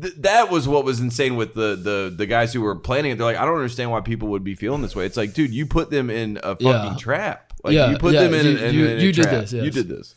th- 0.01 0.15
that 0.19 0.49
was 0.49 0.65
what 0.65 0.85
was 0.85 1.01
insane 1.01 1.35
with 1.35 1.55
the 1.55 1.75
the 1.75 2.13
the 2.15 2.25
guys 2.25 2.53
who 2.53 2.61
were 2.61 2.75
planning. 2.75 3.16
They're 3.17 3.25
like, 3.27 3.37
I 3.37 3.45
don't 3.45 3.55
understand 3.55 3.91
why 3.91 4.01
people 4.01 4.29
would 4.29 4.43
be 4.43 4.55
feeling 4.55 4.81
this 4.81 4.95
way. 4.95 5.05
It's 5.05 5.17
like, 5.17 5.33
dude, 5.33 5.53
you 5.53 5.65
put 5.65 5.89
them 5.89 6.09
in 6.09 6.37
a 6.43 6.55
fucking 6.55 6.65
Yeah. 6.67 6.95
trap. 6.97 7.53
Like, 7.63 7.73
Yeah, 7.73 7.91
you 7.91 7.97
put 7.97 8.13
yeah, 8.13 8.23
them 8.23 8.33
in. 8.33 8.45
you- 8.45 8.57
in, 8.57 8.75
you- 8.75 8.87
in 8.87 8.97
a 8.99 9.01
you 9.01 9.11
did 9.11 9.23
trap. 9.23 9.41
this, 9.41 9.53
yes. 9.53 9.65
You 9.65 9.71
did 9.71 9.87
this. 9.89 10.15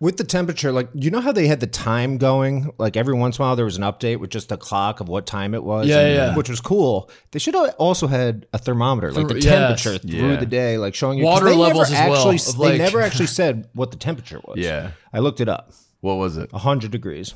With 0.00 0.16
the 0.16 0.24
temperature, 0.24 0.72
like 0.72 0.88
you 0.94 1.10
know 1.10 1.20
how 1.20 1.30
they 1.30 1.46
had 1.46 1.60
the 1.60 1.66
time 1.66 2.16
going, 2.16 2.70
like 2.78 2.96
every 2.96 3.12
once 3.12 3.36
in 3.38 3.42
a 3.42 3.46
while 3.46 3.54
there 3.56 3.66
was 3.66 3.76
an 3.76 3.82
update 3.82 4.16
with 4.16 4.30
just 4.30 4.48
the 4.48 4.56
clock 4.56 5.00
of 5.00 5.08
what 5.10 5.26
time 5.26 5.52
it 5.52 5.62
was, 5.62 5.86
Yeah, 5.88 5.98
and- 6.00 6.14
yeah. 6.14 6.36
which 6.36 6.48
was 6.48 6.58
cool. 6.58 7.10
They 7.32 7.38
should 7.38 7.54
have 7.54 7.74
also 7.76 8.06
had 8.06 8.46
a 8.54 8.58
thermometer, 8.58 9.12
like 9.12 9.28
the 9.28 9.34
Ther- 9.34 9.40
yes. 9.40 9.82
temperature 9.82 9.98
through 9.98 10.30
Yeah. 10.30 10.36
the 10.36 10.46
day, 10.46 10.78
like 10.78 10.94
showing 10.94 11.18
you 11.18 11.24
Water 11.24 11.54
levels 11.54 11.90
as 11.92 12.08
well, 12.08 12.14
Actually, 12.30 12.36
of, 12.36 12.58
they 12.58 12.64
like- 12.70 12.78
never 12.78 13.00
actually 13.06 13.26
said 13.26 13.68
what 13.74 13.90
the 13.90 13.98
temperature 13.98 14.40
was. 14.46 14.56
Yeah. 14.56 14.92
I 15.12 15.18
looked 15.18 15.42
it 15.42 15.50
up, 15.50 15.70
What 16.00 16.14
was 16.14 16.38
it? 16.38 16.50
hundred 16.50 16.92
degrees. 16.92 17.34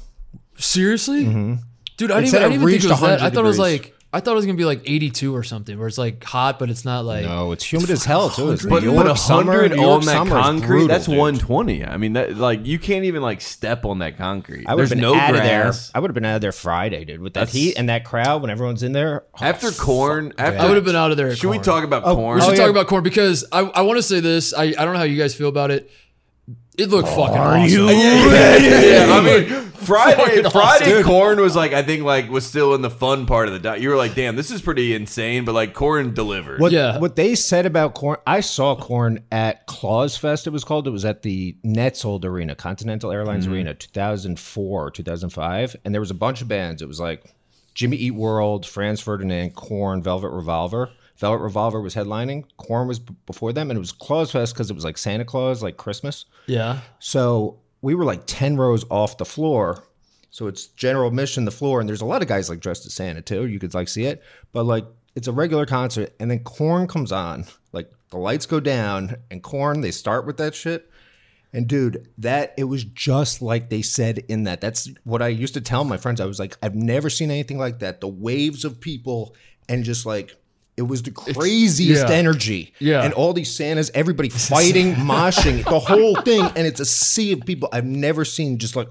Seriously, 0.57 1.25
mm-hmm. 1.25 1.55
dude, 1.99 2.11
I 2.11 2.21
didn't, 2.21 2.29
even, 2.29 2.39
I 2.39 2.43
didn't 2.49 2.55
even 2.63 2.69
think 2.69 2.85
it 2.85 2.91
was 2.91 3.01
that. 3.01 3.23
I 3.23 3.29
thought 3.31 3.45
it 3.45 3.49
was 3.49 3.59
like 3.59 3.95
I 4.15 4.21
thought 4.21 4.33
it 4.33 4.37
was 4.37 4.47
gonna 4.47 4.57
be 4.57 4.65
like 4.65 4.83
82 4.87 5.35
or 5.35 5.43
something, 5.43 5.77
where 5.79 5.89
it's 5.89 5.99
like 5.99 6.23
hot, 6.23 6.59
but 6.59 6.71
it's 6.71 6.85
not 6.85 7.05
like. 7.05 7.25
No, 7.25 7.51
it's 7.53 7.65
humid 7.71 7.91
as 7.91 8.05
hell 8.05 8.31
too. 8.31 8.53
It's 8.53 8.65
But 8.65 8.83
New 8.85 8.95
but 8.95 9.05
York 9.07 9.15
a 9.17 9.19
summer, 9.19 9.53
hundred 9.53 9.73
New 9.73 9.83
York 9.83 10.01
on 10.01 10.07
that 10.07 10.13
summer 10.13 10.39
is 10.39 10.45
concrete, 10.45 10.67
brutal, 10.69 10.89
that's 10.89 11.07
dude. 11.07 11.19
120. 11.19 11.85
I 11.85 11.97
mean, 11.97 12.13
that 12.13 12.37
like 12.37 12.65
you 12.65 12.79
can't 12.79 13.05
even 13.05 13.23
like 13.23 13.41
step 13.41 13.85
on 13.85 13.99
that 13.99 14.17
concrete. 14.17 14.67
I 14.67 14.75
would 14.75 14.79
There's 14.79 14.91
have 14.91 14.97
been 14.97 15.03
no 15.03 15.15
out 15.15 15.33
grass. 15.33 15.89
of 15.89 15.93
there. 15.93 15.97
I 15.97 15.99
would 16.01 16.11
have 16.11 16.15
been 16.15 16.25
out 16.25 16.37
of 16.37 16.41
there 16.41 16.53
Friday, 16.53 17.05
dude, 17.05 17.21
with 17.21 17.35
that 17.35 17.41
That's- 17.49 17.55
heat 17.55 17.75
and 17.77 17.89
that 17.89 18.05
crowd 18.05 18.41
when 18.43 18.51
everyone's 18.51 18.83
in 18.85 18.93
there. 18.93 19.25
Oh, 19.35 19.45
After 19.45 19.71
Korn, 19.73 20.33
after 20.39 20.61
I 20.61 20.67
would 20.67 20.77
have 20.77 20.85
been 20.85 20.97
out 20.97 21.11
of 21.11 21.17
there. 21.17 21.29
at 21.29 21.39
Should 21.39 21.51
we 21.51 21.57
Korn. 21.57 21.65
talk 21.65 21.85
about 21.85 22.05
oh, 22.05 22.15
Korn? 22.15 22.37
We 22.37 22.43
oh, 22.43 22.45
should 22.45 22.55
Oh, 22.55 22.57
talk 22.57 22.65
yeah. 22.67 22.71
about 22.71 22.87
Korn 22.87 23.03
because 23.03 23.45
I, 23.51 23.61
I 23.61 23.83
want 23.83 23.99
to 23.99 24.03
say 24.03 24.21
this. 24.21 24.55
I, 24.55 24.65
I 24.65 24.71
don't 24.85 24.93
know 24.93 24.99
how 24.99 25.05
you 25.05 25.19
guys 25.19 25.35
feel 25.35 25.49
about 25.49 25.71
it. 25.73 25.91
It 26.77 26.89
looked 26.89 27.09
fucking 27.09 27.37
awesome. 27.37 27.87
yeah, 27.89 28.57
yeah, 28.57 29.07
I 29.09 29.21
mean, 29.21 29.73
Friday, 29.85 30.17
Fucking 30.43 30.51
Friday 30.51 30.93
awesome, 30.95 31.05
Korn 31.05 31.41
was 31.41 31.55
like 31.55 31.73
I 31.73 31.83
think 31.83 32.03
like 32.05 32.29
was 32.31 32.45
still 32.47 32.75
in 32.75 32.83
the 32.83 32.91
fun 32.91 33.27
part 33.27 33.47
of 33.49 33.55
the 33.55 33.61
diet. 33.61 33.81
You 33.81 33.89
were 33.91 33.97
like, 33.97 34.15
damn, 34.15 34.37
this 34.37 34.51
is 34.51 34.61
pretty 34.61 34.95
insane, 34.95 35.45
but 35.45 35.53
like 35.55 35.75
Korn 35.75 36.15
delivered. 36.15 36.61
What, 36.61 36.73
Yeah. 36.73 36.99
what 36.99 37.17
they 37.17 37.35
said 37.35 37.67
about 37.67 37.95
Korn, 37.95 38.17
I 38.27 38.41
saw 38.41 38.75
Korn 38.77 39.25
at 39.31 39.67
Claus 39.67 40.17
Fest. 40.17 40.47
It 40.47 40.51
was 40.51 40.65
called. 40.65 40.87
It 40.87 40.91
was 40.91 41.05
at 41.05 41.23
the 41.23 41.57
Netzold 41.65 42.25
Arena, 42.25 42.55
Continental 42.55 43.13
Airlines 43.13 43.45
Mm-hmm. 43.45 43.55
Arena, 43.55 43.75
two 43.75 43.91
thousand 43.91 44.39
four, 44.41 44.91
two 44.91 45.03
thousand 45.03 45.31
five, 45.31 45.77
and 45.85 45.95
there 45.95 46.01
was 46.01 46.11
a 46.11 46.15
bunch 46.15 46.43
of 46.43 46.49
bands. 46.49 46.83
It 46.83 46.89
was 46.89 47.01
like 47.01 47.35
Jimmy 47.75 47.97
Eat 47.97 48.13
World, 48.15 48.67
Franz 48.67 49.01
Ferdinand, 49.01 49.55
Korn, 49.55 50.03
Velvet 50.03 50.31
Revolver. 50.31 50.91
Velvet 51.17 51.43
Revolver 51.43 51.81
was 51.81 51.95
headlining. 51.95 52.45
Korn 52.57 52.89
was 52.89 52.99
b- 52.99 53.15
before 53.27 53.53
them, 53.53 53.71
and 53.71 53.77
it 53.77 53.81
was 53.81 53.93
Claus 53.93 54.33
Fest 54.33 54.53
because 54.53 54.69
it 54.69 54.75
was 54.75 54.85
like 54.85 54.99
Santa 54.99 55.25
Claus, 55.25 55.63
like 55.63 55.77
Christmas. 55.77 56.25
Yeah. 56.47 56.81
So 56.99 57.61
we 57.85 57.95
were 57.95 58.05
like 58.05 58.23
10 58.25 58.57
rows 58.57 58.83
off 58.91 59.19
the 59.19 59.27
floor. 59.27 59.87
So 60.31 60.47
it's 60.47 60.69
general 60.69 61.09
admission, 61.09 61.45
the 61.45 61.51
floor, 61.51 61.81
and 61.81 61.89
there's 61.89 62.01
a 62.01 62.07
lot 62.07 62.23
of 62.23 62.29
guys 62.29 62.49
like 62.49 62.59
dressed 62.59 62.87
as 62.87 62.95
Santa 62.95 63.21
too. 63.21 63.47
You 63.47 63.61
could 63.61 63.75
like 63.75 63.89
see 63.89 64.07
it, 64.07 64.23
but 64.53 64.65
like 64.65 64.87
it's 65.15 65.29
a 65.29 65.33
regular 65.33 65.67
concert, 65.67 66.13
and 66.19 66.31
then 66.31 66.41
Korn 66.41 66.89
comes 66.89 67.13
on, 67.13 67.45
like 67.73 67.91
the 68.11 68.17
lights 68.17 68.47
go 68.47 68.59
down, 68.59 69.17
and 69.31 69.43
Korn. 69.43 69.83
They 69.83 69.91
start 69.91 70.27
with 70.27 70.39
that 70.39 70.55
shit. 70.55 70.91
And 71.53 71.69
dude, 71.69 72.09
that 72.19 72.55
it 72.57 72.65
was 72.65 72.83
just 72.83 73.43
like 73.43 73.69
they 73.69 73.83
said 73.83 74.25
in 74.29 74.45
that. 74.45 74.61
That's 74.61 74.91
what 75.05 75.23
I 75.23 75.29
used 75.29 75.55
to 75.55 75.61
tell 75.61 75.85
my 75.85 75.99
friends. 75.99 76.21
I 76.21 76.25
was 76.25 76.41
like, 76.41 76.57
I've 76.63 76.75
never 76.75 77.11
seen 77.11 77.31
anything 77.31 77.59
like 77.59 77.81
that. 77.81 78.01
The 78.01 78.09
waves 78.09 78.65
of 78.65 78.81
people 78.81 79.37
and 79.69 79.85
just 79.85 80.05
like 80.07 80.35
it 80.77 80.83
was 80.83 81.03
the 81.03 81.13
craziest 81.13 82.09
yeah. 82.09 82.15
energy. 82.15 82.75
Yeah. 82.81 83.03
And 83.05 83.15
all 83.15 83.33
these 83.33 83.55
Santas, 83.55 83.91
everybody 83.95 84.29
fighting, 84.31 84.95
moshing, 84.95 85.63
the 85.65 85.79
whole 85.79 86.17
thing. 86.17 86.45
And 86.57 86.67
it's 86.67 86.81
a 86.81 86.85
sea 86.85 87.33
of 87.33 87.43
people 87.47 87.69
I've 87.73 87.85
never 87.85 88.25
seen 88.25 88.59
just 88.59 88.75
like 88.75 88.89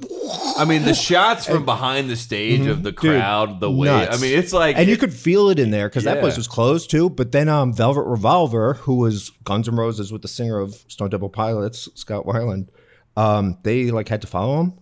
I 0.57 0.65
mean, 0.65 0.83
the 0.83 0.93
shots 0.93 1.45
from 1.45 1.65
behind 1.65 2.09
the 2.09 2.15
stage 2.15 2.65
of 2.67 2.83
the 2.83 2.93
crowd, 2.93 3.59
the 3.59 3.69
way. 3.69 3.89
I 3.89 4.17
mean, 4.17 4.37
it's 4.37 4.53
like 4.53 4.77
and 4.77 4.87
you 4.87 4.97
could 4.97 5.13
feel 5.13 5.49
it 5.49 5.59
in 5.59 5.71
there 5.71 5.89
because 5.89 6.05
that 6.05 6.21
place 6.21 6.37
was 6.37 6.47
closed 6.47 6.89
too. 6.89 7.09
But 7.09 7.31
then 7.31 7.49
um, 7.49 7.73
Velvet 7.73 8.03
Revolver, 8.03 8.75
who 8.75 8.95
was 8.95 9.31
Guns 9.43 9.67
N' 9.67 9.75
Roses 9.75 10.11
with 10.11 10.21
the 10.21 10.27
singer 10.29 10.59
of 10.59 10.73
Stone 10.87 11.09
Temple 11.09 11.29
Pilots, 11.29 11.89
Scott 11.95 12.25
Weiland, 12.25 12.69
um, 13.17 13.57
they 13.63 13.91
like 13.91 14.07
had 14.07 14.21
to 14.21 14.27
follow 14.27 14.61
him. 14.61 14.73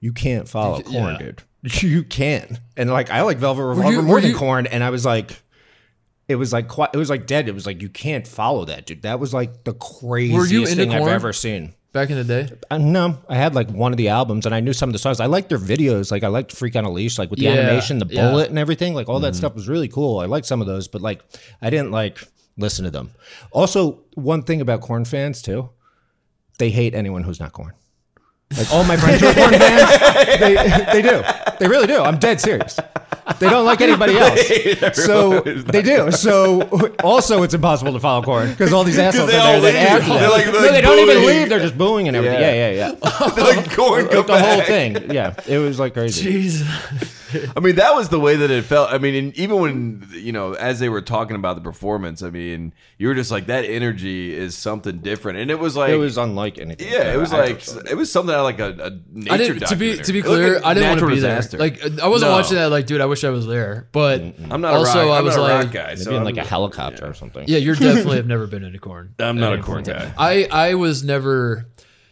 You 0.00 0.12
can't 0.12 0.48
follow 0.48 0.80
Korn, 0.80 0.94
Yeah. 0.94 1.18
dude. 1.18 1.42
You 1.82 2.04
can't. 2.04 2.58
And 2.76 2.88
like 2.88 3.10
I 3.10 3.22
like 3.22 3.38
Velvet 3.38 3.64
Revolver 3.64 3.92
you- 3.92 4.02
more 4.02 4.20
than 4.20 4.32
Korn, 4.32 4.66
and 4.66 4.82
I 4.82 4.88
was 4.90 5.04
like. 5.04 5.42
It 6.28 6.36
was 6.36 6.52
like 6.52 6.68
quite, 6.68 6.90
it 6.92 6.96
was 6.98 7.08
like 7.10 7.26
dead. 7.26 7.48
It 7.48 7.54
was 7.54 7.64
like 7.66 7.80
you 7.82 7.88
can't 7.88 8.26
follow 8.26 8.64
that, 8.66 8.84
dude. 8.86 9.02
That 9.02 9.18
was 9.18 9.32
like 9.32 9.64
the 9.64 9.72
craziest 9.74 10.76
thing 10.76 10.92
I've 10.94 11.08
ever 11.08 11.32
seen. 11.32 11.74
Back 11.90 12.10
in 12.10 12.16
the 12.16 12.24
day, 12.24 12.50
Uh, 12.70 12.76
no, 12.76 13.16
I 13.30 13.36
had 13.36 13.54
like 13.54 13.70
one 13.70 13.92
of 13.94 13.96
the 13.96 14.08
albums, 14.10 14.44
and 14.44 14.54
I 14.54 14.60
knew 14.60 14.74
some 14.74 14.90
of 14.90 14.92
the 14.92 14.98
songs. 14.98 15.20
I 15.20 15.26
liked 15.26 15.48
their 15.48 15.58
videos. 15.58 16.10
Like 16.10 16.22
I 16.22 16.28
liked 16.28 16.52
Freak 16.52 16.76
on 16.76 16.84
a 16.84 16.90
Leash, 16.90 17.18
like 17.18 17.30
with 17.30 17.38
the 17.38 17.46
Yeah, 17.46 17.52
animation, 17.54 17.98
the 17.98 18.06
yeah. 18.10 18.28
bullet, 18.30 18.50
and 18.50 18.58
everything. 18.58 18.92
Like 18.94 19.08
all 19.08 19.20
that 19.20 19.34
stuff 19.34 19.54
was 19.54 19.68
really 19.68 19.88
cool. 19.88 20.18
I 20.20 20.26
liked 20.26 20.46
some 20.46 20.60
of 20.60 20.66
those, 20.66 20.86
but 20.86 21.00
like 21.00 21.22
I 21.62 21.70
didn't 21.70 21.90
like 21.90 22.22
listen 22.58 22.84
to 22.84 22.90
them. 22.90 23.12
Also, 23.52 24.00
one 24.14 24.42
thing 24.42 24.60
about 24.60 24.82
Korn 24.82 25.06
fans 25.06 25.40
too, 25.40 25.70
they 26.58 26.68
hate 26.68 26.94
anyone 26.94 27.22
who's 27.22 27.40
not 27.40 27.52
Korn. 27.52 27.72
Like 28.56 28.70
all 28.70 28.84
my 28.84 28.98
friends 28.98 29.20
who 29.22 29.28
are 29.28 29.34
Korn 29.34 29.52
fans, 29.58 30.40
they, 30.40 31.00
they 31.00 31.02
do. 31.02 31.22
They 31.58 31.68
really 31.68 31.86
do. 31.86 32.02
I'm 32.02 32.18
dead 32.18 32.38
serious. 32.38 32.78
They 33.38 33.48
don't 33.48 33.64
like 33.66 33.80
anybody 33.80 34.16
else. 34.18 35.04
So 35.04 35.40
they 35.40 35.82
do. 35.82 36.10
So 36.10 36.62
also, 37.04 37.42
it's 37.42 37.54
impossible 37.54 37.92
to 37.92 38.00
follow 38.00 38.22
Korn 38.22 38.50
because 38.50 38.72
all 38.72 38.84
these 38.84 38.98
assholes 39.06 39.30
they 39.30 39.36
all 39.38 39.60
there 39.60 39.62
like 39.62 39.74
leave. 39.74 39.82
after 39.82 40.14
They're 40.18 40.30
like- 40.30 40.44
they're 40.44 40.52
no, 40.52 40.60
like 40.60 40.72
they 40.72 40.80
don't 40.80 40.98
even 40.98 41.16
booing. 41.16 41.26
leave. 41.26 41.48
They're 41.48 41.60
just 41.60 41.76
booing 41.78 42.08
and 42.08 42.16
everything. 42.16 42.40
Yeah. 42.40 42.52
Yeah, 42.52 42.70
yeah, 42.70 42.92
yeah. 43.02 43.26
like 43.44 43.70
Korn 43.76 44.02
Like 44.04 44.10
come 44.12 44.26
the 44.26 44.40
whole 44.42 44.60
thing. 44.62 45.10
Yeah, 45.10 45.34
it 45.46 45.58
was 45.58 45.78
like 45.78 45.92
crazy. 45.94 46.48
jeez. 46.48 47.27
I 47.56 47.60
mean, 47.60 47.76
that 47.76 47.94
was 47.94 48.08
the 48.08 48.20
way 48.20 48.36
that 48.36 48.50
it 48.50 48.64
felt. 48.64 48.92
I 48.92 48.98
mean, 48.98 49.14
and 49.14 49.36
even 49.38 49.60
when 49.60 50.08
you 50.12 50.32
know, 50.32 50.52
as 50.54 50.78
they 50.80 50.88
were 50.88 51.00
talking 51.02 51.36
about 51.36 51.56
the 51.56 51.62
performance, 51.62 52.22
I 52.22 52.30
mean, 52.30 52.72
you 52.98 53.08
were 53.08 53.14
just 53.14 53.30
like, 53.30 53.46
that 53.46 53.64
energy 53.64 54.34
is 54.34 54.56
something 54.56 54.98
different, 54.98 55.38
and 55.38 55.50
it 55.50 55.58
was 55.58 55.76
like, 55.76 55.90
It 55.90 55.96
was 55.96 56.16
unlike 56.18 56.58
anything. 56.58 56.90
yeah, 56.90 57.12
it 57.12 57.16
was 57.16 57.32
I 57.32 57.40
like, 57.46 57.66
it 57.90 57.96
was 57.96 58.10
something 58.10 58.34
out 58.34 58.44
like 58.44 58.58
a, 58.58 58.68
a 58.80 58.90
nature 59.12 59.32
I 59.32 59.36
didn't 59.36 59.66
to 59.68 59.76
be 59.76 59.96
to 59.98 60.12
be 60.12 60.18
It 60.20 60.24
looked 60.26 60.36
clear. 60.42 60.54
like 60.54 60.64
I 60.64 60.74
didn't 60.74 60.88
want 60.90 61.00
to 61.00 61.06
be 61.08 61.14
disaster. 61.16 61.56
there. 61.56 61.68
Like 61.68 62.00
I 62.00 62.08
wasn't 62.08 62.30
No. 62.30 62.36
watching 62.36 62.56
that. 62.56 62.70
Like, 62.70 62.86
dude, 62.86 63.00
I 63.00 63.06
wish 63.06 63.24
I 63.24 63.30
was 63.30 63.46
there. 63.46 63.88
But 63.92 64.20
I'm 64.50 64.60
not 64.60 64.74
also, 64.74 65.00
a 65.00 65.06
rock, 65.06 65.14
I 65.14 65.18
I'm 65.18 65.24
was 65.24 65.36
not 65.36 65.40
a 65.40 65.42
like, 65.54 65.64
rock 65.64 65.72
guy. 65.72 65.94
So 65.94 66.04
maybe 66.06 66.16
in 66.16 66.20
I'm, 66.20 66.24
like 66.24 66.36
a 66.36 66.48
helicopter 66.48 67.06
or 67.06 67.14
something. 67.14 67.44
Yeah, 67.48 67.58
you're 67.58 67.74
definitely 67.76 68.16
have 68.16 68.26
never 68.26 68.46
been 68.46 68.64
into 68.64 68.78
Korn. 68.78 69.14
I'm 69.18 69.38
not 69.38 69.50
a 69.50 69.54
any 69.54 69.62
Korn 69.62 69.82
guy. 69.84 70.12
I 70.16 70.48
I 70.50 70.74
was 70.74 71.02
never. 71.04 71.66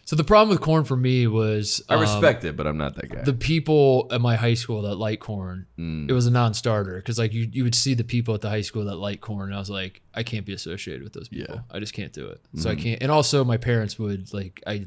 So 0.07 0.15
the 0.15 0.23
problem 0.23 0.47
with 0.47 0.61
Korn 0.61 0.85
for 0.85 0.95
me 0.95 1.27
was 1.27 1.83
I 1.89 1.95
um, 1.95 1.99
respect 1.99 2.45
it, 2.45 2.55
but 2.55 2.65
I'm 2.65 2.77
not 2.77 2.95
that 2.95 3.09
guy. 3.09 3.23
the 3.23 3.33
people 3.33 4.07
at 4.09 4.21
my 4.21 4.37
high 4.37 4.53
school 4.53 4.83
that 4.83 4.95
like 4.95 5.19
Korn. 5.19 5.67
Mm. 5.77 6.09
It 6.09 6.13
was 6.13 6.25
a 6.25 6.31
non-starter 6.31 6.95
because 6.95 7.19
like 7.19 7.33
you 7.33 7.49
you 7.51 7.65
would 7.65 7.75
see 7.75 7.93
the 7.93 8.05
people 8.05 8.33
at 8.33 8.39
the 8.39 8.49
high 8.49 8.61
school 8.61 8.85
that 8.85 8.95
like 8.95 9.19
Korn. 9.19 9.49
And 9.49 9.55
I 9.55 9.59
was 9.59 9.69
like, 9.69 10.01
I 10.13 10.23
can't 10.23 10.45
be 10.45 10.53
associated 10.53 11.03
with 11.03 11.11
those 11.11 11.27
people. 11.27 11.55
Yeah. 11.55 11.61
Mm-hmm. 11.61 11.75
I 11.75 11.79
just 11.81 11.93
can't 11.93 12.13
do 12.13 12.25
it. 12.27 12.39
So 12.55 12.69
I 12.69 12.75
can't. 12.75 13.03
And 13.03 13.11
also, 13.11 13.43
my 13.43 13.57
parents 13.57 13.99
would 13.99 14.33
like 14.33 14.63
I. 14.65 14.85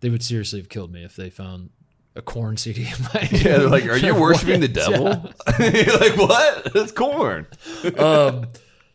They 0.00 0.08
would 0.08 0.22
seriously 0.22 0.58
have 0.58 0.70
killed 0.70 0.90
me 0.90 1.04
if 1.04 1.16
they 1.16 1.28
found 1.28 1.68
a 2.16 2.22
Korn 2.22 2.56
CD 2.56 2.84
in 2.84 3.04
my. 3.12 3.28
yeah, 3.30 3.58
they're 3.58 3.68
like, 3.68 3.84
are 3.84 3.98
you 3.98 4.14
worshiping 4.18 4.60
the 4.60 4.68
devil? 4.68 5.34
You're 5.58 5.98
like, 5.98 6.16
what? 6.16 6.72
It's 6.74 6.92
Korn. 6.92 7.46
um, 7.98 8.46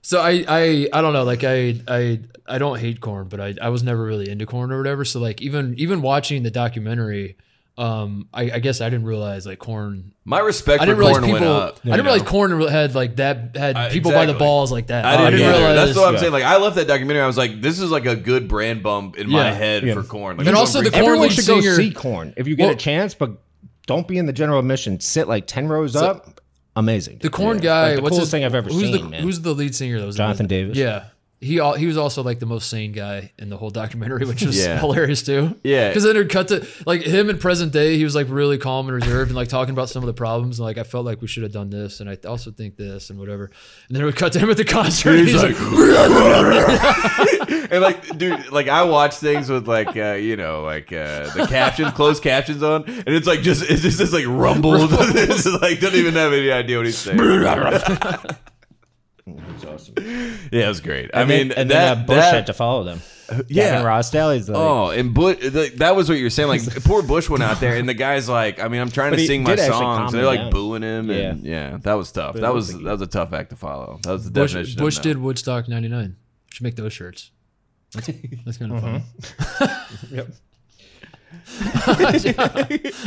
so 0.08 0.22
I, 0.22 0.46
I 0.48 0.88
I 0.94 1.02
don't 1.02 1.12
know 1.14 1.24
like 1.26 1.44
I 1.44 1.80
I 1.88 2.20
I 2.48 2.58
don't 2.60 2.80
hate 2.80 3.02
Korn 3.02 3.28
but 3.28 3.40
I, 3.42 3.56
I 3.62 3.70
was 3.70 3.84
never 3.84 4.04
really 4.04 4.30
into 4.30 4.46
Korn 4.46 4.72
or 4.72 4.78
whatever 4.78 5.04
so 5.06 5.20
like 5.20 5.42
even 5.42 5.76
even 5.78 6.02
watching 6.02 6.44
the 6.44 6.52
documentary 6.52 7.36
um 7.78 8.28
I, 8.34 8.44
I 8.52 8.60
guess 8.60 8.80
I 8.82 8.90
didn't 8.90 9.06
realize 9.06 9.46
like 9.46 9.60
Korn 9.60 10.14
My 10.26 10.40
respect 10.40 10.82
I 10.82 10.86
didn't 10.86 10.98
realize 11.00 11.18
Korn 11.18 11.26
people 11.32 11.42
went 11.42 11.64
up. 11.64 11.80
I 11.84 11.90
didn't 11.90 12.06
realize 12.06 12.22
Korn 12.24 12.62
had 12.68 12.96
like 12.96 13.18
that 13.18 13.56
had 13.58 13.76
Uh, 13.78 13.90
people 13.90 14.12
by 14.12 14.26
the 14.26 14.32
exactly. 14.32 14.46
balls 14.46 14.72
like 14.72 14.88
that 14.88 15.06
I 15.06 15.30
didn't, 15.30 15.42
either. 15.46 15.58
realize 15.60 15.76
That's 15.76 15.98
what 15.98 16.08
I'm 16.08 16.14
yeah. 16.16 16.20
saying. 16.22 16.34
Like, 16.34 16.44
I 16.44 16.58
left 16.58 16.76
that 16.78 16.88
documentary. 16.88 17.22
I 17.22 17.28
was 17.28 17.38
like, 17.38 17.62
this 17.62 17.80
is 17.80 17.92
like 17.92 18.06
a 18.08 18.16
good 18.16 18.48
brand 18.48 18.82
bump 18.82 19.18
in 19.18 19.30
my 19.30 19.46
Yeah. 19.50 19.54
head 19.54 19.84
Yeah. 19.84 19.94
for 19.94 20.02
Korn. 20.04 20.38
Like, 20.38 20.48
And 20.48 20.56
also 20.56 20.82
the 20.82 20.90
Korn 20.90 21.04
Everyone 21.04 21.28
lead 21.28 21.34
should 21.34 21.46
go 21.46 21.60
singer- 21.62 21.76
see 21.76 21.92
Korn 21.92 22.34
if 22.36 22.48
you 22.48 22.56
get 22.56 22.64
Well- 22.64 22.74
a 22.74 22.78
chance, 22.78 23.14
but 23.14 23.34
don't 23.86 24.08
be 24.08 24.18
in 24.18 24.26
the 24.26 24.34
general 24.34 24.58
admission. 24.60 25.00
Sit 25.00 25.28
like 25.28 25.46
ten 25.48 25.68
rows 25.68 25.96
up. 25.96 26.42
Amazing. 26.78 27.18
the 27.20 27.30
Korn 27.30 27.58
guy 27.58 27.88
Like 27.88 27.96
the 27.98 28.02
what's 28.04 28.12
coolest 28.16 28.28
his, 28.28 28.32
thing 28.32 28.46
I've 28.46 28.56
ever 28.56 28.70
who's 28.70 28.82
seen, 28.84 28.92
the, 29.06 29.10
man. 29.10 29.22
who's 29.24 29.42
the 29.42 29.54
lead 29.54 29.74
singer 29.76 30.00
that 30.00 30.06
was 30.06 30.16
in 30.16 30.20
Jonathan? 30.20 30.46
Davis. 30.48 30.78
yeah 30.78 31.06
he 31.40 31.60
al- 31.60 31.76
he 31.76 31.86
was 31.86 31.98
also 31.98 32.24
like 32.24 32.40
the 32.40 32.46
most 32.48 32.68
sane 32.68 32.92
guy 32.94 33.32
in 33.38 33.50
the 33.50 33.58
whole 33.58 33.70
documentary, 33.70 34.26
which 34.26 34.44
was 34.44 34.58
Yeah. 34.58 34.80
hilarious 34.80 35.22
too. 35.22 35.56
Yeah. 35.64 35.90
because 35.90 36.04
then 36.04 36.18
it 36.18 36.30
cut 36.30 36.48
to 36.48 36.66
like 36.88 37.04
him 37.04 37.30
in 37.30 37.38
present 37.38 37.72
day. 37.72 37.96
He 37.98 38.04
was 38.04 38.16
like 38.16 38.26
really 38.30 38.58
calm 38.58 38.88
and 38.88 38.96
reserved 38.96 39.30
and 39.30 39.36
like 39.36 39.48
talking 39.48 39.72
about 39.74 39.90
some 39.90 40.02
of 40.02 40.08
the 40.08 40.14
problems. 40.14 40.58
And, 40.58 40.66
like 40.66 40.78
I 40.80 40.84
felt 40.84 41.06
like 41.06 41.22
we 41.22 41.28
should 41.28 41.44
have 41.44 41.52
done 41.52 41.70
this, 41.70 42.00
and 42.00 42.10
I 42.10 42.18
also 42.28 42.50
think 42.50 42.76
this 42.76 43.12
and 43.12 43.20
whatever. 43.20 43.52
And 43.88 43.96
then 43.96 44.02
it 44.02 44.06
would 44.06 44.16
cut 44.16 44.34
to 44.34 44.40
him 44.40 44.50
at 44.50 44.58
the 44.58 44.66
concert. 44.66 45.12
and 45.20 45.28
He's 45.28 45.40
he's 45.40 45.44
like, 45.44 45.60
like, 45.60 47.48
and 47.72 47.82
like, 47.84 48.18
dude, 48.18 48.52
like 48.52 48.68
I 48.68 48.84
watch 48.84 49.18
things 49.18 49.48
with 49.50 49.68
like, 49.68 49.96
uh, 49.96 50.14
you 50.14 50.38
know, 50.38 50.64
like 50.64 50.92
uh, 50.92 51.30
the 51.36 51.46
captions, 51.48 51.92
closed 51.94 52.24
captions 52.24 52.64
on, 52.64 52.84
and 52.86 53.10
it's 53.10 53.28
like 53.28 53.42
just, 53.42 53.62
it's 53.70 53.84
just 53.84 54.00
this 54.00 54.12
like 54.12 54.26
rumble. 54.28 54.74
it's 54.76 55.46
like 55.62 55.80
doesn't 55.82 56.00
even 56.00 56.16
have 56.16 56.34
any 56.34 56.50
idea 56.52 56.78
what 56.78 56.86
he's 56.88 56.98
saying. 56.98 57.18
It's 59.56 59.66
awesome. 59.66 59.94
yeah, 60.52 60.66
it 60.66 60.68
was 60.68 60.80
great. 60.82 61.12
I 61.14 61.22
And 61.22 61.30
mean, 61.30 61.48
then, 61.50 61.58
and 61.58 61.72
that, 61.72 61.94
then 61.96 62.04
uh, 62.04 62.06
Bush 62.06 62.16
that- 62.18 62.34
had 62.34 62.46
to 62.48 62.54
follow 62.54 62.84
them. 62.84 63.02
yeah. 63.50 63.72
Gavin 63.72 63.86
Rossdale. 63.86 64.36
He's 64.36 64.48
like, 64.48 64.58
Oh, 64.58 64.90
and 64.92 65.14
Bush, 65.14 65.38
that 65.76 65.96
was 65.98 66.08
what 66.08 66.18
you're 66.18 66.30
saying. 66.30 66.48
Like, 66.48 66.64
poor 66.86 67.04
Bush 67.04 67.30
went 67.30 67.44
out 67.44 67.60
there, 67.60 67.76
and 67.76 67.88
the 67.90 67.94
guy's 67.94 68.30
like, 68.30 68.62
I 68.62 68.70
mean, 68.70 68.80
I'm 68.80 68.90
trying 68.90 69.12
But 69.12 69.18
to 69.18 69.26
sing 69.28 69.44
my 69.44 69.56
songs. 69.58 70.14
And 70.14 70.20
they're 70.20 70.26
like 70.26 70.40
down. 70.40 70.52
booing 70.52 70.82
him, 70.82 71.10
and 71.10 71.44
yeah, 71.44 71.78
that 71.82 71.96
was 71.96 72.10
tough. 72.12 72.36
That 72.36 72.54
was 72.54 72.72
that 72.74 72.84
was 72.84 73.02
a 73.02 73.08
tough 73.08 73.34
act 73.34 73.50
to 73.50 73.58
follow. 73.58 74.00
That 74.04 74.12
was 74.14 74.24
the 74.26 74.32
Bush, 74.32 74.54
definition. 74.54 74.80
Bush 74.82 75.00
did 75.00 75.18
Woodstock 75.18 75.68
'99. 75.68 76.16
Should 76.54 76.64
make 76.64 76.78
those 76.78 76.94
shirts. 76.94 77.32
That's, 77.94 78.08
that's 78.46 78.58
kind 78.58 78.72
of 78.72 78.82
fun. 78.82 79.04
Yep. 80.12 80.28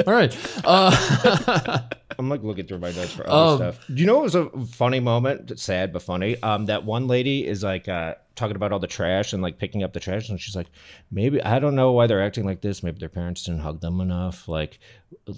All 0.06 0.12
right. 0.12 0.36
Uh, 0.64 1.80
I'm 2.20 2.28
like 2.28 2.42
looking 2.42 2.66
through 2.66 2.78
my 2.78 2.92
notes 2.92 3.12
for 3.12 3.28
other 3.28 3.64
Um, 3.64 3.72
stuff. 3.72 3.86
Do 3.88 3.94
you 3.94 4.06
know 4.06 4.20
it 4.20 4.22
was 4.22 4.34
a 4.34 4.48
funny 4.66 5.00
moment? 5.00 5.58
Sad 5.58 5.92
but 5.92 6.02
funny. 6.02 6.40
Um, 6.42 6.66
that 6.66 6.84
one 6.84 7.08
lady 7.08 7.46
is 7.46 7.62
like 7.64 7.88
uh, 7.88 8.14
talking 8.36 8.56
about 8.56 8.72
all 8.72 8.78
the 8.78 8.86
trash 8.86 9.32
and 9.32 9.42
like 9.42 9.58
picking 9.58 9.82
up 9.82 9.92
the 9.92 10.00
trash, 10.00 10.28
and 10.28 10.40
she's 10.40 10.54
like, 10.54 10.68
maybe 11.10 11.42
I 11.42 11.58
don't 11.58 11.74
know 11.74 11.92
why 11.92 12.06
they're 12.06 12.22
acting 12.22 12.44
like 12.44 12.60
this. 12.60 12.82
Maybe 12.82 12.98
their 12.98 13.08
parents 13.08 13.44
didn't 13.44 13.60
hug 13.62 13.80
them 13.80 14.00
enough. 14.00 14.46
Like, 14.48 14.78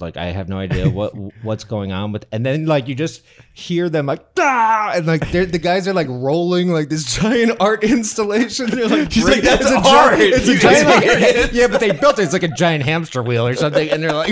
like 0.01 0.17
I 0.17 0.27
have 0.27 0.49
no 0.49 0.57
idea 0.59 0.89
what 0.89 1.13
what's 1.43 1.65
going 1.65 1.93
on 1.93 2.13
with. 2.13 2.25
And 2.33 2.47
then 2.47 2.67
like 2.67 2.89
you 2.89 2.95
just 2.95 3.23
hear 3.53 3.89
them 3.91 4.07
like 4.07 4.25
ah, 4.39 4.93
and 4.95 5.07
like 5.07 5.31
they're, 5.31 5.45
the 5.45 5.59
guys 5.59 5.87
are 5.87 5.93
like 5.93 6.07
rolling 6.09 6.69
like 6.71 6.89
this 6.89 7.05
giant 7.19 7.53
art 7.61 7.85
installation. 7.97 8.71
They're 8.71 8.89
like, 8.89 9.13
She's 9.13 9.25
like, 9.29 9.43
"That's 9.43 9.63
it's 9.63 9.71
a 9.71 9.77
art, 9.77 10.19
giant- 10.19 10.35
It's 10.37 10.49
a 10.49 10.57
giant, 10.57 10.89
like- 10.89 11.03
idiots." 11.05 11.53
yeah, 11.53 11.67
but 11.67 11.81
they 11.81 11.91
built 11.91 12.19
it. 12.19 12.23
It's 12.23 12.33
like 12.33 12.43
a 12.43 12.49
giant 12.49 12.85
hamster 12.85 13.23
wheel 13.23 13.47
or 13.47 13.55
something, 13.55 13.91
and 13.91 14.03
they're 14.03 14.13
like, 14.15 14.31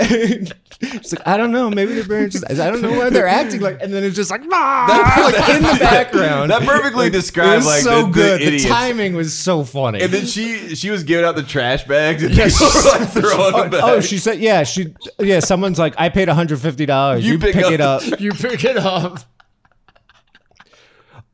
it's 0.00 1.12
like 1.12 1.26
I 1.26 1.36
don't 1.36 1.52
know. 1.52 1.70
Maybe 1.70 1.94
the 1.94 2.06
parents. 2.08 2.40
Just, 2.40 2.60
I 2.60 2.70
don't 2.70 2.80
know 2.82 2.92
why 2.98 3.10
they're 3.10 3.26
acting 3.28 3.60
like. 3.60 3.80
And 3.82 3.92
then 3.92 4.04
it's 4.04 4.16
just 4.16 4.30
like, 4.30 4.42
ah, 4.52 5.30
like 5.32 5.56
in 5.56 5.62
the 5.62 5.78
background. 5.78 6.50
That 6.50 6.62
perfectly 6.62 7.06
It 7.08 7.10
describes 7.10 7.66
like 7.66 7.82
so 7.82 8.02
the, 8.02 8.06
the 8.06 8.12
good. 8.12 8.40
The, 8.40 8.46
idiots. 8.46 8.64
timing 8.66 9.14
was 9.14 9.36
so 9.36 9.64
funny. 9.64 10.00
And 10.02 10.12
then 10.12 10.26
she 10.26 10.74
she 10.74 10.90
was 10.90 11.02
giving 11.04 11.24
out 11.24 11.36
the 11.36 11.42
trash 11.42 11.84
bags, 11.84 12.22
and 12.22 12.34
Yeah, 12.34 12.48
people 12.48 12.66
were 12.66 12.98
like 12.98 13.08
throwing 13.10 13.56
them 13.56 13.70
back. 13.70 13.82
oh, 13.84 14.00
she 14.00 14.18
said, 14.18 14.37
yeah, 14.38 14.62
she, 14.64 14.94
yeah. 15.18 15.40
Someone's 15.40 15.78
like, 15.78 15.94
I 15.98 16.08
paid 16.08 16.28
150 16.28 16.86
dollars. 16.86 17.24
You 17.24 17.32
You, 17.34 17.38
pick 17.38 17.54
pick, 17.54 17.64
up 17.64 17.72
it 17.72 17.80
up. 17.80 18.02
you 18.20 18.32
pick 18.32 18.64
it 18.64 18.76
up. 18.76 19.18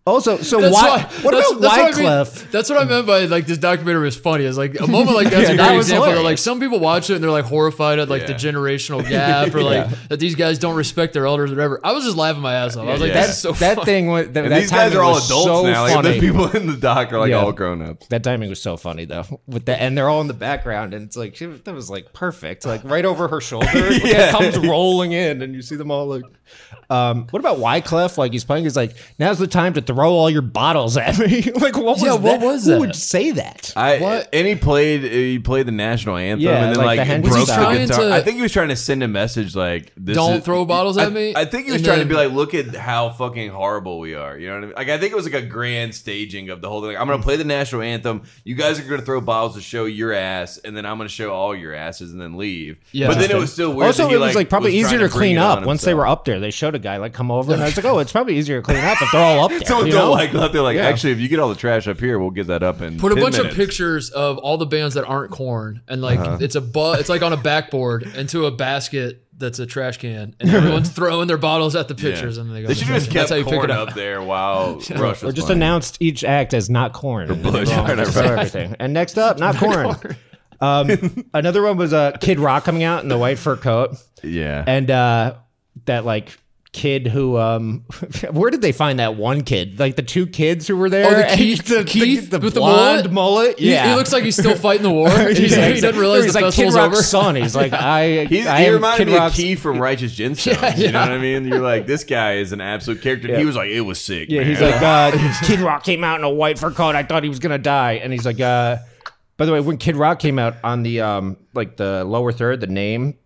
Also, 0.06 0.36
so 0.36 0.60
That's 0.60 0.74
why? 0.74 0.88
why. 0.98 1.02
what 1.22 1.32
about 1.32 1.60
that's 1.62 1.96
what 1.96 2.04
I 2.04 2.24
mean- 2.24 2.48
that's 2.50 2.68
what 2.68 2.78
I 2.78 2.84
meant 2.84 3.06
by 3.06 3.24
like 3.24 3.46
this 3.46 3.56
documentary 3.56 4.04
was 4.04 4.14
funny. 4.16 4.44
Is 4.44 4.58
like 4.58 4.78
a 4.78 4.86
moment 4.86 5.16
like 5.16 5.30
that's 5.30 5.48
Yeah, 5.48 5.54
a 5.54 5.56
great 5.68 5.76
was 5.78 5.86
example. 5.88 6.12
That, 6.12 6.22
like 6.22 6.36
some 6.36 6.60
people 6.60 6.78
watch 6.78 7.08
it 7.08 7.14
and 7.14 7.24
they're 7.24 7.30
like 7.30 7.46
horrified 7.46 7.98
at 7.98 8.10
like 8.10 8.26
the 8.26 8.34
generational 8.34 9.02
gap 9.08 9.54
or 9.54 9.62
like 9.62 9.88
that 10.10 10.20
these 10.20 10.34
guys 10.34 10.58
don't 10.58 10.76
respect 10.76 11.14
their 11.14 11.24
elders 11.24 11.50
or 11.52 11.54
whatever. 11.54 11.80
I 11.82 11.92
was 11.92 12.04
just 12.04 12.18
laughing 12.18 12.42
my 12.42 12.52
ass 12.52 12.76
off. 12.76 12.86
I 12.86 12.92
was 12.92 13.00
like, 13.00 13.08
Yeah. 13.14 13.22
that's 13.22 13.38
so 13.38 13.52
that 13.52 13.76
funny. 13.76 13.84
thing 13.86 14.06
was. 14.08 14.26
That, 14.32 14.46
that 14.46 14.60
these 14.60 14.70
guys 14.70 14.94
are 14.94 15.02
all 15.02 15.16
adults 15.16 15.44
so 15.46 15.62
now. 15.62 15.84
Like 15.84 16.04
the 16.04 16.20
people 16.20 16.50
in 16.54 16.66
the 16.66 16.76
doc 16.76 17.10
are 17.14 17.18
like 17.20 17.30
Yeah. 17.30 17.36
all 17.36 17.52
grown 17.52 17.80
ups. 17.80 18.06
That 18.08 18.22
timing 18.22 18.50
was 18.50 18.60
so 18.60 18.76
funny 18.76 19.06
though. 19.06 19.40
With 19.46 19.64
the 19.64 19.80
and 19.80 19.96
they're 19.96 20.10
all 20.10 20.20
in 20.20 20.26
the 20.26 20.34
background, 20.34 20.92
and 20.92 21.06
it's 21.06 21.16
like 21.16 21.34
she, 21.34 21.46
that 21.46 21.74
was 21.74 21.88
like 21.88 22.12
perfect, 22.12 22.66
like 22.66 22.84
right 22.84 23.06
over 23.06 23.26
her 23.28 23.40
shoulder. 23.40 23.68
Like, 23.74 24.02
Yeah. 24.04 24.28
It 24.28 24.32
comes 24.32 24.58
rolling 24.58 25.12
in, 25.12 25.40
and 25.40 25.54
you 25.54 25.62
see 25.62 25.76
them 25.76 25.90
all 25.90 26.04
like. 26.06 26.24
Um, 26.90 27.26
what 27.30 27.40
about 27.40 27.58
Wyclef? 27.58 28.18
Like 28.18 28.32
he's 28.32 28.44
playing. 28.44 28.64
He's 28.64 28.76
like, 28.76 28.94
now's 29.18 29.38
the 29.38 29.46
time 29.46 29.72
to 29.74 29.80
throw 29.80 30.12
all 30.12 30.28
your 30.28 30.42
bottles 30.42 30.96
at 30.96 31.18
me. 31.18 31.42
like 31.54 31.76
what 31.76 31.84
was 31.84 32.02
Yeah, 32.02 32.10
that? 32.16 32.20
what 32.20 32.40
was 32.40 32.64
Who 32.66 32.72
that? 32.72 32.80
would 32.80 32.94
say 32.96 33.30
that? 33.32 33.72
I 33.76 33.98
What? 33.98 34.28
and 34.32 34.46
he 34.46 34.54
played 34.54 35.02
he 35.02 35.38
played 35.38 35.66
the 35.66 35.72
national 35.72 36.16
anthem 36.16 36.40
Yeah, 36.46 36.64
and 36.66 36.76
then 36.76 36.84
like 36.84 36.98
like, 36.98 37.08
the 37.22 37.28
broke 37.28 37.38
he 37.40 37.44
the 37.46 37.52
trying 37.54 37.86
guitar. 37.86 38.00
to- 38.00 38.14
I 38.14 38.20
think 38.20 38.36
he 38.36 38.42
was 38.42 38.52
trying 38.52 38.68
to 38.68 38.76
send 38.76 39.02
a 39.02 39.08
message 39.08 39.56
like 39.56 39.92
this 39.96 40.16
Don't 40.16 40.38
is- 40.38 40.44
throw 40.44 40.64
bottles 40.64 40.98
at 40.98 41.08
I- 41.08 41.10
me? 41.10 41.32
I 41.34 41.44
think 41.46 41.66
he 41.66 41.72
was 41.72 41.80
And 41.80 41.86
trying 41.86 42.00
to 42.00 42.06
be 42.06 42.14
like, 42.14 42.32
look 42.32 42.54
at 42.54 42.74
how 42.74 43.08
fucking 43.10 43.50
horrible 43.50 43.98
we 43.98 44.14
are. 44.14 44.38
You 44.38 44.48
know 44.48 44.54
what 44.54 44.62
I 44.62 44.66
mean? 44.66 44.74
Like 44.76 44.88
I 44.90 44.98
think 44.98 45.12
it 45.12 45.16
was 45.16 45.24
like 45.24 45.34
a 45.42 45.46
grand 45.46 45.94
staging 45.94 46.50
of 46.50 46.60
the 46.60 46.68
whole 46.68 46.80
thing. 46.82 46.88
Like, 46.92 47.00
I'm 47.00 47.06
gonna 47.08 47.22
play 47.22 47.36
the 47.36 47.44
national 47.44 47.82
anthem. 47.82 48.22
You 48.44 48.54
guys 48.54 48.78
are 48.78 48.84
gonna 48.84 49.02
throw 49.02 49.20
bottles 49.20 49.54
to 49.56 49.62
show 49.62 49.86
your 49.86 50.12
ass, 50.12 50.58
and 50.58 50.76
then 50.76 50.84
I'm 50.86 50.98
gonna 50.98 51.08
show 51.08 51.32
all 51.32 51.54
your 51.56 51.74
asses 51.74 52.12
and 52.12 52.20
then 52.20 52.36
leave. 52.36 52.78
Yeah. 52.92 53.08
but 53.08 53.18
then 53.18 53.30
it 53.30 53.36
was 53.36 53.52
still 53.52 53.72
weird. 53.74 53.86
also, 53.86 54.08
he, 54.08 54.14
it 54.14 54.18
was 54.18 54.34
like, 54.34 54.48
probably 54.50 54.72
was 54.76 54.86
easier 54.92 54.98
to, 55.00 55.08
clean 55.08 55.38
up 55.38 55.64
once 55.64 55.82
they 55.82 55.94
were 55.94 56.06
up 56.06 56.24
there. 56.24 56.33
They 56.38 56.50
showed 56.50 56.74
a 56.74 56.78
guy 56.78 56.96
like 56.98 57.12
come 57.12 57.30
over, 57.30 57.52
and 57.52 57.62
I 57.62 57.66
was 57.66 57.76
like, 57.76 57.84
oh, 57.92 57.98
it's 57.98 58.12
probably 58.12 58.36
easier 58.36 58.60
to 58.60 58.62
clean 58.62 58.84
up 58.84 59.00
if 59.00 59.10
they're 59.12 59.20
all 59.20 59.44
up 59.44 59.50
there. 59.50 59.60
Someone 59.60 59.86
you 59.86 59.92
don't 59.92 60.06
know? 60.06 60.12
like 60.12 60.34
out 60.34 60.52
there 60.52 60.62
like 60.62 60.76
Yeah. 60.76 60.86
actually 60.88 61.12
if 61.12 61.18
you 61.20 61.28
get 61.28 61.38
all 61.38 61.48
the 61.48 61.54
trash 61.54 61.86
up 61.88 61.98
here, 62.00 62.18
we'll 62.18 62.30
get 62.30 62.46
that 62.48 62.62
up 62.62 62.80
and 62.80 62.98
Put 63.00 63.12
a 63.12 63.16
bunch 63.16 63.36
minutes. 63.36 63.52
of 63.52 63.56
pictures 63.56 64.10
of 64.10 64.38
all 64.38 64.56
the 64.58 64.66
bands 64.66 64.94
that 64.94 65.04
aren't 65.04 65.30
Korn, 65.30 65.82
and 65.88 66.02
like 66.02 66.18
Uh-huh. 66.18 66.38
it's 66.40 66.54
a 66.54 66.60
bu- 66.60 66.92
it's 66.94 67.08
like 67.08 67.22
on 67.22 67.32
a 67.32 67.36
backboard 67.36 68.02
into 68.16 68.46
a 68.46 68.50
basket 68.50 69.20
that's 69.36 69.58
a 69.58 69.66
trash 69.66 69.98
can, 69.98 70.36
and 70.38 70.48
everyone's 70.50 70.88
throwing 70.90 71.26
their 71.26 71.36
bottles 71.38 71.74
at 71.74 71.88
the 71.88 71.94
pictures, 71.96 72.38
and 72.38 72.54
they 72.54 72.62
go. 72.62 72.68
They 72.68 72.74
should 72.74 72.86
have 72.86 72.98
just 73.02 73.10
That's 73.12 73.28
kept 73.28 73.30
how 73.30 73.36
you 73.36 73.44
pick 73.44 73.54
Korn 73.54 73.64
it 73.64 73.70
up 73.72 73.88
up. 73.88 73.94
there 73.96 74.22
while 74.22 74.74
Rush 74.76 74.90
was 74.90 75.24
Or 75.24 75.32
just 75.32 75.46
playing. 75.48 75.58
announced 75.58 75.96
each 76.00 76.22
act 76.22 76.54
as 76.54 76.70
not 76.70 76.92
Korn. 76.92 77.28
And 77.30 77.42
Bush. 77.42 77.68
they 77.68 77.74
all 77.74 77.84
Right, 77.84 77.96
just 77.98 78.14
right. 78.16 78.26
throw 78.26 78.32
everything. 78.36 78.76
And 78.78 78.92
next 78.92 79.18
up, 79.18 79.38
not 79.40 79.56
Korn. 79.56 79.96
Um, 80.60 81.26
another 81.34 81.62
one 81.62 81.76
was 81.76 81.92
uh, 81.92 82.12
Kid 82.20 82.38
Rock 82.38 82.64
coming 82.64 82.84
out 82.84 83.02
in 83.02 83.08
the 83.08 83.18
white 83.18 83.38
fur 83.38 83.56
coat, 83.56 83.96
Yeah. 84.22 84.62
and 84.66 84.88
uh, 84.90 85.34
that 85.86 86.04
like 86.04 86.38
kid 86.72 87.06
who 87.06 87.38
um, 87.38 87.84
where 88.32 88.50
did 88.50 88.60
they 88.60 88.72
find 88.72 88.98
that 88.98 89.14
one 89.14 89.42
kid? 89.42 89.78
Like 89.78 89.94
the 89.94 90.02
two 90.02 90.26
kids 90.26 90.66
who 90.66 90.76
were 90.76 90.90
there. 90.90 91.06
Oh, 91.06 91.10
the 91.10 91.26
and 91.28 91.38
Keith, 91.38 91.64
the, 91.66 91.84
Keith 91.84 92.30
the, 92.30 92.40
with 92.40 92.54
the 92.54 92.60
blonde 92.60 93.12
mullet. 93.12 93.12
mullet. 93.12 93.60
Yeah, 93.60 93.90
he, 93.90 93.94
looks 93.94 94.12
like 94.12 94.24
he's 94.24 94.36
still 94.36 94.56
fighting 94.56 94.82
the 94.82 94.90
war. 94.90 95.08
He's 95.28 95.52
Yeah, 95.52 95.66
like, 95.66 95.74
he 95.76 95.80
doesn't 95.80 96.00
realize 96.00 96.24
he's 96.24 96.32
the 96.32 96.40
like 96.40 96.54
Kid 96.54 96.72
Rock's 96.72 96.96
over. 96.96 97.02
son. 97.04 97.36
He's 97.36 97.54
like 97.54 97.72
I. 97.72 98.24
He, 98.24 98.42
I 98.46 98.64
he 98.64 98.70
reminded 98.70 99.06
Kid 99.06 99.12
me 99.12 99.16
Rock's 99.18 99.34
of 99.34 99.36
Keefe 99.36 99.60
from 99.60 99.78
Righteous 99.80 100.16
Gemstones. 100.18 100.78
You 100.78 100.90
know 100.90 101.00
what 101.00 101.12
I 101.12 101.18
mean? 101.18 101.46
You're 101.46 101.60
like, 101.60 101.86
this 101.86 102.02
guy 102.02 102.34
is 102.38 102.50
an 102.52 102.60
absolute 102.60 103.02
character. 103.02 103.36
He 103.38 103.44
was 103.44 103.54
like, 103.54 103.70
it 103.70 103.82
was 103.82 104.00
sick. 104.00 104.28
Yeah, 104.28 104.40
man. 104.40 104.48
he's 104.48 104.60
like, 104.60 104.82
uh, 104.82 105.40
Kid 105.44 105.60
Rock 105.60 105.84
came 105.84 106.02
out 106.02 106.18
in 106.18 106.24
a 106.24 106.30
white 106.30 106.58
fur 106.58 106.72
coat. 106.72 106.96
I 106.96 107.04
thought 107.04 107.22
he 107.22 107.28
was 107.28 107.38
gonna 107.38 107.56
die, 107.58 107.92
and 108.02 108.12
he's 108.12 108.26
like, 108.26 108.40
uh, 108.40 108.78
by 109.36 109.46
the 109.46 109.52
way, 109.52 109.60
when 109.60 109.76
Kid 109.78 109.94
Rock 109.94 110.18
came 110.18 110.40
out 110.40 110.56
on 110.64 110.82
the 110.82 111.02
um, 111.02 111.36
like 111.54 111.76
the 111.76 112.04
lower 112.04 112.32
third, 112.32 112.60
the 112.60 112.66
name, 112.66 113.16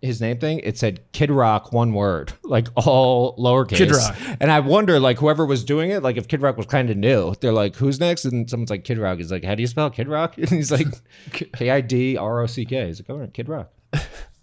his 0.00 0.20
name 0.20 0.38
thing, 0.38 0.60
it 0.60 0.78
said 0.78 1.00
Kid 1.12 1.30
Rock, 1.30 1.72
one 1.72 1.92
word, 1.92 2.32
like 2.42 2.68
all 2.76 3.36
lowercase. 3.36 3.76
Kid 3.76 3.90
Rock. 3.90 4.16
and 4.40 4.50
I 4.50 4.60
wonder, 4.60 5.00
like, 5.00 5.18
whoever 5.18 5.44
was 5.44 5.64
doing 5.64 5.90
it, 5.90 6.02
like, 6.02 6.16
if 6.16 6.28
Kid 6.28 6.42
Rock 6.42 6.56
was 6.56 6.66
kind 6.66 6.90
of 6.90 6.96
new, 6.96 7.34
they're 7.40 7.52
like, 7.52 7.76
who's 7.76 7.98
next? 8.00 8.24
And 8.24 8.48
someone's 8.48 8.70
like, 8.70 8.84
Kid 8.84 8.98
Rock. 8.98 9.18
He's 9.18 9.32
like, 9.32 9.44
how 9.44 9.54
do 9.54 9.62
you 9.62 9.66
spell 9.66 9.90
Kid 9.90 10.08
Rock? 10.08 10.36
And 10.38 10.48
he's 10.48 10.70
like, 10.70 10.86
K 11.32 11.70
I 11.70 11.80
D 11.80 12.16
R 12.16 12.40
O 12.42 12.46
C 12.46 12.64
K. 12.64 12.86
He's 12.86 13.00
like, 13.00 13.10
all 13.10 13.18
right, 13.18 13.32
Kid 13.32 13.48
Rock. 13.48 13.70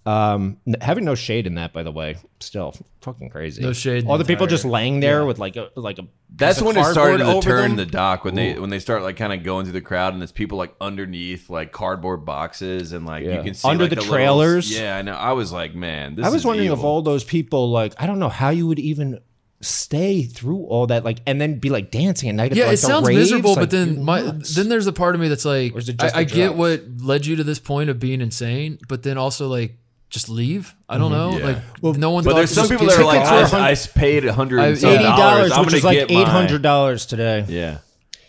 Um, 0.07 0.57
having 0.81 1.03
no 1.03 1.15
shade 1.15 1.47
in 1.47 1.55
that, 1.55 1.73
by 1.73 1.81
the 1.81 1.91
way, 1.91 2.17
still 2.39 2.75
fucking 3.01 3.29
crazy. 3.31 3.63
No 3.63 3.73
shade 3.73 4.05
All 4.05 4.19
the 4.19 4.23
the 4.23 4.27
people 4.27 4.45
just 4.45 4.63
laying 4.63 4.99
there 4.99 5.25
with 5.25 5.39
like 5.39 5.55
a 5.55 5.69
like 5.75 5.97
a. 5.97 6.03
That's 6.35 6.61
when 6.61 6.77
it 6.77 6.83
started 6.85 7.19
to 7.25 7.41
turn 7.41 7.69
them. 7.69 7.77
the 7.77 7.85
doc 7.87 8.23
when 8.23 8.35
they 8.35 8.59
when 8.59 8.69
they 8.69 8.77
start 8.79 9.01
like 9.01 9.15
kind 9.17 9.33
of 9.33 9.41
going 9.43 9.65
through 9.65 9.73
the 9.73 9.81
crowd 9.81 10.13
and 10.13 10.21
there's 10.21 10.31
people 10.31 10.59
like 10.59 10.75
underneath 10.79 11.49
like 11.49 11.71
cardboard 11.71 12.23
boxes 12.23 12.91
and 12.91 13.05
like 13.07 13.23
Yeah. 13.25 13.37
you 13.37 13.43
can 13.43 13.53
see 13.55 13.67
Under 13.67 13.85
like, 13.85 13.89
the 13.91 13.95
little- 13.95 14.13
trailers. 14.13 14.71
yeah, 14.77 14.95
I 14.95 15.01
know. 15.01 15.13
I 15.13 15.31
was 15.31 15.51
like, 15.51 15.73
man, 15.73 16.13
this 16.15 16.25
I 16.25 16.29
was 16.29 16.41
is 16.41 16.45
wondering 16.45 16.65
evil. 16.67 16.77
if 16.77 16.83
all 16.83 17.01
those 17.01 17.23
people 17.23 17.71
like 17.71 17.93
I 17.97 18.05
don't 18.05 18.19
know 18.19 18.29
how 18.29 18.49
you 18.49 18.67
would 18.67 18.79
even 18.79 19.19
stay 19.61 20.21
through 20.23 20.65
all 20.65 20.85
that 20.87 21.03
like 21.03 21.19
and 21.25 21.41
then 21.41 21.57
be 21.57 21.69
like 21.69 21.89
dancing 21.89 22.29
at 22.29 22.35
night. 22.35 22.51
at, 22.51 22.57
Yeah, 22.57 22.65
like, 22.65 22.73
it 22.73 22.81
the 22.81 22.87
sounds 22.87 23.07
raves, 23.07 23.19
miserable, 23.21 23.51
like, 23.51 23.59
but 23.59 23.69
then 23.71 24.03
my 24.03 24.21
nuts. 24.21 24.53
then 24.55 24.69
there's 24.69 24.85
a 24.85 24.93
part 24.93 25.15
of 25.15 25.21
me 25.21 25.29
that's 25.29 25.45
like, 25.45 25.73
Or 25.73 25.79
is 25.79 25.89
it 25.89 25.97
just 25.97 26.15
I, 26.15 26.19
I 26.19 26.23
get 26.25 26.53
what 26.55 26.83
led 26.99 27.25
you 27.25 27.37
to 27.37 27.43
this 27.43 27.57
point 27.57 27.89
of 27.89 27.99
being 27.99 28.21
insane, 28.21 28.77
but 28.87 29.01
then 29.01 29.17
also 29.17 29.47
like 29.47 29.77
just 30.15 30.29
leave. 30.29 30.73
I 30.87 30.97
don't 30.97 31.11
mm-hmm. 31.11 31.37
know, 31.37 31.37
Yeah. 31.37 31.61
like 31.81 31.97
no 31.97 32.11
one's. 32.11 32.25
But 32.25 32.35
there's 32.35 32.49
some 32.49 32.69
people 32.69 32.87
that 32.87 32.97
are 32.97 33.03
like, 33.03 33.19
I, 33.19 33.71
I 33.71 33.75
paid 33.75 34.25
a 34.25 34.33
hundred 34.33 34.61
I- 34.61 34.67
and 34.67 34.77
some 34.77 34.91
$80, 34.91 34.93
eighty 34.93 35.03
dollars, 35.03 35.49
dollars, 35.49 35.65
which 35.65 35.75
is 35.75 35.83
like 35.83 36.09
eight 36.09 36.27
hundred 36.27 36.61
dollars 36.61 37.05
today. 37.05 37.45
Yeah. 37.47 37.79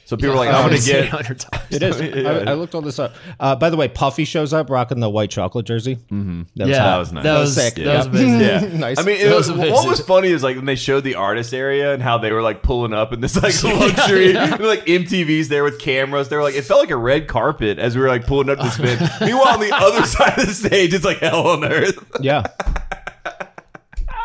So 0.07 0.17
people 0.17 0.35
are 0.35 0.37
like, 0.37 0.51
I'm 0.55 0.69
gonna 0.71 0.79
get. 0.85 1.73
It 1.73 1.83
is. 1.83 2.01
I, 2.27 2.53
I 2.53 2.55
looked 2.55 2.77
all 2.77 2.81
this 2.81 3.01
up. 3.01 3.17
Uh, 3.41 3.57
by 3.57 3.71
the 3.71 3.77
way, 3.77 3.89
Puffy 3.89 4.25
shows 4.25 4.53
up 4.53 4.71
rocking 4.71 5.01
the 5.01 5.11
white 5.11 5.31
chocolate 5.31 5.67
jersey. 5.67 5.97
Mm-hmm. 5.97 6.43
That 6.55 6.69
Yeah, 6.69 6.79
that 6.79 6.97
was 6.99 7.13
nice. 7.13 7.25
That 7.25 7.33
That 7.33 7.39
was 7.41 7.49
was 7.49 7.57
sick. 7.57 7.75
That 7.75 7.85
Yeah. 7.85 7.97
was 7.97 8.07
amazing. 8.07 8.41
Yeah, 8.41 8.79
Nice. 8.79 8.99
I 9.01 9.03
mean, 9.03 9.21
it 9.21 9.35
was, 9.35 9.51
was 9.51 9.59
what 9.73 9.89
was 9.89 9.99
funny 10.01 10.29
is 10.29 10.45
like 10.45 10.55
when 10.55 10.65
they 10.65 10.77
showed 10.77 11.03
the 11.03 11.17
artist 11.17 11.53
area 11.53 11.93
and 11.93 12.01
how 12.01 12.19
they 12.19 12.31
were 12.31 12.41
like 12.41 12.63
pulling 12.63 12.93
up 12.93 13.13
in 13.13 13.21
this 13.21 13.35
like 13.35 13.61
luxury, 13.65 14.33
like 14.35 14.87
MTV's 14.87 15.49
there 15.49 15.65
with 15.65 15.81
cameras. 15.81 16.29
They 16.29 16.37
were 16.37 16.43
like, 16.45 16.55
it 16.55 16.63
felt 16.63 16.79
like 16.81 16.91
a 16.91 16.97
red 16.97 17.27
carpet 17.27 17.81
as 17.81 17.97
we 17.97 18.03
were 18.03 18.09
like 18.09 18.29
pulling 18.29 18.49
up 18.49 18.59
this 18.59 18.79
bit. 18.79 19.01
Meanwhile, 19.21 19.55
on 19.55 19.61
the 19.61 19.75
other 19.75 20.07
side 20.07 20.39
of 20.39 20.47
the 20.47 20.55
stage, 20.55 20.95
it's 20.95 21.05
like 21.05 21.19
hell 21.19 21.49
on 21.49 21.65
earth. 21.65 21.99
yeah. 22.21 22.45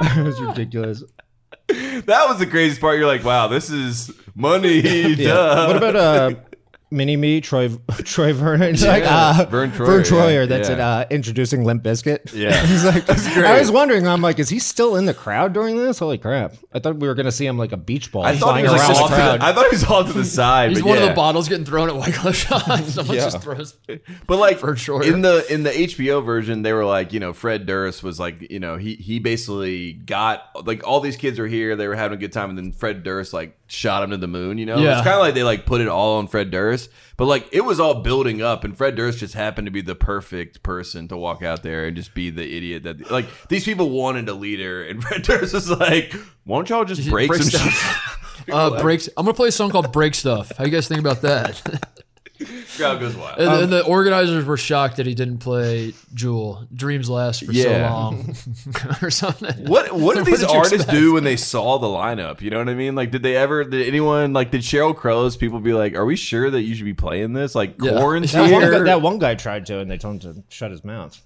it 0.01 0.23
was 0.23 0.39
ridiculous. 0.39 1.03
That 2.05 2.25
was 2.27 2.39
the 2.39 2.47
craziest 2.47 2.81
part. 2.81 2.97
You're 2.97 3.07
like, 3.07 3.23
wow, 3.23 3.47
this 3.47 3.69
is 3.69 4.11
money. 4.35 4.81
Yeah. 5.15 5.67
What 5.67 5.77
about 5.77 5.95
uh, 5.95 6.33
Mini 6.91 7.15
Me, 7.15 7.39
Troy 7.39 7.69
Troy 8.03 8.33
Vernon? 8.33 8.73
It's 8.73 8.85
like, 8.85 9.03
uh, 9.05 9.45
Vern 9.49 9.71
Troyer, 9.71 9.85
Vern 9.85 10.03
Troyer. 10.03 10.31
yeah, 10.41 10.45
That's 10.45 10.67
yeah. 10.69 10.75
it. 10.75 10.79
Uh, 10.81 11.05
introducing 11.09 11.63
Limp 11.63 11.83
Bizkit. 11.83 12.33
Yeah. 12.33 12.53
he's 12.65 12.83
like. 12.83 13.05
great. 13.33 13.45
I 13.45 13.57
was 13.59 13.71
wondering. 13.71 14.07
I'm 14.07 14.21
like, 14.21 14.39
is 14.39 14.49
he 14.49 14.59
still 14.59 14.97
in 14.97 15.05
the 15.05 15.13
crowd 15.13 15.53
during 15.53 15.77
this? 15.77 15.99
Holy 15.99 16.17
crap! 16.17 16.53
I 16.73 16.79
thought 16.79 16.97
we 16.97 17.07
were 17.07 17.15
gonna 17.15 17.31
see 17.31 17.45
him 17.45 17.57
like 17.57 17.71
a 17.71 17.77
beach 17.77 18.11
ball 18.11 18.23
I 18.23 18.35
thought 18.35 18.57
he 18.59 18.63
flying 18.65 18.71
was 18.73 18.73
around 18.73 18.87
like 18.89 18.97
the 18.97 19.03
off 19.03 19.09
to 19.09 19.15
the, 19.15 19.21
crowd. 19.21 19.39
I 19.41 19.53
thought 19.53 19.65
he 19.65 19.71
was 19.75 19.83
off 19.85 20.07
to 20.07 20.13
the 20.13 20.25
side. 20.25 20.69
He's 20.71 20.79
but 20.81 20.87
one 20.89 20.97
yeah. 20.97 21.03
of 21.03 21.09
the 21.09 21.15
bottles 21.15 21.47
getting 21.47 21.65
thrown 21.65 21.89
at 21.89 21.95
Wyclef 21.95 22.67
Jean. 22.77 22.85
Someone 22.87 23.15
Yeah. 23.15 23.23
just 23.23 23.41
throws. 23.41 23.73
But 24.27 24.37
like 24.37 24.59
For 24.59 24.75
sure. 24.75 25.03
in 25.03 25.21
the 25.21 25.45
in 25.51 25.63
the 25.63 25.69
HBO 25.71 26.23
version, 26.25 26.61
they 26.61 26.73
were 26.73 26.85
like, 26.85 27.13
you 27.13 27.19
know, 27.21 27.31
Fred 27.33 27.65
Durst 27.65 28.03
was 28.03 28.19
like, 28.19 28.51
you 28.51 28.59
know, 28.59 28.75
he 28.77 28.95
he 28.95 29.19
basically 29.19 29.93
got 29.93 30.43
like 30.65 30.85
all 30.85 30.99
these 30.99 31.15
kids 31.17 31.39
were 31.39 31.47
here, 31.47 31.75
they 31.75 31.87
were 31.87 31.95
having 31.95 32.17
a 32.17 32.19
good 32.19 32.33
time, 32.33 32.49
and 32.49 32.57
then 32.57 32.71
Fred 32.73 33.03
Durst 33.03 33.31
like 33.33 33.57
shot 33.67 34.03
him 34.03 34.09
to 34.11 34.17
the 34.17 34.27
moon. 34.27 34.57
You 34.57 34.65
know, 34.65 34.77
Yeah. 34.77 34.97
it's 34.97 35.03
kind 35.03 35.15
of 35.15 35.21
like 35.21 35.33
they 35.33 35.43
like 35.43 35.65
put 35.65 35.79
it 35.81 35.87
all 35.87 36.17
on 36.17 36.27
Fred 36.27 36.51
Durst, 36.51 36.80
but 37.17 37.25
like 37.25 37.47
it 37.51 37.61
was 37.61 37.79
all 37.79 38.01
building 38.01 38.41
up, 38.41 38.63
and 38.63 38.75
Fred 38.77 38.95
Durst 38.95 39.19
just 39.19 39.33
happened 39.33 39.67
to 39.67 39.71
be 39.71 39.81
the 39.81 39.95
perfect 39.95 40.63
person 40.63 41.07
to 41.09 41.17
walk 41.17 41.41
out 41.43 41.63
there 41.63 41.85
and 41.85 41.95
just 41.95 42.13
be 42.13 42.29
the 42.29 42.55
idiot 42.55 42.83
that 42.83 43.11
like 43.11 43.25
these 43.49 43.65
people 43.65 43.89
wanted 43.89 44.27
a 44.29 44.33
leader, 44.33 44.83
and 44.83 45.03
Fred 45.03 45.23
Durst 45.23 45.53
was 45.53 45.69
like, 45.69 46.13
why 46.45 46.57
don't 46.57 46.69
y'all 46.69 46.85
just 46.85 47.09
break, 47.09 47.27
Break 47.29 47.41
some 47.41 47.49
stuff. 47.49 48.17
Uh, 48.51 48.81
breaks. 48.81 49.07
I'm 49.15 49.25
gonna 49.25 49.35
play 49.35 49.49
a 49.49 49.51
song 49.51 49.69
called 49.69 49.91
"Break 49.91 50.15
Stuff." 50.15 50.51
How 50.57 50.65
you 50.65 50.71
guys 50.71 50.87
think 50.87 50.99
about 50.99 51.21
that? 51.21 51.61
Crowd 52.77 52.99
goes 52.99 53.15
wild. 53.15 53.39
and, 53.39 53.47
and 53.49 53.63
um, 53.65 53.69
the 53.69 53.83
organizers 53.85 54.45
were 54.45 54.57
shocked 54.57 54.97
that 54.97 55.05
he 55.05 55.13
didn't 55.13 55.39
play 55.39 55.93
"Jewel." 56.13 56.65
Dreams 56.73 57.09
last 57.09 57.43
for 57.45 57.51
Yeah. 57.51 57.87
so 57.87 57.93
long, 57.93 58.35
or 59.01 59.09
something. 59.11 59.67
What 59.67 59.91
what 59.93 60.15
did 60.15 60.21
What 60.21 60.25
these 60.25 60.39
did 60.41 60.49
artists 60.49 60.73
expect? 60.75 60.91
do 60.97 61.13
when 61.13 61.23
they 61.23 61.35
saw 61.35 61.77
the 61.77 61.87
lineup? 61.87 62.41
You 62.41 62.49
know 62.49 62.57
what 62.59 62.69
I 62.69 62.73
mean? 62.73 62.95
Like, 62.95 63.11
did 63.11 63.23
they 63.23 63.35
ever? 63.35 63.63
Did 63.63 63.87
anyone 63.87 64.33
like? 64.33 64.51
Did 64.51 64.61
Sheryl 64.61 64.95
Crow's 64.95 65.35
people 65.37 65.59
be 65.59 65.73
like, 65.73 65.95
"Are 65.95 66.05
we 66.05 66.15
sure 66.15 66.49
that 66.49 66.61
you 66.61 66.75
should 66.75 66.85
be 66.85 66.93
playing 66.93 67.33
this?" 67.33 67.55
Like, 67.55 67.75
Yeah. 67.81 67.91
Korn's 67.91 68.31
That 68.31 68.41
one, 68.51 68.61
guy, 68.61 68.69
here. 68.71 68.83
that 68.85 69.01
one 69.01 69.19
guy 69.19 69.35
tried 69.35 69.65
to, 69.67 69.79
and 69.79 69.89
they 69.91 69.97
told 69.97 70.23
him 70.23 70.33
to 70.35 70.43
shut 70.49 70.71
his 70.71 70.83
mouth. 70.83 71.19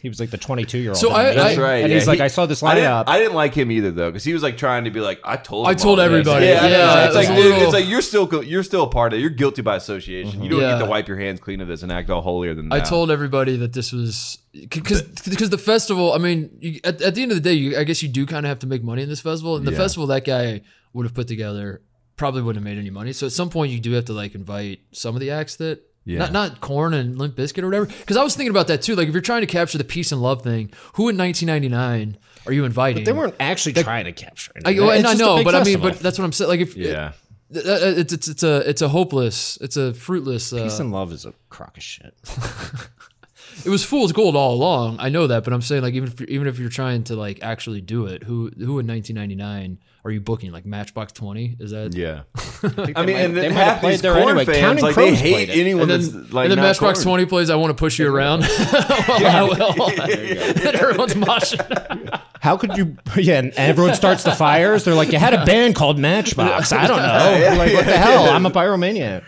He 0.00 0.08
was 0.08 0.20
like 0.20 0.30
the 0.30 0.38
22 0.38 0.78
year 0.78 0.90
old. 0.90 0.98
So 0.98 1.10
I- 1.10 1.34
That's 1.34 1.58
I- 1.58 1.62
right. 1.62 1.76
and 1.82 1.88
yeah. 1.90 1.94
he's 1.98 2.06
like, 2.08 2.18
He- 2.18 2.24
I 2.24 2.28
saw 2.28 2.46
this 2.46 2.62
I 2.62 2.74
didn't, 2.74 2.90
lineup. 2.90 3.04
I 3.06 3.18
didn't 3.18 3.34
like 3.34 3.54
him 3.54 3.70
either 3.70 3.90
though, 3.90 4.10
because 4.10 4.24
he 4.24 4.32
was 4.32 4.42
like 4.42 4.56
trying 4.56 4.84
to 4.84 4.90
be 4.90 5.00
like, 5.00 5.20
"I 5.24 5.36
told." 5.36 5.66
I 5.66 5.74
told 5.74 5.98
all 6.00 6.04
this." 6.08 6.12
everybody. 6.12 6.46
Yeah, 6.46 6.58
I 6.60 6.62
know. 6.62 6.68
Yeah, 6.78 7.06
it's 7.06 7.14
like 7.14 7.28
it 7.28 7.36
was 7.36 7.38
a 7.46 7.48
dude, 7.50 7.62
it's 7.62 7.72
like 7.72 7.86
you're 7.88 8.02
still 8.02 8.44
you're 8.44 8.62
still 8.62 8.84
a 8.84 8.88
part 8.90 9.12
of 9.12 9.18
it. 9.18 9.22
You're 9.22 9.30
guilty 9.30 9.62
by 9.62 9.76
association. 9.76 10.15
You 10.24 10.32
mm-hmm. 10.32 10.48
don't 10.48 10.60
Yeah. 10.60 10.78
get 10.78 10.84
to 10.84 10.90
wipe 10.90 11.08
your 11.08 11.18
hands 11.18 11.40
clean 11.40 11.60
of 11.60 11.68
this 11.68 11.82
and 11.82 11.92
act 11.92 12.10
all 12.10 12.22
holier 12.22 12.54
than 12.54 12.68
that. 12.68 12.74
I 12.74 12.80
told 12.80 13.10
everybody 13.10 13.56
that 13.58 13.72
this 13.72 13.92
was 13.92 14.38
because 14.52 15.02
because 15.02 15.50
the 15.50 15.58
festival. 15.58 16.12
I 16.12 16.18
mean, 16.18 16.56
you, 16.60 16.80
at, 16.84 17.00
at 17.02 17.14
the 17.14 17.22
end 17.22 17.32
of 17.32 17.36
the 17.36 17.42
day, 17.42 17.52
you, 17.54 17.76
I 17.78 17.84
guess 17.84 18.02
you 18.02 18.08
do 18.08 18.26
kind 18.26 18.46
of 18.46 18.48
have 18.48 18.60
to 18.60 18.66
make 18.66 18.82
money 18.82 19.02
in 19.02 19.08
this 19.08 19.20
festival. 19.20 19.56
And 19.56 19.66
the 19.66 19.72
Yeah. 19.72 19.78
festival 19.78 20.06
that 20.08 20.24
guy 20.24 20.62
would 20.92 21.04
have 21.06 21.14
put 21.14 21.28
together 21.28 21.82
probably 22.16 22.42
wouldn't 22.42 22.64
have 22.64 22.74
made 22.74 22.80
any 22.80 22.90
money. 22.90 23.12
So 23.12 23.26
at 23.26 23.32
some 23.32 23.50
point, 23.50 23.72
you 23.72 23.80
do 23.80 23.92
have 23.92 24.06
to 24.06 24.12
like 24.12 24.34
invite 24.34 24.80
some 24.92 25.14
of 25.14 25.20
the 25.20 25.30
acts 25.30 25.56
that. 25.56 25.82
Yeah. 26.08 26.20
Not 26.20 26.32
not 26.32 26.60
Korn 26.60 26.94
and 26.94 27.18
Limp 27.18 27.34
Bizkit 27.34 27.64
or 27.64 27.66
whatever. 27.66 27.86
Because 27.86 28.16
I 28.16 28.22
was 28.22 28.36
thinking 28.36 28.52
about 28.52 28.68
that 28.68 28.80
too. 28.80 28.94
Like 28.94 29.08
if 29.08 29.12
you're 29.12 29.20
trying 29.20 29.40
to 29.40 29.48
capture 29.48 29.76
the 29.76 29.82
peace 29.82 30.12
and 30.12 30.22
love 30.22 30.42
thing, 30.42 30.70
who 30.92 31.08
in 31.08 31.16
1999 31.18 32.16
are 32.46 32.52
you 32.52 32.64
inviting? 32.64 33.02
they 33.02 33.12
weren't 33.12 33.34
actually 33.40 33.72
trying 33.72 34.04
to 34.04 34.12
capture 34.12 34.52
it. 34.54 34.62
I, 34.64 34.74
well, 34.74 34.90
oh, 34.90 34.92
and 34.92 35.04
I 35.04 35.14
know, 35.14 35.38
big 35.38 35.44
but 35.44 35.56
I 35.56 35.64
mean, 35.64 35.80
but 35.80 35.98
that's 35.98 36.16
what 36.16 36.24
I'm 36.24 36.30
saying. 36.30 36.48
Like 36.48 36.60
if 36.60 36.76
Yeah. 36.76 37.08
it- 37.08 37.14
it's 37.50 38.12
it's 38.12 38.28
it's 38.28 38.42
a 38.42 38.68
it's 38.68 38.82
a 38.82 38.88
hopeless, 38.88 39.56
it's 39.60 39.76
a 39.76 39.94
fruitless. 39.94 40.52
Uh, 40.52 40.64
peace 40.64 40.78
and 40.80 40.92
love 40.92 41.12
is 41.12 41.24
a 41.24 41.32
crock 41.48 41.76
of 41.76 41.82
shit. 41.82 42.14
it 43.64 43.68
was 43.68 43.84
fool's 43.84 44.12
gold 44.12 44.36
all 44.36 44.54
along. 44.54 44.96
I 44.98 45.08
know 45.08 45.26
that, 45.26 45.44
but 45.44 45.52
I'm 45.52 45.62
saying 45.62 45.82
like 45.82 45.94
even 45.94 46.08
if 46.10 46.20
you're, 46.20 46.28
even 46.28 46.46
if 46.46 46.58
you're 46.58 46.68
trying 46.70 47.04
to 47.04 47.16
like 47.16 47.42
actually 47.42 47.80
do 47.80 48.06
it, 48.06 48.22
who 48.24 48.50
who 48.56 48.78
in 48.78 48.86
1999 48.86 49.78
are 50.04 50.10
you 50.12 50.20
booking? 50.20 50.52
Like 50.52 50.64
Matchbox 50.64 51.12
20? 51.14 51.56
Is 51.58 51.72
that 51.72 51.92
Yeah. 51.92 52.22
I 52.62 52.92
I 53.02 53.04
mean, 53.06 53.16
and 53.16 53.36
they 53.36 53.40
then 53.40 53.54
might 53.54 53.60
have 53.60 53.72
half 53.72 53.80
played 53.80 53.92
these 53.94 54.02
there 54.02 54.14
Korn 54.14 54.28
anyway. 54.38 54.44
fans, 54.44 54.58
Counting 54.60 54.84
like 54.84 54.94
they 54.94 55.14
hate 55.16 55.50
anyone 55.50 55.82
And 55.82 55.90
that's 55.90 56.08
then, 56.12 56.30
like 56.30 56.44
and 56.44 56.52
then 56.52 56.60
Matchbox 56.64 57.00
Korn. 57.00 57.18
20 57.18 57.26
plays 57.26 57.50
I 57.50 57.56
want 57.56 57.70
to 57.70 57.74
push 57.74 57.98
you 57.98 58.08
around. 58.14 58.40
well, 58.42 59.26
I 59.26 59.42
will. 59.42 59.90
and 59.90 60.76
everyone's 60.76 61.14
moshing. 61.14 62.15
How 62.46 62.56
could 62.56 62.76
you? 62.76 62.96
Yeah, 63.16 63.38
and 63.40 63.52
everyone 63.56 63.94
starts 63.94 64.22
the 64.22 64.30
fires. 64.32 64.84
They're 64.84 64.94
like, 64.94 65.10
you 65.12 65.18
had 65.18 65.34
a 65.34 65.44
band 65.44 65.74
called 65.74 65.98
Matchbox. 65.98 66.72
I 66.72 66.86
don't 66.86 66.98
know. 67.02 67.54
like, 67.58 67.72
what 67.74 67.84
the 67.86 67.96
hell? 67.98 68.30
I'm 68.30 68.46
a 68.46 68.50
pyromaniac. 68.50 69.24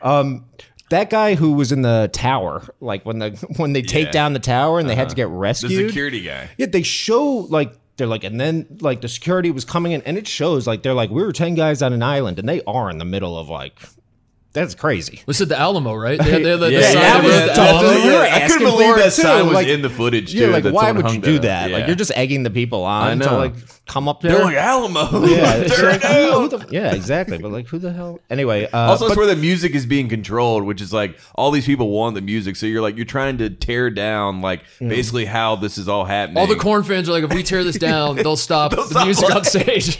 Um, 0.00 0.46
that 0.90 1.10
guy 1.10 1.34
who 1.34 1.52
was 1.52 1.70
in 1.72 1.82
the 1.82 2.08
tower, 2.12 2.62
like 2.80 3.04
when 3.04 3.18
the 3.18 3.30
when 3.56 3.72
they 3.74 3.82
take 3.82 4.06
Yeah. 4.06 4.12
down 4.12 4.32
the 4.32 4.38
tower 4.40 4.78
and 4.80 4.88
they 4.88 4.94
had 4.96 5.08
to 5.10 5.14
get 5.14 5.24
The 5.24 5.28
rescued. 5.30 5.88
security 5.88 6.22
guy. 6.22 6.48
Yeah, 6.58 6.66
they 6.66 6.82
show 6.82 7.24
like 7.24 7.74
they're 7.98 8.06
like, 8.06 8.24
and 8.24 8.40
then 8.40 8.66
like 8.80 9.00
the 9.02 9.08
security 9.08 9.50
was 9.50 9.64
coming 9.64 9.92
in, 9.92 10.02
and 10.02 10.16
it 10.18 10.26
shows 10.26 10.66
like 10.66 10.82
they're 10.82 10.94
like 10.94 11.10
we 11.10 11.22
were 11.22 11.32
ten 11.32 11.54
guys 11.54 11.82
on 11.82 11.92
an 11.92 12.02
island, 12.02 12.38
and 12.38 12.48
they 12.48 12.62
are 12.66 12.88
in 12.90 12.98
the 12.98 13.04
middle 13.04 13.38
of 13.38 13.48
like 13.50 13.78
that's 14.52 14.74
crazy. 14.74 15.20
Was 15.26 15.40
it 15.40 15.48
the 15.48 15.58
Alamo, 15.58 15.94
right? 15.94 16.18
They 16.18 16.30
had, 16.30 16.44
they 16.44 16.50
had 16.50 16.60
the, 16.60 16.66
the 16.66 16.72
Yeah, 16.72 16.82
sign 16.92 16.94
that 17.02 17.24
was 17.24 17.34
it. 17.34 17.54
dumb. 17.56 17.84
We 18.04 18.12
were 18.12 18.18
I 18.22 18.46
couldn't 18.46 18.66
believe 18.68 18.92
for 18.94 18.98
it, 18.98 19.02
that 19.04 19.12
sign 19.12 19.46
was 19.46 19.54
Like- 19.54 19.66
in 19.68 19.82
the 19.82 19.90
footage. 19.90 20.32
Too, 20.32 20.38
Yeah, 20.38 20.46
like 20.48 20.64
why 20.64 20.92
would 20.92 21.10
you 21.10 21.20
do 21.20 21.38
that? 21.40 21.70
Yeah. 21.70 21.76
Like 21.78 21.86
you're 21.86 21.96
just 21.96 22.12
egging 22.14 22.42
the 22.42 22.50
people 22.50 22.84
on 22.84 23.18
to 23.20 23.32
like 23.36 23.54
come 23.86 24.08
up 24.08 24.20
there. 24.20 24.32
They're 24.32 24.44
like 24.44 24.56
Alamo. 24.56 25.26
yeah, 25.26 25.42
like, 25.56 25.66
it 25.66 25.72
who- 25.72 25.98
down. 25.98 26.42
who 26.42 26.48
the- 26.48 26.66
yeah, 26.70 26.94
exactly. 26.94 27.38
But 27.38 27.50
like, 27.50 27.66
who 27.66 27.78
the 27.78 27.92
hell? 27.92 28.20
Anyway, 28.30 28.66
uh, 28.70 28.78
Also, 28.90 29.06
it's 29.06 29.14
but- 29.14 29.18
where 29.24 29.34
the 29.34 29.40
music 29.40 29.74
is 29.74 29.86
being 29.86 30.08
controlled, 30.08 30.64
which 30.64 30.80
is 30.80 30.92
like 30.92 31.18
all 31.34 31.50
these 31.50 31.66
people 31.66 31.88
want 31.90 32.14
the 32.14 32.20
music. 32.20 32.56
So 32.56 32.66
you're 32.66 32.82
like 32.82 32.96
you're 32.96 33.04
trying 33.06 33.38
to 33.38 33.48
tear 33.48 33.90
down 33.90 34.40
like 34.42 34.64
basically 34.80 35.24
how 35.24 35.56
this 35.56 35.78
is 35.78 35.88
all 35.88 36.04
happening. 36.04 36.38
all 36.38 36.46
the 36.46 36.56
Korn 36.56 36.84
fans 36.84 37.08
are 37.08 37.12
like, 37.12 37.24
if 37.24 37.32
we 37.32 37.42
tear 37.42 37.64
this 37.64 37.78
down, 37.78 38.16
they'll 38.16 38.36
stop 38.36 38.72
the 38.72 38.84
stop 38.84 39.04
music 39.06 39.34
on 39.34 39.44
stage. 39.44 39.98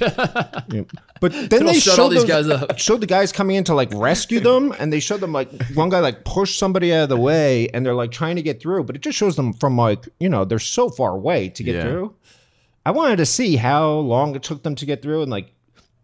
But 1.20 1.32
then 1.32 1.44
It'll 1.52 1.68
they 1.68 1.74
shut 1.78 1.94
showed 1.94 2.02
all 2.02 2.08
these 2.08 2.24
guys 2.24 2.48
up. 2.48 2.78
Showed 2.78 3.00
the 3.00 3.06
guys 3.06 3.30
coming 3.32 3.54
in 3.56 3.64
to 3.64 3.74
like 3.74 3.90
rescue 3.94 4.40
them, 4.42 4.74
and 4.78 4.92
they 4.92 5.00
showed 5.00 5.20
them 5.20 5.32
like 5.32 5.50
one 5.74 5.88
guy 5.88 6.00
like 6.00 6.24
push 6.24 6.56
somebody 6.58 6.92
out 6.92 7.04
of 7.04 7.08
the 7.08 7.16
way, 7.16 7.68
and 7.68 7.84
they're 7.84 7.94
like 7.94 8.10
trying 8.10 8.36
to 8.36 8.42
get 8.42 8.60
through, 8.60 8.84
but 8.84 8.96
it 8.96 9.02
just 9.02 9.16
shows 9.18 9.36
them 9.36 9.52
from 9.54 9.76
like 9.76 10.08
you 10.20 10.28
know 10.28 10.44
they're 10.44 10.58
so 10.58 10.88
far 10.88 11.12
away 11.14 11.48
to 11.50 11.62
get 11.62 11.74
Yeah. 11.76 11.82
through. 11.82 12.14
I 12.84 12.90
wanted 12.90 13.16
to 13.16 13.26
see 13.26 13.56
how 13.56 13.90
long 13.90 14.34
it 14.34 14.42
took 14.42 14.62
them 14.64 14.74
to 14.76 14.86
get 14.86 15.02
through, 15.02 15.22
and 15.22 15.30
like 15.30 15.52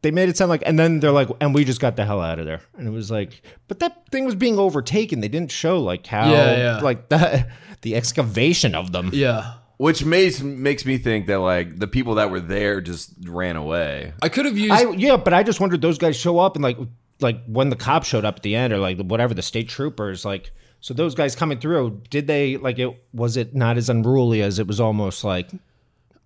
they 0.02 0.10
made 0.12 0.28
it 0.28 0.36
sound 0.36 0.48
like, 0.48 0.62
and 0.64 0.78
then 0.78 1.00
they're 1.00 1.10
like, 1.10 1.28
and 1.40 1.52
we 1.52 1.64
just 1.64 1.80
got 1.80 1.96
the 1.96 2.04
hell 2.04 2.20
out 2.20 2.38
of 2.38 2.46
there, 2.46 2.60
and 2.76 2.86
it 2.86 2.90
was 2.92 3.10
like, 3.10 3.42
but 3.66 3.80
that 3.80 4.08
thing 4.10 4.24
was 4.24 4.36
being 4.36 4.56
overtaken. 4.58 5.20
They 5.20 5.28
didn't 5.28 5.50
show 5.50 5.80
like 5.80 6.06
how 6.06 6.30
Yeah, 6.30 6.56
yeah. 6.56 6.80
like 6.80 7.08
the 7.10 7.46
the 7.82 7.96
excavation 7.96 8.74
of 8.76 8.92
them. 8.92 9.10
yeah. 9.12 9.54
which 9.78 10.04
makes 10.04 10.40
makes 10.40 10.84
me 10.84 10.98
think 10.98 11.26
that 11.26 11.38
like 11.40 11.78
the 11.78 11.86
people 11.88 12.14
that 12.16 12.30
were 12.30 12.40
there 12.40 12.80
just 12.80 13.12
ran 13.26 13.56
away. 13.56 14.12
I 14.22 14.28
could 14.28 14.44
have 14.44 14.56
used. 14.58 14.72
I 14.72 14.90
yeah, 14.92 15.16
but 15.16 15.32
I 15.34 15.42
just 15.42 15.58
wondered 15.60 15.80
those 15.80 15.98
guys 15.98 16.16
show 16.16 16.38
up 16.38 16.54
and 16.56 16.62
like 16.62 16.78
like 17.20 17.44
when 17.46 17.70
the 17.70 17.76
cops 17.76 18.06
showed 18.08 18.24
up 18.24 18.36
at 18.36 18.42
the 18.42 18.54
end 18.54 18.72
or 18.72 18.78
like 18.78 18.98
whatever 18.98 19.34
the 19.34 19.42
state 19.42 19.68
troopers 19.68 20.24
like 20.24 20.50
so 20.80 20.94
those 20.94 21.14
guys 21.14 21.34
coming 21.34 21.58
through 21.58 22.00
did 22.10 22.26
they 22.26 22.56
like 22.56 22.78
it 22.78 22.96
was 23.12 23.36
it 23.36 23.54
not 23.54 23.76
as 23.76 23.88
unruly 23.88 24.42
as 24.42 24.58
it 24.58 24.66
was 24.66 24.80
almost 24.80 25.24
like 25.24 25.50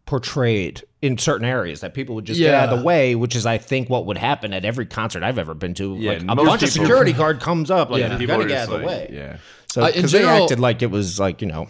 portrayed 0.04 0.82
in 1.00 1.16
certain 1.16 1.46
areas 1.46 1.80
that 1.80 1.94
people 1.94 2.14
would 2.14 2.24
just 2.24 2.38
get 2.38 2.54
out 2.54 2.68
of 2.70 2.78
the 2.80 2.84
way 2.84 3.14
which 3.14 3.34
is 3.36 3.46
I 3.46 3.58
think 3.58 3.88
what 3.88 4.06
would 4.06 4.18
happen 4.18 4.52
at 4.52 4.64
every 4.64 4.84
concert 4.86 5.22
I've 5.22 5.38
ever 5.38 5.54
been 5.54 5.74
to 5.74 5.96
Yeah, 5.96 6.12
like 6.12 6.22
a 6.22 6.24
most 6.34 6.46
bunch 6.46 6.62
of 6.64 6.68
people- 6.70 6.84
security 6.86 7.12
guard 7.14 7.40
comes 7.40 7.70
up 7.70 7.90
like 7.90 8.00
Yeah. 8.00 8.12
you 8.12 8.18
People 8.18 8.36
gotta 8.36 8.44
are 8.44 8.48
get 8.48 8.54
just 8.58 8.68
out 8.70 8.74
of 8.74 8.80
the 8.82 8.86
like, 8.86 8.96
way 8.96 9.10
yeah. 9.12 9.36
so 9.68 9.84
in 9.86 9.92
because 9.94 10.12
they 10.12 10.18
general- 10.20 10.42
acted 10.44 10.60
like 10.60 10.82
it 10.82 10.90
was 10.90 11.18
like 11.20 11.40
you 11.40 11.48
know 11.48 11.68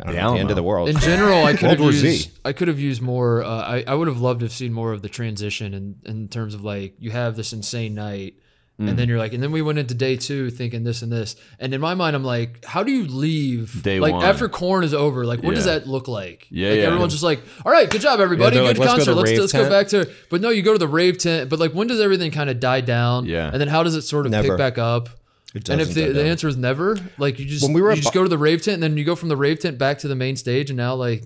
I 0.00 0.04
don't 0.06 0.14
The 0.14 0.20
know, 0.20 0.26
the 0.28 0.30
end 0.32 0.38
Alamo. 0.38 0.50
of 0.50 0.56
the 0.56 0.62
world 0.62 0.88
in 0.88 0.98
general, 0.98 1.44
I 1.44 1.52
could 1.56 1.70
have 1.70 1.78
World 1.80 1.80
War 1.80 1.92
Z. 1.92 2.06
used. 2.08 2.38
I 2.44 2.52
could 2.52 2.68
have 2.68 2.80
used 2.80 3.00
more. 3.02 3.42
Uh, 3.44 3.48
I 3.48 3.84
I 3.86 3.94
would 3.94 4.08
have 4.08 4.20
loved 4.20 4.40
to 4.40 4.46
have 4.46 4.52
seen 4.52 4.72
more 4.72 4.92
of 4.92 5.02
the 5.02 5.08
transition 5.08 5.72
in 5.74 5.96
in 6.04 6.28
terms 6.28 6.54
of 6.54 6.64
like 6.64 6.94
you 6.98 7.10
have 7.10 7.36
this 7.36 7.52
insane 7.52 7.94
night. 7.94 8.34
Mm. 8.80 8.88
And 8.88 8.98
then 8.98 9.08
you're 9.08 9.18
like, 9.18 9.32
and 9.32 9.40
then 9.40 9.52
we 9.52 9.62
went 9.62 9.78
into 9.78 9.94
day 9.94 10.16
two 10.16 10.50
thinking 10.50 10.82
this 10.82 11.02
and 11.02 11.12
this. 11.12 11.36
And 11.60 11.72
in 11.72 11.80
my 11.80 11.94
mind, 11.94 12.16
I'm 12.16 12.24
like, 12.24 12.64
how 12.64 12.82
do 12.82 12.90
you 12.90 13.06
leave 13.06 13.84
Day 13.84 14.00
like 14.00 14.14
one. 14.14 14.24
after 14.24 14.48
Korn 14.48 14.82
is 14.82 14.92
over? 14.92 15.24
Like, 15.24 15.44
what 15.44 15.54
does 15.54 15.66
that 15.66 15.86
look 15.86 16.08
like? 16.08 16.48
Yeah, 16.50 16.70
like 16.70 16.78
yeah. 16.78 16.84
everyone's 16.86 17.12
just 17.12 17.22
like, 17.22 17.40
all 17.64 17.70
right, 17.70 17.88
good 17.88 18.00
job, 18.00 18.18
everybody, 18.18 18.56
they're 18.56 18.64
good 18.74 18.78
like, 18.80 18.88
let's 18.88 19.04
go 19.06 19.12
concert. 19.14 19.14
Let's 19.14 19.30
rave 19.30 19.38
let's 19.38 19.52
go 19.52 19.68
back 19.70 19.86
to. 19.90 20.10
But 20.28 20.40
no, 20.40 20.50
you 20.50 20.62
go 20.62 20.72
to 20.72 20.78
the 20.80 20.88
rave 20.88 21.18
tent. 21.18 21.50
But 21.50 21.60
like, 21.60 21.70
when 21.70 21.86
does 21.86 22.00
everything 22.00 22.32
kind 22.32 22.50
of 22.50 22.58
die 22.58 22.80
down? 22.80 23.26
Yeah. 23.26 23.48
And 23.48 23.60
then 23.60 23.68
how 23.68 23.84
does 23.84 23.94
it 23.94 24.02
sort 24.02 24.26
of 24.26 24.32
Never. 24.32 24.48
pick 24.48 24.58
back 24.58 24.76
up? 24.76 25.08
And 25.54 25.80
if 25.80 25.94
the, 25.94 26.12
the 26.12 26.24
answer 26.24 26.48
is 26.48 26.56
never, 26.56 26.98
like 27.16 27.38
you 27.38 27.44
just 27.46 27.62
When 27.62 27.72
we 27.72 27.80
were 27.80 27.90
you 27.90 27.96
just 27.96 28.12
Bo- 28.12 28.20
go 28.20 28.22
to 28.24 28.28
the 28.28 28.38
rave 28.38 28.62
tent 28.62 28.74
and 28.74 28.82
then 28.82 28.96
you 28.96 29.04
go 29.04 29.14
from 29.14 29.28
the 29.28 29.36
rave 29.36 29.60
tent 29.60 29.78
back 29.78 29.98
to 29.98 30.08
the 30.08 30.16
main 30.16 30.34
stage 30.36 30.68
and 30.70 30.76
now 30.76 30.94
like 30.94 31.22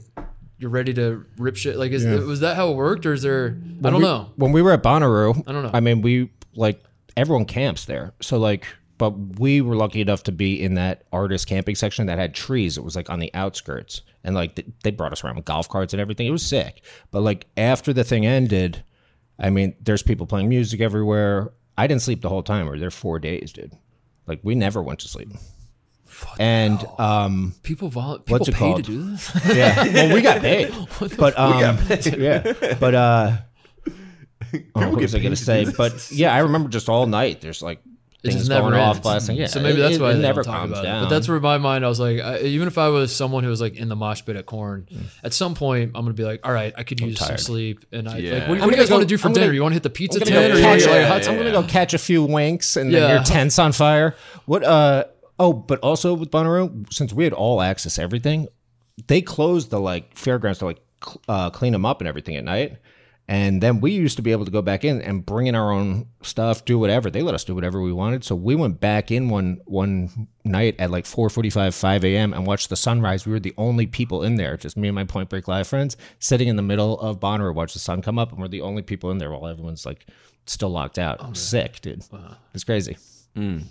you're 0.59 0.71
ready 0.71 0.93
to 0.95 1.25
rip 1.39 1.57
shit. 1.57 1.77
Like 1.77 1.93
is 1.93 2.05
was 2.05 2.41
that 2.41 2.57
how 2.57 2.71
it 2.71 2.77
worked 2.77 3.07
or 3.07 3.15
is 3.15 3.23
there? 3.23 3.57
I 3.85 3.91
don't 3.91 3.95
we- 3.95 4.01
know. 4.01 4.31
When 4.37 4.53
we 4.53 4.61
were 4.61 4.73
at 4.73 4.83
Bonnaroo, 4.83 5.43
I 5.47 5.53
don't 5.53 5.63
know. 5.63 5.71
I 5.73 5.81
mean, 5.81 6.03
we 6.03 6.31
like 6.55 6.83
everyone 7.17 7.47
camps 7.47 7.87
there, 7.87 8.13
so 8.21 8.39
like, 8.39 8.67
but 8.99 9.11
we 9.39 9.61
were 9.61 9.77
lucky 9.77 10.01
enough 10.01 10.25
to 10.25 10.33
be 10.33 10.61
in 10.61 10.75
that 10.75 11.05
artist 11.13 11.47
camping 11.47 11.75
section 11.75 12.07
that 12.07 12.19
had 12.19 12.35
trees. 12.35 12.77
It 12.77 12.85
was 12.85 12.97
like 12.97 13.09
on 13.09 13.21
the 13.21 13.33
outskirts, 13.33 14.03
and 14.25 14.35
like 14.35 14.57
th- 14.57 14.69
they 14.83 14.91
brought 14.91 15.13
us 15.13 15.25
around 15.25 15.37
with 15.37 15.45
golf 15.45 15.69
carts 15.69 15.95
and 15.95 16.01
everything. 16.01 16.27
It 16.27 16.33
was 16.33 16.45
sick. 16.45 16.85
But 17.13 17.21
like 17.23 17.47
after 17.57 17.93
the 17.93 18.05
thing 18.05 18.27
ended, 18.27 18.83
I 19.39 19.51
mean, 19.51 19.75
there's 19.81 20.03
people 20.03 20.27
playing 20.27 20.49
music 20.49 20.81
everywhere. 20.81 21.53
I 21.79 21.87
didn't 21.87 22.03
sleep 22.03 22.21
the 22.21 22.29
whole 22.29 22.43
time. 22.43 22.67
We 22.67 22.71
were 22.73 22.79
there 22.81 22.91
four 22.91 23.21
days, 23.21 23.53
dude. 23.53 23.73
Like 24.29 24.41
we 24.43 24.55
never 24.55 24.83
went 24.83 25.01
to 25.01 25.09
sleep. 25.09 25.31
And 26.39 26.85
um, 26.99 27.55
People 27.63 27.89
vol- 27.91 28.19
people 28.19 28.39
What's 28.39 28.49
it 28.49 28.55
pay 28.55 28.59
called? 28.59 28.85
to 28.85 28.91
do 28.91 29.11
this. 29.11 29.31
yeah, 29.57 29.85
well, 29.93 30.15
we 30.15 30.21
got 30.21 30.41
paid, 30.41 30.75
but 31.17 31.39
um, 31.39 31.79
yeah, 32.19 32.75
but 32.81 32.95
uh, 32.95 33.37
oh, 33.95 34.89
what 34.91 34.97
was 35.01 35.15
I 35.15 35.21
gonna 35.21 35.37
say? 35.37 35.67
But 35.77 36.11
yeah, 36.11 36.35
I 36.35 36.39
remember 36.41 36.69
just 36.71 36.89
all 36.89 37.07
night. 37.07 37.41
There's 37.41 37.63
like 37.63 37.81
It 38.25 38.31
things 38.31 38.41
just 38.41 38.51
never 38.51 38.75
off, 38.77 38.97
ends. 38.97 39.01
blasting. 39.01 39.37
Yeah, 39.37 39.47
So 39.47 39.61
maybe 39.61 39.81
that's 39.81 39.95
it, 39.95 40.01
why 40.03 40.11
it 40.11 40.15
they 40.15 40.23
never 40.23 40.43
talk 40.43 40.55
calms 40.57 40.73
about 40.73 40.83
down. 40.83 40.99
it. 40.99 41.07
But 41.07 41.11
that's 41.11 41.29
where 41.29 41.39
my 41.39 41.59
mind 41.59 41.85
I 41.85 41.89
was 41.89 42.01
like, 42.01 42.19
I, 42.21 42.41
even 42.41 42.67
if 42.67 42.77
I 42.77 42.89
was 42.89 43.15
someone 43.15 43.45
who 43.45 43.51
was 43.51 43.61
like 43.61 43.77
in 43.77 43.89
the 43.89 43.95
mosh 43.95 44.25
pit 44.25 44.35
at 44.35 44.45
Korn, 44.45 44.89
at 45.23 45.33
some 45.33 45.55
point 45.55 45.93
I'm 45.95 46.03
gonna 46.03 46.15
be 46.15 46.25
like, 46.25 46.41
all 46.45 46.53
right, 46.53 46.73
I 46.77 46.83
could 46.83 46.99
use 46.99 47.19
some 47.21 47.39
sleep. 47.39 47.85
And 47.93 48.09
I 48.09 48.19
Yeah. 48.19 48.33
like, 48.33 48.41
what, 48.41 48.43
I'm 48.43 48.49
what 48.49 48.55
do 48.55 48.55
you 48.55 48.61
gonna 48.71 48.77
guys 48.77 48.91
want 48.91 49.01
go- 49.03 49.05
to 49.05 49.09
do 49.09 49.19
for 49.19 49.29
I'm 49.29 49.35
dinner? 49.35 49.47
gonna- 49.47 49.55
you 49.55 49.63
want 49.63 49.73
to 49.73 49.77
hit 49.77 49.83
the 49.85 49.91
pizza 49.91 50.19
tent? 50.19 50.31
go 50.31 50.59
or 50.59 50.61
catch, 50.61 50.81
you- 50.83 50.89
yeah, 50.91 51.15
I'm 51.15 51.37
gonna 51.37 51.53
go 51.53 51.63
catch 51.63 51.95
a 51.95 51.99
few 51.99 52.25
winks, 52.25 52.77
and 52.77 52.93
then 52.93 53.09
your 53.09 53.23
tent's 53.23 53.57
on 53.59 53.71
fire. 53.73 54.17
What? 54.47 54.65
Uh 54.65 55.05
oh, 55.39 55.53
but 55.53 55.79
also 55.81 56.15
with 56.15 56.33
Bonnaroo, 56.33 56.93
since 56.93 57.13
we 57.13 57.23
had 57.23 57.33
all 57.33 57.63
access 57.63 58.01
everything, 58.01 58.49
they 59.07 59.21
closed 59.23 59.71
the 59.71 59.79
like 59.79 60.17
fairgrounds 60.19 60.59
to 60.59 60.65
like 60.65 60.81
uh, 61.29 61.51
clean 61.51 61.73
them 61.73 61.87
up 61.87 62.01
and 62.01 62.09
everything 62.09 62.35
at 62.35 62.43
night. 62.43 62.79
And 63.31 63.63
then 63.63 63.81
we 63.81 63.93
used 63.93 64.17
to 64.17 64.23
be 64.23 64.33
able 64.33 64.47
to 64.47 64.51
go 64.51 64.63
back 64.63 64.85
in 64.85 65.03
and 65.03 65.25
bring 65.25 65.49
in 65.49 65.55
our 65.55 65.71
own 65.71 66.07
stuff, 66.23 66.65
do 66.65 66.79
whatever. 66.79 67.11
They 67.11 67.21
let 67.21 67.35
us 67.35 67.45
do 67.45 67.55
whatever 67.55 67.83
we 67.83 67.93
wanted. 67.93 68.25
So 68.25 68.35
we 68.35 68.55
went 68.55 68.81
back 68.81 69.11
in 69.11 69.29
one 69.29 69.61
one 69.67 70.29
night 70.47 70.77
at 70.79 70.91
like 70.91 71.05
4:45, 71.05 71.79
5 71.79 72.05
a.m. 72.05 72.33
and 72.33 72.47
watched 72.47 72.71
the 72.71 72.77
sunrise. 72.77 73.27
We 73.27 73.33
were 73.33 73.41
the 73.41 73.53
only 73.59 73.87
people 73.87 74.23
in 74.23 74.37
there, 74.37 74.57
just 74.57 74.79
me 74.79 74.89
and 74.89 74.95
my 74.95 75.05
Point 75.05 75.29
Break 75.29 75.47
Live 75.47 75.69
friends, 75.69 75.99
sitting 76.19 76.49
in 76.49 76.57
the 76.57 76.63
middle 76.63 76.99
of 77.01 77.21
Bonnaroo, 77.21 77.55
watch 77.55 77.75
the 77.75 77.79
sun 77.79 78.01
come 78.01 78.19
up, 78.19 78.33
and 78.33 78.41
we're 78.41 78.49
the 78.49 78.63
only 78.63 78.81
people 78.81 79.11
in 79.11 79.19
there 79.19 79.31
while 79.31 79.47
everyone's 79.47 79.85
like 79.85 80.07
still 80.47 80.71
locked 80.71 80.99
out. 80.99 81.19
Oh, 81.21 81.35
Sick, 81.35 81.83
dude. 81.83 82.03
It's 82.55 82.65
crazy. 82.65 82.97
Mm. 83.37 83.65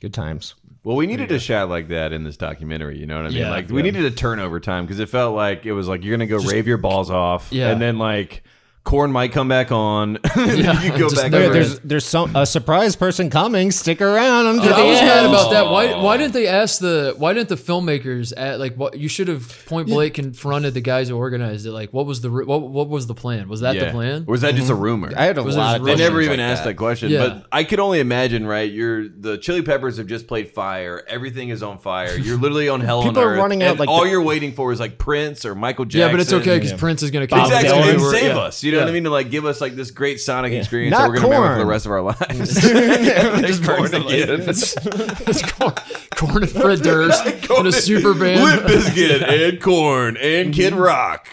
Good 0.00 0.14
times. 0.14 0.54
Well, 0.84 0.96
we 0.96 1.06
needed 1.06 1.32
a 1.32 1.38
shot 1.38 1.70
like 1.70 1.88
that 1.88 2.12
in 2.12 2.24
this 2.24 2.36
documentary. 2.36 2.98
You 2.98 3.06
know 3.06 3.16
what 3.16 3.24
I 3.24 3.28
mean? 3.30 3.38
Yeah, 3.38 3.50
like 3.50 3.70
we 3.70 3.80
needed 3.82 4.04
a 4.04 4.10
turnover 4.10 4.60
time 4.60 4.84
because 4.84 5.00
it 5.00 5.08
felt 5.08 5.34
like 5.34 5.64
it 5.64 5.72
was 5.72 5.88
like 5.88 6.04
you're 6.04 6.14
gonna 6.16 6.26
go 6.26 6.36
rave 6.38 6.66
your 6.68 6.76
balls 6.76 7.10
off, 7.10 7.48
Yeah. 7.50 7.70
and 7.70 7.80
then 7.80 7.96
like 7.98 8.42
Korn 8.84 9.10
might 9.12 9.32
come 9.32 9.48
back 9.48 9.72
on. 9.72 10.18
Yeah, 10.36 10.82
you 10.82 10.90
go 10.90 11.08
just 11.08 11.16
back. 11.16 11.30
never 11.32 11.44
over. 11.44 11.54
There's 11.54 11.78
there's 11.80 12.04
some 12.04 12.36
a 12.36 12.44
surprise 12.44 12.96
person 12.96 13.30
coming. 13.30 13.70
Stick 13.70 14.02
around 14.02 14.46
until 14.46 14.64
Yeah, 14.66 14.76
the 14.76 14.82
I 14.82 14.84
was 14.84 14.98
end. 14.98 15.06
mad 15.06 15.24
about 15.24 15.50
that. 15.52 15.70
Why? 15.70 15.98
Why 15.98 16.16
didn't 16.18 16.34
they 16.34 16.46
ask 16.46 16.80
the? 16.80 17.14
Why 17.16 17.32
didn't 17.32 17.48
the 17.48 17.56
filmmakers 17.56 18.32
at 18.36 18.60
like 18.60 18.74
what? 18.76 18.98
You 18.98 19.08
should 19.08 19.28
have 19.28 19.64
point 19.66 19.88
blank 19.88 20.14
confronted 20.14 20.74
the 20.74 20.80
guys 20.82 21.08
who 21.08 21.16
organized 21.16 21.64
it. 21.66 21.72
Like, 21.72 21.92
what 21.94 22.04
was 22.04 22.20
the 22.20 22.30
what? 22.30 22.60
What 22.60 22.88
was 22.88 23.06
the 23.06 23.14
plan? 23.14 23.48
Was 23.48 23.60
that 23.60 23.74
Yeah. 23.74 23.86
the 23.86 23.90
plan? 23.92 24.24
Or 24.28 24.32
was 24.32 24.42
that 24.42 24.54
just 24.54 24.68
a 24.68 24.74
mm-hmm. 24.74 24.82
rumor? 24.82 25.12
I 25.16 25.24
had 25.24 25.38
a 25.38 25.42
Was 25.42 25.56
lot 25.56 25.80
of 25.80 25.86
They 25.86 25.96
never 25.96 26.20
even 26.20 26.38
like 26.40 26.50
asked 26.50 26.64
that, 26.64 26.76
question. 26.76 27.10
Yeah. 27.10 27.28
But 27.28 27.46
I 27.50 27.64
could 27.64 27.80
only 27.80 28.00
imagine, 28.00 28.46
right? 28.46 28.70
You're 28.70 29.08
the 29.08 29.38
Chili 29.38 29.62
Peppers 29.62 29.96
have 29.96 30.06
just 30.06 30.26
played 30.26 30.50
Fire. 30.50 31.02
Everything 31.08 31.48
is 31.48 31.62
on 31.62 31.78
fire. 31.78 32.16
You're 32.16 32.36
literally 32.38 32.68
on 32.68 32.80
hell 32.80 33.02
People 33.02 33.22
on 33.22 33.28
are 33.28 33.30
earth. 33.32 33.38
running 33.38 33.62
out 33.62 33.70
and 33.72 33.80
like 33.80 33.88
all 33.88 34.04
the- 34.04 34.10
you're 34.10 34.22
waiting 34.22 34.52
for 34.52 34.72
is 34.72 34.80
like 34.80 34.98
Prince 34.98 35.46
or 35.46 35.54
Michael 35.54 35.86
Jackson. 35.86 36.00
yeah, 36.00 36.10
but 36.12 36.20
it's 36.20 36.32
okay 36.34 36.58
because 36.58 36.78
Prince 36.78 37.02
is 37.02 37.10
going 37.10 37.26
to 37.26 37.34
come. 37.34 37.44
Exactly, 37.46 37.90
and 37.90 38.00
save 38.02 38.32
yeah. 38.34 38.38
us. 38.38 38.62
You 38.62 38.73
know 38.74 38.80
what 38.80 38.88
I 38.88 38.92
mean? 38.92 39.04
To 39.04 39.10
like 39.10 39.30
give 39.30 39.44
us 39.44 39.60
like 39.60 39.74
this 39.74 39.90
great 39.90 40.20
Sonic 40.20 40.52
experience 40.52 40.92
Not 40.92 41.02
that 41.02 41.08
we're 41.10 41.16
gonna 41.16 41.28
remember 41.28 41.48
for 41.48 41.58
the 41.58 41.64
Korn. 41.64 41.68
rest 41.68 41.86
of 41.86 41.92
our 41.92 42.02
lives. 42.02 42.54
Just 43.48 43.64
Korn 43.64 43.90
brings 43.90 43.92
again. 43.92 44.40
it's 45.26 45.52
Korn, 45.52 45.72
Korn 46.16 46.42
and 46.42 46.50
Fred 46.52 46.82
Durst 46.82 47.26
in 47.50 47.66
a 47.66 47.72
super 47.72 48.14
band 48.14 48.42
Limp 48.42 48.62
Bizkit 48.62 49.22
and 49.22 49.60
Korn 49.60 50.16
and 50.16 50.52
Kid 50.54 50.74
Rock. 50.74 51.28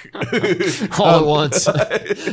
all 0.99 1.19
at 1.19 1.25
once. 1.25 1.65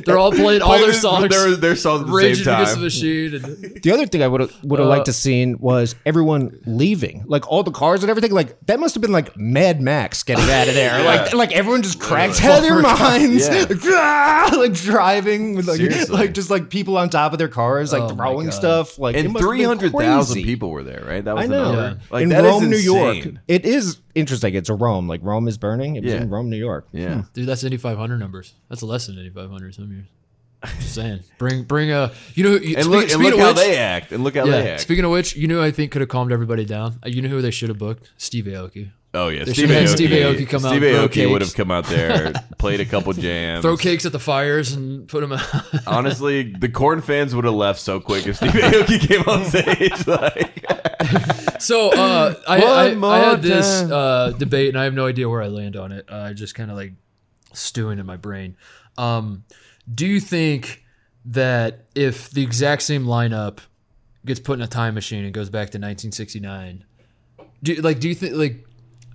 They're 0.05 0.19
all 0.19 0.33
playing 0.33 0.63
all 0.63 0.79
their 0.79 0.93
songs. 0.93 1.29
Their, 1.29 1.57
their 1.57 1.77
songs 1.77 2.03
at 2.03 2.07
the 2.07 2.13
Rage 2.13 2.45
same 2.45 2.55
Against 2.55 2.71
the 2.73 2.77
time. 2.77 2.85
Machine. 2.85 3.35
And, 3.35 3.83
The 3.83 3.93
other 3.93 4.07
thing 4.07 4.23
I 4.23 4.29
would 4.29 4.41
have 4.41 4.53
would 4.65 4.79
have 4.81 4.89
liked 4.89 5.07
to 5.07 5.13
seen 5.13 5.59
was 5.59 5.95
everyone 6.07 6.59
leaving, 6.67 7.25
like 7.27 7.47
all 7.51 7.63
the 7.63 7.71
cars 7.71 8.03
and 8.03 8.11
everything. 8.11 8.33
Like 8.33 8.59
that 8.67 8.79
must 8.81 8.95
have 8.95 9.03
been 9.03 9.13
like 9.13 9.37
Mad 9.37 9.81
Max 9.81 10.23
getting 10.23 10.49
out 10.51 10.69
of 10.69 10.75
there. 10.75 11.03
Like 11.05 11.33
like 11.35 11.53
everyone 11.53 11.83
just 11.83 12.01
cracked 12.01 12.43
out 12.45 12.59
of 12.59 12.63
their 12.63 12.81
minds, 12.83 13.49
Yeah. 13.49 13.67
like, 13.69 13.79
"Ah!" 13.87 14.51
like 14.57 14.75
driving 14.99 15.55
with 15.55 15.67
like 15.69 15.77
Seriously. 15.79 16.15
like 16.17 16.35
just 16.35 16.51
like 16.51 16.71
people 16.71 16.97
on 16.99 17.09
top 17.11 17.33
of 17.33 17.39
their 17.39 17.49
cars 17.49 17.93
like 17.93 18.03
Oh 18.03 18.09
my 18.15 18.15
throwing 18.15 18.47
God. 18.47 18.55
stuff 18.55 18.99
like 18.99 19.17
it 19.17 19.25
and 19.25 19.33
must 19.33 19.43
have 19.43 19.51
been 19.51 19.57
three 19.59 19.65
hundred 19.65 19.93
thousand 19.93 20.35
crazy. 20.35 20.45
people 20.45 20.71
were 20.71 20.83
there, 20.83 21.05
right? 21.07 21.25
That 21.25 21.35
was 21.37 21.45
I 21.45 21.47
the 21.49 21.57
know. 21.57 21.73
number. 21.73 22.01
Like 22.11 22.23
in 22.25 22.29
that 22.31 22.45
is 22.45 22.51
Rome, 22.51 22.71
New 22.71 22.77
York. 22.77 23.17
insane. 23.17 23.41
It 23.49 23.65
is 23.65 23.99
interesting. 24.15 24.55
It's 24.55 24.69
a 24.69 24.75
Rome. 24.75 25.09
Like 25.09 25.21
Rome 25.23 25.49
is 25.49 25.57
burning. 25.59 25.97
It 25.97 26.05
was 26.05 26.13
Yeah. 26.13 26.21
in 26.23 26.31
Rome, 26.31 26.51
New 26.51 26.57
York. 26.57 26.87
Yeah. 26.93 27.23
Dude, 27.33 27.47
that's 27.49 27.65
Indy 27.65 27.77
500 27.77 28.19
numbers. 28.19 28.55
That's 28.69 28.83
less 28.83 29.07
than 29.07 29.17
Indy 29.19 29.31
500 29.31 29.75
some 29.75 29.91
years. 29.93 30.07
Just 30.81 30.95
saying. 30.97 31.21
Bring, 31.39 31.63
bring 31.63 31.93
a. 31.93 32.11
You 32.35 32.43
know, 32.45 32.51
you, 32.57 32.75
And 32.77 32.85
speak- 32.85 32.87
look, 32.87 33.03
and 33.03 33.11
speaking 33.13 33.23
look 33.25 33.35
of 33.35 33.41
how 33.41 33.47
which, 33.49 33.57
they 33.59 33.77
act. 33.79 34.11
And 34.13 34.25
look 34.25 34.35
how 34.37 34.45
they 34.45 34.65
Yeah. 34.65 34.71
act. 34.73 34.81
Speaking 34.81 35.05
of 35.05 35.13
which, 35.13 35.37
you 35.37 35.47
know, 35.47 35.57
who 35.57 35.63
I 35.63 35.71
think 35.71 35.93
could 35.93 36.01
have 36.01 36.09
calmed 36.09 36.33
everybody 36.33 36.65
down. 36.65 36.99
Uh, 37.05 37.09
You 37.09 37.23
know 37.23 37.29
who 37.29 37.41
they 37.41 37.53
should 37.53 37.69
have 37.69 37.79
booked? 37.79 38.11
Steve 38.17 38.47
Aoki. 38.47 38.91
Oh 39.15 39.29
yeah, 39.29 39.45
They 39.45 39.53
Steve 39.55 39.69
should 39.69 39.71
have 39.71 39.81
had 39.81 39.89
Aoki. 39.89 39.95
Steve 39.95 40.11
Aoki 40.11 40.49
come 40.49 40.65
out 40.67 40.69
Steve 40.69 40.83
Aoki 40.83 41.31
would 41.31 41.41
have 41.41 41.55
come 41.55 41.71
out 41.71 41.87
there, 41.87 42.33
played 42.59 42.81
a 42.81 42.85
couple 42.85 43.13
jams. 43.15 43.63
Throw 43.63 43.77
cakes 43.79 44.05
at 44.05 44.13
the 44.13 44.19
fires 44.19 44.73
and 44.73 45.09
put 45.09 45.23
them 45.23 45.33
out. 45.33 45.47
Honestly, 45.87 46.53
the 46.53 46.69
Korn 46.69 47.01
fans 47.01 47.35
would 47.35 47.47
have 47.47 47.55
left 47.55 47.81
so 47.81 48.01
quick 48.01 48.27
if 48.27 48.37
Steve 48.37 48.51
Aoki 48.51 49.01
came 49.09 49.23
on 49.27 49.45
stage. 49.47 50.07
Like, 50.07 51.61
so 51.61 51.91
uh, 51.91 52.35
I, 52.47 52.61
I, 52.63 53.09
I 53.09 53.19
had 53.19 53.43
this 53.43 53.67
uh, 53.91 54.33
debate, 54.39 54.69
and 54.69 54.79
I 54.79 54.85
have 54.85 54.95
no 54.95 55.07
idea 55.07 55.27
where 55.29 55.43
I 55.43 55.49
land 55.49 55.77
on 55.77 55.91
it. 55.93 56.05
Uh, 56.07 56.35
just 56.35 56.55
kind 56.55 56.71
of 56.71 56.77
like 56.77 56.93
stewing 57.55 57.99
in 57.99 58.05
my 58.05 58.17
brain. 58.19 58.57
Um, 58.99 59.45
do 59.93 60.07
you 60.07 60.21
think 60.21 60.85
that 61.25 61.87
if 61.95 62.31
the 62.31 62.43
exact 62.43 62.83
same 62.83 63.05
lineup 63.07 63.61
gets 64.27 64.39
put 64.41 64.59
in 64.59 64.63
a 64.63 64.67
time 64.69 64.95
machine 64.95 65.25
and 65.25 65.33
goes 65.33 65.49
back 65.49 65.69
to 65.71 65.79
1969, 65.79 66.85
do 67.63 67.73
you- 67.73 67.81
like 67.81 68.01
do 68.01 68.09
you 68.09 68.15
think 68.15 68.35
like 68.35 68.67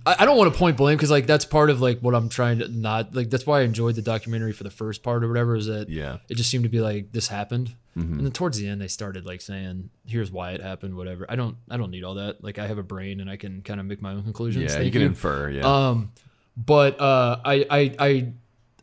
I, 0.06 0.16
I 0.20 0.24
don't 0.24 0.36
want 0.36 0.52
to 0.52 0.58
point 0.58 0.76
blame 0.76 0.96
because 0.96 1.10
like 1.10 1.26
that's 1.26 1.44
part 1.44 1.70
of 1.70 1.80
like 1.80 2.00
what 2.00 2.14
I'm 2.14 2.28
trying 2.28 2.58
to 2.60 2.68
not 2.68 3.14
like 3.14 3.30
that's 3.30 3.46
why 3.46 3.60
I 3.60 3.62
enjoyed 3.62 3.94
the 3.94 4.02
documentary 4.02 4.52
for 4.52 4.64
the 4.64 4.70
first 4.70 5.02
part 5.02 5.24
or 5.24 5.28
whatever 5.28 5.56
is 5.56 5.66
that 5.66 5.88
Yeah. 5.88 6.18
it 6.28 6.34
just 6.36 6.50
seemed 6.50 6.64
to 6.64 6.70
be 6.70 6.80
like 6.80 7.12
this 7.12 7.28
happened 7.28 7.74
Mm-hmm. 7.96 8.14
and 8.14 8.24
then 8.24 8.32
towards 8.32 8.58
the 8.58 8.66
end 8.66 8.80
they 8.80 8.88
started 8.88 9.24
like 9.24 9.40
saying 9.40 9.88
here's 10.04 10.28
why 10.28 10.50
it 10.50 10.60
happened 10.60 10.96
whatever 10.96 11.26
I 11.28 11.36
don't 11.36 11.56
I 11.70 11.76
don't 11.76 11.92
need 11.92 12.02
all 12.02 12.14
that 12.14 12.42
like 12.42 12.58
I 12.58 12.66
have 12.66 12.76
a 12.78 12.82
brain 12.82 13.20
and 13.20 13.30
I 13.30 13.36
can 13.36 13.62
kind 13.62 13.78
of 13.78 13.86
make 13.86 14.02
my 14.02 14.10
own 14.12 14.24
conclusions 14.24 14.74
yeah, 14.74 14.80
you 14.80 14.90
can 14.90 15.02
infer. 15.02 15.48
Yeah. 15.50 15.62
um, 15.88 16.10
but 16.56 17.00
uh, 17.00 17.38
I, 17.44 17.54
I, 17.70 17.94
I, 18.00 18.32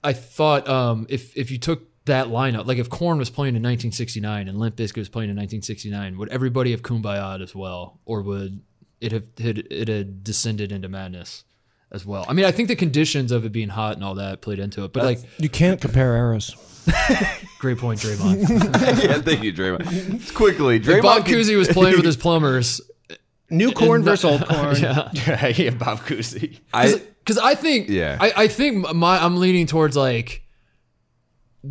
I 0.03 0.13
thought 0.13 0.67
um, 0.69 1.07
if 1.09 1.35
if 1.37 1.51
you 1.51 1.57
took 1.57 1.83
that 2.05 2.27
lineup, 2.27 2.65
like 2.65 2.77
if 2.79 2.89
Korn 2.89 3.17
was 3.19 3.29
playing 3.29 3.49
in 3.55 3.61
1969 3.61 4.47
and 4.47 4.57
Limp 4.57 4.75
Bizkit 4.77 4.97
was 4.97 5.09
playing 5.09 5.29
in 5.29 5.35
1969, 5.35 6.17
would 6.17 6.29
everybody 6.29 6.71
have 6.71 6.81
kumbaya'd 6.81 7.41
as 7.41 7.53
well, 7.53 7.99
or 8.05 8.21
would 8.23 8.61
it 9.01 9.11
have 9.11 9.23
it, 9.37 9.67
it 9.71 9.87
had 9.87 10.23
descended 10.23 10.71
into 10.71 10.87
madness 10.87 11.43
as 11.91 12.05
well? 12.05 12.25
I 12.29 12.33
mean, 12.33 12.45
I 12.45 12.51
think 12.51 12.67
the 12.67 12.75
conditions 12.75 13.31
of 13.31 13.43
it 13.45 13.51
being 13.51 13.69
hot 13.69 13.95
and 13.95 14.03
all 14.03 14.15
that 14.15 14.41
played 14.41 14.59
into 14.59 14.83
it, 14.85 14.93
but 14.93 15.03
like, 15.03 15.19
You 15.39 15.49
can't 15.49 15.81
compare 15.81 16.15
eras. 16.15 16.55
great 17.59 17.77
point, 17.77 17.99
Draymond. 17.99 19.03
yeah, 19.03 19.21
thank 19.21 19.43
you, 19.43 19.53
Draymond. 19.53 20.33
Quickly, 20.33 20.79
Draymond. 20.79 21.01
Bob 21.03 21.25
can- 21.25 21.35
Cousy 21.35 21.55
was 21.57 21.67
playing 21.67 21.95
with 21.97 22.05
his 22.05 22.17
plumbers. 22.25 22.81
New 23.49 23.71
Korn 23.73 23.97
And 23.97 24.05
versus 24.05 24.23
old 24.25 24.47
Korn. 24.47 24.77
Yeah. 24.79 25.09
yeah, 25.13 25.47
yeah, 25.47 25.69
Bob 25.71 25.99
Cousy. 25.99 26.59
I, 26.73 26.93
because 27.19 27.37
I 27.37 27.53
think 27.55 27.89
Yeah. 27.89 28.17
I, 28.19 28.33
I 28.43 28.47
think 28.47 28.93
my 28.95 29.17
I'm 29.23 29.35
leaning 29.37 29.67
towards 29.67 29.97
like 29.97 30.41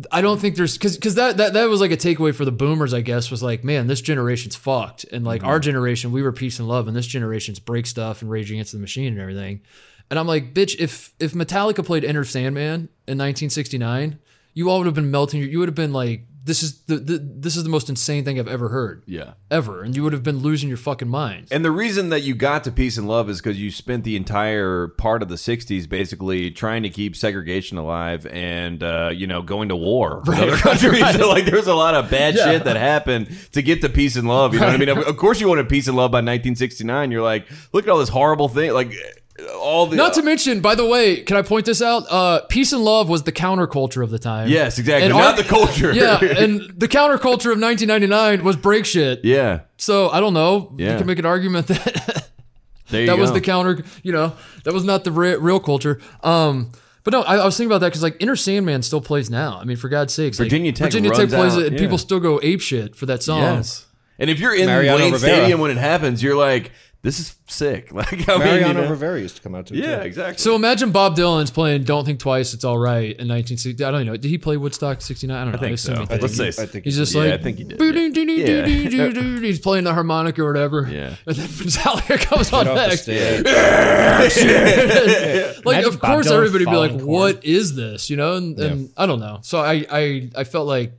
I 0.09 0.21
don't 0.21 0.39
think 0.39 0.55
there's 0.55 0.77
because 0.77 0.95
because 0.95 1.15
that, 1.15 1.37
that 1.37 1.53
that 1.53 1.65
was 1.65 1.81
like 1.81 1.91
a 1.91 1.97
takeaway 1.97 2.33
for 2.33 2.45
the 2.45 2.51
boomers 2.51 2.93
I 2.93 3.01
guess 3.01 3.29
was 3.29 3.43
like 3.43 3.63
man 3.63 3.87
this 3.87 4.01
generation's 4.01 4.55
fucked. 4.55 5.03
And 5.05 5.25
like 5.25 5.43
our 5.43 5.55
mm-hmm. 5.55 5.63
generation 5.63 6.11
we 6.11 6.21
were 6.21 6.31
peace 6.31 6.59
and 6.59 6.67
love 6.67 6.87
and 6.87 6.95
this 6.95 7.07
generation's 7.07 7.59
break 7.59 7.85
stuff 7.85 8.21
and 8.21 8.31
raging 8.31 8.57
against 8.57 8.71
the 8.71 8.79
machine 8.79 9.11
and 9.11 9.19
everything. 9.19 9.61
And 10.09 10.17
I'm 10.17 10.27
like 10.27 10.53
bitch 10.53 10.77
if 10.79 11.13
if 11.19 11.33
Metallica 11.33 11.85
played 11.85 12.05
Enter 12.05 12.23
Sandman 12.23 12.89
in 13.07 13.17
1969 13.17 14.19
you 14.53 14.69
all 14.69 14.77
would 14.79 14.85
have 14.85 14.95
been 14.95 15.11
melting 15.11 15.41
you 15.41 15.59
would 15.59 15.67
have 15.67 15.75
been 15.75 15.93
like 15.93 16.25
this 16.43 16.63
is 16.63 16.81
the, 16.85 16.95
the 16.97 17.17
this 17.19 17.55
is 17.55 17.63
the 17.63 17.69
most 17.69 17.87
insane 17.89 18.25
thing 18.25 18.39
I've 18.39 18.47
ever 18.47 18.69
heard 18.69 19.03
yeah. 19.05 19.33
ever 19.51 19.83
and 19.83 19.95
you 19.95 20.03
would 20.03 20.13
have 20.13 20.23
been 20.23 20.37
losing 20.39 20.69
your 20.69 20.77
fucking 20.77 21.07
mind 21.07 21.47
And 21.51 21.63
the 21.63 21.69
reason 21.71 22.09
that 22.09 22.21
you 22.21 22.33
got 22.33 22.63
to 22.63 22.71
peace 22.71 22.97
and 22.97 23.07
love 23.07 23.29
is 23.29 23.39
because 23.41 23.61
you 23.61 23.69
spent 23.69 24.03
the 24.03 24.15
entire 24.15 24.87
part 24.87 25.21
of 25.21 25.29
the 25.29 25.35
'60s 25.35 25.87
basically 25.87 26.49
trying 26.49 26.81
to 26.83 26.89
keep 26.89 27.15
segregation 27.15 27.77
alive 27.77 28.25
and 28.25 28.81
uh, 28.81 29.11
you 29.13 29.27
know 29.27 29.41
going 29.41 29.69
to 29.69 29.75
war 29.75 30.23
with 30.25 30.39
other 30.39 30.55
countries. 30.67 31.03
So 31.17 31.29
like, 31.29 31.45
there's 31.45 31.67
a 31.67 31.75
lot 31.75 31.93
of 31.93 32.09
bad 32.09 32.35
Yeah. 32.35 32.45
shit 32.45 32.63
that 32.63 32.75
happened 32.77 33.27
to 33.51 33.61
get 33.61 33.81
to 33.81 33.89
peace 33.89 34.15
and 34.15 34.27
love. 34.27 34.53
You 34.53 34.61
know 34.61 34.67
what 34.67 34.75
I 34.75 34.77
mean? 34.77 34.89
Of, 34.89 34.97
of 34.99 35.17
course, 35.17 35.39
you 35.41 35.47
wanted 35.47 35.69
peace 35.69 35.87
and 35.87 35.95
love 35.97 36.09
by 36.11 36.17
1969. 36.17 37.11
You're 37.11 37.21
like, 37.21 37.47
look 37.73 37.85
at 37.85 37.89
all 37.91 37.99
this 37.99 38.09
horrible 38.09 38.47
thing, 38.49 38.73
like 38.73 38.91
all 39.59 39.87
the 39.87 39.95
Not 39.95 40.13
to 40.15 40.21
mention, 40.23 40.59
by 40.61 40.75
the 40.75 40.85
way, 40.85 41.21
can 41.23 41.37
I 41.37 41.41
point 41.41 41.65
this 41.65 41.81
out? 41.81 42.03
Uh, 42.09 42.41
peace 42.49 42.73
and 42.73 42.83
love 42.83 43.09
was 43.09 43.23
the 43.23 43.31
counterculture 43.31 44.03
of 44.03 44.09
the 44.09 44.19
time. 44.19 44.49
yes, 44.49 44.79
exactly, 44.79 45.05
And 45.09 45.13
not 45.17 45.37
our- 45.37 45.43
the 45.43 45.47
culture. 45.47 45.91
Yeah, 45.93 46.19
and 46.23 46.61
the 46.77 46.87
counterculture 46.87 47.51
of 47.51 47.59
1999 47.59 48.43
was 48.43 48.55
break 48.55 48.85
shit. 48.85 49.23
yeah. 49.23 49.61
So 49.77 50.09
I 50.09 50.19
don't 50.19 50.33
know. 50.33 50.73
Yeah. 50.77 50.91
You 50.91 50.97
can 50.99 51.07
make 51.07 51.19
an 51.19 51.25
argument 51.25 51.67
that 51.67 52.29
There 52.89 53.01
you 53.01 53.07
that 53.07 53.15
go. 53.15 53.21
was 53.21 53.31
the 53.31 53.41
counter. 53.41 53.83
You 54.03 54.11
know, 54.11 54.33
that 54.65 54.73
was 54.73 54.83
not 54.83 55.03
the 55.05 55.11
re- 55.11 55.35
real 55.37 55.59
culture. 55.59 55.99
Um, 56.23 56.71
but 57.03 57.13
no, 57.13 57.21
I, 57.23 57.37
I 57.37 57.45
was 57.45 57.57
thinking 57.57 57.71
about 57.71 57.79
that 57.79 57.87
because 57.87 58.03
like 58.03 58.17
Enter 58.19 58.35
Sandman 58.35 58.83
still 58.83 59.01
plays 59.01 59.29
now. 59.29 59.57
I 59.59 59.63
mean, 59.63 59.77
for 59.77 59.89
God's 59.89 60.13
sakes, 60.13 60.39
like, 60.39 60.47
Virginia 60.47 60.71
Tech 60.71 60.87
Virginia 60.87 61.09
Tech 61.11 61.29
plays 61.29 61.53
out, 61.55 61.61
it, 61.61 61.67
and 61.67 61.75
yeah. 61.75 61.79
people 61.81 61.97
still 61.97 62.19
go 62.19 62.39
ape 62.43 62.61
shit 62.61 62.95
for 62.95 63.05
that 63.07 63.23
song. 63.23 63.39
Yes. 63.41 63.87
And 64.19 64.29
if 64.29 64.39
you're 64.39 64.53
in 64.53 64.67
Mariano 64.67 64.97
Wayne 64.99 65.13
Rivera. 65.13 65.35
Stadium 65.37 65.59
when 65.61 65.71
it 65.71 65.77
happens, 65.77 66.21
you're 66.21 66.35
like, 66.35 66.71
this 67.03 67.19
is 67.19 67.35
sick. 67.47 67.91
Like, 68.01 68.13
I 68.13 68.13
mean, 68.13 68.21
you 68.21 68.37
Mariano 68.37 68.83
know? 68.83 68.89
Rivera 68.89 69.19
used 69.19 69.35
to 69.37 69.41
come 69.41 69.55
out 69.55 69.65
to. 69.67 69.75
Yeah, 69.75 69.99
too. 69.99 70.05
exactly. 70.05 70.37
So 70.37 70.55
imagine 70.55 70.91
Bob 70.91 71.15
Dylan's 71.15 71.49
playing 71.51 71.83
"Don't 71.83 72.05
Think 72.05 72.19
Twice, 72.19 72.53
It's 72.53 72.63
All 72.63 72.77
Right" 72.77 73.05
in 73.17 73.27
1960. 73.27 73.83
I 73.83 73.91
don't 73.91 74.05
know. 74.05 74.15
Did 74.17 74.29
he 74.29 74.37
play 74.37 74.55
Woodstock 74.57 75.01
'69? 75.01 75.35
I 75.35 75.43
don't 75.43 75.51
know. 75.53 75.57
I 75.57 75.61
think 75.61 75.73
assume 75.75 75.95
so. 75.95 76.01
he 76.01 76.07
did. 76.07 76.21
Let's 76.21 76.37
say 76.37 76.47
I 76.49 76.51
think 76.67 76.85
He's 76.85 76.95
he 76.95 77.01
just 77.01 77.13
Yeah, 77.15 77.21
like, 77.21 77.33
I 77.33 77.37
think 77.37 77.57
he 77.57 77.63
did, 77.63 77.77
"Boo-doo-doo-doo-doo-doo-doo-doo." 77.77 79.41
he's 79.41 79.59
playing 79.59 79.83
the 79.85 79.93
harmonica 79.93 80.41
or 80.43 80.47
whatever. 80.47 80.87
Yeah. 80.91 81.15
And 81.25 81.35
then 81.35 81.47
Metallica 81.47 82.19
comes 82.19 82.53
on 82.53 82.65
Get 82.65 82.77
off 82.77 83.05
the 83.05 83.11
next. 83.13 84.35
stage. 84.35 85.61
Like, 85.65 85.77
Imagine 85.77 85.93
of 85.93 86.01
Bob 86.01 86.11
course, 86.11 86.27
Dylan 86.27 86.37
everybody 86.37 86.65
be 86.65 86.71
like, 86.75 86.91
following 86.91 87.07
"What 87.07 87.45
is 87.45 87.75
this?" 87.75 88.09
You 88.09 88.17
know, 88.17 88.35
and, 88.35 88.57
and 88.59 88.89
I 88.97 89.05
don't 89.05 89.19
know. 89.19 89.39
So 89.43 89.59
I, 89.59 89.85
I, 89.91 90.29
I 90.35 90.43
felt 90.43 90.67
like 90.67 90.93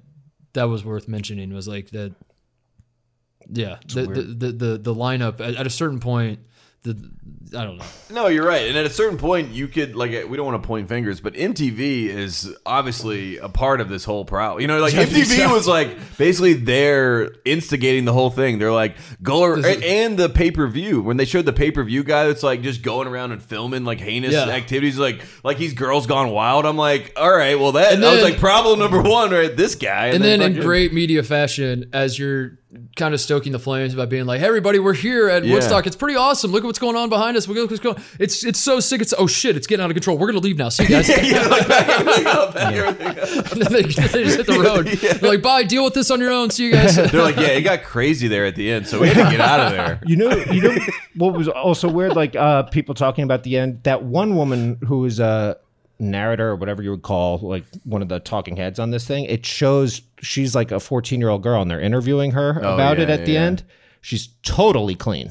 that 0.52 0.64
was 0.64 0.84
worth 0.84 1.08
mentioning. 1.08 1.52
Was 1.52 1.66
like 1.68 1.90
that. 1.90 2.14
Yeah, 3.52 3.78
the, 3.86 4.02
the, 4.06 4.22
the 4.22 4.52
the 4.52 4.78
the 4.78 4.94
lineup 4.94 5.40
at, 5.40 5.56
at 5.56 5.66
a 5.66 5.70
certain 5.70 6.00
point, 6.00 6.40
the 6.82 6.96
I 7.54 7.64
don't 7.64 7.76
know. 7.76 7.84
No, 8.10 8.26
you're 8.28 8.46
right. 8.46 8.66
And 8.66 8.78
at 8.78 8.86
a 8.86 8.90
certain 8.90 9.18
point, 9.18 9.50
you 9.50 9.68
could 9.68 9.94
like 9.94 10.10
we 10.26 10.38
don't 10.38 10.46
want 10.46 10.62
to 10.62 10.66
point 10.66 10.88
fingers, 10.88 11.20
but 11.20 11.34
MTV 11.34 12.06
is 12.06 12.50
obviously 12.64 13.36
a 13.36 13.50
part 13.50 13.82
of 13.82 13.90
this 13.90 14.04
whole 14.06 14.24
problem. 14.24 14.62
You 14.62 14.68
know, 14.68 14.78
like 14.80 14.94
MTV 14.94 15.52
was 15.52 15.68
like 15.68 16.16
basically 16.16 16.54
they're 16.54 17.30
instigating 17.44 18.06
the 18.06 18.14
whole 18.14 18.30
thing. 18.30 18.58
They're 18.58 18.72
like 18.72 18.96
go 19.22 19.52
is- 19.54 19.82
and 19.84 20.18
the 20.18 20.30
pay 20.30 20.50
per 20.50 20.66
view 20.66 21.02
when 21.02 21.18
they 21.18 21.26
showed 21.26 21.44
the 21.44 21.52
pay 21.52 21.70
per 21.70 21.84
view 21.84 22.02
guy 22.04 22.26
that's 22.28 22.42
like 22.42 22.62
just 22.62 22.80
going 22.82 23.06
around 23.06 23.32
and 23.32 23.42
filming 23.42 23.84
like 23.84 24.00
heinous 24.00 24.32
Yeah. 24.32 24.48
activities, 24.48 24.98
like 24.98 25.22
like 25.44 25.58
he's 25.58 25.74
girls 25.74 26.06
gone 26.06 26.30
wild. 26.30 26.64
I'm 26.64 26.78
like, 26.78 27.12
all 27.16 27.30
right, 27.36 27.58
well 27.58 27.72
that, 27.72 27.92
And 27.92 28.02
that 28.02 28.12
was 28.14 28.22
like 28.22 28.38
problem 28.38 28.78
number 28.78 29.02
one, 29.02 29.30
right? 29.30 29.54
This 29.54 29.74
guy, 29.74 30.06
and 30.06 30.24
then 30.24 30.40
in 30.40 30.54
great 30.54 30.94
media 30.94 31.22
fashion, 31.22 31.90
as 31.92 32.18
you're 32.18 32.58
kind 32.96 33.12
of 33.12 33.20
stoking 33.20 33.52
the 33.52 33.58
flames 33.58 33.94
by 33.94 34.06
being 34.06 34.24
like, 34.24 34.40
"Hey, 34.40 34.46
everybody, 34.46 34.78
we're 34.78 34.94
here 34.94 35.28
at 35.28 35.44
Yeah. 35.44 35.54
Woodstock. 35.54 35.86
It's 35.86 35.96
pretty 35.96 36.16
awesome. 36.16 36.52
Look 36.52 36.64
at 36.64 36.66
what's 36.66 36.78
going 36.78 36.96
on 36.96 37.08
behind 37.08 37.36
us. 37.36 37.46
Look 37.46 37.58
at 37.58 37.68
what's 37.70 37.80
going. 37.82 37.96
It's 38.18 38.44
it's 38.44 38.58
so 38.58 38.80
sick. 38.80 39.00
It's 39.02 39.12
oh 39.18 39.26
shit. 39.26 39.56
It's 39.56 39.66
getting 39.66 39.84
out 39.84 39.90
of 39.90 39.94
control. 39.94 40.16
We're 40.16 40.28
gonna 40.28 40.38
leave 40.40 40.56
now. 40.58 40.68
See 40.70 40.84
you 40.84 40.88
guys." 40.88 41.08
yeah, 41.22 41.46
like 41.48 41.68
back 41.68 41.88
everything 41.88 42.26
up, 42.26 42.54
back 42.54 42.74
everything 42.74 43.06
up. 43.08 43.68
They, 43.68 43.82
they 43.82 43.88
just 44.24 44.36
hit 44.38 44.46
the 44.46 44.58
road. 44.62 44.86
They're 44.86 45.30
like, 45.30 45.42
"Bye. 45.42 45.64
Deal 45.64 45.84
with 45.84 45.94
this 45.94 46.10
on 46.10 46.20
your 46.20 46.30
own. 46.32 46.50
See 46.50 46.64
you 46.66 46.72
guys." 46.72 46.96
They're 47.12 47.22
like, 47.22 47.36
yeah, 47.36 47.48
it 47.48 47.62
got 47.62 47.82
crazy 47.82 48.28
there 48.28 48.46
at 48.46 48.56
the 48.56 48.70
end, 48.70 48.86
so 48.86 49.00
we 49.00 49.08
had 49.08 49.24
to 49.24 49.30
get 49.30 49.40
out 49.40 49.60
of 49.60 49.72
there. 49.72 50.00
You 50.06 50.16
know, 50.16 50.30
you 50.30 50.62
know 50.62 50.76
what 51.16 51.34
was 51.34 51.48
also 51.48 51.88
weird? 51.90 52.14
Like 52.16 52.34
uh, 52.36 52.62
people 52.64 52.94
talking 52.94 53.24
about 53.24 53.42
the 53.42 53.58
end. 53.58 53.82
That 53.82 54.02
one 54.02 54.36
woman 54.36 54.78
who 54.86 55.00
was 55.00 55.20
a 55.20 55.58
narrator 56.02 56.48
or 56.50 56.56
whatever 56.56 56.82
you 56.82 56.90
would 56.90 57.02
call 57.02 57.38
like 57.38 57.64
one 57.84 58.02
of 58.02 58.08
the 58.08 58.20
talking 58.20 58.56
heads 58.56 58.78
on 58.78 58.90
this 58.90 59.06
thing. 59.06 59.24
It 59.24 59.46
shows 59.46 60.02
she's 60.20 60.54
like 60.54 60.70
a 60.70 60.80
14 60.80 61.20
year 61.20 61.30
old 61.30 61.42
girl, 61.42 61.62
and 61.62 61.70
they're 61.70 61.80
interviewing 61.80 62.32
her 62.32 62.60
oh, 62.62 62.74
about 62.74 62.98
it 62.98 63.08
yeah, 63.08 63.14
at 63.14 63.24
the 63.24 63.32
yeah. 63.32 63.42
end. 63.42 63.62
She's 64.00 64.28
totally 64.42 64.94
clean. 64.96 65.30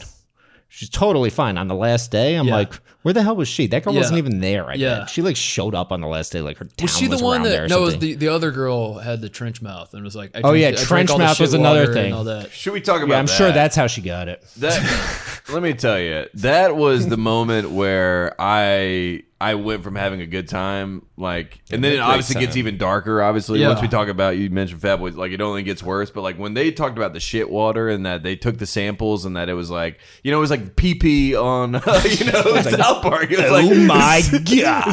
She's 0.69 0.89
totally 0.89 1.29
fine. 1.29 1.57
On 1.57 1.67
the 1.67 1.75
last 1.75 2.11
day, 2.11 2.35
I'm 2.35 2.47
Yeah. 2.47 2.55
like, 2.55 2.73
where 3.03 3.13
the 3.13 3.23
hell 3.23 3.35
was 3.35 3.47
she? 3.47 3.67
That 3.67 3.83
girl 3.83 3.93
Yeah. 3.93 3.99
wasn't 4.01 4.17
even 4.19 4.39
there. 4.39 4.69
I 4.69 4.75
Yeah. 4.75 4.97
think. 4.97 5.09
she 5.09 5.21
like 5.21 5.35
showed 5.35 5.75
up 5.75 5.91
on 5.91 6.01
the 6.01 6.07
last 6.07 6.31
day, 6.31 6.41
like 6.41 6.57
her 6.57 6.65
town 6.65 6.73
Was 6.83 6.97
she 6.97 7.07
the 7.07 7.17
one 7.19 7.43
that 7.43 7.69
no? 7.69 7.77
It 7.79 7.81
was 7.81 7.97
the 7.97 8.15
the 8.15 8.27
other 8.27 8.51
girl 8.51 8.99
had 8.99 9.21
the 9.21 9.29
trench 9.29 9.61
mouth 9.61 9.93
and 9.93 10.03
was 10.03 10.15
like, 10.15 10.31
I 10.35 10.41
Oh, 10.43 10.53
yeah, 10.53 10.67
I 10.67 10.71
drank 10.71 10.87
trench 10.87 11.09
all 11.11 11.17
mouth 11.19 11.39
was 11.39 11.53
another 11.53 11.93
thing. 11.93 12.13
All 12.13 12.23
that. 12.25 12.51
Should 12.51 12.73
we 12.73 12.81
talk 12.81 12.97
about 13.01 13.13
yeah, 13.13 13.19
I'm 13.19 13.25
that? 13.25 13.33
sure 13.33 13.51
that's 13.51 13.75
how 13.75 13.87
she 13.87 14.01
got 14.01 14.27
it. 14.27 14.43
That 14.57 15.41
let 15.51 15.63
me 15.63 15.73
tell 15.73 15.99
you, 15.99 16.27
that 16.35 16.75
was 16.75 17.07
the 17.07 17.17
moment 17.17 17.71
where 17.71 18.35
I 18.39 19.23
I 19.39 19.55
went 19.55 19.83
from 19.83 19.95
having 19.95 20.21
a 20.21 20.27
good 20.27 20.47
time, 20.47 21.03
like, 21.17 21.61
and 21.71 21.83
then 21.83 21.93
it 21.93 21.95
great 21.95 22.03
obviously 22.05 22.39
gets 22.39 22.55
even 22.57 22.77
darker. 22.77 23.23
Obviously, 23.23 23.59
Yeah. 23.59 23.69
once 23.69 23.81
we 23.81 23.87
talk 23.87 24.07
about 24.07 24.37
you 24.37 24.51
mentioned 24.51 24.81
Fat 24.81 24.97
Boys, 24.97 25.15
like 25.15 25.31
it 25.31 25.41
only 25.41 25.63
gets 25.63 25.81
worse. 25.81 26.11
But 26.11 26.21
like 26.21 26.37
when 26.37 26.53
they 26.53 26.71
talked 26.71 26.95
about 26.95 27.13
the 27.13 27.19
shit 27.19 27.49
water 27.49 27.89
and 27.89 28.05
that 28.05 28.21
they 28.21 28.35
took 28.35 28.59
the 28.59 28.67
samples 28.67 29.25
and 29.25 29.35
that 29.35 29.49
it 29.49 29.55
was 29.55 29.71
like 29.71 29.97
you 30.23 30.29
know 30.29 30.37
it 30.37 30.41
was 30.41 30.51
like 30.51 30.75
pee 30.75 30.93
pee 30.93 31.35
on 31.35 31.73
you 32.09 32.25
know 32.31 32.43
South 32.93 33.03
Park. 33.03 33.31
It 33.31 33.39
was 33.39 33.51
like 33.51 33.65
Oh 33.65 33.75
my 33.75 34.21
god! 34.61 34.91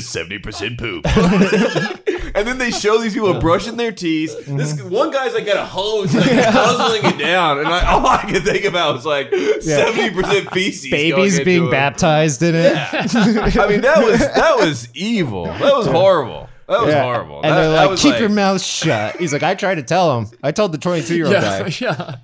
seventy 0.00 0.38
percent 0.38 0.78
poop. 0.78 1.06
and 1.06 2.00
and 2.34 2.46
then 2.48 2.58
they 2.58 2.70
show 2.70 2.98
these 2.98 3.14
people 3.14 3.38
brushing 3.40 3.76
their 3.76 3.92
teeth. 3.92 4.34
Mm-hmm. 4.40 4.56
This 4.56 4.80
one 4.82 5.10
guy's 5.10 5.34
like 5.34 5.46
got 5.46 5.56
a 5.56 5.64
hose, 5.64 6.14
like 6.14 6.24
guzzling 6.30 7.04
it 7.14 7.18
down, 7.18 7.58
and 7.58 7.68
I, 7.68 7.92
all 7.92 8.06
I 8.06 8.30
could 8.30 8.44
think 8.44 8.64
about 8.64 8.94
was 8.94 9.04
like 9.06 9.30
seventy 9.60 10.10
percent 10.10 10.50
feces. 10.52 10.90
going 10.90 11.10
Babies 11.10 11.34
into 11.34 11.44
being 11.44 11.64
him. 11.64 11.70
baptized 11.70 12.42
in 12.42 12.54
it. 12.54 12.72
I 12.76 13.66
mean, 13.68 13.80
that 13.82 13.98
was 14.04 14.18
that 14.20 14.56
was 14.58 14.88
evil. 14.94 15.44
That 15.46 15.74
was 15.76 15.86
horrible. 15.86 16.48
That 16.68 16.80
was 16.82 16.94
Yeah. 16.94 17.02
horrible. 17.02 17.40
And 17.42 17.52
That- 17.52 17.56
they're 17.62 17.70
like, 17.70 17.90
was 17.90 18.00
keep 18.02 18.20
your 18.20 18.28
mouth 18.28 18.62
shut. 18.62 19.16
He's 19.16 19.32
like, 19.32 19.42
I 19.42 19.56
tried 19.56 19.74
to 19.76 19.82
tell 19.82 20.20
him. 20.20 20.28
I 20.40 20.52
told 20.52 20.70
the 20.70 20.78
22 20.78 21.16
year 21.16 21.24
old 21.26 21.32
Yeah, 21.34 21.62
guy. 21.62 21.72
yeah. 21.80 22.16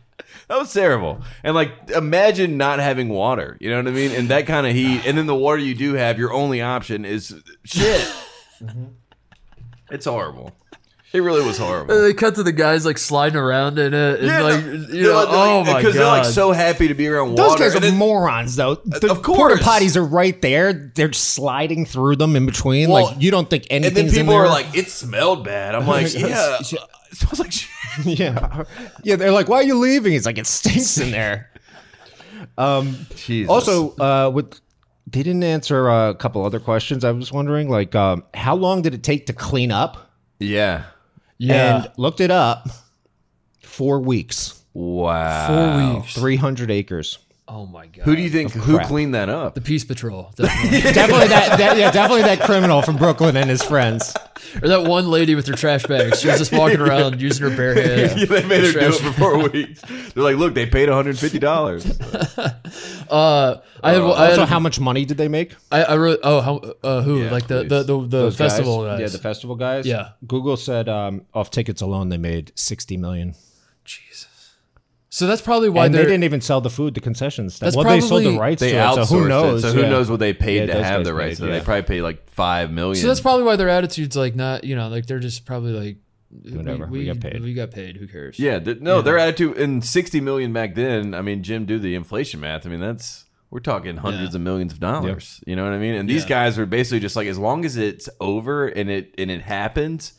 That 0.49 0.59
was 0.59 0.73
terrible. 0.73 1.23
And 1.43 1.55
like, 1.55 1.91
imagine 1.91 2.57
not 2.57 2.79
having 2.79 3.09
water. 3.09 3.57
You 3.61 3.71
know 3.71 3.79
what 3.79 3.89
I 3.89 3.91
mean? 3.91 4.13
And 4.13 4.29
that 4.29 4.47
kind 4.47 4.67
of 4.67 4.73
heat, 4.73 5.05
and 5.05 5.19
then 5.19 5.27
the 5.27 5.35
water 5.35 5.59
you 5.59 5.75
do 5.75 5.95
have, 5.95 6.19
your 6.19 6.33
only 6.33 6.63
option 6.63 7.05
is 7.05 7.43
shit. 7.65 8.07
Mm-hmm. 8.59 8.85
It's 9.91 10.07
horrible. 10.07 10.51
It 11.17 11.21
really 11.21 11.43
was 11.47 11.57
horrible. 11.57 12.03
They 12.03 12.13
cut 12.13 12.35
to 12.35 12.43
the 12.43 12.53
guys 12.53 12.85
like 12.85 12.99
sliding 12.99 13.39
around 13.39 13.79
in 13.79 13.95
it, 13.95 14.19
and 14.21 14.27
Yeah, 14.29 14.43
like 14.43 14.65
you 14.93 15.03
know, 15.05 15.15
like- 15.15 15.29
oh 15.31 15.61
my 15.65 15.73
god, 15.73 15.77
Because 15.79 15.95
they're 15.95 16.05
like 16.05 16.27
so 16.27 16.53
happy 16.53 16.89
to 16.89 16.95
be 16.95 17.09
around 17.09 17.37
Those 17.37 17.49
water. 17.53 17.65
guys 17.65 17.75
are 17.75 17.81
then- 17.81 17.97
morons, 17.97 18.55
though. 18.57 18.75
The 18.85 19.11
Of 19.11 19.23
course. 19.23 19.39
porta 19.39 19.55
potties 19.65 19.97
are 19.97 20.05
right 20.05 20.41
there. 20.43 20.73
They're 20.95 21.15
sliding 21.15 21.87
through 21.87 22.17
them 22.17 22.37
in 22.37 22.45
between. 22.45 22.91
Well, 22.91 23.07
like 23.07 23.23
you 23.23 23.31
don't 23.31 23.49
think 23.49 23.65
anything. 23.71 23.87
and 23.89 23.97
then 23.97 24.03
anything's 24.05 24.19
in 24.19 24.27
people 24.27 24.35
there. 24.39 24.47
are 24.47 24.49
like, 24.51 24.77
"It 24.77 24.91
smelled 24.91 25.45
bad." 25.45 25.75
I'm 25.75 25.87
like, 25.87 26.13
"Yeah, 26.15 26.59
it 26.61 26.67
smells 27.13 27.39
like 27.41 27.53
shit." 27.53 27.71
yeah, 28.05 28.65
yeah. 29.03 29.17
They're 29.17 29.33
like, 29.33 29.49
why 29.49 29.57
are 29.61 29.63
you 29.63 29.79
leaving? 29.79 30.13
He's 30.13 30.27
like, 30.27 30.37
it 30.37 30.47
stinks 30.47 30.99
in 30.99 31.13
there. 31.13 31.51
Um, 32.59 32.95
Jesus. 33.15 33.49
Also, 33.51 33.97
uh, 33.97 34.31
with 34.31 34.61
they 35.07 35.23
didn't 35.23 35.45
answer 35.45 35.89
uh, 35.89 36.11
a 36.11 36.15
couple 36.15 36.45
other 36.45 36.61
questions. 36.61 37.05
I 37.05 37.13
was 37.13 37.33
wondering, 37.33 37.71
like, 37.71 37.95
um, 37.95 38.23
how 38.35 38.55
long 38.55 38.83
did 38.83 38.93
it 38.93 39.03
take 39.03 39.27
to 39.27 39.33
clean 39.33 39.73
up? 39.73 40.11
yeah, 40.41 40.85
yeah, 41.39 41.77
And 41.85 41.93
looked 41.97 42.21
it 42.21 42.31
up. 42.31 42.69
Four 43.63 44.01
weeks, 44.01 44.63
wow. 44.73 45.47
four 45.49 45.95
weeks. 46.01 46.15
three 46.15 46.37
hundred 46.37 46.71
acres. 46.71 47.19
Oh 47.49 47.65
my 47.65 47.87
god, 47.87 48.05
Who 48.07 48.17
do 48.17 48.23
you 48.23 48.29
think 48.31 48.51
who 48.51 48.75
crap. 48.77 48.89
cleaned 48.89 49.15
that 49.15 49.29
up? 49.29 49.55
the 49.55 49.61
Peace 49.61 49.85
Patrol, 49.85 50.33
definitely. 50.37 50.81
definitely 50.93 51.29
that, 51.29 51.57
that. 51.59 51.77
Yeah, 51.79 51.93
definitely 51.93 52.23
that 52.23 52.41
criminal 52.41 52.83
from 52.83 52.97
Brooklyn 52.97 53.37
and 53.37 53.49
his 53.49 53.63
friends. 53.63 54.13
or 54.61 54.67
that 54.67 54.83
one 54.83 55.09
lady 55.13 55.37
with 55.37 55.47
her 55.47 55.55
trash 55.55 55.85
bags. 55.87 56.21
She 56.21 56.27
was 56.27 56.39
just 56.39 56.51
walking 56.53 56.81
around 56.87 57.21
using 57.23 57.49
her 57.49 57.57
bare 57.57 57.75
hands. 57.75 58.17
Yeah, 58.21 58.25
they 58.41 58.45
made 58.47 58.65
her 58.65 58.73
do 58.73 58.79
Trash. 58.81 58.95
it 58.97 59.01
for 59.01 59.13
four 59.13 59.49
weeks. 59.49 59.81
They're 59.83 60.25
like, 60.25 60.37
"Look, 60.37 60.55
they 60.55 60.67
paid 60.67 60.89
150 60.89 61.39
dollars." 61.39 61.87
Uh, 63.09 63.61
I 63.81 63.93
had, 63.93 64.01
I, 64.01 64.05
Also, 64.05 64.41
had, 64.41 64.49
how 64.49 64.59
much 64.59 64.81
money 64.81 65.05
did 65.05 65.17
they 65.17 65.29
make? 65.29 65.55
I, 65.71 65.85
I 65.85 65.97
wrote. 65.97 66.19
Oh, 66.25 66.41
how? 66.41 66.57
Uh, 66.83 67.03
who? 67.03 67.23
Yeah, 67.23 67.31
like 67.31 67.47
the 67.47 67.61
please. 67.61 67.69
the 67.69 67.83
the, 67.85 68.01
the 68.01 68.07
Those 68.09 68.37
festival 68.37 68.85
guys. 68.85 69.01
Yeah, 69.01 69.07
the 69.09 69.19
festival 69.19 69.55
guys. 69.55 69.87
Yeah. 69.87 70.09
Google 70.27 70.57
said 70.57 70.89
um, 70.89 71.23
off 71.33 71.51
tickets 71.51 71.81
alone 71.81 72.09
they 72.09 72.19
made 72.19 72.51
sixty 72.57 72.97
million. 72.97 73.35
So 75.17 75.27
that's 75.27 75.41
probably 75.41 75.71
why 75.71 75.87
and 75.87 75.95
they 75.95 76.03
didn't 76.05 76.25
even 76.25 76.43
sell 76.43 76.61
the 76.61 76.69
food, 76.69 76.93
the 76.95 77.01
concession 77.01 77.49
stuff. 77.49 77.69
That's 77.69 77.77
well, 77.77 77.87
they 77.87 78.01
sold 78.03 78.23
the 78.25 78.39
rights 78.39 78.61
They 78.61 78.73
to 78.73 78.77
it, 78.77 78.95
so 78.95 79.01
outsourced 79.03 79.09
who 79.23 79.29
knows? 79.29 79.65
it. 79.65 79.69
So 79.69 79.73
who 79.75 79.81
Yeah. 79.81 79.89
knows 79.89 80.11
what 80.11 80.21
they 80.21 80.35
paid 80.35 80.69
Yeah, 80.69 80.75
to 80.75 80.85
have 80.85 81.05
the 81.05 81.15
rights? 81.15 81.41
paid, 81.41 81.47
So 81.47 81.51
they 81.53 81.61
probably 81.61 81.83
paid 81.85 82.03
like 82.03 82.29
five 82.29 82.71
million. 82.71 82.97
so 83.01 83.09
that's 83.09 83.21
probably 83.21 83.45
why 83.45 83.57
their 83.57 83.71
attitude's 83.71 84.15
like 84.15 84.37
not. 84.37 84.65
You 84.65 84.77
know, 84.77 84.89
like 84.89 85.07
they're 85.07 85.19
just 85.19 85.47
probably 85.47 85.73
like. 85.73 85.97
Whatever, 86.53 86.87
we 86.87 87.07
got 87.07 87.21
paid. 87.21 87.41
We 87.41 87.55
got 87.55 87.71
paid. 87.71 87.97
Who 87.97 88.07
cares? 88.07 88.39
yeah. 88.39 88.59
th- 88.59 88.81
no, 88.81 89.01
their 89.01 89.17
attitude 89.19 89.57
in 89.57 89.81
60 89.81 90.21
million 90.21 90.53
back 90.53 90.75
then. 90.75 91.15
I 91.15 91.23
mean, 91.23 91.43
Jim, 91.43 91.65
do 91.65 91.79
the 91.79 91.95
inflation 91.95 92.41
math. 92.41 92.67
I 92.67 92.69
mean, 92.69 92.81
that's 92.81 93.25
we're 93.51 93.61
talking 93.61 93.97
hundreds 93.99 94.33
Yeah. 94.35 94.39
of 94.39 94.43
millions 94.43 94.73
of 94.73 94.81
dollars. 94.81 95.41
You 95.47 95.57
know 95.57 95.65
what 95.65 95.73
I 95.73 95.79
mean? 95.79 95.95
And 95.95 96.09
these 96.11 96.25
Yeah. 96.25 96.29
guys 96.29 96.59
were 96.59 96.67
basically 96.67 97.01
just 97.01 97.17
like, 97.17 97.27
as 97.29 97.39
long 97.39 97.65
as 97.65 97.77
it's 97.79 98.09
over 98.21 98.67
and 98.67 98.91
it 98.91 99.15
and 99.17 99.31
it 99.31 99.43
happens, 99.43 100.13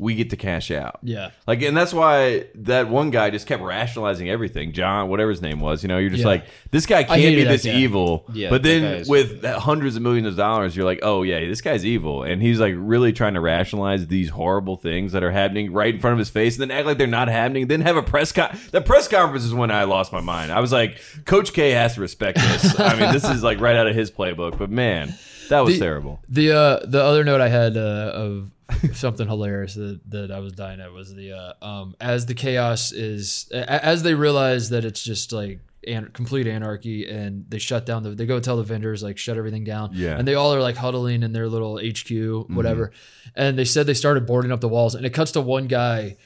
we 0.00 0.14
get 0.14 0.30
to 0.30 0.36
cash 0.36 0.70
out. 0.70 0.98
Yeah. 1.02 1.30
Like, 1.46 1.60
and 1.62 1.76
that's 1.76 1.92
why 1.92 2.46
that 2.54 2.88
one 2.88 3.10
guy 3.10 3.28
just 3.30 3.46
kept 3.46 3.62
rationalizing 3.62 4.30
everything. 4.30 4.72
John, 4.72 5.08
whatever 5.10 5.30
his 5.30 5.42
name 5.42 5.60
was, 5.60 5.82
you 5.82 5.88
know, 5.88 5.98
you're 5.98 6.08
just 6.10 6.22
Yeah. 6.22 6.28
like, 6.28 6.44
this 6.70 6.86
guy 6.86 7.04
can't 7.04 7.20
be 7.36 7.44
this 7.44 7.64
guy. 7.66 7.72
evil. 7.74 8.24
Yeah, 8.32 8.48
but 8.50 8.62
then 8.62 9.04
with 9.06 9.44
hundreds 9.44 9.96
of 9.96 10.02
millions 10.02 10.26
of 10.26 10.36
dollars, 10.36 10.74
you're 10.74 10.86
like, 10.86 11.00
oh 11.02 11.22
yeah, 11.22 11.40
this 11.40 11.60
guy's 11.60 11.84
evil, 11.84 12.22
and 12.22 12.40
he's 12.40 12.58
like 12.58 12.74
really 12.78 13.12
trying 13.12 13.34
to 13.34 13.40
rationalize 13.40 14.06
these 14.06 14.30
horrible 14.30 14.76
things 14.76 15.12
that 15.12 15.22
are 15.22 15.30
happening 15.30 15.72
right 15.72 15.94
in 15.94 16.00
front 16.00 16.12
of 16.14 16.18
his 16.18 16.30
face, 16.30 16.58
and 16.58 16.62
then 16.70 16.76
act 16.76 16.86
like 16.86 16.96
they're 16.98 17.06
not 17.06 17.28
happening. 17.28 17.66
Then 17.66 17.82
have 17.82 17.96
a 17.96 18.02
press 18.02 18.32
con. 18.32 18.58
The 18.72 18.80
press 18.80 19.06
conference 19.06 19.44
is 19.44 19.52
when 19.52 19.70
I 19.70 19.84
lost 19.84 20.12
my 20.12 20.20
mind. 20.22 20.50
I 20.50 20.60
was 20.60 20.72
like, 20.72 20.98
Coach 21.26 21.52
K 21.52 21.72
has 21.72 21.96
to 21.96 22.00
respect 22.00 22.38
this. 22.38 22.80
I 22.80 22.98
mean, 22.98 23.12
this 23.12 23.24
is 23.28 23.42
like 23.42 23.60
right 23.60 23.76
out 23.76 23.86
of 23.86 23.94
his 23.94 24.10
playbook. 24.10 24.56
But 24.56 24.70
man, 24.70 25.14
that 25.50 25.60
was 25.60 25.74
The- 25.74 25.80
terrible. 25.84 26.20
The 26.28 26.52
uh, 26.52 26.86
the 26.86 27.02
other 27.02 27.22
note 27.22 27.40
I 27.42 27.48
had 27.48 27.76
uh, 27.76 28.12
of 28.14 28.50
something 28.94 29.26
hilarious 29.26 29.74
that, 29.74 30.00
that 30.08 30.30
I 30.30 30.40
was 30.40 30.52
dying 30.52 30.80
at 30.80 30.92
was 30.92 31.14
the 31.14 31.32
uh, 31.32 31.64
um, 31.64 31.94
as 32.00 32.26
the 32.26 32.34
chaos 32.34 32.92
is 32.92 33.48
as 33.52 34.02
they 34.02 34.14
realize 34.14 34.70
that 34.70 34.84
it's 34.84 35.02
just 35.02 35.32
like 35.32 35.60
an- 35.86 36.10
complete 36.12 36.46
anarchy 36.46 37.08
and 37.08 37.46
they 37.48 37.58
shut 37.58 37.86
down 37.86 38.02
the 38.02 38.10
they 38.10 38.26
go 38.26 38.40
tell 38.40 38.56
the 38.56 38.62
vendors 38.62 39.02
like 39.02 39.18
shut 39.18 39.36
everything 39.36 39.64
down. 39.64 39.90
Yeah. 39.92 40.18
and 40.18 40.26
they 40.26 40.34
all 40.34 40.54
are 40.54 40.60
like 40.60 40.76
huddling 40.76 41.22
in 41.22 41.32
their 41.32 41.48
little 41.48 41.78
HQ 41.78 42.50
whatever. 42.50 42.92
And 43.34 43.58
they 43.58 43.64
said 43.64 43.86
they 43.86 43.94
started 43.94 44.26
boarding 44.26 44.52
up 44.52 44.60
the 44.60 44.68
walls 44.68 44.94
and 44.94 45.06
it 45.06 45.10
cuts 45.10 45.32
to 45.32 45.40
one 45.40 45.66
guy 45.66 46.16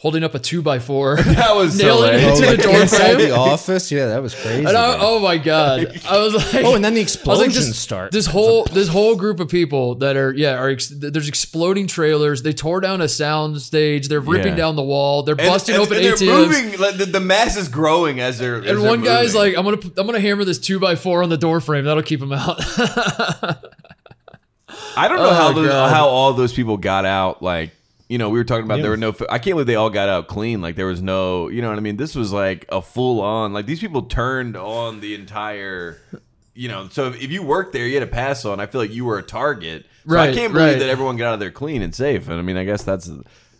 holding 0.00 0.24
up 0.24 0.34
a 0.34 0.38
two 0.38 0.62
by 0.62 0.78
four 0.78 1.16
That 1.22 1.54
was 1.54 1.76
so 1.78 1.84
nailing 1.84 2.12
lame. 2.14 2.28
it 2.30 2.34
to 2.36 2.40
the 2.40 2.46
like 2.52 2.62
door 2.62 2.80
inside 2.80 3.14
frame 3.16 3.18
the 3.18 3.30
office. 3.36 3.92
Yeah, 3.92 4.06
that 4.06 4.22
was 4.22 4.34
crazy. 4.34 4.64
and 4.64 4.68
I, 4.76 4.96
oh 4.98 5.20
my 5.20 5.36
god! 5.36 6.00
I 6.08 6.18
was 6.18 6.34
like, 6.34 6.64
Oh, 6.64 6.74
and 6.74 6.82
then 6.84 6.94
the 6.94 7.00
I 7.00 7.04
was 7.04 7.38
like, 7.40 7.52
this, 7.52 7.78
start. 7.78 8.10
This 8.12 8.24
whole 8.26 8.64
this 8.64 8.88
whole 8.88 9.14
group 9.14 9.40
of 9.40 9.48
people 9.48 9.96
that 9.96 10.16
are 10.16 10.32
yeah 10.34 10.54
are 10.56 10.70
ex- 10.70 10.88
there's 10.88 11.28
exploding 11.28 11.86
trailers. 11.86 12.42
They 12.42 12.52
tore 12.54 12.80
down 12.80 13.00
a 13.02 13.08
sound 13.08 13.60
stage. 13.60 14.08
They're 14.08 14.20
ripping 14.20 14.52
Yeah. 14.52 14.56
down 14.56 14.76
the 14.76 14.82
wall. 14.82 15.22
They're 15.22 15.36
And- 15.38 15.46
busting 15.48 15.74
and- 15.74 15.84
open 15.84 15.96
and 15.98 16.06
they're 16.06 16.14
ATMs. 16.16 16.46
moving. 16.48 16.80
Like, 16.80 16.96
the, 16.96 17.04
the 17.06 17.20
mass 17.20 17.56
is 17.58 17.68
growing 17.68 18.20
as 18.20 18.38
they're. 18.38 18.56
as 18.56 18.66
and 18.70 18.80
they're 18.80 18.88
one 18.88 19.02
guy's 19.02 19.34
moving. 19.34 19.54
like, 19.54 19.58
"I'm 19.58 19.64
gonna 19.64 19.92
I'm 19.98 20.06
gonna 20.06 20.20
hammer 20.20 20.44
this 20.44 20.58
two 20.58 20.78
by 20.80 20.94
four 20.96 21.22
on 21.22 21.28
the 21.28 21.36
door 21.36 21.60
frame. 21.60 21.84
That'll 21.84 22.02
keep 22.02 22.22
him 22.22 22.32
out." 22.32 22.58
I 24.96 25.08
don't 25.08 25.18
know 25.18 25.30
Oh, 25.30 25.34
how 25.34 25.52
those, 25.52 25.70
how 25.70 26.06
all 26.08 26.32
those 26.32 26.52
people 26.52 26.76
got 26.76 27.04
out. 27.04 27.42
Like 27.42 27.70
you 28.10 28.18
know, 28.18 28.28
we 28.28 28.40
were 28.40 28.44
talking 28.44 28.64
about 28.64 28.82
there 28.82 28.90
were 28.90 28.96
no. 28.96 29.14
I 29.30 29.38
can't 29.38 29.54
believe 29.54 29.68
they 29.68 29.76
all 29.76 29.88
got 29.88 30.08
out 30.08 30.26
clean. 30.26 30.60
Like 30.60 30.74
there 30.74 30.86
was 30.86 31.00
no. 31.00 31.48
You 31.48 31.62
know 31.62 31.68
what 31.68 31.78
I 31.78 31.80
mean? 31.80 31.96
This 31.96 32.16
was 32.16 32.32
like 32.32 32.66
a 32.68 32.82
full 32.82 33.20
on. 33.20 33.52
Like 33.52 33.66
these 33.66 33.78
people 33.78 34.02
turned 34.02 34.56
on 34.56 34.98
the 34.98 35.14
entire. 35.14 36.00
You 36.52 36.68
know, 36.68 36.88
so 36.88 37.06
if, 37.06 37.22
if 37.22 37.30
you 37.30 37.44
worked 37.44 37.72
there, 37.72 37.86
you 37.86 37.94
had 37.94 38.02
a 38.02 38.10
pass 38.10 38.44
on. 38.44 38.58
I 38.58 38.66
feel 38.66 38.80
like 38.80 38.92
you 38.92 39.04
were 39.04 39.16
a 39.16 39.22
target. 39.22 39.86
So 40.08 40.18
I 40.18 40.34
can't 40.34 40.52
believe 40.52 40.72
right. 40.72 40.78
that 40.80 40.88
everyone 40.88 41.18
got 41.18 41.28
out 41.28 41.34
of 41.34 41.40
there 41.40 41.52
clean 41.52 41.82
and 41.82 41.94
safe. 41.94 42.28
And 42.28 42.36
I 42.36 42.42
mean, 42.42 42.56
I 42.56 42.64
guess 42.64 42.82
that's 42.82 43.08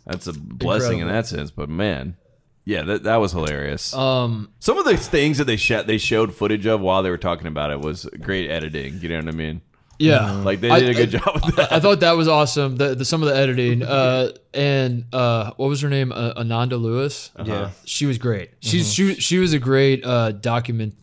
that's 0.05 0.27
a 0.27 0.33
blessing 0.33 0.99
in 0.99 1.07
that 1.07 1.29
sense. 1.29 1.53
But 1.53 1.69
man, 1.69 2.17
yeah, 2.65 2.83
that 2.83 3.05
that 3.05 3.17
was 3.19 3.31
hilarious. 3.31 3.95
um, 3.95 4.51
Some 4.59 4.79
of 4.79 4.85
the 4.85 4.97
things 4.97 5.39
that 5.39 5.45
they 5.45 5.57
shot, 5.57 5.87
they 5.87 5.99
showed 5.99 6.35
footage 6.35 6.67
of 6.67 6.81
while 6.81 7.05
they 7.05 7.11
were 7.11 7.19
talking 7.19 7.47
about 7.47 7.71
it 7.71 7.81
was 7.81 8.05
great 8.21 8.51
editing. 8.51 8.99
You 9.01 9.11
know 9.11 9.19
what 9.19 9.29
I 9.29 9.31
mean? 9.31 9.61
Yeah, 10.01 10.33
Like 10.33 10.61
they 10.61 10.69
did 10.81 10.89
a 10.91 10.95
good 10.95 11.11
job 11.11 11.41
with 11.45 11.57
that. 11.57 11.73
I 11.73 11.79
thought 11.81 12.01
that 12.01 12.13
was 12.13 12.27
awesome. 12.29 12.77
The, 12.77 12.95
the 12.95 13.05
some 13.05 13.23
of 13.23 13.29
the 13.29 13.37
editing. 13.37 13.83
Uh, 13.83 14.33
and 14.55 15.05
uh, 15.13 15.53
what 15.57 15.69
was 15.69 15.81
her 15.83 15.89
name? 15.89 16.11
Uh, 16.13 16.33
Ananda 16.37 16.77
Lewis. 16.77 17.31
Yeah. 17.45 17.71
she 17.85 18.07
was 18.07 18.19
great. 18.19 18.51
She's 18.61 18.93
she 18.93 19.15
she 19.17 19.39
was 19.39 19.53
a 19.53 19.59
great 19.59 20.05
uh, 20.05 20.33
document 20.33 20.95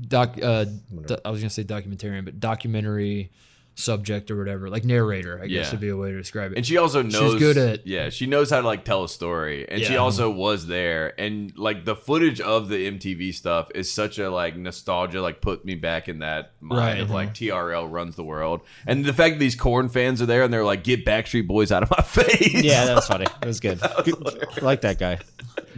doc. 0.00 0.38
Uh, 0.42 0.64
do- 1.06 1.16
I 1.24 1.30
was 1.30 1.40
gonna 1.40 1.50
say 1.50 1.64
documentarian, 1.64 2.24
but 2.24 2.40
documentary 2.40 3.30
subject 3.78 4.30
or 4.30 4.36
whatever, 4.36 4.68
like 4.68 4.84
narrator. 4.84 5.40
I 5.42 5.46
guess 5.46 5.66
Yeah. 5.66 5.70
would 5.70 5.80
be 5.80 5.88
a 5.88 5.96
way 5.96 6.10
to 6.10 6.16
describe 6.18 6.50
it. 6.52 6.56
And 6.58 6.66
she 6.66 6.76
also 6.76 7.00
knows 7.00 7.32
she's 7.32 7.38
good 7.40 7.56
at- 7.56 7.86
yeah, 7.86 8.10
she 8.10 8.26
knows 8.26 8.50
how 8.50 8.60
to 8.60 8.66
like 8.66 8.84
tell 8.84 9.04
a 9.04 9.08
story. 9.08 9.66
And 9.68 9.82
she 9.82 9.96
also 9.96 10.28
was 10.30 10.66
there 10.66 11.18
and 11.18 11.56
like 11.56 11.84
the 11.84 11.94
footage 11.94 12.40
of 12.40 12.68
the 12.68 12.90
MTV 12.90 13.32
stuff 13.32 13.68
is 13.74 13.90
such 13.90 14.18
a 14.18 14.30
like 14.30 14.56
nostalgia 14.56 15.22
like 15.22 15.40
put 15.40 15.64
me 15.64 15.76
back 15.76 16.08
in 16.08 16.18
that 16.18 16.52
mind 16.60 16.78
Right. 16.98 17.00
of 17.00 17.10
like 17.10 17.34
TRL 17.34 17.86
runs 17.90 18.16
the 18.16 18.24
world. 18.24 18.62
And 18.86 19.04
the 19.04 19.12
fact 19.14 19.34
that 19.36 19.38
these 19.40 19.54
Korn 19.54 19.88
fans 19.88 20.20
are 20.20 20.26
there 20.26 20.42
and 20.42 20.52
they're 20.52 20.64
like 20.64 20.82
get 20.82 21.04
Backstreet 21.06 21.46
Boys 21.46 21.70
out 21.70 21.82
of 21.84 21.90
my 21.90 22.02
face. 22.04 22.62
Yeah, 22.64 22.84
that 22.86 22.94
was 22.96 23.06
funny. 23.06 23.26
That 23.40 23.46
was 23.46 23.60
good. 23.60 23.80
Good- 24.04 24.44
I 24.60 24.64
like 24.64 24.80
that 24.80 24.98
guy. 24.98 25.18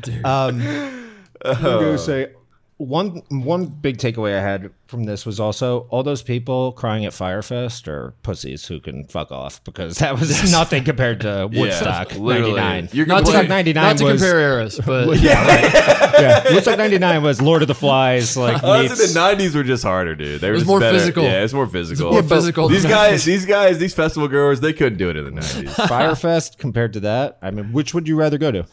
Dude. 0.01 0.25
Um, 0.25 0.61
I'm 1.45 1.63
gonna 1.63 1.99
say 1.99 2.33
one 2.81 3.23
one 3.28 3.66
big 3.66 3.98
takeaway 3.98 4.39
I 4.39 4.40
had 4.40 4.70
from 4.86 5.05
this 5.05 5.27
was 5.27 5.39
also 5.39 5.81
all 5.90 6.02
those 6.02 6.23
people 6.23 6.73
crying 6.73 7.05
at 7.05 7.12
Fyre 7.12 7.43
Fest 7.43 7.86
are 7.86 8.15
pussies 8.23 8.66
who 8.66 8.81
can 8.81 9.05
fuck 9.05 9.31
off 9.31 9.62
because 9.65 9.98
that 9.98 10.19
was 10.19 10.51
nothing 10.51 10.82
compared 10.85 11.20
to 11.20 11.47
Woodstock 11.52 12.15
literally. 12.16 12.55
'99. 12.55 12.89
You're 12.94 13.05
not 13.05 13.19
to, 13.19 13.24
Woodstock 13.24 13.48
'99 13.48 13.82
not 13.85 13.97
to 13.98 14.05
was 14.05 14.20
compare 14.23 14.40
eras, 14.40 14.81
but 14.85 15.20
yeah, 15.20 16.52
Woodstock 16.55 16.78
'99 16.78 17.23
was 17.23 17.43
Lord 17.43 17.61
of 17.61 17.69
the 17.69 17.74
Flies 17.74 18.35
like 18.36 18.62
meets- 18.62 19.12
the 19.12 19.19
'90s 19.20 19.55
were 19.55 19.62
just 19.62 19.85
harder, 19.85 20.15
dude. 20.15 20.40
They 20.40 20.48
were 20.48 20.55
was 20.55 20.66
more 20.66 20.81
better. 20.81 20.98
physical. 20.98 21.23
Yeah, 21.24 21.44
it's 21.44 21.52
more 21.52 21.66
physical. 21.66 22.12
more 22.12 22.23
physical 22.23 22.69
These 22.69 22.86
guys, 22.86 23.24
these 23.27 23.44
guys, 23.44 23.78
these 23.78 23.93
festival 23.94 24.27
goers, 24.27 24.61
they 24.61 24.73
couldn't 24.73 24.98
do 24.98 25.11
it 25.11 25.16
in 25.19 25.24
the 25.27 25.32
'90s. 25.32 25.86
Fyre 25.86 26.15
Fest 26.16 26.57
compared 26.59 26.94
to 26.94 27.01
that. 27.01 27.39
I 27.43 27.51
mean, 27.51 27.73
which 27.73 27.93
would 27.93 28.09
you 28.09 28.16
rather 28.16 28.39
go 28.39 28.51
to? 28.51 28.65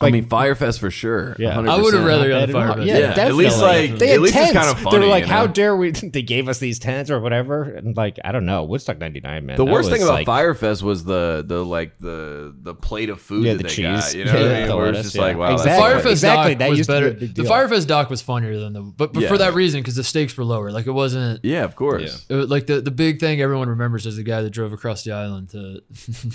I 0.00 0.10
mean, 0.10 0.26
Fyre 0.28 0.54
Fest 0.54 0.80
for 0.80 0.90
sure. 0.90 1.34
Yeah. 1.38 1.54
100%. 1.54 1.68
I 1.70 1.80
would 1.80 1.94
have 1.94 2.04
rather 2.04 2.28
gone 2.28 2.46
to 2.48 2.52
Fyre 2.52 2.74
Fest. 2.74 2.86
yeah, 2.86 2.98
Yeah, 2.98 3.24
at 3.24 3.34
least 3.34 3.60
like 3.60 3.96
They 3.98 4.12
at 4.12 4.20
least 4.20 4.34
tents. 4.34 4.50
it's 4.50 4.58
kind 4.58 4.70
of 4.70 4.78
funny. 4.82 4.96
They 4.98 5.04
were 5.04 5.10
like, 5.10 5.24
you 5.24 5.30
"How 5.32 5.46
know? 5.46 5.52
dare 5.52 5.76
we?" 5.76 5.90
They 6.14 6.22
gave 6.22 6.48
us 6.48 6.58
these 6.58 6.78
tents 6.78 7.10
or 7.10 7.20
whatever, 7.20 7.62
and 7.62 7.96
like, 7.96 8.18
I 8.24 8.32
don't 8.32 8.44
know, 8.44 8.64
Woodstock 8.64 8.98
'99, 8.98 9.46
man. 9.46 9.56
The 9.56 9.64
worst 9.64 9.90
thing 9.90 10.02
about 10.02 10.14
like, 10.14 10.26
Fyre 10.26 10.54
Fest 10.54 10.82
was 10.82 11.04
the 11.04 11.44
the 11.46 11.64
like 11.64 11.98
the 11.98 12.54
the 12.60 12.74
plate 12.74 13.08
of 13.08 13.20
food 13.20 13.44
Yeah, 13.44 13.52
that 13.52 13.58
the 13.58 13.62
they 13.64 13.68
cheese. 13.70 13.84
got. 13.84 14.14
You 14.14 14.24
know 14.26 14.32
what 14.32 14.40
Yeah, 14.42 14.46
I 14.46 14.58
mean? 14.60 14.68
the 14.68 14.76
Where 14.76 14.86
it's 14.88 14.96
lettuce, 14.96 15.02
just 15.12 15.16
yeah. 15.16 15.22
like, 15.22 15.36
wow, 15.38 15.52
Exactly. 15.52 15.70
that's 15.70 15.80
Fyre 15.82 15.94
Fest. 16.00 16.12
Exactly, 16.12 16.54
doc 16.54 16.58
that 16.58 16.68
was 16.70 16.78
used 16.78 16.90
to 16.90 16.92
be 16.92 16.96
a 16.98 17.10
better. 17.10 17.20
big 17.20 17.34
The. 17.36 17.44
Fyre 17.44 17.68
Fest 17.68 17.88
doc 17.88 18.10
was 18.10 18.22
funnier 18.22 18.58
than 18.58 18.72
the, 18.72 18.80
but, 18.82 19.12
but 19.12 19.22
Yeah. 19.22 19.28
for 19.28 19.38
that 19.38 19.54
reason 19.54 19.80
because 19.80 19.94
the 19.96 20.04
stakes 20.04 20.36
were 20.36 20.44
lower. 20.44 20.70
Like 20.72 20.86
it 20.86 20.92
wasn't. 20.92 21.40
Yeah, 21.44 21.64
of 21.64 21.76
course. 21.76 22.26
Was 22.28 22.50
like 22.50 22.66
the, 22.66 22.80
the 22.80 22.90
big 22.90 23.20
thing 23.20 23.40
everyone 23.40 23.68
remembers 23.68 24.06
is 24.06 24.16
the 24.16 24.22
guy 24.22 24.42
that 24.42 24.50
drove 24.50 24.72
across 24.72 25.04
the 25.04 25.12
island 25.12 25.50
to 25.50 25.80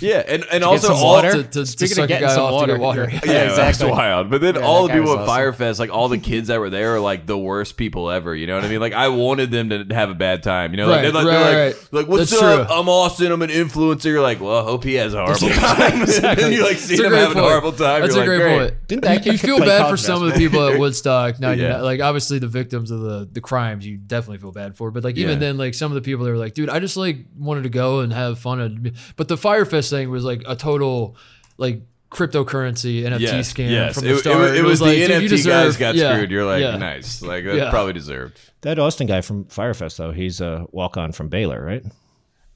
Yeah, 0.00 0.22
and 0.26 0.44
and 0.50 0.64
also 0.64 0.92
all 0.94 1.04
water. 1.14 1.32
to- 1.32 1.42
to- 1.44 1.76
to 1.76 1.86
suck 1.88 2.10
a 2.10 2.20
guy 2.20 2.34
off 2.34 2.62
to 2.62 2.66
get 2.66 2.78
water, 2.80 3.02
water. 3.04 3.10
yeah, 3.24 3.32
Yeah, 3.32 3.49
exactly. 3.50 3.86
that's 3.88 3.96
wild. 3.98 4.30
But 4.30 4.40
then 4.40 4.54
Yeah, 4.56 4.60
all 4.62 4.86
the 4.88 4.92
people 4.94 5.12
at 5.12 5.18
awesome. 5.18 5.26
Fyre 5.26 5.52
Fest, 5.52 5.78
like 5.80 5.90
all 5.90 6.08
the 6.08 6.18
kids 6.18 6.48
that 6.48 6.58
were 6.60 6.70
there, 6.70 6.96
are 6.96 7.00
like 7.00 7.26
the 7.26 7.36
worst 7.38 7.76
people 7.76 8.10
ever. 8.10 8.34
You 8.34 8.46
know 8.46 8.54
what 8.56 8.64
I 8.64 8.68
mean? 8.68 8.80
Like 8.80 8.92
I 8.92 9.08
wanted 9.08 9.50
them 9.50 9.70
to 9.70 9.94
have 9.94 10.10
a 10.10 10.14
bad 10.14 10.42
time. 10.42 10.72
You 10.72 10.78
know, 10.78 10.86
like, 10.88 10.96
Right, 10.96 11.02
they're 11.02 11.12
like, 11.12 11.26
right, 11.26 11.32
they're 11.32 11.66
like, 11.66 11.74
right. 11.76 11.92
like, 11.92 12.06
what's 12.08 12.30
That's 12.30 12.42
up? 12.42 12.66
true. 12.68 12.76
I'm 12.76 12.88
Austin. 12.88 13.32
I'm 13.32 13.42
an 13.42 13.50
influencer. 13.50 14.04
You're 14.04 14.20
like, 14.22 14.40
well, 14.40 14.58
I 14.58 14.62
hope 14.62 14.84
he 14.84 14.94
has 14.94 15.14
a 15.14 15.18
horrible 15.24 15.48
time. 15.48 16.00
and 16.02 16.08
then 16.38 16.52
you 16.52 16.62
like 16.64 16.76
see 16.76 16.96
him 16.96 17.12
having 17.12 17.38
a 17.38 17.40
horrible 17.42 17.72
time. 17.72 18.02
That's 18.02 18.14
You're 18.14 18.24
a 18.24 18.28
like, 18.28 18.40
great, 18.40 18.58
point. 18.70 18.88
Didn't 18.88 19.04
that 19.04 19.26
you 19.32 19.38
feel 19.38 19.58
bad 19.58 19.90
for 19.90 19.96
some 19.96 20.22
of 20.22 20.32
the 20.32 20.38
people 20.38 20.66
at 20.66 20.78
Woodstock. 20.78 21.38
99, 21.40 21.58
Yeah. 21.70 21.80
Like 21.82 22.00
obviously 22.00 22.38
the 22.38 22.48
victims 22.48 22.90
of 22.90 23.00
the 23.00 23.28
the 23.30 23.40
crimes, 23.40 23.86
you 23.86 23.96
definitely 23.96 24.38
feel 24.38 24.52
bad 24.52 24.76
for. 24.76 24.90
But 24.90 25.04
like 25.04 25.16
even 25.16 25.34
Yeah. 25.34 25.38
then, 25.38 25.58
like 25.58 25.74
some 25.74 25.90
of 25.90 25.94
the 25.94 26.00
people 26.02 26.24
that 26.24 26.30
were 26.30 26.36
like, 26.38 26.54
dude, 26.54 26.70
I 26.70 26.78
just 26.80 26.96
like 26.96 27.18
wanted 27.36 27.62
to 27.64 27.68
go 27.70 28.00
and 28.00 28.12
have 28.12 28.38
fun. 28.38 28.94
But 29.16 29.28
the 29.28 29.36
Fyre 29.36 29.64
Fest 29.64 29.90
thing 29.90 30.10
was 30.10 30.24
like 30.24 30.42
a 30.46 30.56
total 30.56 31.16
like 31.58 31.82
cryptocurrency 32.10 33.02
NFT 33.02 33.20
Yes, 33.20 33.52
scam 33.52 33.70
yes. 33.70 33.94
from 33.94 34.04
It, 34.04 34.08
the 34.08 34.14
it 34.14 34.18
start. 34.18 34.38
was, 34.38 34.52
it 34.58 34.64
was 34.64 34.80
like, 34.80 34.90
the 34.98 35.06
dude, 35.06 35.10
you 35.22 35.28
NFT 35.28 35.30
guys 35.30 35.30
deserve- 35.66 35.78
got 35.78 35.94
yeah, 35.94 36.12
screwed. 36.14 36.30
You're 36.30 36.44
like, 36.44 36.60
yeah. 36.62 36.76
nice. 36.76 37.22
Like 37.22 37.44
that 37.44 37.56
Yeah. 37.56 37.70
probably 37.70 37.92
deserved. 37.92 38.38
That 38.62 38.78
Austin 38.78 39.06
guy 39.06 39.20
from 39.20 39.44
Fyre 39.46 39.74
Fest, 39.74 39.96
though, 39.98 40.12
he's 40.12 40.40
a 40.40 40.66
walk 40.72 40.96
on 40.96 41.12
from 41.12 41.28
Baylor, 41.28 41.64
right? 41.64 41.84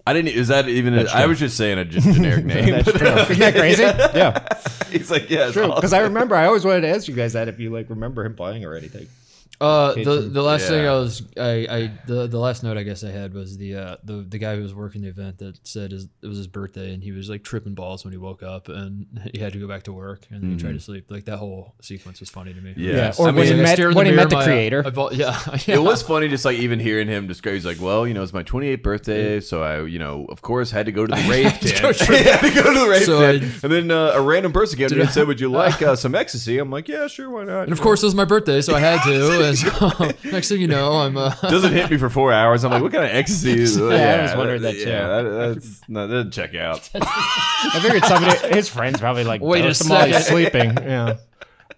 I 0.06 0.12
didn't. 0.12 0.34
Is 0.34 0.48
that 0.48 0.68
even? 0.68 0.92
A, 0.92 1.04
That's 1.04 1.14
I 1.14 1.24
was 1.24 1.38
just 1.38 1.56
saying 1.56 1.78
a 1.78 1.84
generic 1.86 2.44
name. 2.46 2.70
That's 2.72 2.92
true. 2.92 3.06
Isn't 3.08 3.38
that 3.38 3.54
crazy? 3.54 3.82
Yeah, 4.14 4.46
He's 4.90 5.10
like, 5.10 5.30
yeah, 5.30 5.44
it's 5.44 5.54
true. 5.54 5.62
awesome. 5.62 5.76
Because 5.76 5.92
I 5.94 6.00
remember, 6.00 6.34
I 6.36 6.44
always 6.46 6.62
wanted 6.64 6.82
to 6.82 6.88
ask 6.88 7.08
you 7.08 7.14
guys 7.14 7.32
that 7.32 7.48
if 7.48 7.58
you 7.58 7.70
like 7.70 7.88
remember 7.88 8.22
him 8.24 8.34
playing 8.36 8.66
or 8.66 8.74
anything. 8.74 9.08
Uh, 9.60 9.94
the 9.94 10.28
the 10.32 10.42
last 10.42 10.66
thing 10.68 10.84
I 10.86 10.92
was 10.94 11.22
I, 11.38 11.66
I 11.70 11.90
the 12.06 12.26
the 12.26 12.38
last 12.38 12.62
note 12.64 12.76
I 12.76 12.82
guess 12.82 13.04
I 13.04 13.10
had 13.10 13.32
was 13.34 13.56
the 13.56 13.76
uh 13.76 13.96
the 14.02 14.14
the 14.28 14.38
guy 14.38 14.56
who 14.56 14.62
was 14.62 14.74
working 14.74 15.02
the 15.02 15.08
event 15.08 15.38
that 15.38 15.58
said 15.66 15.92
his, 15.92 16.08
it 16.22 16.26
was 16.26 16.38
his 16.38 16.48
birthday 16.48 16.92
and 16.92 17.02
he 17.02 17.12
was 17.12 17.30
like 17.30 17.44
tripping 17.44 17.74
balls 17.74 18.04
when 18.04 18.10
he 18.12 18.18
woke 18.18 18.42
up 18.42 18.68
and 18.68 19.06
he 19.32 19.38
had 19.38 19.52
to 19.52 19.60
go 19.60 19.68
back 19.68 19.84
to 19.84 19.92
work 19.92 20.26
and 20.30 20.42
then 20.42 20.50
he 20.50 20.56
tried 20.56 20.72
to 20.72 20.80
sleep. 20.80 21.08
Like 21.08 21.26
that 21.26 21.36
whole 21.38 21.74
sequence 21.80 22.18
was 22.20 22.30
funny 22.30 22.52
to 22.52 22.60
me. 22.60 22.74
Yeah. 22.76 22.96
Yeah, 22.96 23.12
or 23.18 23.28
I 23.28 23.30
when 23.30 23.46
mean, 23.46 23.56
he 23.56 23.62
met 23.62 23.74
stare 23.74 23.90
in 23.90 23.94
when 23.94 24.06
he 24.06 24.12
met 24.12 24.28
the 24.28 24.36
my- 24.36 24.44
creator. 24.44 24.82
I 24.84 24.90
bought- 24.90 25.14
yeah, 25.14 25.38
yeah. 25.66 25.74
It 25.76 25.82
was 25.82 26.02
funny 26.02 26.28
just 26.28 26.44
like 26.44 26.58
even 26.58 26.80
hearing 26.80 27.06
him 27.06 27.26
describe. 27.28 27.54
He's 27.54 27.64
like, 27.64 27.80
well, 27.80 28.06
you 28.08 28.14
know, 28.14 28.22
it's 28.24 28.32
my 28.32 28.42
28th 28.42 28.82
birthday, 28.82 29.40
so 29.40 29.62
I, 29.62 29.84
you 29.84 29.98
know, 30.00 30.26
of 30.30 30.42
course, 30.42 30.72
had 30.72 30.86
to 30.86 30.92
go 30.92 31.06
to 31.06 31.14
the 31.14 31.28
rave 31.30 31.52
tent. 31.60 32.10
I 32.10 32.16
had 32.16 32.40
to 32.40 32.50
go 32.54 32.72
to 32.74 32.80
the 32.80 32.88
rave 32.88 33.04
So 33.04 33.20
tent, 33.20 33.42
I- 33.44 33.60
and 33.62 33.72
then 33.72 33.90
uh, 33.92 34.12
a 34.14 34.20
random 34.20 34.52
person 34.52 34.78
came 34.78 34.88
to 34.88 35.00
and 35.00 35.10
said, 35.10 35.26
"Would 35.28 35.40
you 35.40 35.48
like 35.50 35.80
uh, 35.80 35.94
some 35.96 36.14
ecstasy?" 36.16 36.58
I'm 36.58 36.70
like, 36.70 36.88
"Yeah, 36.88 37.06
sure, 37.06 37.30
why 37.30 37.44
not?" 37.44 37.62
And 37.64 37.72
of 37.72 37.80
course, 37.80 38.02
it 38.02 38.06
was 38.06 38.14
my 38.16 38.24
birthday, 38.24 38.60
so 38.60 38.74
I 38.74 38.80
had 38.80 39.02
to. 39.04 39.43
And 39.44 39.58
so, 39.58 40.10
next 40.30 40.48
thing 40.48 40.60
you 40.60 40.66
know, 40.66 40.92
I'm. 40.92 41.16
Uh, 41.16 41.34
doesn't 41.42 41.72
hit 41.72 41.90
me 41.90 41.96
for 41.96 42.08
four 42.10 42.32
hours. 42.32 42.64
I'm 42.64 42.70
like, 42.70 42.82
"What 42.82 42.92
kind 42.92 43.04
of 43.04 43.10
ecstasy?" 43.10 43.60
Is 43.60 43.76
Yeah, 43.78 43.84
I 43.84 44.22
was 44.22 44.36
wondering 44.36 44.62
that, 44.62 44.72
too. 44.72 44.88
Yeah, 44.88 45.22
that, 45.22 45.54
that's 45.54 45.88
no, 45.88 46.06
that 46.06 46.14
doesn't 46.14 46.32
check 46.32 46.54
out. 46.54 46.88
I 46.94 47.80
figured 47.80 48.04
somebody, 48.04 48.54
his 48.54 48.68
friends 48.68 49.00
probably 49.00 49.24
like 49.24 49.40
Wait 49.40 49.60
a 49.60 49.68
dosed 49.68 49.82
him 49.84 49.90
while 49.90 50.06
he's 50.06 50.26
second. 50.26 50.32
sleeping. 50.32 50.84
Yeah. 50.84 51.16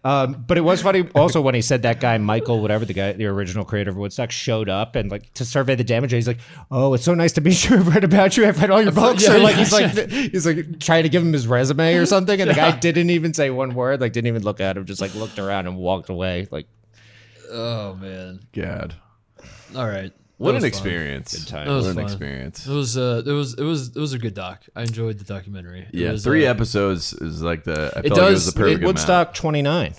Um, 0.06 0.44
but 0.46 0.56
it 0.56 0.60
was 0.60 0.82
funny 0.82 1.08
also 1.16 1.40
when 1.40 1.56
he 1.56 1.60
said 1.60 1.82
that 1.82 1.98
guy 1.98 2.16
Michael, 2.18 2.62
whatever 2.62 2.84
the 2.84 2.92
guy, 2.92 3.12
the 3.14 3.26
original 3.26 3.64
creator 3.64 3.90
of 3.90 3.96
Woodstock, 3.96 4.30
showed 4.30 4.68
up 4.68 4.94
and 4.94 5.10
like 5.10 5.34
to 5.34 5.44
survey 5.44 5.74
the 5.74 5.82
damage. 5.82 6.12
He's 6.12 6.28
like, 6.28 6.38
"Oh, 6.70 6.94
it's 6.94 7.02
so 7.02 7.14
nice 7.14 7.32
to 7.32 7.40
meet 7.40 7.68
you. 7.68 7.76
I've 7.76 7.88
read 7.88 8.04
about 8.04 8.36
you. 8.36 8.46
I've 8.46 8.60
read 8.60 8.70
all 8.70 8.80
your 8.80 8.92
books." 8.92 9.24
yeah, 9.24 9.34
or 9.34 9.40
like 9.40 9.56
yeah, 9.56 9.64
he's 9.64 9.72
like 9.72 10.10
he's 10.10 10.46
like 10.46 10.78
trying 10.78 11.02
to 11.02 11.08
give 11.08 11.22
him 11.22 11.32
his 11.32 11.48
resume 11.48 11.94
or 11.94 12.06
something, 12.06 12.40
and 12.40 12.48
the 12.48 12.54
guy 12.54 12.70
didn't 12.78 13.10
even 13.10 13.34
say 13.34 13.50
one 13.50 13.74
word. 13.74 14.00
Like 14.00 14.12
didn't 14.12 14.28
even 14.28 14.42
look 14.44 14.60
at 14.60 14.76
him. 14.76 14.84
Just 14.84 15.00
like 15.00 15.12
looked 15.16 15.40
around 15.40 15.66
and 15.66 15.76
walked 15.76 16.08
away. 16.08 16.46
Like 16.52 16.68
oh 17.50 17.94
man! 17.94 18.40
God, 18.52 18.94
All 19.74 19.86
right. 19.86 20.12
what 20.38 20.54
an 20.54 20.60
fun. 20.60 20.68
experience! 20.68 21.36
Good 21.38 21.48
time. 21.48 21.66
That 21.68 21.74
was 21.74 21.84
What 21.86 21.90
an 21.90 21.96
fun. 21.96 22.04
experience. 22.04 22.66
It 22.66 22.72
was 22.72 22.96
uh, 22.96 23.22
it 23.26 23.30
was 23.30 23.54
it 23.54 23.62
was 23.62 23.88
it 23.88 24.00
was 24.00 24.12
a 24.12 24.18
good 24.18 24.34
doc. 24.34 24.64
I 24.74 24.82
enjoyed 24.82 25.18
the 25.18 25.24
documentary. 25.24 25.80
It 25.82 25.94
Yeah, 25.94 26.12
was, 26.12 26.24
three 26.24 26.46
uh, 26.46 26.50
episodes 26.50 27.12
is 27.14 27.42
like 27.42 27.64
the. 27.64 27.92
I 27.96 28.00
It 28.00 28.08
felt 28.08 28.20
like 28.20 28.28
it 28.28 28.30
was 28.32 28.44
does- 28.44 28.54
the 28.54 28.58
perfect 28.58 28.72
it- 28.72 28.76
amount. 28.76 28.86
Woodstock 28.96 29.34
twenty 29.34 29.62
nine. 29.62 29.94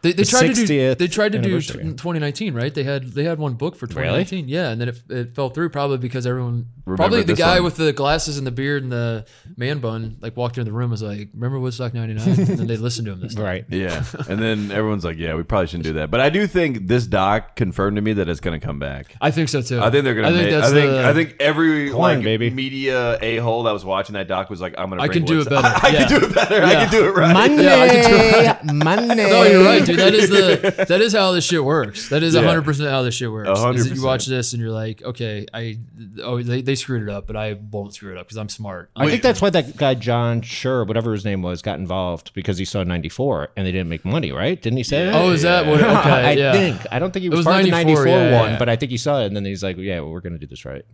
They, 0.00 0.12
they 0.12 0.22
The 0.22 0.28
tried 0.30 0.46
to 0.54 0.54
do 0.54 0.62
60th 0.94 0.98
they 0.98 1.08
tried 1.08 1.32
to 1.32 1.38
do 1.40 1.60
2019 1.60 2.54
right 2.54 2.72
they 2.72 2.84
had 2.84 3.08
they 3.14 3.24
had 3.24 3.38
one 3.40 3.54
book 3.54 3.74
for 3.74 3.86
2019 3.88 4.46
yeah 4.48 4.68
and 4.70 4.80
then 4.80 4.88
it, 4.90 5.02
it 5.10 5.34
fell 5.34 5.50
through 5.50 5.70
probably 5.70 5.98
because 5.98 6.24
everyone 6.24 6.66
Remember 6.84 6.96
probably 7.02 7.22
the 7.24 7.34
guy 7.34 7.54
one. 7.56 7.64
with 7.64 7.76
the 7.76 7.92
glasses 7.92 8.38
and 8.38 8.46
the 8.46 8.52
beard 8.52 8.84
and 8.84 8.92
the 8.92 9.26
man 9.56 9.80
bun 9.80 10.16
like 10.20 10.36
walked 10.36 10.56
into 10.56 10.70
the 10.70 10.74
room 10.76 10.84
and 10.84 10.90
was 10.92 11.02
like 11.02 11.30
remember 11.34 11.58
Woodstock 11.58 11.94
99 11.94 12.28
and 12.28 12.36
then 12.46 12.66
they 12.68 12.76
listened 12.76 13.06
to 13.06 13.12
him 13.12 13.20
this 13.20 13.34
time 13.36 13.44
Right. 13.44 13.64
Yeah, 13.70 14.04
and 14.28 14.40
then 14.40 14.70
everyone's 14.70 15.04
like, 15.04 15.16
"Yeah, 15.18 15.34
we 15.34 15.42
probably 15.42 15.66
shouldn't 15.68 15.84
do 15.84 15.92
that." 15.94 16.10
But 16.10 16.20
I 16.20 16.28
do 16.30 16.46
think 16.46 16.86
this 16.86 17.06
doc 17.06 17.56
confirmed 17.56 17.96
to 17.96 18.02
me 18.02 18.12
that 18.14 18.28
it's 18.28 18.40
going 18.40 18.58
to 18.58 18.64
come 18.64 18.78
back. 18.78 19.14
I 19.20 19.30
think 19.30 19.48
so 19.48 19.62
too 19.62 19.80
I 19.80 19.90
think 19.90 20.04
they're 20.04 20.14
gonna. 20.14 20.28
I 20.28 20.32
think 20.32 20.42
make, 20.44 20.50
that's 20.52 20.66
I 20.66 20.72
think. 20.74 20.90
the, 20.92 21.06
I 21.08 21.12
think 21.14 21.36
every 21.40 21.90
Come 21.90 21.98
like 21.98 22.22
baby. 22.22 22.50
media 22.50 23.18
a 23.22 23.36
hole 23.38 23.62
that 23.64 23.72
was 23.72 23.84
watching 23.84 24.14
that 24.14 24.28
doc 24.28 24.48
was 24.50 24.60
like, 24.60 24.74
"I'm 24.78 24.90
gonna. 24.90 25.02
I 25.02 25.08
can 25.08 25.24
do 25.24 25.40
it 25.40 25.48
better. 25.48 25.66
I 25.86 25.88
Yeah. 25.90 26.06
can 26.06 26.20
do 26.20 26.26
it 26.26 26.34
better. 26.34 26.62
I 26.62 26.74
can 26.74 26.90
do 26.90 27.04
it 27.06 27.14
right." 27.14 27.32
Monday, 27.32 27.64
Yeah, 27.64 27.82
I 27.82 27.88
can 27.88 28.66
do 28.66 28.72
Monday. 28.84 29.14
no, 29.30 29.42
you're 29.44 29.64
right, 29.64 29.84
dude. 29.88 29.98
That 29.98 30.14
is 30.14 30.28
the 30.30 30.86
that 30.88 31.00
is 31.00 31.12
how 31.12 31.32
this 31.32 31.44
shit 31.44 31.64
works. 31.64 32.08
That 32.10 32.22
is 32.22 32.34
Yeah. 32.34 32.42
hundred 32.42 32.62
percent 32.62 32.90
how 32.90 33.02
this 33.02 33.14
shit 33.14 33.30
works. 33.30 33.48
is 33.48 33.58
100%. 33.64 33.96
You 33.96 34.02
watch 34.04 34.26
this 34.26 34.52
and 34.52 34.62
you're 34.62 34.70
like, 34.70 35.02
okay, 35.02 35.46
I 35.52 35.78
oh 36.22 36.42
they, 36.42 36.62
they 36.62 36.74
screwed 36.74 37.02
it 37.02 37.08
up, 37.08 37.26
but 37.26 37.36
I 37.36 37.54
won't 37.54 37.94
screw 37.94 38.12
it 38.12 38.18
up 38.18 38.26
because 38.26 38.36
I'm 38.38 38.48
smart. 38.48 38.90
I 38.96 39.08
think 39.08 39.22
that's 39.22 39.42
why 39.42 39.50
that 39.50 39.76
guy 39.76 39.94
John 39.94 40.42
Scher, 40.42 40.86
whatever 40.86 41.12
his 41.12 41.24
name 41.24 41.42
was, 41.42 41.62
got 41.62 41.78
involved 41.78 42.32
because 42.34 42.58
he 42.58 42.64
saw 42.64 42.84
'94 42.84 43.50
and 43.56 43.66
they 43.66 43.72
didn't 43.72 43.88
make 43.88 44.04
money, 44.04 44.30
right? 44.32 44.60
Didn't 44.60 44.76
he 44.76 44.84
say 44.84 45.06
that? 45.06 45.14
oh, 45.14 45.30
is 45.30 45.42
that 45.42 45.66
what? 45.66 45.80
Okay, 45.98 46.10
I 46.10 46.32
yeah. 46.32 46.52
think. 46.52 46.80
I 46.92 46.98
don't 46.98 47.12
think 47.12 47.22
he 47.22 47.28
was, 47.28 47.38
was 47.38 47.46
part 47.46 47.60
of 47.60 47.64
the 47.64 47.70
94, 47.70 48.04
'94 48.04 48.06
yeah, 48.30 48.40
one, 48.40 48.50
yeah. 48.52 48.58
but 48.58 48.68
I 48.68 48.76
think 48.76 48.90
he 48.92 48.98
saw 48.98 49.20
it, 49.22 49.26
and 49.26 49.34
then 49.36 49.44
he's 49.44 49.62
like, 49.62 49.76
"Yeah, 49.78 50.00
well, 50.00 50.10
we're 50.10 50.20
gonna 50.20 50.38
do 50.38 50.46
this 50.46 50.64
right." 50.64 50.84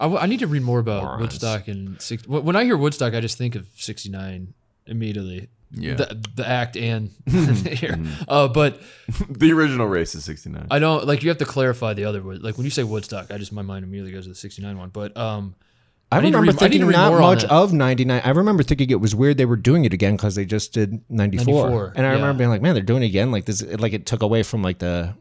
I, 0.00 0.04
w- 0.04 0.20
I 0.20 0.26
need 0.26 0.40
to 0.40 0.46
read 0.46 0.62
more 0.62 0.80
about 0.80 1.02
Morons. 1.04 1.20
Woodstock 1.20 1.68
and 1.68 2.00
six, 2.00 2.26
when 2.26 2.44
when 2.44 2.56
I 2.56 2.64
hear 2.64 2.76
Woodstock, 2.76 3.14
I 3.14 3.20
just 3.20 3.36
think 3.38 3.54
of 3.54 3.66
'69 3.76 4.54
immediately. 4.86 5.48
Yeah. 5.76 5.94
the, 5.94 6.20
the 6.36 6.48
act 6.48 6.76
and 6.76 7.10
here, 7.26 7.98
uh, 8.28 8.48
but 8.48 8.80
the 9.28 9.52
original 9.52 9.86
race 9.86 10.14
is 10.14 10.24
69. 10.24 10.66
I 10.70 10.78
don't 10.78 11.06
like 11.06 11.22
you 11.22 11.28
have 11.30 11.38
to 11.38 11.44
clarify 11.44 11.94
the 11.94 12.04
other 12.04 12.22
Wood. 12.22 12.42
Like 12.42 12.56
when 12.56 12.64
you 12.64 12.70
say 12.70 12.84
Woodstock, 12.84 13.30
I 13.30 13.38
just 13.38 13.52
my 13.52 13.62
mind 13.62 13.84
immediately 13.84 14.12
goes 14.12 14.24
to 14.24 14.30
the 14.30 14.34
'69 14.34 14.78
one. 14.78 14.88
But 14.90 15.16
um, 15.16 15.54
I, 16.12 16.20
need 16.20 16.32
to 16.32 16.38
remember 16.38 16.52
read- 16.52 16.62
I 16.62 16.68
need 16.68 16.78
to 16.78 16.84
thinking 16.84 16.86
read 16.86 17.10
not 17.10 17.20
much 17.20 17.44
of 17.44 17.72
'99. 17.72 18.22
I 18.24 18.30
remember 18.30 18.62
thinking 18.62 18.90
it 18.90 19.00
was 19.00 19.14
weird 19.14 19.36
they 19.36 19.46
were 19.46 19.56
doing 19.56 19.84
it 19.84 19.92
again 19.92 20.16
because 20.16 20.34
they 20.34 20.44
just 20.44 20.72
did 20.72 21.00
'94, 21.08 21.54
94, 21.54 21.92
and 21.96 22.06
I 22.06 22.10
yeah. 22.10 22.14
remember 22.14 22.38
being 22.38 22.50
like, 22.50 22.62
"Man, 22.62 22.74
they're 22.74 22.82
doing 22.82 23.02
it 23.02 23.06
again." 23.06 23.30
Like 23.30 23.46
this, 23.46 23.62
like 23.62 23.92
it 23.92 24.06
took 24.06 24.22
away 24.22 24.42
from 24.42 24.62
like 24.62 24.78
the 24.78 25.14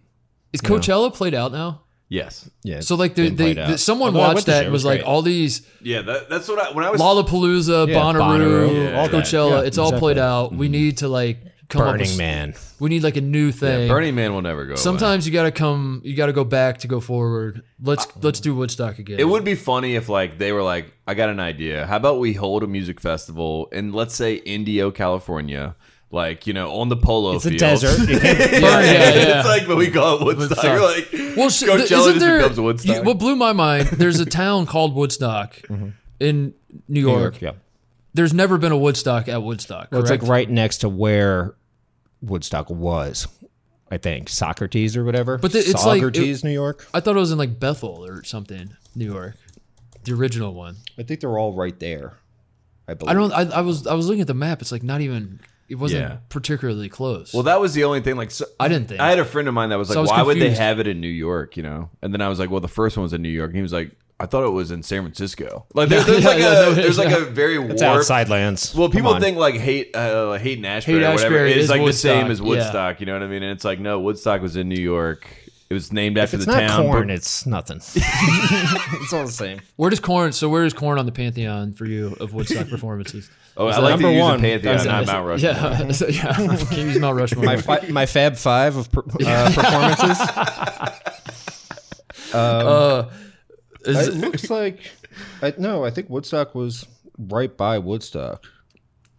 is 0.54 0.62
Coachella 0.62 1.14
played 1.14 1.34
out 1.34 1.52
now? 1.52 1.82
Yes. 2.14 2.50
yeah. 2.64 2.80
So 2.80 2.96
like 2.96 3.16
the, 3.16 3.30
they, 3.30 3.54
the, 3.54 3.78
someone 3.78 4.16
Although 4.16 4.34
watched 4.34 4.46
that 4.46 4.64
and 4.64 4.72
was 4.72 4.84
was 4.84 4.86
like 4.86 5.06
all 5.06 5.22
these 5.22 5.68
Yeah, 5.82 6.02
that, 6.02 6.30
that's 6.30 6.48
what 6.48 6.60
I 6.60 6.72
when 6.72 6.86
I 6.86 6.92
was. 6.92 7.02
Lollapalooza, 7.02 7.88
Yeah, 7.88 7.96
Bonnaroo, 7.96 8.20
Bonnaroo, 8.20 8.98
all 8.98 9.10
that. 9.10 9.24
Coachella. 9.24 9.62
Yeah, 9.62 9.68
it's 9.68 9.78
all 9.78 9.98
played 9.98 10.18
out. 10.18 10.54
We 10.54 10.68
mm-hmm. 10.68 10.72
need 10.72 10.98
to 10.98 11.08
like 11.08 11.40
come 11.70 11.82
up 11.82 11.94
Burning 11.94 12.10
with, 12.10 12.18
Man. 12.18 12.54
We 12.80 12.90
need 12.90 13.04
like 13.04 13.18
a 13.18 13.22
new 13.22 13.52
thing. 13.52 13.88
Burning 13.88 14.16
Man 14.16 14.34
will 14.34 14.42
never 14.42 14.66
go. 14.66 14.72
away. 14.72 14.82
Sometimes 14.82 15.26
you 15.26 15.34
got 15.34 15.44
to 15.44 15.52
come. 15.52 16.02
You 16.04 16.16
got 16.16 16.28
to 16.28 16.34
go 16.34 16.44
back 16.44 16.80
to 16.80 16.88
go 16.88 17.00
forward. 17.00 17.64
Let's 17.82 18.06
uh, 18.06 18.20
let's 18.22 18.40
do 18.40 18.56
Woodstock 18.56 19.00
again. 19.00 19.20
It 19.20 19.28
would 19.28 19.44
be 19.44 19.56
funny 19.56 19.96
if 19.96 20.10
like 20.10 20.38
they 20.38 20.52
were 20.52 20.64
like, 20.64 20.94
I 21.08 21.14
got 21.14 21.30
an 21.30 21.40
idea. 21.40 21.86
How 21.88 21.98
about 21.98 22.20
we 22.20 22.34
hold 22.34 22.64
a 22.64 22.68
music 22.68 23.00
festival 23.00 23.68
in 23.72 23.92
let's 23.94 24.16
say 24.16 24.36
Indio, 24.36 24.92
California, 24.92 25.76
like 26.14 26.46
you 26.48 26.54
know 26.54 26.72
on 26.76 26.88
the 26.90 26.96
polo 26.96 27.36
It's 27.36 27.46
a 27.46 27.50
field. 27.50 27.60
desert. 27.60 28.00
You 28.10 28.16
Yeah, 28.20 28.22
yeah, 28.22 28.82
yeah. 28.82 29.40
it's 29.40 29.48
like, 29.48 29.68
but 29.68 29.76
we 29.78 29.90
call 29.92 30.20
it 30.20 30.26
Woodstock. 30.38 30.64
Woodstock. 30.64 31.12
You're 31.12 31.28
like, 31.28 31.36
Well, 31.38 31.50
sh- 31.50 31.64
Coachella 31.64 32.08
isn't 32.08 32.20
there? 32.20 32.38
becomes 32.38 32.60
Woodstock. 32.60 32.96
you- 32.98 33.04
what 33.04 33.18
blew 33.18 33.36
my 33.36 33.52
mind? 33.52 33.88
There's 33.88 34.20
a 34.20 34.26
town 34.26 34.66
called 34.68 34.94
Woodstock 34.96 35.56
mm-hmm. 35.64 35.90
in 36.20 36.54
New 36.70 36.82
New 36.88 37.00
York. 37.02 37.42
York, 37.42 37.42
yeah. 37.42 37.52
There's 38.14 38.34
never 38.34 38.58
been 38.60 38.72
a 38.72 38.78
Woodstock 38.78 39.28
at 39.28 39.42
Woodstock. 39.42 39.90
Well, 39.92 40.02
it's 40.02 40.12
like 40.12 40.22
right 40.24 40.48
next 40.50 40.78
to 40.80 40.90
where 40.90 41.56
Woodstock 42.22 42.70
was, 42.70 43.28
I 43.90 43.98
think. 43.98 44.30
Socrates 44.30 44.96
or 44.96 45.04
whatever. 45.04 45.40
But 45.40 45.52
the- 45.52 45.60
it's 45.60 45.84
like- 45.86 46.00
Socrates, 46.02 46.44
New 46.44 46.52
York. 46.52 46.88
I 46.94 47.00
thought 47.00 47.16
it 47.16 47.20
was 47.20 47.32
in 47.32 47.38
like 47.40 47.60
Bethel 47.60 48.06
or 48.06 48.24
something, 48.24 48.70
New 48.96 49.12
York, 49.12 49.36
the 50.04 50.14
original 50.14 50.54
one. 50.54 50.76
I 50.98 51.04
think 51.04 51.22
they're 51.22 51.40
all 51.40 51.54
right 51.54 51.78
there. 51.80 52.14
I 52.88 52.94
believe. 52.94 53.10
I 53.10 53.14
don't. 53.14 53.32
I, 53.34 53.58
I 53.58 53.62
was 53.62 53.88
I 53.88 53.94
was 53.96 54.08
looking 54.08 54.22
at 54.22 54.28
the 54.28 54.34
map. 54.36 54.62
It's 54.62 54.72
like 54.72 54.84
not 54.84 55.02
even. 55.02 55.40
It 55.74 55.80
wasn't 55.80 56.02
Yeah. 56.04 56.18
particularly 56.30 56.88
close. 56.88 57.34
well, 57.34 57.44
that 57.44 57.60
was 57.60 57.74
the 57.74 57.84
only 57.84 58.02
thing. 58.02 58.16
Like, 58.16 58.30
so, 58.30 58.46
I 58.60 58.68
didn't 58.68 58.90
think. 58.90 59.02
I 59.02 59.10
had 59.10 59.18
a 59.18 59.26
friend 59.26 59.48
of 59.48 59.56
mine 59.56 59.70
that 59.70 59.78
was 59.80 59.90
like, 59.90 59.96
So 59.96 60.00
I 60.00 60.04
was 60.04 60.12
"Why 60.12 60.22
would 60.22 60.36
they 60.38 60.42
confused. 60.42 60.62
have 60.62 60.80
it 60.80 60.88
in 60.88 61.02
New 61.02 61.08
York?" 61.08 61.58
You 61.58 61.64
know, 61.64 61.90
and 62.04 62.14
then 62.14 62.22
I 62.22 62.30
was 62.30 62.38
like, 62.38 62.52
"Well, 62.52 62.62
the 62.62 62.68
first 62.68 62.96
one 62.96 63.02
was 63.02 63.14
in 63.14 63.24
New 63.24 63.30
York," 63.30 63.50
and 63.50 63.56
he 63.56 63.64
was 63.64 63.74
like, 63.74 63.92
I 64.20 64.28
thought 64.28 64.46
it 64.46 64.52
was 64.52 64.70
in 64.70 64.84
San 64.84 65.02
Francisco. 65.02 65.66
Like 65.74 65.90
there, 65.90 66.04
there's 66.04 66.24
yeah, 66.24 66.30
like 66.30 66.40
yeah, 66.40 66.52
a 66.52 66.66
no, 66.68 66.74
there's 66.76 67.00
like 67.00 67.12
a 67.12 67.26
very 67.26 67.58
warped. 67.58 67.74
It's 67.74 67.82
outside 67.82 68.30
lands. 68.30 68.74
Well, 68.76 68.88
Come 68.88 68.92
people 69.00 69.14
on. 69.16 69.20
think 69.20 69.38
like 69.38 69.56
hate 69.56 69.96
uh, 69.96 70.34
Haight 70.38 70.64
Ashbury 70.64 71.04
or 71.04 71.12
whatever 71.12 71.18
Haight-Ashbury 71.22 71.52
is 71.54 71.64
is 71.66 71.70
like 71.72 71.84
the 71.84 71.92
same 71.94 72.28
Woodstock, 72.28 72.32
as 72.32 72.40
yeah. 72.40 72.46
Woodstock. 72.48 73.00
You 73.00 73.06
know 73.08 73.14
what 73.14 73.24
I 73.24 73.28
mean? 73.28 73.42
And 73.44 73.52
it's 73.52 73.66
like 73.66 73.80
no, 73.80 74.00
Woodstock 74.00 74.42
was 74.42 74.56
in 74.56 74.70
New 74.70 74.80
York. 74.82 75.28
It 75.74 75.76
was 75.76 75.92
named 75.92 76.18
if 76.20 76.26
after 76.26 76.36
it's 76.38 76.46
the 76.46 76.52
not 76.52 76.60
town. 76.68 76.84
Korn, 76.86 77.08
but- 77.08 77.14
it's 77.16 77.48
nothing. 77.48 77.78
it's 77.96 79.12
all 79.12 79.26
the 79.26 79.32
same. 79.32 79.60
Where 79.76 79.90
does 79.90 80.00
Korn? 80.00 80.32
So 80.32 80.48
where 80.50 80.66
is 80.66 80.74
Korn 80.74 81.00
on 81.00 81.08
the 81.08 81.12
pantheon 81.12 81.74
for 81.74 81.86
you 81.86 82.16
of 82.20 82.32
Woodstock 82.34 82.68
performances? 82.70 83.28
oh, 83.58 83.66
I 83.68 83.80
like 83.80 83.90
number 84.00 84.10
to 84.10 84.14
use 84.14 84.22
one? 84.22 84.40
a 84.40 84.42
Pantheon, 84.42 84.76
Is 84.76 84.86
not 84.86 85.02
is 85.02 85.08
Mount 85.08 85.28
Rushmore. 85.28 85.52
Yeah, 85.52 85.92
so, 85.92 86.08
yeah. 86.08 86.34
Can't 86.36 86.72
use 86.72 87.00
Mount 87.00 87.18
Rushmore. 87.18 87.44
My 87.46 87.58
fi- 87.58 87.88
my 87.90 88.06
Fab 88.06 88.36
Five 88.36 88.76
of 88.76 88.92
per- 88.92 89.02
uh, 89.26 89.52
performances. 89.56 90.20
uh, 92.34 93.10
is, 93.86 94.08
It 94.10 94.14
looks 94.16 94.50
like 94.50 94.92
I, 95.42 95.54
no. 95.58 95.84
I 95.84 95.90
think 95.90 96.10
Woodstock 96.10 96.54
was 96.56 96.86
right 97.18 97.56
by 97.56 97.80
Woodstock. 97.80 98.46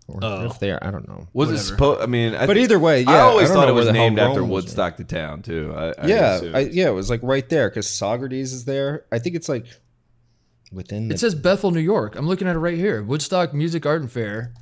Or 0.06 0.18
Oh. 0.22 0.44
if 0.44 0.58
there, 0.58 0.78
I 0.86 0.90
don't 0.90 1.08
know. 1.08 1.28
Was 1.32 1.48
it 1.48 1.52
Whatever. 1.52 1.58
supposed? 1.58 2.00
I 2.02 2.06
mean, 2.06 2.34
I 2.34 2.46
But 2.46 2.56
thi- 2.56 2.62
either 2.64 2.78
way, 2.78 3.02
yeah, 3.02 3.10
I 3.10 3.20
always 3.20 3.48
don't 3.48 3.56
thought 3.56 3.66
know 3.68 3.72
it 3.72 3.74
was 3.74 3.86
the 3.86 3.92
hell 3.94 4.02
named 4.02 4.18
after 4.18 4.40
Rome 4.40 4.50
was. 4.50 4.64
Woodstock, 4.64 4.98
the 4.98 5.04
town, 5.04 5.40
too. 5.42 5.72
I, 5.74 5.94
I 5.98 6.06
Yeah, 6.06 6.34
assumed. 6.36 6.56
I, 6.56 6.60
yeah, 6.60 6.88
it 6.88 6.94
was 6.94 7.08
like 7.08 7.20
right 7.22 7.48
there 7.48 7.70
because 7.70 7.88
Socrates 7.88 8.52
is 8.52 8.66
there. 8.66 9.06
I 9.10 9.18
think 9.18 9.34
it's 9.34 9.48
like 9.48 9.64
within. 10.70 11.08
The, 11.08 11.14
it 11.14 11.18
says 11.20 11.34
Bethel, 11.34 11.70
New 11.70 11.80
York. 11.80 12.16
I'm 12.16 12.26
looking 12.28 12.46
at 12.48 12.54
it 12.54 12.58
right 12.58 12.76
here. 12.76 13.02
Woodstock 13.02 13.54
Music 13.54 13.86
Art 13.86 14.02
and 14.02 14.12
Fair. 14.12 14.52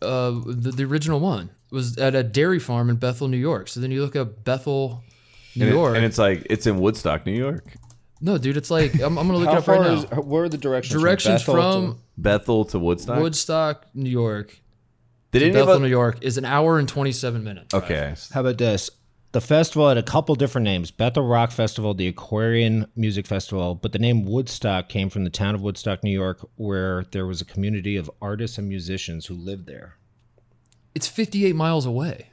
Uh, 0.00 0.30
the, 0.46 0.72
the 0.74 0.84
original 0.84 1.20
one 1.20 1.50
was 1.70 1.98
at 1.98 2.14
a 2.14 2.22
dairy 2.22 2.58
farm 2.58 2.88
in 2.88 2.96
Bethel, 2.96 3.28
New 3.28 3.36
York. 3.36 3.68
So 3.68 3.80
then 3.80 3.90
you 3.90 4.00
look 4.02 4.16
up 4.16 4.44
Bethel, 4.44 5.02
New 5.56 5.64
and, 5.66 5.74
it- 5.74 5.76
York. 5.76 5.96
and 5.96 6.04
it's 6.06 6.18
like 6.18 6.46
it's 6.48 6.66
in 6.66 6.78
Woodstock, 6.78 7.26
New 7.26 7.32
York. 7.36 7.74
No, 8.24 8.38
dude, 8.38 8.56
it's 8.56 8.70
like 8.70 8.94
I'm, 9.00 9.18
I'm 9.18 9.26
gonna 9.26 9.38
look 9.38 9.48
it 9.48 9.52
how 9.52 9.58
up 9.58 9.68
right 9.68 10.00
far 10.08 10.16
now. 10.16 10.22
Where 10.22 10.44
are 10.44 10.48
the 10.48 10.58
directions? 10.58 11.00
Directions 11.00 11.42
from, 11.42 11.56
Bethel 11.56 11.72
from 11.82 11.92
to- 11.94 11.98
Bethel 12.16 12.64
to 12.66 12.78
Woodstock. 12.78 13.20
Woodstock, 13.20 13.86
New 13.94 14.10
York, 14.10 14.60
They 15.30 15.38
Did 15.40 15.44
to 15.46 15.50
any 15.50 15.60
Bethel, 15.60 15.74
of 15.74 15.82
New? 15.82 15.88
York 15.88 16.18
is 16.22 16.38
an 16.38 16.44
hour 16.44 16.78
and 16.78 16.88
27 16.88 17.44
minutes. 17.44 17.68
drive. 17.68 17.82
Okay, 17.84 18.14
How 18.32 18.40
about 18.40 18.56
this? 18.58 18.90
The 19.32 19.40
festival 19.40 19.88
had 19.88 19.98
a 19.98 20.02
couple 20.02 20.34
different 20.36 20.64
names: 20.64 20.90
Bethel 20.92 21.26
Rock 21.26 21.50
Festival, 21.50 21.92
the 21.92 22.06
Aquarian 22.08 22.86
Music 22.96 23.26
Festival. 23.26 23.74
But 23.74 23.90
the 23.92 23.98
name 23.98 24.24
Woodstock 24.24 24.88
came 24.88 25.10
from 25.10 25.24
the 25.24 25.30
town 25.30 25.54
of 25.56 25.60
Woodstock, 25.60 26.02
New 26.04 26.12
York, 26.12 26.38
where 26.56 27.04
there 27.10 27.26
was 27.26 27.40
a 27.40 27.44
community 27.44 27.96
of 27.96 28.08
artists 28.22 28.58
and 28.58 28.68
musicians 28.68 29.26
who 29.26 29.34
lived 29.34 29.66
there. 29.66 29.96
It's 30.94 31.08
58 31.08 31.56
miles 31.56 31.84
away. 31.84 32.28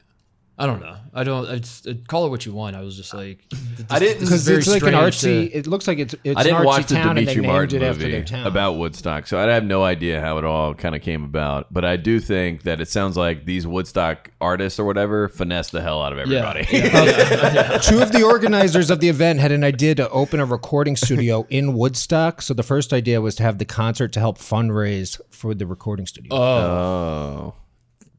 I 0.62 0.68
don't 0.68 0.80
know. 0.80 0.96
I 1.14 1.24
don't. 1.24 1.48
I 1.50 1.58
just, 1.58 1.88
uh, 1.88 1.94
call 2.08 2.28
it 2.28 2.30
what 2.30 2.46
you 2.46 2.54
want. 2.54 2.76
I 2.76 2.82
was 2.82 2.96
just 2.96 3.16
like, 3.16 3.40
this, 3.50 3.86
I 3.90 3.98
didn't- 3.98 4.20
Because 4.20 4.48
it's 4.48 4.68
like 4.68 4.84
an 4.84 4.94
artsy. 4.94 5.50
to- 5.50 5.58
it 5.58 5.66
looks 5.66 5.88
like 5.88 5.98
it's 5.98 6.14
it's 6.24 6.40
I 6.40 6.44
didn't 6.44 6.58
an 6.60 6.62
artsy 6.62 6.66
watch 6.66 6.86
the 6.86 6.94
town, 6.96 7.18
and 7.18 7.28
they 7.28 7.34
Demetri 7.34 7.42
named 7.42 7.54
Martin 7.54 7.82
it 7.82 7.98
movie 7.98 8.24
town. 8.24 8.46
about 8.46 8.74
Woodstock, 8.78 9.26
so 9.26 9.40
I 9.40 9.52
have 9.52 9.64
no 9.64 9.84
idea 9.84 10.22
how 10.22 10.38
it 10.38 10.46
all 10.46 10.76
kind 10.76 10.96
of 10.96 11.02
came 11.02 11.24
about. 11.24 11.74
But 11.74 11.84
I 11.84 11.98
do 11.98 12.20
think 12.20 12.62
that 12.64 12.80
it 12.80 12.88
sounds 12.90 13.18
like 13.18 13.46
these 13.46 13.66
Woodstock 13.66 14.30
artists 14.40 14.80
or 14.80 14.86
whatever 14.86 15.28
finesse 15.30 15.72
the 15.72 15.82
hell 15.82 16.02
out 16.04 16.14
of 16.14 16.20
yeah, 16.30 16.38
everybody. 16.54 16.68
yeah. 16.78 17.80
Two 17.80 18.00
of 18.00 18.12
the 18.12 18.22
organizers 18.24 18.92
of 18.92 19.00
the 19.00 19.10
event 19.10 19.40
had 19.40 19.52
an 19.52 19.64
idea 19.64 19.96
to 19.96 20.08
open 20.12 20.40
a 20.40 20.46
recording 20.46 20.96
studio 20.96 21.48
in 21.50 21.74
Woodstock. 21.74 22.44
So 22.44 22.54
the 22.54 22.64
first 22.64 22.94
idea 22.94 23.20
was 23.20 23.34
to 23.36 23.44
have 23.44 23.58
the 23.58 23.66
concert 23.66 24.14
to 24.14 24.20
help 24.20 24.38
fundraise 24.38 25.20
for 25.32 25.56
the 25.56 25.66
recording 25.66 26.06
studio. 26.06 26.36
oh, 26.36 27.54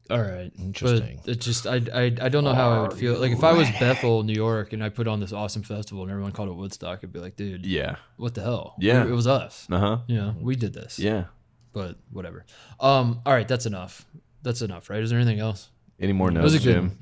All 0.09 0.21
right, 0.21 0.51
Interesting. 0.59 1.21
But 1.23 1.31
it 1.31 1.41
just 1.41 1.65
I, 1.65 1.75
I 1.93 2.03
I 2.21 2.29
don't 2.29 2.43
know 2.43 2.53
how 2.53 2.71
I 2.71 2.81
would 2.81 2.93
feel. 2.93 3.17
Like 3.17 3.31
if 3.31 3.43
I 3.43 3.53
was 3.53 3.69
Bethel, 3.79 4.23
New 4.23 4.33
York, 4.33 4.73
and 4.73 4.83
I 4.83 4.89
put 4.89 5.07
on 5.07 5.19
this 5.21 5.31
awesome 5.31 5.63
festival 5.63 6.03
and 6.03 6.11
everyone 6.11 6.33
called 6.33 6.49
it 6.49 6.55
Woodstock, 6.55 6.99
I'd 7.03 7.13
be 7.13 7.19
like, 7.19 7.37
dude, 7.37 7.65
yeah, 7.65 7.95
what 8.17 8.35
the 8.35 8.41
hell? 8.41 8.75
Yeah. 8.79 9.03
it, 9.03 9.09
it 9.09 9.13
was 9.13 9.27
us. 9.27 9.65
uh 9.71 9.79
huh, 9.79 9.97
You 10.07 10.17
know, 10.17 10.35
we 10.41 10.55
did 10.57 10.73
this. 10.73 10.99
yeah. 10.99 11.25
but 11.71 11.95
whatever. 12.11 12.45
Um, 12.81 13.21
all 13.25 13.33
right, 13.33 13.47
that's 13.47 13.65
enough. 13.65 14.05
That's 14.41 14.61
enough, 14.61 14.89
right? 14.89 15.01
Is 15.01 15.09
there 15.09 15.19
anything 15.19 15.39
else? 15.39 15.69
Any 15.99 16.11
more 16.13 16.29
notes, 16.31 16.53
a 16.53 16.57
good- 16.57 16.63
Jim? 16.63 16.99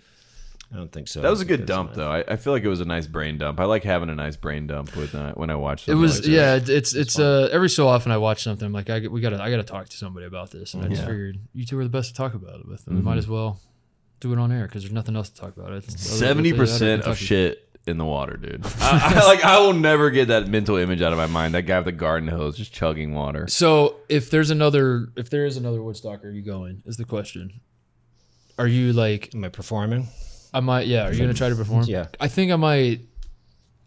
I 0.74 0.78
don't 0.78 0.92
think 0.92 1.10
so. 1.10 1.20
That 1.22 1.30
was 1.30 1.42
a 1.42 1.46
good 1.46 1.66
dump, 1.66 1.96
though. 1.96 2.10
I, 2.10 2.24
I 2.26 2.36
feel 2.38 2.54
like 2.54 2.64
it 2.64 2.70
was 2.70 2.80
a 2.80 2.86
nice 2.86 3.06
brain 3.06 3.38
dump. 3.38 3.60
I 3.60 3.66
like 3.66 3.84
having 3.84 4.10
a 4.10 4.16
nice 4.16 4.38
brain 4.38 4.68
dump 4.68 4.96
with 4.96 5.14
uh, 5.14 5.34
when 5.34 5.50
I 5.50 5.56
watch. 5.56 5.82
It 5.84 5.86
something 5.88 6.02
was 6.02 6.20
like 6.22 6.30
yeah. 6.30 6.56
it- 6.56 6.70
It's 6.70 6.96
it's 6.96 7.20
uh 7.20 7.50
every 7.52 7.70
so 7.70 7.88
often 7.90 8.12
I 8.14 8.18
watch 8.18 8.44
something 8.44 8.66
I'm 8.66 8.72
like 8.72 8.90
I 8.90 9.00
we 9.08 9.20
gotta 9.20 9.42
I 9.42 9.50
gotta 9.52 9.64
talk 9.64 9.90
to 9.90 9.98
somebody 9.98 10.26
about 10.28 10.52
this, 10.52 10.74
and 10.74 10.84
I 10.86 10.88
just 10.88 11.02
Yeah. 11.02 11.08
figured 11.08 11.40
you 11.54 11.66
two 11.66 11.78
are 11.78 11.84
the 11.84 11.90
best 11.90 12.10
to 12.12 12.16
talk 12.16 12.34
about 12.36 12.62
it 12.62 12.68
with, 12.68 12.88
and 12.88 12.96
we 12.96 13.02
might 13.02 13.18
as 13.18 13.28
well 13.28 13.60
do 14.22 14.32
it 14.32 14.40
on 14.40 14.52
air 14.52 14.66
because 14.66 14.84
there's 14.84 14.94
nothing 14.94 15.16
else 15.18 15.30
to 15.30 15.42
talk 15.42 15.58
about. 15.58 15.74
It's 15.74 16.00
Seventy 16.02 16.54
percent 16.54 17.02
of 17.02 17.18
Kentucky. 17.18 17.26
shit 17.26 17.68
in 17.88 17.98
the 17.98 18.06
water, 18.06 18.38
dude. 18.38 18.64
I, 18.80 19.20
I, 19.22 19.26
like 19.28 19.44
I 19.44 19.60
will 19.60 19.74
never 19.74 20.10
get 20.10 20.30
that 20.30 20.48
mental 20.48 20.78
image 20.78 21.02
out 21.02 21.12
of 21.12 21.18
my 21.18 21.26
mind. 21.28 21.54
That 21.54 21.64
guy 21.64 21.80
with 21.80 21.86
the 21.86 21.92
garden 21.92 22.30
hose 22.30 22.56
just 22.56 22.72
chugging 22.72 23.14
water. 23.14 23.48
So 23.50 23.98
if 24.08 24.30
there's 24.30 24.52
another, 24.52 25.10
if 25.18 25.30
there 25.32 25.46
is 25.46 25.58
another 25.58 25.82
Woodstock, 25.84 26.24
are 26.24 26.30
you 26.30 26.44
going? 26.44 26.82
Is 26.86 26.96
the 26.96 27.04
question. 27.06 27.60
Are 28.58 28.68
you 28.68 28.94
like 28.94 29.34
Am 29.36 29.44
I 29.44 29.50
performing? 29.50 30.08
I 30.54 30.60
might? 30.60 30.88
Yeah. 30.88 31.08
Are 31.08 31.12
you 31.14 31.20
gonna 31.20 31.34
try 31.34 31.50
to 31.50 31.56
perform? 31.56 31.86
Yeah. 31.88 32.08
I 32.20 32.28
think 32.28 32.52
I 32.52 32.56
might. 32.56 33.02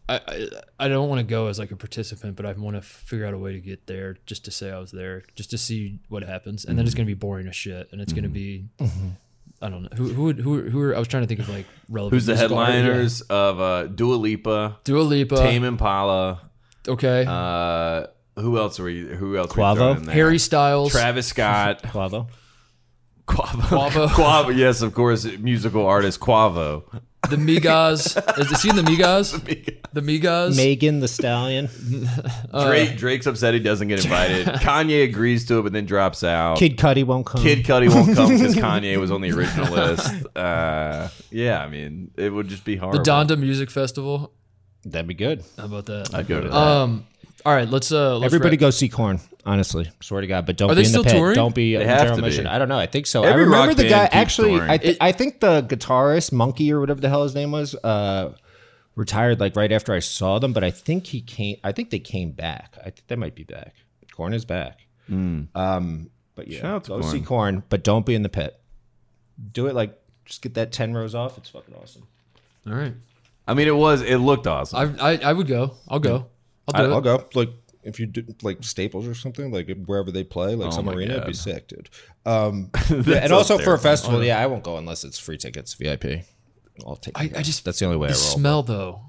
I 0.08 0.16
I, 0.16 0.48
I 0.80 0.88
don't 0.88 1.08
want 1.08 1.18
to 1.20 1.24
go 1.24 1.46
as 1.48 1.58
like 1.58 1.70
a 1.70 1.76
participant, 1.76 2.36
but 2.36 2.44
I 2.46 2.52
want 2.52 2.76
to 2.76 2.82
figure 2.82 3.26
out 3.26 3.34
a 3.34 3.38
way 3.38 3.52
to 3.52 3.60
get 3.60 3.86
there 3.86 4.18
just 4.26 4.44
to 4.46 4.50
say 4.50 4.70
I 4.70 4.78
was 4.78 4.90
there, 4.90 5.22
just 5.34 5.50
to 5.50 5.58
see 5.58 5.98
what 6.08 6.22
happens, 6.22 6.64
and 6.64 6.78
then 6.78 6.84
it's 6.86 6.94
gonna 6.94 7.06
be 7.06 7.14
boring 7.14 7.46
as 7.48 7.56
shit, 7.56 7.88
and 7.92 8.00
it's 8.00 8.12
gonna 8.12 8.28
be. 8.28 8.66
I 9.62 9.70
don't 9.70 9.82
know 9.82 9.88
who 9.96 10.08
who 10.12 10.22
would- 10.24 10.40
who 10.40 10.62
who 10.68 10.80
are, 10.82 10.94
I 10.94 10.98
was 10.98 11.08
trying 11.08 11.22
to 11.22 11.26
think 11.26 11.40
of 11.40 11.48
like 11.48 11.64
relevant. 11.88 12.14
Who's 12.16 12.26
the 12.26 12.34
musical 12.34 12.58
art- 12.58 12.68
yeah. 12.70 12.74
headliners 12.82 13.20
of 13.22 13.60
uh, 13.60 13.86
Dua 13.86 14.16
Lipa, 14.16 14.78
Dua 14.84 15.00
Lipa. 15.02 15.36
Tame 15.36 15.64
Impala? 15.64 16.50
Okay. 16.86 17.24
Uh, 17.26 18.06
who 18.38 18.58
else 18.58 18.78
were 18.78 18.90
you? 18.90 19.08
Who 19.14 19.38
else? 19.38 19.56
Were 19.56 19.62
you 19.62 19.68
Quavo? 19.80 19.96
in 19.96 20.02
there? 20.04 20.14
Harry 20.14 20.38
Styles. 20.38 20.92
Travis 20.92 21.28
Scott, 21.28 21.82
Quavo? 21.84 22.28
Quavo, 23.26 23.60
Quavo. 23.62 24.06
Quavo. 24.08 24.56
Yes, 24.56 24.82
of 24.82 24.94
course, 24.94 25.24
musical 25.38 25.86
artist 25.86 26.20
Quavo. 26.20 26.84
the 27.30 27.36
Migos. 27.36 28.16
is 28.52 28.62
he 28.62 28.68
in 28.68 28.76
the 28.76 28.82
Migos? 28.82 29.32
the 29.94 30.00
Migos. 30.02 30.56
Megan 30.56 31.00
Thee 31.00 31.06
Stallion. 31.06 31.68
Drake. 32.52 32.96
Drake's 32.98 33.26
upset 33.26 33.54
he 33.54 33.60
doesn't 33.60 33.88
get 33.88 34.04
invited. 34.04 34.46
Kanye 34.46 35.04
agrees 35.04 35.46
to 35.46 35.58
it, 35.58 35.62
but 35.62 35.72
then 35.72 35.86
drops 35.86 36.22
out. 36.22 36.58
Kid 36.58 36.76
Cudi 36.76 37.04
won't 37.04 37.24
come. 37.24 37.40
Kid 37.42 37.64
Cudi 37.64 37.88
won't 37.88 38.14
come 38.14 38.28
because 38.28 38.54
Kanye 38.54 38.98
was 38.98 39.10
on 39.10 39.22
the 39.22 39.32
original 39.32 39.72
list. 39.72 40.06
Uh, 40.36 41.08
yeah, 41.30 41.62
I 41.62 41.68
mean, 41.68 42.10
it 42.16 42.30
would 42.30 42.48
just 42.48 42.64
be 42.64 42.76
hard. 42.76 43.02
the 43.04 43.10
horrible. 43.10 43.36
Donda 43.36 43.40
Music 43.40 43.70
Festival. 43.70 44.32
That'd 44.84 45.06
be 45.06 45.14
good. 45.14 45.42
How 45.56 45.64
about 45.64 45.86
that? 45.86 46.14
I'd 46.14 46.26
go 46.26 46.42
to 46.42 46.48
that. 46.48 46.54
Um. 46.54 47.06
All 47.46 47.54
right. 47.54 47.68
Let's. 47.68 47.90
Uh. 47.90 48.18
Let's 48.18 48.26
Everybody 48.34 48.56
wrap- 48.56 48.60
go 48.60 48.70
see 48.70 48.90
Korn. 48.90 49.18
Honestly, 49.46 49.90
swear 50.00 50.22
to 50.22 50.26
God, 50.26 50.46
but 50.46 50.56
don't 50.56 50.70
Are 50.70 50.74
be 50.74 50.82
they 50.82 50.86
in 50.86 50.92
the 50.92 50.98
still 51.00 51.04
pit. 51.04 51.12
touring? 51.12 51.34
Don't 51.34 51.54
be 51.54 51.76
They 51.76 51.84
have 51.84 51.98
general 51.98 52.16
to 52.16 52.22
be. 52.22 52.28
mission. 52.28 52.46
I 52.46 52.58
don't 52.58 52.68
know. 52.68 52.78
I 52.78 52.86
think 52.86 53.06
so. 53.06 53.22
Every 53.24 53.42
I 53.42 53.44
remember 53.44 53.68
rock 53.68 53.76
the 53.76 53.82
band 53.82 53.90
guy. 53.90 54.04
keeps 54.06 54.14
Actually, 54.16 54.50
touring. 54.56 54.70
I, 54.70 54.76
th- 54.78 54.96
I 55.00 55.12
think 55.12 55.40
the 55.40 55.62
guitarist 55.62 56.32
Munky 56.32 56.70
or 56.70 56.80
whatever 56.80 57.00
the 57.00 57.08
hell 57.10 57.22
his 57.24 57.34
name 57.34 57.50
was, 57.52 57.74
uh, 57.84 58.32
retired 58.96 59.40
like 59.40 59.54
right 59.56 59.70
after 59.70 59.92
I 59.92 59.98
saw 59.98 60.38
them. 60.38 60.52
But 60.54 60.64
I 60.64 60.70
think 60.70 61.06
he 61.08 61.20
came. 61.20 61.56
I 61.62 61.72
think 61.72 61.90
they 61.90 61.98
came 61.98 62.30
back. 62.32 62.74
I 62.80 62.84
think 62.84 63.06
they 63.08 63.16
might 63.16 63.34
be 63.34 63.44
back. 63.44 63.74
Korn 64.12 64.32
is 64.32 64.44
back. 64.46 64.86
Um, 65.10 66.10
but 66.34 66.48
yeah, 66.48 66.58
Hmm. 66.60 66.62
Shout 66.62 66.74
out 66.74 66.84
to 66.84 66.90
go 66.92 67.00
see 67.02 67.18
Korn. 67.20 67.24
Corn, 67.56 67.62
but 67.68 67.84
don't 67.84 68.06
be 68.06 68.14
in 68.14 68.22
the 68.22 68.28
pit. 68.30 68.58
Do 69.52 69.66
it 69.66 69.74
like 69.74 69.98
just 70.24 70.40
get 70.40 70.54
that 70.54 70.72
ten 70.72 70.94
rows 70.94 71.14
off. 71.14 71.36
It's 71.36 71.50
fucking 71.50 71.74
awesome. 71.74 72.06
All 72.66 72.72
right. 72.74 72.94
I 73.46 73.52
mean, 73.52 73.68
it 73.68 73.76
was. 73.76 74.00
It 74.00 74.16
looked 74.18 74.46
awesome. 74.46 74.96
I, 74.98 75.12
I 75.12 75.16
I 75.18 75.32
would 75.34 75.46
go. 75.48 75.74
I'll 75.86 75.98
go. 75.98 76.26
I'll 76.72 76.86
do 76.86 76.92
I'll 76.94 77.00
go. 77.02 77.28
Like 77.34 77.50
if 77.84 78.00
you 78.00 78.06
do 78.06 78.24
like 78.42 78.58
Staples 78.62 79.06
or 79.06 79.14
something, 79.14 79.50
like 79.52 79.70
wherever 79.86 80.10
they 80.10 80.24
play, 80.24 80.54
like 80.54 80.72
some 80.72 80.86
my 80.86 80.92
arena, 80.94 81.14
it'd 81.14 81.26
be 81.26 81.32
sick, 81.32 81.68
dude. 81.68 81.90
Um, 82.26 82.70
Yeah, 82.90 83.16
and 83.16 83.32
also 83.32 83.56
for 83.56 83.62
a 83.62 83.64
terrifying. 83.64 83.82
festival, 83.92 84.24
yeah, 84.24 84.40
I 84.40 84.46
won't 84.46 84.64
go 84.64 84.76
unless 84.76 85.04
it's 85.04 85.18
free 85.18 85.36
tickets, 85.38 85.74
VIP. 85.74 86.24
I'll 86.86 86.96
take. 86.96 87.18
I, 87.18 87.30
I 87.36 87.42
just 87.42 87.64
that's 87.64 87.78
the 87.78 87.84
only 87.86 87.98
way 87.98 88.08
I 88.08 88.12
the 88.12 88.14
roll. 88.18 88.22
smell 88.36 88.62
though. 88.62 89.00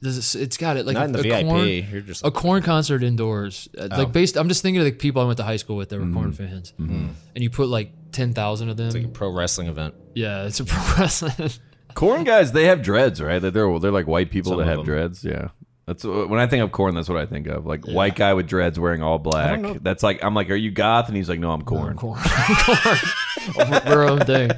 Does 0.00 0.36
it, 0.36 0.42
it's 0.42 0.56
got 0.56 0.76
it 0.76 0.86
like 0.86 0.94
Not 0.94 1.06
in 1.06 1.12
the 1.12 1.18
a 1.18 1.22
VIP. 1.22 1.46
Korn, 1.46 1.68
You're 1.68 2.00
just 2.02 2.24
a 2.24 2.30
Korn 2.30 2.62
concert 2.62 3.02
indoors. 3.02 3.68
Uh, 3.76 3.88
Oh. 3.90 3.96
Like 3.98 4.12
based, 4.12 4.36
I'm 4.36 4.46
just 4.48 4.62
thinking 4.62 4.78
of 4.80 4.84
the 4.84 4.92
people 4.92 5.20
I 5.20 5.24
went 5.24 5.38
to 5.38 5.42
high 5.42 5.56
school 5.56 5.76
with 5.76 5.88
that 5.88 5.98
were 5.98 6.04
Mm-hmm. 6.04 6.14
Korn 6.14 6.32
fans, 6.32 6.72
and 6.78 7.14
you 7.34 7.50
put 7.50 7.68
like 7.68 7.90
ten 8.12 8.32
thousand 8.32 8.68
of 8.68 8.76
them. 8.76 8.86
It's 8.86 8.94
like 8.96 9.04
a 9.06 9.08
pro 9.08 9.30
wrestling 9.32 9.66
event. 9.68 9.94
yeah, 10.14 10.44
it's 10.44 10.60
a 10.60 10.64
pro 10.64 10.80
wrestling. 10.98 11.50
Korn 11.94 12.22
guys, 12.22 12.52
they 12.52 12.66
have 12.66 12.80
dreads, 12.82 13.20
right? 13.20 13.42
Like 13.42 13.52
they're 13.52 13.78
they're 13.80 13.90
like 13.90 14.06
white 14.06 14.30
people 14.30 14.52
Some 14.52 14.58
that 14.60 14.66
have 14.66 14.76
them. 14.78 14.84
dreads. 14.86 15.24
Yeah. 15.24 15.48
That's 15.88 16.04
when 16.04 16.38
I 16.38 16.46
think 16.46 16.62
of 16.62 16.70
Korn. 16.70 16.94
That's 16.94 17.08
what 17.08 17.16
I 17.16 17.24
think 17.24 17.46
of. 17.46 17.64
Like 17.64 17.86
white 17.86 18.14
guy 18.14 18.34
with 18.34 18.46
dreads 18.46 18.78
wearing 18.78 19.00
all 19.02 19.18
black. 19.18 19.82
That's 19.82 20.02
like 20.02 20.22
I'm 20.22 20.34
like, 20.34 20.50
are 20.50 20.54
you 20.54 20.70
goth? 20.70 21.08
And 21.08 21.16
he's 21.16 21.30
like, 21.30 21.40
no, 21.40 21.50
I'm 21.50 21.62
Korn. 21.62 21.96
Korn, 21.96 22.20
Korn, 22.24 23.70
we're 23.86 24.04
own 24.10 24.20
thing. 24.20 24.50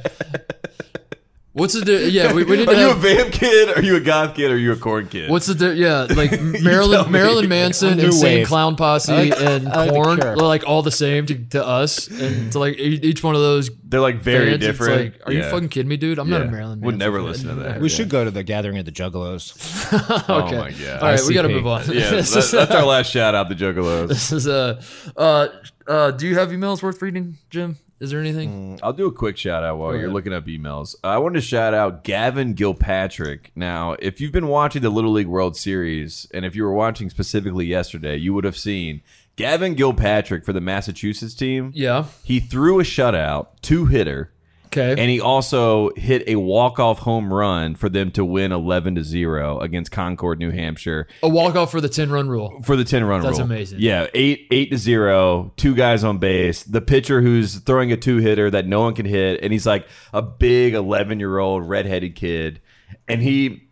What's 1.52 1.74
the 1.74 1.84
di- 1.84 2.06
yeah? 2.10 2.32
We, 2.32 2.44
we 2.44 2.58
didn't 2.58 2.68
Are 2.76 2.78
you 2.80 2.86
a 2.86 2.94
have. 2.94 2.98
vamp 2.98 3.32
kid? 3.32 3.76
Are 3.76 3.82
you 3.82 3.96
a 3.96 4.00
goth 4.00 4.36
kid? 4.36 4.52
Are 4.52 4.56
you 4.56 4.70
a 4.70 4.76
Korn 4.76 5.08
kid? 5.08 5.28
What's 5.28 5.46
the 5.46 5.56
di- 5.56 5.72
yeah? 5.80 6.06
Like 6.14 6.30
tell 6.30 6.42
Marilyn 6.62 7.06
me. 7.06 7.10
Marilyn 7.10 7.48
Manson, 7.48 7.98
New 7.98 8.04
Insane 8.06 8.22
wave. 8.38 8.46
Clown 8.46 8.76
Posse, 8.76 9.12
like- 9.12 9.40
and 9.40 9.68
I 9.68 9.76
like 9.86 9.88
the 9.88 9.92
Korn, 9.94 10.20
Cure. 10.20 10.30
are 10.34 10.36
like 10.36 10.64
all 10.64 10.82
the 10.82 10.92
same 10.92 11.26
to, 11.26 11.34
to 11.50 11.66
us, 11.66 12.06
and 12.06 12.52
to 12.52 12.60
like 12.60 12.78
e- 12.78 13.00
each 13.02 13.24
one 13.24 13.34
of 13.34 13.40
those 13.40 13.68
They're 13.82 14.00
like 14.00 14.20
very 14.22 14.50
bands, 14.50 14.64
it's 14.64 14.78
different. 14.78 15.14
like, 15.14 15.26
are 15.26 15.32
you 15.32 15.40
Yeah. 15.40 15.50
fucking 15.50 15.70
kidding 15.70 15.88
me, 15.88 15.96
dude? 15.96 16.20
I'm 16.20 16.30
not 16.30 16.42
a 16.42 16.44
Yeah. 16.44 16.50
Marilyn. 16.52 16.80
Would 16.82 16.94
Manson 16.94 16.98
never 16.98 17.18
fan. 17.18 17.26
listen 17.26 17.48
to 17.48 17.54
that. 17.56 17.80
We 17.80 17.88
should 17.88 18.08
go 18.10 18.24
to 18.24 18.30
the 18.30 18.44
gathering 18.44 18.78
of 18.78 18.84
the 18.84 18.92
Juggalos. 18.92 19.92
okay. 19.92 20.24
Oh 20.28 20.60
my 20.60 20.70
God. 20.70 21.02
All 21.02 21.08
right, 21.10 21.20
we 21.26 21.34
got 21.34 21.42
to 21.42 21.48
ICP. 21.48 21.52
move 21.52 21.66
on. 21.66 21.80
Yeah, 21.88 22.10
this, 22.10 22.30
that- 22.32 22.38
is, 22.44 22.50
that's 22.52 22.70
our 22.70 22.84
last 22.86 23.10
shout 23.10 23.34
out, 23.34 23.48
the 23.48 23.56
Juggalos. 23.56 24.06
this 24.06 24.30
is 24.30 24.46
uh, 24.46 24.80
uh, 25.16 25.48
uh, 25.88 26.10
do 26.12 26.28
you 26.28 26.36
have 26.38 26.50
emails 26.50 26.80
worth 26.80 27.02
reading, 27.02 27.38
Jim? 27.50 27.76
Is 28.00 28.10
there 28.10 28.20
anything? 28.20 28.78
Mm, 28.78 28.80
I'll 28.82 28.94
do 28.94 29.06
a 29.06 29.12
quick 29.12 29.36
shout 29.36 29.62
out 29.62 29.76
while 29.76 29.94
you're 29.94 30.10
looking 30.10 30.32
up 30.32 30.46
emails. 30.46 30.96
I 31.04 31.18
wanted 31.18 31.40
to 31.40 31.46
shout 31.46 31.74
out 31.74 32.02
Gavin 32.02 32.54
Gilpatrick. 32.54 33.48
Now, 33.54 33.94
if 33.98 34.22
you've 34.22 34.32
been 34.32 34.48
watching 34.48 34.80
the 34.80 34.88
Little 34.88 35.12
League 35.12 35.26
World 35.26 35.54
Series, 35.54 36.26
and 36.32 36.46
if 36.46 36.56
you 36.56 36.62
were 36.64 36.72
watching 36.72 37.10
specifically 37.10 37.66
yesterday, 37.66 38.16
you 38.16 38.32
would 38.32 38.44
have 38.44 38.56
seen 38.56 39.02
Gavin 39.36 39.76
Gilpatrick 39.76 40.46
for 40.46 40.54
the 40.54 40.62
Massachusetts 40.62 41.34
team. 41.34 41.72
Yeah. 41.74 42.06
He 42.24 42.40
threw 42.40 42.80
a 42.80 42.84
shutout, 42.84 43.48
two 43.60 43.84
hitter, 43.84 44.32
Okay. 44.72 44.90
and 44.92 45.10
he 45.10 45.20
also 45.20 45.90
hit 45.96 46.22
a 46.28 46.36
walk 46.36 46.78
off 46.78 47.00
home 47.00 47.32
run 47.32 47.74
for 47.74 47.88
them 47.88 48.10
to 48.12 48.24
win 48.24 48.52
11 48.52 48.94
to 48.94 49.02
0 49.04 49.58
against 49.58 49.90
Concord, 49.90 50.38
New 50.38 50.50
Hampshire 50.50 51.08
a 51.22 51.28
walk 51.28 51.56
off 51.56 51.70
for 51.72 51.80
the 51.80 51.88
ten 51.88 52.10
run 52.10 52.28
rule. 52.28 52.62
for 52.62 52.76
the 52.76 52.84
10 52.84 53.04
run 53.04 53.20
rule. 53.20 53.30
That's 53.30 53.40
amazing. 53.40 53.80
Yeah, 53.80 54.06
8 54.14 54.46
8 54.50 54.70
to 54.70 54.78
0, 54.78 55.52
two 55.56 55.74
guys 55.74 56.04
on 56.04 56.18
base. 56.18 56.62
The 56.62 56.80
pitcher 56.80 57.20
who's 57.20 57.56
throwing 57.56 57.90
a 57.90 57.96
two-hitter 57.96 58.50
that 58.50 58.66
no 58.66 58.80
one 58.80 58.94
can 58.94 59.06
hit 59.06 59.40
and 59.42 59.52
he's 59.52 59.66
like 59.66 59.88
a 60.12 60.22
big 60.22 60.74
11-year-old 60.74 61.68
redheaded 61.68 62.14
kid 62.14 62.60
and 63.08 63.20
he 63.22 63.69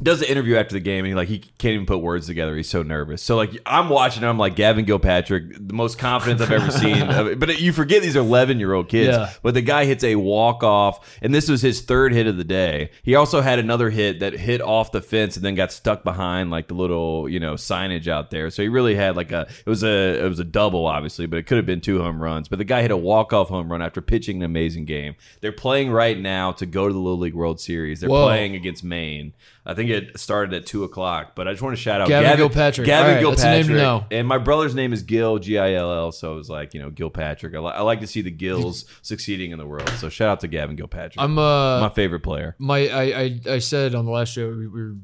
does 0.00 0.20
the 0.20 0.30
interview 0.30 0.56
after 0.56 0.74
the 0.74 0.80
game 0.80 1.04
and 1.04 1.08
he 1.08 1.14
like 1.14 1.28
he 1.28 1.38
can't 1.38 1.74
even 1.74 1.86
put 1.86 1.98
words 1.98 2.26
together. 2.26 2.56
He's 2.56 2.68
so 2.68 2.82
nervous. 2.82 3.22
So 3.22 3.36
like 3.36 3.50
I'm 3.66 3.88
watching 3.88 4.22
him, 4.22 4.28
I'm 4.30 4.38
like 4.38 4.56
Gavin 4.56 4.84
Gilpatrick, 4.84 5.68
the 5.68 5.74
most 5.74 5.98
confidence 5.98 6.40
I've 6.40 6.52
ever 6.52 6.70
seen. 6.70 7.38
But 7.38 7.60
you 7.60 7.72
forget 7.72 8.02
these 8.02 8.16
are 8.16 8.20
11 8.20 8.58
year 8.58 8.72
old 8.72 8.88
kids. 8.88 9.16
Yeah. 9.16 9.32
But 9.42 9.54
the 9.54 9.62
guy 9.62 9.84
hits 9.84 10.04
a 10.04 10.16
walk 10.16 10.62
off, 10.62 11.18
and 11.20 11.34
this 11.34 11.48
was 11.48 11.62
his 11.62 11.82
third 11.82 12.12
hit 12.12 12.26
of 12.26 12.36
the 12.36 12.44
day. 12.44 12.90
He 13.02 13.14
also 13.14 13.40
had 13.40 13.58
another 13.58 13.90
hit 13.90 14.20
that 14.20 14.32
hit 14.34 14.60
off 14.60 14.92
the 14.92 15.02
fence 15.02 15.36
and 15.36 15.44
then 15.44 15.54
got 15.54 15.72
stuck 15.72 16.04
behind 16.04 16.50
like 16.50 16.68
the 16.68 16.74
little 16.74 17.28
you 17.28 17.40
know 17.40 17.54
signage 17.54 18.08
out 18.08 18.30
there. 18.30 18.50
So 18.50 18.62
he 18.62 18.68
really 18.68 18.94
had 18.94 19.16
like 19.16 19.32
a 19.32 19.46
it 19.64 19.68
was 19.68 19.82
a 19.82 20.24
it 20.24 20.28
was 20.28 20.38
a 20.38 20.44
double 20.44 20.86
obviously, 20.86 21.26
but 21.26 21.38
it 21.38 21.46
could 21.46 21.56
have 21.56 21.66
been 21.66 21.80
two 21.80 22.00
home 22.00 22.22
runs. 22.22 22.48
But 22.48 22.58
the 22.58 22.64
guy 22.64 22.82
hit 22.82 22.90
a 22.90 22.96
walk 22.96 23.32
off 23.32 23.48
home 23.48 23.70
run 23.70 23.82
after 23.82 24.00
pitching 24.00 24.38
an 24.38 24.42
amazing 24.42 24.84
game. 24.84 25.16
They're 25.40 25.52
playing 25.52 25.90
right 25.90 26.18
now 26.18 26.52
to 26.52 26.66
go 26.66 26.88
to 26.88 26.92
the 26.92 27.00
Little 27.00 27.18
League 27.18 27.34
World 27.34 27.60
Series. 27.60 28.00
They're 28.00 28.10
Whoa. 28.10 28.24
playing 28.24 28.54
against 28.54 28.84
Maine. 28.84 29.34
I 29.64 29.74
think 29.74 29.90
it 29.90 30.18
started 30.18 30.54
at 30.54 30.66
two 30.66 30.82
o'clock, 30.82 31.36
but 31.36 31.46
I 31.46 31.52
just 31.52 31.62
want 31.62 31.76
to 31.76 31.80
shout 31.80 32.00
out 32.00 32.08
Gavin 32.08 32.48
Gilpatrick. 32.48 32.84
Gavin 32.84 33.24
right, 33.24 33.36
that's 33.36 33.44
a 33.44 33.68
name 33.68 33.76
know. 33.76 34.04
and 34.10 34.26
my 34.26 34.38
brother's 34.38 34.74
name 34.74 34.92
is 34.92 35.04
Gil 35.04 35.38
G 35.38 35.56
I 35.56 35.74
L 35.74 35.92
L. 35.92 36.12
So 36.12 36.32
it 36.32 36.36
was 36.36 36.50
like 36.50 36.74
you 36.74 36.80
know 36.80 36.90
Gilpatrick. 36.90 37.54
I, 37.54 37.60
li- 37.60 37.72
I 37.76 37.82
like 37.82 38.00
to 38.00 38.08
see 38.08 38.22
the 38.22 38.30
Gills 38.32 38.86
succeeding 39.02 39.52
in 39.52 39.58
the 39.58 39.66
world. 39.66 39.88
So 39.98 40.08
shout 40.08 40.28
out 40.28 40.40
to 40.40 40.48
Gavin 40.48 40.76
Gilpatrick. 40.76 41.14
I'm 41.18 41.38
uh 41.38 41.80
my 41.80 41.90
favorite 41.90 42.20
player. 42.20 42.56
my 42.58 42.88
I, 42.88 43.02
I 43.02 43.40
I 43.50 43.58
said 43.58 43.94
on 43.94 44.04
the 44.04 44.10
last 44.10 44.32
show 44.32 44.50
we 44.50 44.66
were 44.66 44.94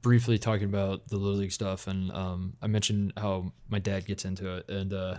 briefly 0.00 0.38
talking 0.38 0.66
about 0.66 1.08
the 1.08 1.16
little 1.16 1.38
league 1.38 1.52
stuff, 1.52 1.88
and 1.88 2.12
um 2.12 2.54
I 2.62 2.68
mentioned 2.68 3.14
how 3.16 3.52
my 3.68 3.80
dad 3.80 4.06
gets 4.06 4.24
into 4.24 4.56
it, 4.56 4.68
and 4.68 4.92
uh 4.92 5.16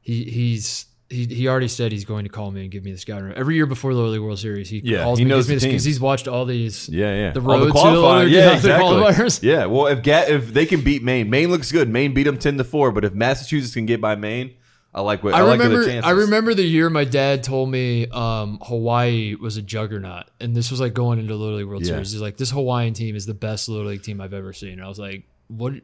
he 0.00 0.24
he's. 0.24 0.86
He, 1.12 1.26
he 1.26 1.46
already 1.48 1.68
said 1.68 1.92
he's 1.92 2.04
going 2.04 2.24
to 2.24 2.30
call 2.30 2.50
me 2.50 2.62
and 2.62 2.70
give 2.70 2.82
me 2.84 2.90
the 2.92 2.98
scouting. 2.98 3.32
Every 3.34 3.54
year 3.54 3.66
before 3.66 3.92
the 3.92 3.98
Little 3.98 4.12
League 4.12 4.22
World 4.22 4.38
Series, 4.38 4.68
he 4.70 4.80
Yeah, 4.82 5.02
calls 5.04 5.18
he 5.18 5.24
me, 5.24 5.28
knows 5.28 5.46
gives 5.46 5.62
me 5.62 5.70
because 5.70 5.84
he's 5.84 6.00
watched 6.00 6.26
all 6.26 6.44
these. 6.46 6.88
Yeah, 6.88 7.14
yeah. 7.14 7.30
The 7.32 7.40
road 7.40 7.66
to 7.66 7.72
the. 7.72 8.26
Yeah, 8.30 8.46
the 8.48 8.52
exactly. 8.54 8.88
qualifiers. 8.88 9.42
Yeah, 9.42 9.66
well, 9.66 9.86
if 9.88 10.02
Ga- 10.02 10.26
if 10.28 10.52
they 10.54 10.66
can 10.66 10.80
beat 10.80 11.02
Maine, 11.02 11.28
Maine 11.30 11.50
looks 11.50 11.70
good. 11.70 11.88
Maine 11.88 12.14
beat 12.14 12.22
them 12.24 12.38
ten 12.38 12.56
to 12.58 12.64
four, 12.64 12.90
but 12.92 13.04
if 13.04 13.12
Massachusetts 13.12 13.74
can 13.74 13.84
get 13.86 14.00
by 14.00 14.14
Maine, 14.16 14.54
I 14.94 15.00
like 15.02 15.22
what 15.22 15.34
I, 15.34 15.38
I 15.38 15.42
like 15.42 15.58
remember. 15.60 15.80
the 15.80 15.86
chances. 15.86 16.06
I 16.08 16.10
remember 16.12 16.54
the 16.54 16.64
year 16.64 16.88
my 16.90 17.04
dad 17.04 17.42
told 17.42 17.70
me 17.70 18.06
um, 18.08 18.58
Hawaii 18.62 19.34
was 19.34 19.56
a 19.56 19.62
juggernaut, 19.62 20.24
and 20.40 20.54
this 20.56 20.70
was 20.70 20.80
like 20.80 20.94
going 20.94 21.18
into 21.18 21.34
Little 21.34 21.56
League 21.58 21.66
World 21.66 21.82
Yeah. 21.82 21.92
Series. 21.94 22.12
He's 22.12 22.20
like, 22.22 22.36
"This 22.36 22.50
Hawaiian 22.50 22.94
team 22.94 23.16
is 23.16 23.26
the 23.26 23.34
best 23.34 23.68
Little 23.68 23.86
League 23.86 24.02
team 24.02 24.20
I've 24.20 24.34
ever 24.34 24.52
seen." 24.52 24.72
And 24.74 24.82
I 24.84 24.88
was 24.88 24.98
like, 24.98 25.24
"What? 25.48 25.74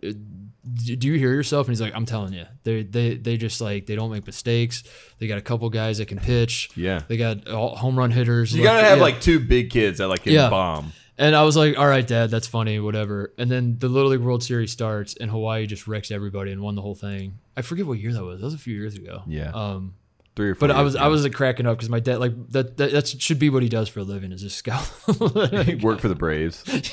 Do 0.67 1.07
you 1.09 1.15
hear 1.15 1.33
yourself?" 1.33 1.67
And 1.67 1.73
he's 1.73 1.81
like, 1.81 1.95
"I'm 1.95 2.07
telling 2.07 2.33
you, 2.33 2.45
they 2.65 2.83
they 2.83 3.17
they 3.17 3.37
just 3.37 3.61
like 3.61 3.87
they 3.87 3.95
don't 3.95 4.11
make 4.11 4.27
mistakes. 4.27 4.83
They 5.19 5.27
got 5.27 5.39
a 5.39 5.43
couple 5.43 5.69
guys 5.71 5.99
that 5.99 6.07
can 6.09 6.19
pitch. 6.19 6.71
Yeah. 6.77 7.03
they 7.09 7.17
got 7.17 7.49
all 7.49 7.77
home 7.77 7.99
run 7.99 8.11
hitters. 8.11 8.55
You 8.55 8.63
gotta 8.63 8.85
have 8.87 8.99
yeah. 8.99 9.03
like 9.03 9.21
two 9.21 9.39
big 9.41 9.71
kids 9.71 9.99
that 9.99 10.09
like 10.09 10.23
can 10.25 10.33
Yeah. 10.33 10.51
bomb. 10.51 10.93
And 11.21 11.35
I 11.35 11.43
was 11.43 11.57
like, 11.57 11.77
all 11.77 11.87
right, 11.87 12.07
dad, 12.07 12.31
that's 12.31 12.47
funny, 12.47 12.79
whatever. 12.79 13.33
And 13.39 13.51
then 13.51 13.77
the 13.81 13.89
Little 13.89 14.11
League 14.11 14.21
World 14.21 14.45
Series 14.45 14.71
starts, 14.71 15.17
and 15.21 15.31
Hawaii 15.33 15.67
just 15.67 15.89
wrecks 15.89 16.13
everybody 16.13 16.53
and 16.53 16.61
won 16.61 16.77
the 16.77 16.83
whole 16.83 16.95
thing. 16.95 17.39
I 17.57 17.63
forget 17.63 17.87
what 17.87 17.99
year 17.99 18.13
that 18.13 18.23
was. 18.23 18.39
That 18.39 18.45
was 18.45 18.55
a 18.55 18.59
few 18.59 18.77
years 18.77 18.95
ago. 18.95 19.23
Yeah. 19.27 19.51
Um, 19.51 19.95
Three 20.39 20.51
or 20.51 20.55
four. 20.55 20.69
but 20.69 20.77
I 20.77 20.83
was 20.83 20.95
ago. 20.95 21.03
I 21.03 21.09
was 21.09 21.25
like 21.25 21.33
cracking 21.33 21.67
up 21.67 21.77
because 21.77 21.89
my 21.89 21.99
dad 21.99 22.21
like 22.21 22.33
that, 22.53 22.77
that 22.77 22.93
that 22.93 23.09
should 23.09 23.41
be 23.41 23.51
what 23.51 23.65
he 23.65 23.69
does 23.69 23.89
for 23.89 23.99
a 23.99 24.05
living 24.05 24.31
is 24.31 24.41
just 24.41 24.57
scout. 24.57 24.89
He 25.67 25.75
worked 25.75 26.01
for 26.01 26.07
the 26.07 26.15
Braves. 26.15 26.63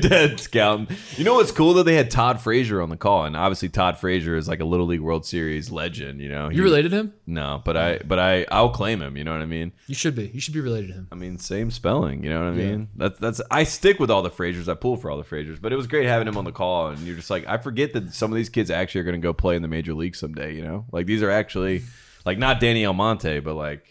Dead 0.00 0.40
scouting. 0.40 0.88
You 1.16 1.22
know 1.22 1.34
what's 1.34 1.52
cool 1.52 1.72
though? 1.74 1.84
They 1.84 1.94
had 1.94 2.10
Todd 2.10 2.40
Frazier 2.40 2.82
on 2.82 2.88
the 2.88 2.96
call, 2.96 3.26
and 3.26 3.36
obviously 3.36 3.68
Todd 3.68 3.96
Frazier 3.98 4.34
is 4.36 4.48
like 4.48 4.58
a 4.58 4.64
Little 4.64 4.86
League 4.86 5.02
World 5.02 5.24
Series 5.24 5.70
legend. 5.70 6.20
You 6.20 6.28
know, 6.30 6.48
He- 6.48 6.56
you 6.56 6.64
related 6.64 6.90
him? 6.90 7.12
No, 7.28 7.62
but 7.64 7.76
I, 7.76 7.98
but 7.98 8.18
I, 8.18 8.44
I'll 8.50 8.70
claim 8.70 9.00
him. 9.00 9.16
You 9.16 9.22
know 9.22 9.30
what 9.32 9.40
I 9.42 9.46
mean? 9.46 9.70
You 9.86 9.94
should 9.94 10.16
be. 10.16 10.26
You 10.34 10.40
should 10.40 10.54
be 10.54 10.60
related 10.60 10.88
to 10.88 10.94
him. 10.94 11.08
I 11.12 11.14
mean, 11.14 11.38
same 11.38 11.70
spelling. 11.70 12.24
You 12.24 12.30
know 12.30 12.40
what 12.40 12.48
I 12.48 12.56
mean? 12.56 12.88
That's 12.96 13.20
that's. 13.20 13.40
I 13.52 13.62
stick 13.62 14.00
with 14.00 14.10
all 14.10 14.22
the 14.22 14.30
Fraziers. 14.30 14.68
I 14.68 14.74
pull 14.74 14.96
for 14.96 15.12
all 15.12 15.16
the 15.16 15.22
Fraziers. 15.22 15.60
But 15.62 15.72
it 15.72 15.76
was 15.76 15.86
great 15.86 16.06
having 16.06 16.26
him 16.26 16.36
on 16.36 16.44
the 16.44 16.52
call, 16.52 16.88
and 16.88 16.98
you're 17.06 17.14
just 17.16 17.30
like, 17.30 17.46
I 17.46 17.58
forget 17.58 17.92
that 17.92 18.12
some 18.14 18.32
of 18.32 18.36
these 18.36 18.48
kids 18.48 18.68
actually 18.68 19.02
are 19.02 19.04
going 19.04 19.20
to 19.20 19.24
go 19.24 19.32
play 19.32 19.54
in 19.54 19.62
the 19.62 19.68
major 19.68 19.94
league 19.94 20.16
someday. 20.16 20.56
You 20.56 20.62
know, 20.64 20.86
like 20.90 21.06
these 21.06 21.22
are 21.22 21.30
actually 21.30 21.82
like 22.24 22.38
not 22.38 22.60
Danny 22.60 22.84
Almonte, 22.86 23.40
but 23.40 23.54
like. 23.54 23.90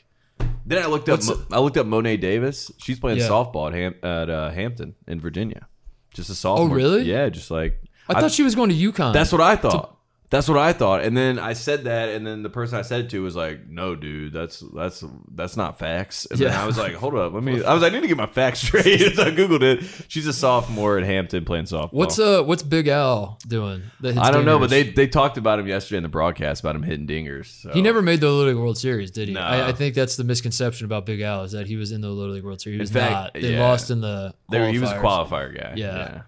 Then 0.65 0.81
I 0.81 0.85
looked 0.87 1.09
up. 1.09 1.19
What's- 1.19 1.27
Mo- 1.27 1.45
I 1.51 1.59
looked 1.59 1.75
up 1.77 1.85
Mo'ne 1.85 2.17
Davis. 2.19 2.71
She's 2.77 2.97
playing 2.99 3.19
Yeah. 3.19 3.27
softball 3.27 3.67
at, 3.67 3.73
Ham- 3.73 3.95
at 4.01 4.29
uh, 4.29 4.49
Hampton 4.49 4.95
in 5.07 5.19
Virginia. 5.19 5.67
Just 6.13 6.29
a 6.29 6.35
sophomore. 6.35 6.69
Oh, 6.69 6.73
really? 6.73 7.03
Yeah, 7.03 7.27
just 7.29 7.51
like 7.51 7.81
I, 8.07 8.19
thought 8.21 8.31
she 8.31 8.43
was 8.43 8.55
going 8.55 8.69
to 8.69 8.75
UConn. 8.75 9.11
that's 9.13 9.31
what 9.33 9.41
I 9.41 9.55
thought. 9.57 9.97
That's 10.33 10.49
what 10.49 10.57
I 10.57 10.73
thought. 10.73 11.03
And 11.03 11.15
then 11.15 11.37
I 11.37 11.53
said 11.53 11.83
that, 11.83 12.09
and 12.09 12.25
then 12.25 12.41
the 12.41 12.49
person 12.49 12.79
I 12.79 12.81
said 12.81 13.01
it 13.01 13.09
to 13.11 13.21
was 13.21 13.35
like, 13.35 13.69
"No, 13.69 13.95
dude, 13.95 14.33
that's 14.33 14.63
that's 14.73 15.03
that's 15.31 15.55
not 15.55 15.77
facts." 15.77 16.25
And 16.25 16.39
then 16.39 16.51
Yeah. 16.51 16.63
I 16.63 16.65
was 16.65 16.75
like, 16.75 16.93
"Hold 16.95 17.13
up, 17.13 17.33
let 17.33 17.43
me." 17.43 17.63
I 17.63 17.71
was 17.71 17.83
like, 17.83 17.91
"I 17.91 17.95
need 17.97 18.01
to 18.01 18.07
get 18.07 18.17
my 18.17 18.25
facts 18.25 18.61
straight." 18.67 19.15
so 19.15 19.21
I 19.25 19.29
googled 19.29 19.61
it. 19.61 19.83
She's 20.07 20.25
a 20.25 20.33
sophomore 20.33 20.97
at 20.97 21.03
Hampton 21.03 21.45
playing 21.45 21.65
softball. 21.65 21.93
what's 21.93 22.17
uh 22.17 22.41
what's 22.41 22.63
Big 22.63 22.87
Al 22.87 23.37
doing? 23.47 23.83
that 24.01 24.15
hits 24.15 24.25
I 24.25 24.31
don't 24.31 24.43
know, 24.43 24.57
but 24.57 24.67
dingers? 24.67 24.69
they 24.69 24.83
they 24.91 25.07
talked 25.07 25.37
about 25.37 25.59
him 25.59 25.67
yesterday 25.67 25.97
in 25.97 26.03
the 26.03 26.09
broadcast 26.09 26.61
about 26.61 26.75
him 26.75 26.81
hitting 26.81 27.05
dingers. 27.05 27.61
So. 27.61 27.71
he 27.71 27.83
never 27.83 28.01
made 28.01 28.19
the 28.19 28.27
Little 28.31 28.51
League 28.51 28.57
World 28.59 28.79
Series, 28.79 29.11
did 29.11 29.27
he? 29.27 29.35
No. 29.35 29.41
I, 29.41 29.67
I 29.67 29.71
think 29.71 29.93
that's 29.93 30.15
the 30.15 30.23
misconception 30.23 30.85
about 30.85 31.05
Big 31.05 31.21
Al 31.21 31.43
is 31.43 31.51
that 31.51 31.67
he 31.67 31.75
was 31.75 31.91
in 31.91 32.01
the 32.01 32.09
Little 32.09 32.33
League 32.33 32.43
World 32.43 32.59
Series. 32.59 32.77
He 32.77 32.81
was 32.81 32.91
fact, 32.91 33.11
not. 33.11 33.33
They 33.35 33.53
yeah. 33.53 33.59
lost 33.61 33.91
in 33.91 34.01
the. 34.01 34.33
They- 34.49 34.71
he 34.71 34.79
was 34.79 34.89
a 34.89 34.95
qualifiers. 34.95 35.29
qualifier 35.29 35.61
guy. 35.61 35.73
Yeah. 35.75 36.21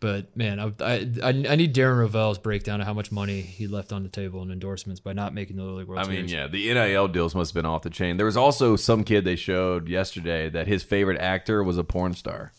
But 0.00 0.34
man, 0.34 0.58
I, 0.58 0.72
I 0.80 0.94
I 1.22 1.56
need 1.56 1.74
Darren 1.74 1.98
Rovell's 1.98 2.38
breakdown 2.38 2.80
of 2.80 2.86
how 2.86 2.94
much 2.94 3.12
money 3.12 3.42
he 3.42 3.66
left 3.66 3.92
on 3.92 4.02
the 4.02 4.08
table 4.08 4.42
in 4.42 4.50
endorsements 4.50 4.98
by 4.98 5.12
not 5.12 5.34
making 5.34 5.56
the 5.56 5.62
Little 5.62 5.78
League 5.78 5.88
World 5.88 6.00
I 6.00 6.08
mean, 6.08 6.26
Series. 6.28 6.32
yeah, 6.32 6.46
the 6.46 6.72
NIL 6.72 7.08
deals 7.08 7.34
must 7.34 7.50
have 7.50 7.62
been 7.62 7.70
off 7.70 7.82
the 7.82 7.90
chain. 7.90 8.16
There 8.16 8.26
was 8.26 8.36
also 8.36 8.76
some 8.76 9.04
kid 9.04 9.24
they 9.26 9.36
showed 9.36 9.88
yesterday 9.88 10.48
that 10.48 10.66
his 10.66 10.82
favorite 10.82 11.20
actor 11.20 11.62
was 11.62 11.76
a 11.76 11.84
porn 11.84 12.14
star. 12.14 12.52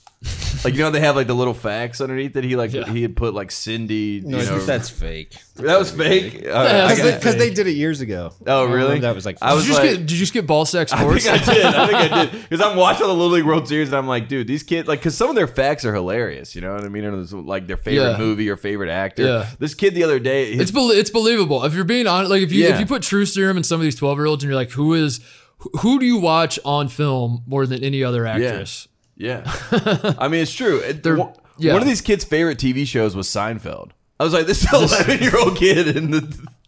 like 0.65 0.73
you 0.75 0.79
know, 0.81 0.91
they 0.91 0.99
have 0.99 1.15
like 1.15 1.27
the 1.27 1.33
little 1.33 1.53
facts 1.53 2.01
underneath 2.01 2.33
that 2.33 2.43
he 2.43 2.55
like 2.55 2.71
Yeah. 2.73 2.85
he 2.91 3.01
had 3.01 3.15
put 3.15 3.33
like 3.33 3.51
Cindy. 3.51 4.21
No, 4.23 4.37
you 4.37 4.43
I 4.43 4.45
know, 4.45 4.55
think 4.57 4.65
that's 4.67 4.89
fake. 4.89 5.35
that 5.55 5.79
was 5.79 5.91
fake. 5.91 6.41
Yeah, 6.43 6.59
I 6.59 6.63
that's 6.63 6.97
got- 6.99 7.05
like- 7.07 7.19
Because 7.19 7.35
they 7.37 7.49
did 7.53 7.67
it 7.67 7.71
years 7.73 8.01
ago. 8.01 8.33
oh, 8.47 8.65
really? 8.65 8.99
That 8.99 9.15
was 9.15 9.25
like 9.25 9.37
I 9.41 9.53
was 9.53 9.63
did, 9.63 9.67
you 9.69 9.73
just 9.75 9.83
like, 9.85 9.91
get, 9.91 9.99
did 10.05 10.11
you 10.11 10.17
just 10.17 10.33
get 10.33 10.47
ball 10.47 10.65
sack 10.65 10.87
I 10.93 10.99
sports? 11.01 11.23
think 11.25 11.41
I 11.47 11.53
did. 11.53 11.65
I 11.65 11.87
think 11.87 12.11
I 12.13 12.25
did 12.25 12.41
because 12.49 12.61
I'm 12.61 12.77
watching 12.77 13.07
the 13.07 13.13
Little 13.13 13.29
League 13.33 13.45
World 13.45 13.67
Series 13.67 13.89
and 13.89 13.97
I'm 13.97 14.07
like, 14.07 14.27
dude, 14.27 14.47
these 14.47 14.63
kids 14.63 14.87
like 14.87 14.99
because 14.99 15.15
some 15.17 15.29
of 15.29 15.35
their 15.35 15.47
facts 15.47 15.85
are 15.85 15.93
hilarious. 15.93 16.55
You 16.55 16.61
know 16.61 16.73
what 16.73 16.83
I 16.83 16.89
mean? 16.89 17.05
Or 17.05 17.11
there's, 17.15 17.33
like 17.33 17.67
their 17.67 17.77
favorite 17.77 18.11
Yeah. 18.11 18.17
movie 18.17 18.49
or 18.49 18.57
favorite 18.57 18.89
actor. 18.89 19.23
Yeah. 19.23 19.49
This 19.59 19.73
kid 19.73 19.95
the 19.95 20.03
other 20.03 20.19
day, 20.19 20.51
his 20.53 20.61
It's 20.61 20.71
bel 20.71 20.91
it's 20.91 21.09
believable 21.09 21.63
if 21.65 21.73
you're 21.73 21.83
being 21.83 22.07
honest. 22.07 22.29
Like 22.29 22.41
if 22.41 22.51
you 22.51 22.63
Yeah. 22.65 22.73
if 22.75 22.79
you 22.79 22.85
put 22.85 23.01
True 23.01 23.25
Serum 23.25 23.57
in 23.57 23.63
some 23.63 23.79
of 23.79 23.83
these 23.83 23.95
twelve 23.95 24.17
year 24.17 24.25
olds 24.27 24.43
and 24.43 24.49
you're 24.49 24.55
like, 24.59 24.71
who 24.71 24.93
is 24.93 25.19
who- 25.57 25.71
who 25.79 25.99
do 25.99 26.05
you 26.05 26.17
watch 26.17 26.59
on 26.65 26.87
film 26.87 27.43
more 27.45 27.65
than 27.67 27.83
any 27.83 28.03
other 28.03 28.25
actress? 28.25 28.87
Yeah. 29.21 29.43
I 30.19 30.27
mean, 30.27 30.41
it's 30.41 30.51
true. 30.53 30.79
It- 30.79 31.05
one, 31.05 31.33
yeah. 31.57 31.73
one 31.73 31.81
of 31.81 31.87
these 31.87 32.01
kids' 32.01 32.23
favorite 32.23 32.57
TV 32.57 32.87
shows 32.87 33.15
was 33.15 33.27
Seinfeld. 33.27 33.91
I 34.19 34.23
was 34.23 34.33
like, 34.33 34.47
this 34.47 34.63
is 34.63 34.73
11 34.73 35.21
year 35.21 35.37
old 35.37 35.55
kid 35.57 35.95
in 35.95 36.11
the 36.11 36.21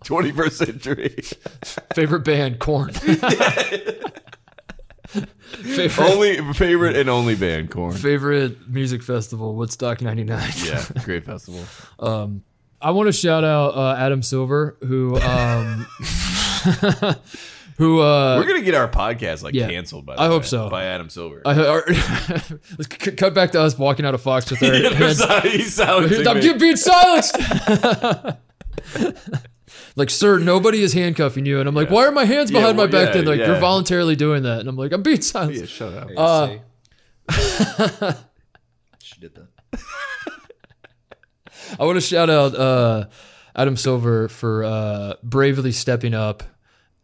21st 0.05 0.51
century. 0.51 1.15
Favorite 1.93 2.23
band, 2.25 2.59
Korn. 2.59 2.91
favorite 5.63 5.99
only 5.99 6.53
favorite 6.53 6.95
and 6.95 7.09
only 7.09 7.35
band, 7.35 7.69
Korn. 7.71 7.93
favorite 7.93 8.67
music 8.69 9.03
festival, 9.03 9.55
Woodstock 9.55 10.01
'99. 10.01 10.51
Yeah, 10.65 10.83
great 11.05 11.23
festival. 11.25 11.63
I 12.81 12.89
want 12.91 13.07
to 13.07 13.13
shout 13.13 13.43
out 13.45 13.75
uh, 13.75 13.95
Adam 13.97 14.21
Silver, 14.21 14.75
who 14.81 15.17
um, 15.21 15.85
who 17.83 17.99
uh, 17.99 18.37
We're 18.39 18.47
gonna 18.47 18.61
get 18.61 18.75
our 18.75 18.87
podcast 18.87 19.43
like 19.43 19.53
Yeah. 19.53 19.67
canceled 19.69 20.05
by 20.05 20.15
the 20.15 20.21
I 20.21 20.27
hope 20.27 20.43
way, 20.43 20.47
so. 20.47 20.69
by 20.69 20.85
Adam 20.85 21.09
Silver. 21.09 21.41
I, 21.45 21.59
or, 21.67 21.83
let's 21.89 22.87
c- 23.03 23.11
cut 23.11 23.33
back 23.33 23.51
to 23.51 23.61
us 23.61 23.77
walking 23.77 24.05
out 24.05 24.13
of 24.15 24.21
Fox 24.21 24.49
with 24.49 24.63
our 24.63 24.73
hands. 24.73 25.21
He's 25.43 25.73
silencing 25.73 26.27
I'm 26.27 26.37
me. 26.39 26.53
being 26.53 26.77
silenced. 26.77 27.37
like, 29.95 30.09
sir, 30.09 30.37
nobody 30.39 30.81
is 30.81 30.93
handcuffing 30.93 31.45
you, 31.45 31.59
and 31.59 31.67
I'm 31.67 31.75
like, 31.75 31.89
why 31.89 32.05
are 32.05 32.11
my 32.11 32.25
hands 32.25 32.51
Yeah, 32.51 32.59
behind 32.59 32.77
my 32.77 32.87
back? 32.87 33.07
yeah, 33.07 33.13
then 33.15 33.25
like 33.25 33.39
yeah. 33.39 33.47
you're 33.47 33.59
voluntarily 33.59 34.15
doing 34.15 34.43
that, 34.43 34.59
and 34.61 34.69
I'm 34.69 34.75
like, 34.77 34.91
I'm 34.93 35.01
being 35.03 35.21
silenced. 35.21 35.59
Yeah, 35.61 35.65
shut 35.67 35.93
up. 35.93 36.09
Uh, 37.29 38.13
She 38.99 39.19
did 39.19 39.35
that. 39.35 39.47
I 41.79 41.85
want 41.85 41.97
to 41.97 42.01
shout 42.01 42.29
out 42.29 42.55
uh, 42.55 43.05
Adam 43.55 43.75
Silver 43.77 44.27
for 44.29 44.63
uh, 44.63 45.13
bravely 45.23 45.71
stepping 45.71 46.13
up 46.13 46.43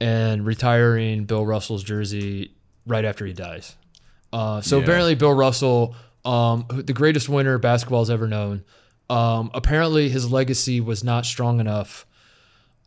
and 0.01 0.45
retiring 0.45 1.25
Bill 1.25 1.45
Russell's 1.45 1.83
jersey 1.83 2.51
right 2.85 3.05
after 3.05 3.25
he 3.25 3.33
dies. 3.33 3.75
Uh, 4.31 4.61
so 4.61 4.77
Yeah. 4.77 4.83
apparently, 4.83 5.15
Bill 5.15 5.33
Russell, 5.33 5.95
um, 6.25 6.65
the 6.69 6.93
greatest 6.93 7.29
winner 7.29 7.57
basketball's 7.57 8.09
ever 8.09 8.27
known, 8.27 8.63
um, 9.09 9.49
apparently 9.53 10.09
his 10.09 10.31
legacy 10.31 10.79
was 10.79 11.03
not 11.03 11.25
strong 11.25 11.59
enough 11.59 12.05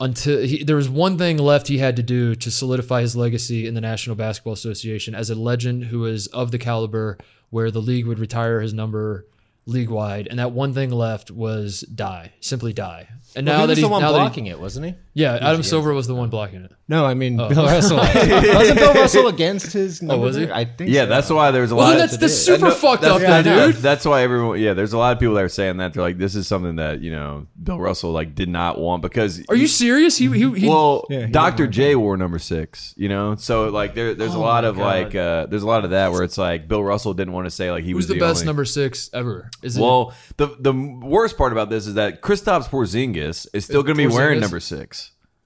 until 0.01 0.41
he, 0.43 0.65
there 0.65 0.77
was 0.77 0.89
one 0.89 1.19
thing 1.19 1.37
left 1.37 1.69
he 1.69 1.79
had 1.79 1.97
to 1.97 2.03
do 2.03 2.35
to 2.35 2.51
solidify 2.51 3.01
his 3.03 3.15
legacy 3.15 3.67
in 3.67 3.75
the 3.75 3.81
National 3.81 4.17
Basketball 4.17 4.53
Association 4.53 5.15
as 5.15 5.31
a 5.31 5.35
legend 5.35 5.85
who 5.85 6.05
is 6.07 6.27
of 6.29 6.51
the 6.51 6.59
caliber 6.59 7.19
where 7.51 7.71
the 7.71 7.81
league 7.83 8.07
would 8.07 8.19
retire 8.19 8.61
his 8.61 8.73
number 8.73 9.27
league 9.67 9.91
wide, 9.91 10.27
and 10.29 10.41
that 10.41 10.51
one 10.51 10.73
thing 10.75 10.91
left 10.91 11.31
was 11.31 11.83
die, 11.83 12.33
simply 12.41 12.73
die. 12.73 13.07
And 13.37 13.47
Well, 13.47 13.57
now 13.59 13.61
he 13.63 13.67
that 13.69 13.77
he's 13.77 13.89
now 13.89 14.01
that 14.01 14.07
he- 14.09 14.13
blocking 14.13 14.47
it, 14.47 14.59
wasn't 14.59 14.87
he? 14.87 14.95
Yeah, 15.15 15.35
Adam 15.41 15.63
Silver 15.63 15.93
was 15.93 16.07
the 16.07 16.15
one 16.15 16.31
blocking 16.31 16.63
it. 16.65 16.73
No, 16.89 17.05
I 17.07 17.15
mean 17.15 17.37
Bill 17.37 17.49
Russell. 17.51 17.97
wasn't 17.99 18.79
Bill 18.79 18.95
Russell 18.95 19.27
against 19.29 19.73
his? 19.73 20.03
Number 20.03 20.25
was 20.25 20.37
he? 20.37 20.45
there? 20.47 20.55
I 20.55 20.65
think. 20.67 20.91
Yeah, 20.91 21.05
so. 21.05 21.09
that's 21.09 21.31
why 21.31 21.51
there's 21.51 21.71
a 21.71 21.75
Well, 21.75 21.87
lot. 21.87 21.93
then 21.97 22.05
of, 22.05 22.11
that's 22.11 22.21
that's 22.21 22.49
I 22.49 22.53
super 22.55 22.65
know- 22.67 22.75
fucked 22.75 23.03
that's- 23.03 23.23
up, 23.23 23.29
I 23.29 23.43
then, 23.43 23.57
know. 23.57 23.67
dude. 23.73 23.77
That's 23.83 24.05
why 24.05 24.23
everyone. 24.23 24.61
Yeah, 24.61 24.75
there's 24.75 24.93
a 24.93 24.99
lot 24.99 25.13
of 25.13 25.19
people 25.21 25.35
that 25.37 25.45
are 25.45 25.49
saying 25.49 25.79
that. 25.79 25.95
They're 25.95 26.03
like, 26.03 26.19
this 26.19 26.35
is 26.35 26.47
something 26.47 26.77
that 26.77 27.01
you 27.01 27.11
know 27.11 27.47
Bill 27.63 27.79
Russell 27.81 28.13
like 28.13 28.35
did 28.35 28.49
not 28.49 28.79
want 28.79 29.01
because. 29.03 29.43
Are 29.49 29.57
you 29.57 29.67
serious? 29.69 30.17
He 30.19 30.27
he, 30.29 30.51
he 30.61 30.69
well, 30.69 31.07
Yeah, 31.09 31.27
he 31.27 31.33
Dr. 31.33 31.67
J 31.67 31.95
wore 31.95 32.17
number 32.17 32.39
six, 32.39 32.93
you 32.97 33.09
know, 33.09 33.37
so 33.37 33.69
like 33.69 33.95
there, 33.95 34.15
there's 34.15 34.35
a 34.35 34.39
Oh 34.39 34.41
lot 34.41 34.65
of 34.65 34.77
God. 34.77 34.83
like, 34.85 35.15
uh, 35.15 35.47
there's 35.47 35.63
a 35.63 35.67
lot 35.67 35.85
of 35.85 35.91
that 35.91 36.13
where 36.13 36.23
it's 36.25 36.37
like 36.39 36.69
Bill 36.69 36.83
Russell 36.85 37.15
didn't 37.15 37.33
want 37.33 37.47
to 37.47 37.51
say 37.51 37.71
like 37.71 37.85
he 37.85 37.91
who's 37.93 38.07
was 38.07 38.09
the, 38.09 38.19
best 38.19 38.39
only- 38.41 38.47
number 38.47 38.65
six 38.65 39.09
ever? 39.15 39.51
Is 39.63 39.77
it 39.77 39.81
Well, 39.81 40.15
the 40.37 40.57
the 40.59 40.73
worst 40.73 41.39
part 41.39 41.53
about 41.53 41.71
this 41.71 41.87
is 41.87 41.95
that 41.95 42.21
Kristaps 42.23 42.69
Porzingis 42.69 43.47
is 43.55 43.65
still 43.65 43.83
going 43.83 43.97
to 43.97 44.09
be 44.09 44.13
wearing 44.13 44.39
Porzingis? 44.39 44.43
number 44.43 44.61
six. 44.61 45.02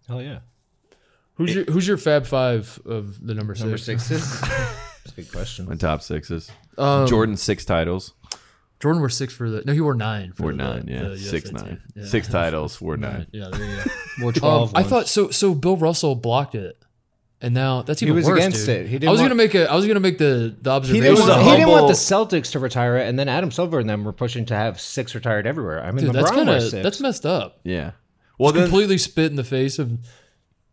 Hell 0.09 0.23
yeah. 0.23 0.39
who's 1.35 1.55
your 1.55 1.65
who's 1.65 1.87
your 1.89 1.97
Fab 1.97 2.27
Five 2.27 2.79
of 2.85 3.25
the 3.27 3.35
number 3.35 3.55
six? 3.55 3.63
Number 3.65 3.79
sixes. 3.79 4.41
That's 4.41 5.13
a 5.13 5.15
good 5.23 5.33
question. 5.33 5.67
My 5.69 5.77
top 5.77 6.03
sixes. 6.03 6.51
Um, 6.79 7.07
Jordan 7.07 7.37
six 7.37 7.65
titles. 7.65 8.13
Jordan 8.79 9.01
wore 9.01 9.09
six 9.09 9.33
for 9.35 9.49
the 9.49 9.63
no, 9.65 9.73
he 9.73 9.81
wore 9.81 9.95
nine. 9.95 10.33
For 10.33 10.43
Wore 10.45 10.53
the- 10.53 10.59
nine, 10.59 10.85
yeah, 10.87 11.03
the 11.03 11.09
USA 11.11 11.31
six 11.31 11.49
team. 11.51 11.59
nine, 11.59 11.83
Yeah. 11.95 12.05
six 12.05 12.29
titles. 12.29 12.79
Wore 12.81 12.97
nine. 12.99 13.27
Yeah, 13.33 13.49
there 13.51 13.65
you 13.65 13.77
go. 13.77 13.91
More 14.19 14.29
Um, 14.29 14.35
twelve. 14.35 14.75
I 14.75 14.81
ones. 14.81 14.91
thought 14.91 15.09
so. 15.09 15.31
So 15.31 15.55
Bill 15.55 15.77
Russell 15.79 16.15
blocked 16.15 16.55
it, 16.55 16.77
and 17.41 17.55
now 17.55 17.81
that's 17.83 18.03
even 18.03 18.15
was 18.15 18.27
worse. 18.27 18.39
against 18.39 18.67
dude. 18.67 18.77
it. 18.83 18.87
He 18.89 18.93
didn't 18.99 19.09
I 19.09 19.13
was 19.13 19.21
want- 19.21 19.31
gonna 19.31 19.35
make 19.43 19.55
a. 19.55 19.71
I 19.71 19.75
was 19.77 19.87
gonna 19.87 20.01
make 20.01 20.19
the 20.19 20.55
the 20.61 20.71
he 20.71 20.77
observation. 20.77 21.03
didn't, 21.05 21.19
was 21.19 21.27
a 21.29 21.31
want, 21.33 21.43
he 21.45 21.51
didn't 21.53 21.69
want 21.69 21.79
humble- 21.81 21.89
the 21.89 22.37
Celtics 22.39 22.53
to 22.53 22.59
retire 22.59 22.99
it, 22.99 23.09
and 23.09 23.19
then 23.19 23.29
Adam 23.31 23.51
Silver 23.51 23.79
and 23.81 23.89
them 23.89 24.05
were 24.05 24.13
pushing 24.13 24.45
to 24.47 24.55
have 24.55 24.79
six 24.79 25.15
retired 25.15 25.47
everywhere. 25.47 25.83
I 25.83 25.91
mean, 25.91 26.05
Dude, 26.05 26.11
LeBron 26.11 26.15
that's 26.15 26.31
kind 26.33 26.49
wears 26.49 26.65
of 26.65 26.71
six. 26.73 26.83
that's 26.83 27.01
messed 27.01 27.25
up. 27.25 27.61
Yeah. 27.65 27.93
Well, 28.39 28.53
then 28.53 28.65
Completely 28.65 28.99
spit 28.99 29.31
in 29.31 29.37
the 29.37 29.45
face 29.45 29.79
of 29.79 29.99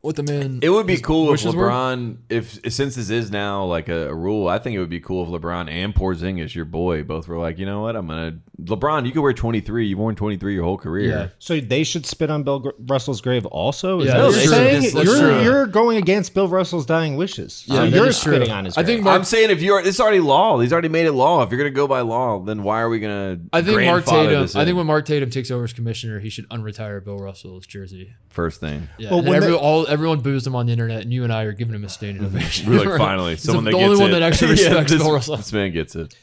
what 0.01 0.17
the 0.17 0.23
man. 0.23 0.59
it 0.61 0.69
would 0.69 0.85
be 0.85 0.97
cool 0.97 1.25
if 1.27 1.31
wishes 1.31 1.55
were. 1.55 1.69
LeBron, 1.69 2.17
if 2.29 2.59
since 2.73 2.95
this 2.95 3.09
is 3.09 3.31
now 3.31 3.63
like 3.63 3.87
a, 3.87 4.09
a 4.09 4.13
rule, 4.13 4.49
I 4.49 4.59
think 4.59 4.75
it 4.75 4.79
would 4.79 4.89
be 4.89 4.99
cool 4.99 5.23
if 5.23 5.41
LeBron 5.41 5.69
and 5.69 5.95
Porzingis, 5.95 6.53
your 6.53 6.65
boy, 6.65 7.03
both 7.03 7.27
were 7.27 7.37
like, 7.37 7.57
you 7.57 7.65
know 7.65 7.81
what, 7.81 7.95
I'm 7.95 8.07
gonna 8.07 8.39
LeBron. 8.65 9.05
You 9.05 9.11
can 9.11 9.21
wear 9.21 9.33
23. 9.33 9.87
You've 9.87 9.99
worn 9.99 10.15
23 10.15 10.53
your 10.53 10.63
whole 10.63 10.77
career. 10.77 11.09
Yeah. 11.09 11.27
So 11.39 11.59
they 11.59 11.83
should 11.83 12.05
spit 12.05 12.29
on 12.29 12.43
Bill 12.43 12.59
Gr- 12.59 12.69
Russell's 12.79 13.21
grave 13.21 13.45
also. 13.45 13.99
Is 13.99 14.07
Yeah, 14.07 14.13
that 14.13 14.21
that's 14.23 14.35
what 14.35 14.43
you're 14.43 14.53
saying? 14.53 14.65
That's- 14.81 14.93
that's 14.93 15.05
you're, 15.05 15.19
true. 15.19 15.43
you're 15.43 15.65
going 15.67 15.97
against 15.97 16.33
Bill 16.33 16.47
Russell's 16.47 16.85
dying 16.85 17.15
wishes. 17.15 17.63
Yeah, 17.67 17.75
So 17.75 17.83
you're 17.85 18.07
is 18.07 18.19
true. 18.21 18.35
spitting 18.35 18.51
on 18.53 18.65
his. 18.65 18.77
I 18.77 18.83
think. 18.83 19.03
Mark- 19.03 19.17
I'm 19.19 19.23
saying 19.23 19.49
if 19.49 19.61
you're, 19.61 19.79
it's 19.79 19.99
already 19.99 20.19
law. 20.19 20.59
He's 20.59 20.71
already 20.73 20.89
made 20.89 21.05
it 21.05 21.11
law. 21.13 21.43
If 21.43 21.49
you're 21.51 21.57
gonna 21.59 21.69
go 21.71 21.87
by 21.87 22.01
law, 22.01 22.39
then 22.39 22.63
why 22.63 22.81
are 22.81 22.89
we 22.89 22.99
gonna? 22.99 23.39
I 23.51 23.61
think 23.61 23.81
Mark 23.83 24.05
Tatum. 24.05 24.43
I 24.55 24.65
think 24.65 24.77
when 24.77 24.85
Mark 24.87 25.05
Tatum 25.05 25.29
takes 25.29 25.51
over 25.51 25.63
as 25.63 25.73
commissioner, 25.73 26.19
he 26.19 26.29
should 26.29 26.47
unretire 26.49 27.03
Bill 27.03 27.17
Russell's 27.17 27.65
jersey. 27.65 28.13
first 28.29 28.59
thing. 28.59 28.89
Yeah, 28.97 29.11
Well, 29.11 29.21
when 29.23 29.35
every, 29.35 29.49
they- 29.51 29.55
all 29.57 29.85
everyone 29.87 30.19
boos 30.21 30.45
him 30.47 30.55
on 30.55 30.65
the 30.65 30.71
internet, 30.71 31.01
and 31.01 31.13
you 31.13 31.23
and 31.23 31.31
I 31.31 31.43
are 31.43 31.51
giving 31.53 31.75
him 31.75 31.83
a 31.83 31.89
standing 31.89 32.23
ovation. 32.25 32.69
We're 32.69 32.83
like, 32.85 32.97
finally, 32.97 33.31
He's 33.35 33.43
someone 33.43 33.63
the, 33.65 33.71
that 33.71 33.77
the 33.77 33.81
gets 33.83 33.89
only 33.91 34.01
one 34.01 34.09
it. 34.09 34.13
that 34.13 34.21
actually 34.23 34.47
Yeah, 34.61 34.67
respects 34.69 34.91
this, 34.91 35.01
Bill 35.03 35.13
Russell. 35.13 35.37
This 35.37 35.53
man 35.53 35.71
gets 35.71 35.95
it. 35.95 36.15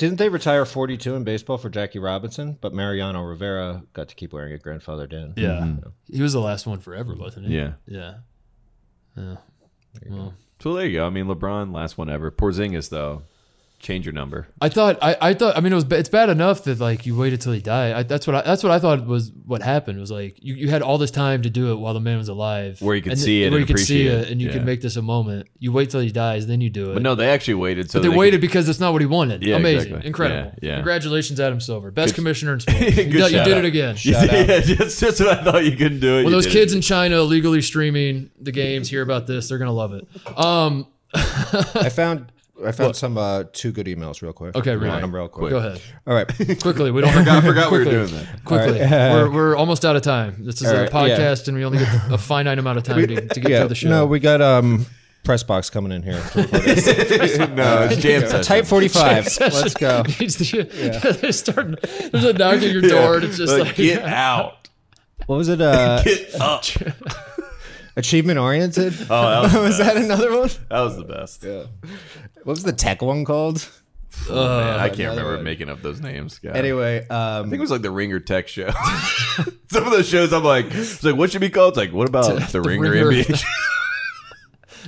Didn't 0.00 0.16
they 0.16 0.30
retire 0.30 0.64
42 0.64 1.14
in 1.14 1.24
baseball 1.24 1.58
for 1.58 1.68
Jackie 1.68 1.98
Robinson? 1.98 2.56
But 2.58 2.72
Mariano 2.72 3.20
Rivera 3.20 3.82
got 3.92 4.08
to 4.08 4.14
keep 4.14 4.32
wearing 4.32 4.54
it 4.54 4.62
grandfathered 4.62 5.12
in. 5.12 5.34
Yeah, 5.36 5.58
mm-hmm. 5.58 5.90
he 6.10 6.22
was 6.22 6.32
the 6.32 6.40
last 6.40 6.66
one 6.66 6.80
forever, 6.80 7.14
wasn't 7.14 7.48
he? 7.48 7.56
Yeah. 7.58 7.72
yeah, 7.86 8.14
yeah. 9.14 9.36
Well, 10.08 10.32
So 10.62 10.72
there 10.72 10.86
you 10.86 11.00
go. 11.00 11.06
I 11.06 11.10
mean, 11.10 11.26
LeBron, 11.26 11.74
last 11.74 11.98
one 11.98 12.08
ever. 12.08 12.30
Porzingis, 12.30 12.88
though, 12.88 13.24
change 13.80 14.04
your 14.06 14.12
number. 14.12 14.46
I 14.60 14.68
thought 14.68 14.98
I, 15.00 15.16
I 15.20 15.34
thought 15.34 15.56
I 15.56 15.60
mean 15.60 15.72
it 15.72 15.74
was 15.76 15.86
it's 15.90 16.08
bad 16.10 16.28
enough 16.28 16.64
that 16.64 16.78
like 16.80 17.06
you 17.06 17.16
waited 17.16 17.40
till 17.40 17.52
he 17.52 17.60
died. 17.60 17.92
I, 17.94 18.02
that's 18.02 18.26
what 18.26 18.36
I, 18.36 18.42
that's 18.42 18.62
what 18.62 18.70
I 18.70 18.78
thought 18.78 19.06
was 19.06 19.32
what 19.46 19.62
happened 19.62 19.98
was 19.98 20.10
like 20.10 20.36
you, 20.40 20.54
you 20.54 20.68
had 20.68 20.82
all 20.82 20.98
this 20.98 21.10
time 21.10 21.42
to 21.42 21.50
do 21.50 21.72
it 21.72 21.76
while 21.76 21.94
the 21.94 22.00
man 22.00 22.18
was 22.18 22.28
alive, 22.28 22.80
Where 22.82 22.94
you 22.94 23.00
could 23.02 23.12
And 23.12 23.20
see 23.20 23.42
it 23.42 23.50
where 23.50 23.58
and 23.58 23.68
you 23.68 23.74
could 23.74 23.82
see 23.84 24.06
it, 24.06 24.12
it. 24.12 24.30
and 24.30 24.40
you 24.40 24.48
Yeah. 24.48 24.52
could 24.54 24.66
make 24.66 24.82
this 24.82 24.96
a 24.96 25.02
moment. 25.02 25.48
You 25.58 25.72
wait 25.72 25.90
till 25.90 26.00
he 26.00 26.10
dies, 26.10 26.46
then 26.46 26.60
you 26.60 26.68
do 26.70 26.90
it. 26.90 26.94
But 26.94 27.02
no, 27.02 27.14
they 27.14 27.28
actually 27.30 27.54
waited. 27.54 27.90
So 27.90 27.98
But 27.98 28.02
they, 28.02 28.08
could- 28.10 28.18
waited 28.18 28.40
because 28.42 28.68
it's 28.68 28.80
not 28.80 28.92
what 28.92 29.00
he 29.00 29.06
wanted. 29.06 29.42
Yeah, 29.42 29.56
Amazing, 29.56 29.86
exactly. 29.88 30.06
incredible. 30.06 30.52
Yeah, 30.62 30.68
yeah. 30.70 30.74
Congratulations, 30.76 31.40
Adam 31.40 31.60
Silver, 31.60 31.90
best 31.90 32.14
commissioner 32.14 32.52
in 32.54 32.60
sports. 32.64 32.78
Good 32.80 32.96
you, 32.96 33.04
did- 33.12 33.12
you 33.32 33.44
did 33.44 33.52
out. 33.52 33.58
it 33.58 33.64
again. 33.64 33.96
yeah, 34.02 34.26
that's, 34.26 35.00
that's 35.00 35.20
what 35.20 35.28
I 35.38 35.42
thought 35.42 35.64
you 35.64 35.76
couldn't 35.76 36.00
do 36.00 36.18
it. 36.18 36.24
When 36.24 36.26
you 36.26 36.30
those 36.32 36.46
kids 36.46 36.72
it. 36.72 36.76
in 36.76 36.82
China 36.82 37.16
illegally 37.16 37.62
streaming 37.62 38.30
the 38.38 38.52
games 38.52 38.88
hear 38.90 39.00
about 39.02 39.26
this, 39.26 39.48
they're 39.48 39.58
gonna 39.58 39.72
love 39.72 39.94
it. 39.94 40.06
Um, 40.38 40.86
I 41.14 41.88
found 41.88 42.30
I 42.64 42.72
found 42.72 42.96
some 42.96 43.16
uh, 43.18 43.44
two 43.52 43.72
good 43.72 43.86
emails 43.86 44.22
real 44.22 44.32
quick. 44.32 44.54
Okay, 44.56 44.76
Read 44.76 44.88
right. 44.88 45.00
them 45.00 45.14
real 45.14 45.28
quick. 45.28 45.50
go 45.50 45.58
ahead 45.58 45.80
All 46.06 46.14
right. 46.14 46.26
quickly. 46.60 46.90
We 46.90 47.00
don't. 47.02 47.28
I 47.28 47.40
forgot 47.40 47.70
we 47.72 47.78
were 47.78 47.84
doing 47.84 48.08
that. 48.08 48.44
Quickly, 48.44 48.80
we're 48.80 49.30
we're 49.34 49.56
almost 49.56 49.84
out 49.84 49.96
of 49.96 50.02
time. 50.02 50.44
This 50.44 50.60
is 50.60 50.68
All 50.68 50.76
a 50.76 50.82
right, 50.82 50.90
podcast, 50.90 51.48
and 51.48 51.56
we 51.56 51.64
only 51.64 51.78
get 51.78 51.88
a 52.10 52.18
finite 52.18 52.58
amount 52.58 52.78
of 52.78 52.84
time 52.84 53.06
to, 53.06 53.28
to 53.28 53.40
get 53.40 53.50
yeah. 53.50 53.58
through 53.60 53.68
the 53.68 53.74
show. 53.74 53.88
No, 53.88 54.06
we 54.06 54.20
got 54.20 54.40
um 54.42 54.86
press 55.24 55.42
box 55.42 55.68
coming 55.70 55.92
in 55.92 56.02
here. 56.02 56.20
to 56.32 56.42
record 56.42 56.62
this. 56.62 57.38
no, 57.38 57.82
it's 57.90 58.00
jam 58.00 58.22
session. 58.22 58.42
Type 58.42 58.64
45. 58.66 59.38
Let's 59.40 59.74
go. 59.74 60.02
It's 60.06 60.36
the- 60.36 61.18
they're 61.20 61.32
starting, 61.32 61.76
there's 62.10 62.24
a 62.24 62.32
knock 62.32 62.54
at 62.56 62.62
your 62.62 62.82
door, 62.82 63.16
and 63.16 63.24
it's 63.24 63.36
just 63.36 63.52
Like, 63.52 63.66
like, 63.66 63.76
get 63.76 64.02
out. 64.02 64.68
What 65.26 65.36
was 65.36 65.48
it? 65.48 65.60
Uh, 65.60 66.02
Get 66.02 66.40
up. 66.40 66.64
Achievement 68.00 68.38
oriented? 68.38 68.94
Oh, 69.08 69.08
that 69.08 69.42
was, 69.42 69.52
the 69.52 69.60
was 69.60 69.78
that 69.78 69.94
best. 69.94 70.04
another 70.04 70.30
one? 70.36 70.50
That 70.70 70.80
was 70.80 70.96
the 70.96 71.04
best. 71.04 71.44
Yeah. 71.44 71.64
What 72.42 72.46
was 72.46 72.62
the 72.64 72.72
tech 72.72 73.02
one 73.02 73.24
called? 73.24 73.68
Oh, 74.28 74.34
man, 74.60 74.80
I 74.80 74.88
can't 74.88 75.10
remember 75.10 75.36
one. 75.36 75.44
making 75.44 75.70
up 75.70 75.82
those 75.82 76.00
names. 76.00 76.38
God. 76.40 76.56
Anyway, 76.56 77.06
I 77.08 77.38
um, 77.38 77.44
think 77.50 77.58
it 77.60 77.62
was 77.62 77.70
like 77.70 77.82
the 77.82 77.90
Ringer 77.92 78.18
Tech 78.20 78.48
Show. 78.48 78.68
Some 79.70 79.84
of 79.84 79.92
those 79.92 80.08
shows, 80.08 80.32
I'm 80.32 80.42
like, 80.42 80.66
it's 80.70 81.02
like, 81.04 81.14
what 81.14 81.30
should 81.30 81.40
be 81.40 81.48
called? 81.48 81.70
It's 81.70 81.78
like, 81.78 81.92
what 81.92 82.08
about 82.08 82.40
the, 82.50 82.60
Ringer, 82.60 82.90
Ringer. 82.90 83.04
NBA? 83.22 83.44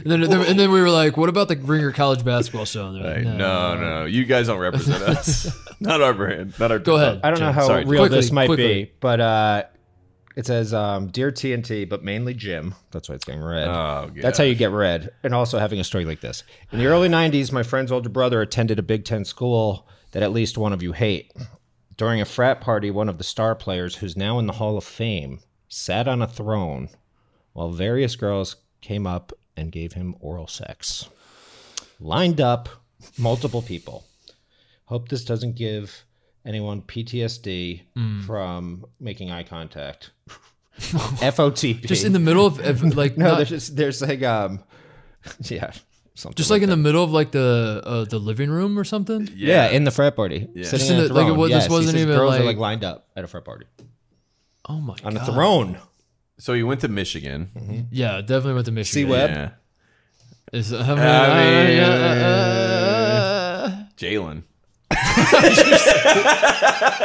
and 0.04 0.06
then, 0.10 0.22
and 0.24 0.58
then 0.58 0.72
we 0.72 0.80
were 0.80 0.90
like, 0.90 1.16
what 1.16 1.28
about 1.28 1.48
the 1.48 1.56
Ringer 1.56 1.92
college 1.92 2.24
basketball 2.24 2.64
show? 2.64 2.88
And 2.88 2.96
they're 2.96 3.14
Like, 3.16 3.24
like, 3.24 3.36
no, 3.36 3.76
no, 3.78 4.04
you 4.06 4.24
guys 4.24 4.48
don't 4.48 4.58
represent 4.58 5.02
us. 5.02 5.46
not 5.80 6.02
our 6.02 6.14
brand. 6.14 6.58
Not 6.58 6.72
our. 6.72 6.78
Go 6.80 6.96
ahead. 6.96 7.20
I 7.22 7.30
don't 7.30 7.40
know 7.40 7.52
how 7.52 7.66
Sorry. 7.66 7.84
real 7.84 8.02
Quickly, 8.02 8.16
this 8.18 8.32
might 8.32 8.46
quickly. 8.46 8.84
be, 8.84 8.92
but 9.00 9.20
uh, 9.20 9.62
it 10.36 10.46
says, 10.46 10.72
um, 10.72 11.08
Dear 11.08 11.30
TNT, 11.30 11.88
but 11.88 12.02
mainly 12.02 12.34
Jim. 12.34 12.74
That's 12.90 13.08
why 13.08 13.14
it's 13.14 13.24
getting 13.24 13.42
red. 13.42 13.68
Oh, 13.68 14.10
That's 14.14 14.38
how 14.38 14.44
you 14.44 14.54
get 14.54 14.70
red. 14.70 15.10
And 15.22 15.34
also 15.34 15.58
having 15.58 15.80
a 15.80 15.84
story 15.84 16.04
like 16.04 16.20
this. 16.20 16.44
In 16.70 16.78
the 16.78 16.86
early 16.86 17.08
90s, 17.08 17.52
my 17.52 17.62
friend's 17.62 17.92
older 17.92 18.08
brother 18.08 18.40
attended 18.40 18.78
a 18.78 18.82
Big 18.82 19.04
Ten 19.04 19.24
school 19.24 19.86
that 20.12 20.22
at 20.22 20.32
least 20.32 20.58
one 20.58 20.72
of 20.72 20.82
you 20.82 20.92
hate. 20.92 21.32
During 21.96 22.20
a 22.20 22.24
frat 22.24 22.60
party, 22.60 22.90
one 22.90 23.08
of 23.08 23.18
the 23.18 23.24
star 23.24 23.54
players, 23.54 23.96
who's 23.96 24.16
now 24.16 24.38
in 24.38 24.46
the 24.46 24.54
Hall 24.54 24.76
of 24.76 24.84
Fame, 24.84 25.40
sat 25.68 26.08
on 26.08 26.22
a 26.22 26.26
throne 26.26 26.88
while 27.52 27.70
various 27.70 28.16
girls 28.16 28.56
came 28.80 29.06
up 29.06 29.32
and 29.56 29.70
gave 29.70 29.92
him 29.92 30.14
oral 30.20 30.46
sex. 30.46 31.08
Lined 32.00 32.40
up, 32.40 32.68
multiple 33.18 33.62
people. 33.62 34.04
Hope 34.86 35.08
this 35.08 35.24
doesn't 35.24 35.56
give 35.56 36.04
anyone 36.44 36.82
PTSD 36.82 37.82
from 38.26 38.84
making 39.00 39.30
eye 39.30 39.44
contact. 39.44 40.10
FOTP. 40.78 41.86
just 41.86 42.04
in 42.04 42.12
the 42.12 42.18
middle 42.18 42.46
of, 42.46 42.58
of 42.60 42.82
like, 42.96 43.16
No, 43.18 43.28
not- 43.30 43.36
there's 43.36 43.48
just, 43.50 43.76
there's 43.76 44.00
like 44.02 44.22
um, 44.22 44.62
yeah, 45.42 45.70
something 46.14 46.34
just 46.36 46.50
like 46.50 46.62
in 46.62 46.70
the 46.70 46.76
middle 46.76 47.04
of 47.04 47.12
like 47.12 47.30
the 47.30 47.82
uh, 47.84 48.04
the 48.04 48.18
living 48.18 48.50
room 48.50 48.78
or 48.78 48.84
something. 48.84 49.28
yeah. 49.34 49.68
in 49.68 49.84
the 49.84 49.90
frat 49.90 50.16
party, 50.16 50.40
sitting 50.40 50.62
Just 50.62 50.90
in 50.90 50.98
a 50.98 51.08
the- 51.08 51.14
like, 51.14 51.24
it 51.24 51.26
throne. 51.28 51.38
was- 51.38 51.50
this 51.50 51.56
Yes, 51.64 51.66
he 51.66 51.72
wasn't 51.72 51.98
even, 51.98 52.16
girls 52.16 52.34
are 52.34 52.38
like- 52.38 52.46
like 52.46 52.56
lined 52.56 52.84
up 52.84 53.08
at 53.16 53.24
a 53.24 53.28
frat 53.28 53.44
party 53.44 53.66
Oh 54.68 54.80
my 54.80 54.94
god. 54.96 55.06
on 55.06 55.14
god! 55.14 55.28
a 55.28 55.32
throne. 55.32 55.78
So 56.38 56.54
you 56.54 56.66
went 56.66 56.80
to 56.80 56.88
Michigan. 56.88 57.86
Yeah, 57.92 58.20
definitely 58.20 58.54
went 58.54 58.66
to 58.66 58.72
Michigan. 58.72 59.08
C-Webb? 59.08 59.30
Yeah. 59.30 59.50
Is, 60.52 60.72
I 60.72 60.78
mean, 60.78 60.98
I 60.98 61.66
mean, 61.66 61.78
uh, 61.80 63.86
Jalen. 63.96 64.42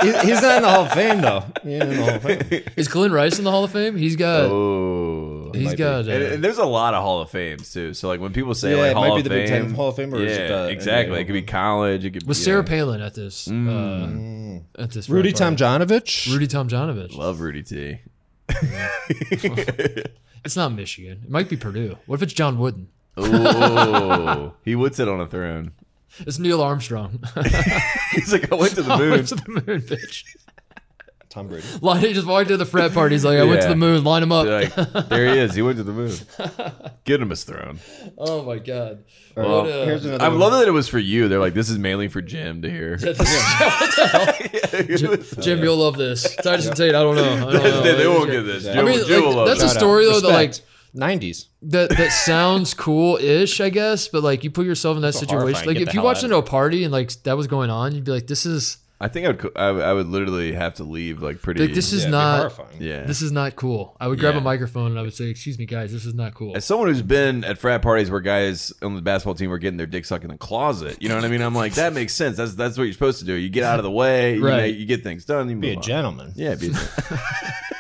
He- 0.01 0.27
he's 0.27 0.41
not 0.41 0.57
in 0.57 0.61
the 0.63 0.69
Hall 0.69 0.85
of 0.85 0.91
Fame 0.91 1.21
though. 1.21 1.43
He 1.63 1.73
ain't 1.75 1.83
in 1.83 1.89
the 1.89 1.95
Hall 2.05 2.15
of 2.15 2.21
Fame. 2.23 2.63
is 2.75 2.87
Glen 2.87 3.11
Rice 3.11 3.37
in 3.37 3.43
the 3.45 3.51
Hall 3.51 3.63
of 3.63 3.71
Fame? 3.71 3.95
He's 3.97 4.15
got. 4.15 4.41
Oh. 4.45 5.51
he's 5.53 5.63
might 5.65 5.71
be. 5.71 5.77
got. 5.77 6.07
Uh, 6.07 6.11
And, 6.11 6.23
and 6.23 6.43
there's 6.43 6.57
a 6.57 6.65
lot 6.65 6.93
of 6.93 7.01
Hall 7.03 7.21
of 7.21 7.29
Fames 7.29 7.71
too. 7.73 7.93
So 7.93 8.07
like 8.07 8.19
when 8.19 8.33
people 8.33 8.53
say 8.55 8.71
Yeah, 8.75 8.81
like 8.81 8.91
it 8.91 8.95
might 8.95 9.07
Hall 9.07 9.15
be 9.15 9.21
of 9.21 9.23
the 9.25 9.29
Fame, 9.29 9.39
Big 9.39 9.49
Ten 9.49 9.73
Hall 9.73 9.89
of 9.89 9.95
Fame, 9.95 10.13
or 10.13 10.19
yeah, 10.19 10.25
is 10.29 10.37
it 10.37 10.47
the 10.49 10.67
exactly. 10.69 11.17
NBA? 11.17 11.21
It 11.21 11.25
could 11.25 11.33
be 11.33 11.41
college. 11.43 12.05
It 12.05 12.11
could 12.11 12.27
was 12.27 12.39
yeah. 12.39 12.45
Sarah 12.45 12.63
Palin 12.63 13.01
at 13.01 13.13
this? 13.15 13.47
Uh, 13.49 14.59
at 14.77 14.91
this 14.91 15.09
Rudy 15.09 15.31
frat 15.31 15.57
party? 15.57 15.63
Tomjanovich. 15.63 16.31
Rudy 16.31 16.47
Tomjanovich. 16.47 17.15
Love 17.15 17.39
Rudy 17.41 17.63
T. 17.63 17.99
It's 20.45 20.55
not 20.55 20.71
Michigan. 20.71 21.21
It 21.25 21.29
might 21.29 21.49
be 21.49 21.57
Purdue. 21.57 21.97
What 22.05 22.15
if 22.17 22.21
it's 22.23 22.31
John 22.33 22.57
Wooden? 22.57 22.87
Oh, 23.17 24.53
he 24.63 24.75
would 24.75 24.95
sit 24.95 25.09
on 25.09 25.19
a 25.19 25.27
throne. 25.27 25.71
It's 26.19 26.39
Neil 26.39 26.61
Armstrong. 26.61 27.19
He's 28.11 28.31
like, 28.33 28.51
I 28.51 28.55
went 28.55 28.73
to 28.75 28.81
the 28.81 28.93
I 28.93 28.97
moon. 28.97 29.11
went 29.11 29.27
to 29.29 29.35
the 29.35 29.49
moon, 29.51 29.81
bitch. 29.81 30.23
Tom 31.29 31.49
Brady. 31.49 31.67
Line, 31.81 31.99
he 31.99 32.13
just 32.13 32.25
walked 32.25 32.47
to 32.47 32.57
the 32.57 32.65
frat 32.65 32.93
party. 32.93 33.13
He's 33.15 33.25
like, 33.25 33.37
I 33.37 33.43
went 33.43 33.59
to 33.61 33.65
Yeah. 33.67 33.71
the 33.71 33.75
moon. 33.75 34.03
Line 34.03 34.23
him 34.23 34.31
up. 34.31 34.47
Like, 34.47 34.73
there 35.09 35.31
he 35.33 35.39
is. 35.39 35.53
He 35.53 35.61
went 35.61 35.77
to 35.77 35.83
the 35.83 35.91
moon. 35.91 36.15
Get 37.03 37.21
him 37.21 37.29
his 37.29 37.43
throne. 37.43 37.79
oh 38.17 38.41
my 38.43 38.57
god. 38.57 39.03
Well, 39.35 39.63
What, 39.63 39.69
uh, 39.69 39.85
Here's 39.85 40.05
another. 40.05 40.23
I 40.23 40.29
one. 40.29 40.39
love 40.39 40.53
that 40.53 40.67
it 40.67 40.71
was 40.71 40.87
for 40.87 40.97
you. 40.97 41.27
They're 41.27 41.39
like, 41.39 41.53
this 41.53 41.69
is 41.69 41.77
mainly 41.77 42.07
for 42.07 42.21
Jim 42.21 42.61
to 42.63 42.69
hear. 42.71 42.91
what 42.97 43.17
the 43.17 45.25
hell? 45.35 45.43
Jim, 45.43 45.61
you'll 45.61 45.77
love 45.77 45.97
this. 45.97 46.35
Tyson 46.37 46.73
Tate, 46.73 46.95
I 46.95 47.03
don't 47.03 47.15
know. 47.15 47.23
I 47.23 47.39
don't 47.39 47.53
know. 47.53 47.81
they, 47.83 47.95
they 47.95 48.07
won't 48.07 48.31
get 48.31 48.41
this. 48.43 48.65
I 48.65 48.73
Jim, 48.73 48.85
mean, 48.85 49.05
Jim 49.05 49.21
will 49.21 49.27
like, 49.29 49.35
love 49.35 49.47
that's 49.49 49.61
a 49.61 49.65
it. 49.65 49.69
Shout 49.69 49.77
story 49.77 50.05
though 50.05 50.21
that 50.21 50.27
like 50.29 50.47
Respect. 50.49 50.67
90s. 50.97 51.45
that 51.63 51.89
that 51.91 52.11
sounds 52.11 52.73
cool-ish, 52.73 53.61
I 53.61 53.69
guess. 53.69 54.07
But 54.07 54.23
like 54.23 54.43
you 54.43 54.51
put 54.51 54.65
yourself 54.65 54.95
in 54.97 55.01
that 55.03 55.13
situation. 55.13 55.39
horrifying. 55.39 55.67
Like 55.67 55.77
Get 55.77 55.87
if 55.89 55.93
you 55.93 55.99
hell 55.99 56.05
walked 56.05 56.17
out 56.19 56.23
into 56.25 56.37
a 56.37 56.43
party 56.43 56.83
and 56.83 56.91
like 56.91 57.11
that 57.23 57.37
was 57.37 57.47
going 57.47 57.69
on, 57.69 57.93
you'd 57.95 58.03
be 58.03 58.11
like, 58.11 58.27
"This 58.27 58.45
is 58.45 58.77
I 58.99 59.07
think 59.09 59.25
I 59.25 59.29
would, 59.29 59.37
co- 59.39 59.51
I, 59.55 59.71
would- 59.71 59.83
I 59.83 59.93
would 59.93 60.07
literally 60.07 60.53
have 60.53 60.73
to 60.75 60.83
leave 60.83 61.21
like 61.21 61.39
pretty. 61.43 61.61
like 61.67 61.75
this 61.75 61.93
is 61.93 62.01
Yeah, 62.03 62.07
it'd 62.07 62.07
be 62.07 62.11
not 62.17 62.37
horrifying. 62.39 62.81
yeah. 62.81 63.03
this 63.03 63.21
is 63.21 63.31
not 63.31 63.55
cool." 63.55 63.95
I 63.99 64.07
would 64.07 64.19
grab 64.19 64.33
Yeah. 64.33 64.39
a 64.39 64.43
microphone 64.43 64.89
and 64.89 64.99
I 64.99 65.03
would 65.03 65.13
say, 65.13 65.25
"Excuse 65.25 65.59
me, 65.59 65.67
guys, 65.67 65.91
this 65.91 66.03
is 66.05 66.15
not 66.15 66.33
cool." 66.33 66.57
As 66.57 66.65
someone 66.65 66.87
who's 66.87 67.03
been 67.03 67.43
at 67.43 67.59
frat 67.59 67.83
parties 67.83 68.09
where 68.09 68.21
guys 68.21 68.73
on 68.81 68.95
the 68.95 69.01
basketball 69.03 69.35
team 69.35 69.51
were 69.51 69.59
getting 69.59 69.77
their 69.77 69.85
dick 69.85 70.03
sucked 70.05 70.23
in 70.23 70.31
the 70.31 70.37
closet, 70.37 70.99
you 70.99 71.09
know 71.09 71.15
what 71.15 71.25
I 71.25 71.27
mean? 71.27 71.41
I'm 71.43 71.53
like, 71.53 71.75
that 71.75 71.93
makes 71.93 72.13
sense. 72.15 72.37
That's 72.37 72.55
that's 72.55 72.75
what 72.75 72.85
you're 72.85 72.93
supposed 72.93 73.19
to 73.19 73.25
do. 73.25 73.33
You 73.33 73.49
get 73.49 73.63
out 73.63 73.77
of 73.77 73.83
the 73.83 73.91
way, 73.91 74.33
you, 74.35 74.43
Right. 74.43 74.57
make- 74.71 74.77
you 74.77 74.85
get 74.87 75.03
things 75.03 75.25
done. 75.25 75.47
You 75.47 75.55
Be 75.57 75.73
a 75.73 75.75
on. 75.75 75.81
gentleman. 75.83 76.33
Yeah, 76.35 76.55
be 76.55 76.69
a 76.71 76.71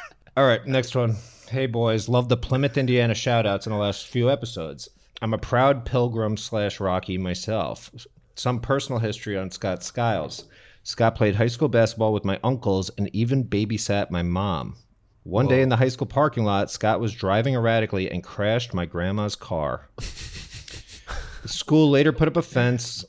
All 0.37 0.45
right, 0.45 0.63
next 0.67 0.95
one. 0.95 1.15
Hey 1.49 1.65
boys, 1.65 2.09
love 2.09 2.27
the 2.27 2.35
Plymouth, 2.35 2.77
Indiana 2.77 3.15
shout 3.15 3.45
outs 3.45 3.65
in 3.65 3.71
the 3.71 3.79
last 3.79 4.07
few 4.07 4.29
episodes. 4.29 4.89
I'm 5.21 5.33
a 5.33 5.37
proud 5.37 5.85
pilgrim 5.85 6.35
slash 6.35 6.81
Rocky 6.81 7.17
myself. 7.17 7.89
Some 8.35 8.59
personal 8.59 8.99
history 8.99 9.37
on 9.37 9.49
Scott 9.49 9.81
Skiles. 9.81 10.43
Scott 10.83 11.15
played 11.15 11.35
high 11.35 11.47
school 11.47 11.69
basketball 11.69 12.11
with 12.11 12.25
my 12.25 12.37
uncles 12.43 12.89
and 12.97 13.09
even 13.15 13.45
babysat 13.45 14.11
my 14.11 14.23
mom. 14.23 14.75
One 15.23 15.47
day 15.47 15.61
in 15.61 15.69
the 15.69 15.77
high 15.77 15.87
school 15.87 16.05
parking 16.05 16.43
lot, 16.43 16.69
Scott 16.69 16.99
was 16.99 17.13
driving 17.13 17.53
erratically 17.53 18.11
and 18.11 18.21
crashed 18.21 18.73
my 18.73 18.85
grandma's 18.85 19.37
car. 19.37 19.89
the 19.95 21.47
school 21.47 21.89
later 21.89 22.11
put 22.11 22.27
up 22.27 22.35
a 22.35 22.41
fence 22.41 23.05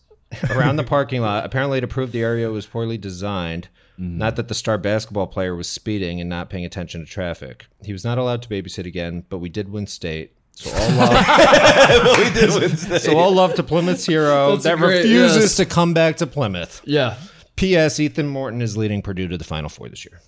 around 0.51 0.77
the 0.77 0.85
parking 0.85 1.23
lot, 1.23 1.45
apparently 1.45 1.81
to 1.81 1.89
prove 1.89 2.13
the 2.13 2.23
area 2.23 2.49
was 2.51 2.67
poorly 2.67 2.99
designed. 2.99 3.69
Mm-hmm. 4.01 4.19
Not 4.19 4.37
that 4.37 4.49
the 4.49 4.55
star 4.55 4.79
basketball 4.79 5.27
player 5.27 5.57
was 5.57 5.69
speeding 5.69 6.21
and 6.21 6.31
not 6.31 6.51
paying 6.51 6.65
attention 6.65 7.05
to 7.05 7.11
traffic. 7.11 7.67
He 7.83 7.93
was 7.93 8.05
not 8.05 8.17
allowed 8.19 8.43
to 8.43 8.49
babysit 8.49 8.87
again, 8.87 9.25
but 9.29 9.39
we 9.39 9.49
did 9.49 9.71
win 9.71 9.87
state. 9.89 10.35
So 10.53 10.71
all 10.73 10.91
love, 10.91 12.19
we 12.19 12.31
did 12.41 12.51
Wednesday. 12.51 12.99
so 12.99 13.17
all 13.17 13.33
love 13.33 13.55
to 13.55 13.63
Plymouth's 13.63 14.05
hero 14.07 14.53
That's 14.53 14.65
that 14.65 14.79
great- 14.79 14.99
refuses 14.99 15.37
yes. 15.37 15.57
to 15.57 15.67
come 15.67 15.95
back 15.95 16.17
to 16.19 16.27
Plymouth. 16.27 16.81
yeah. 16.85 17.17
P.S. 17.57 17.99
Ethan 17.99 18.29
Morton 18.29 18.63
is 18.63 18.77
leading 18.77 19.03
Purdue 19.03 19.27
to 19.29 19.37
the 19.37 19.43
Final 19.45 19.69
Four 19.69 19.89
this 19.89 20.05
year. 20.05 20.21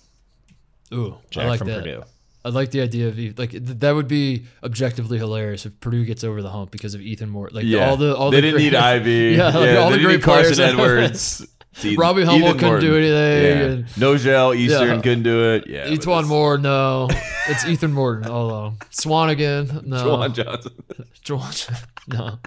Ooh, 0.93 1.15
Jack 1.29 1.45
I 1.45 1.47
like 1.47 1.59
from 1.59 1.69
that. 1.69 1.83
Purdue. 1.83 2.03
I 2.43 2.49
like 2.49 2.71
the 2.71 2.81
idea 2.81 3.07
of 3.07 3.17
like 3.39 3.51
th- 3.51 3.63
that 3.63 3.91
would 3.95 4.09
be 4.09 4.45
objectively 4.63 5.17
hilarious 5.17 5.65
if 5.65 5.79
Purdue 5.79 6.03
gets 6.03 6.25
over 6.25 6.41
the 6.41 6.49
hump 6.49 6.71
because 6.71 6.93
of 6.93 6.99
Ethan 7.01 7.29
Moore. 7.29 7.49
Like 7.51 7.63
yeah, 7.65 7.89
all 7.89 7.95
the 7.95 8.13
all 8.17 8.31
they 8.31 8.37
the 8.37 8.41
didn't 8.41 8.55
great- 8.55 8.63
need 8.71 8.75
Ivey. 8.75 9.35
Yeah, 9.37 9.45
like, 9.45 9.55
all 9.55 9.61
they 9.61 9.67
the 9.69 9.73
didn't 9.91 10.03
great 10.03 10.15
need 10.15 10.23
Carsen 10.23 10.55
players. 10.75 11.41
Edwards. 11.41 11.47
Ethan- 11.79 11.95
Robbie 11.99 12.23
Hummel 12.25 12.53
couldn't 12.53 12.67
Morton. 12.67 12.89
do 12.89 12.95
anything, 12.97 13.43
Yeah. 13.57 13.65
and- 13.73 13.85
Nogel 13.97 14.53
Eastern 14.55 14.87
Yeah. 14.97 15.01
couldn't 15.01 15.23
do 15.23 15.53
it. 15.53 15.67
Yeah, 15.67 15.87
E'Twaun 15.87 16.27
Moore, 16.27 16.57
no. 16.57 17.07
It's 17.49 17.65
Ethan 17.65 17.91
Morton. 17.91 18.29
Although 18.29 18.75
Swanigan, 18.91 19.83
no. 19.85 19.97
Juwan 20.05 20.33
Johnson. 20.35 20.71
Juwan- 21.25 21.83
no. 22.07 22.39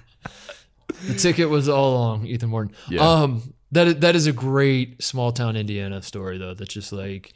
The 1.09 1.15
ticket 1.15 1.49
was 1.51 1.69
all 1.69 1.95
along 1.95 2.27
Ethan 2.27 2.49
Morton. 2.49 2.75
Yeah. 2.89 3.01
Um, 3.03 3.55
that 3.73 3.87
is, 3.89 3.95
that 3.97 4.15
is 4.15 4.27
a 4.29 4.33
great 4.33 5.03
small 5.03 5.33
town 5.33 5.57
Indiana 5.57 6.01
story 6.01 6.39
though. 6.39 6.55
That's 6.55 6.73
just 6.73 6.93
like 6.93 7.33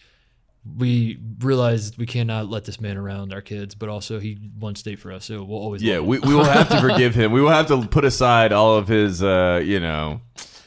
we 0.77 1.19
realized 1.41 1.99
we 1.99 2.07
cannot 2.07 2.49
let 2.49 2.65
this 2.65 2.81
man 2.81 2.97
around 2.97 3.33
our 3.33 3.41
kids, 3.41 3.75
but 3.75 3.89
also 3.89 4.21
he 4.21 4.39
won 4.59 4.77
state 4.77 5.01
for 5.01 5.13
us, 5.13 5.25
so 5.25 5.43
we'll 5.43 5.59
always 5.59 5.83
Yeah, 5.83 5.99
we, 6.01 6.19
we 6.21 6.35
will 6.35 6.45
have 6.45 6.69
to 6.69 6.81
forgive 6.81 7.15
him. 7.17 7.33
We 7.33 7.41
will 7.41 7.51
have 7.51 7.67
to 7.69 7.87
put 7.89 8.05
aside 8.05 8.53
all 8.53 8.77
of 8.77 8.87
his, 8.87 9.23
uh, 9.23 9.61
you 9.65 9.81
know, 9.81 10.21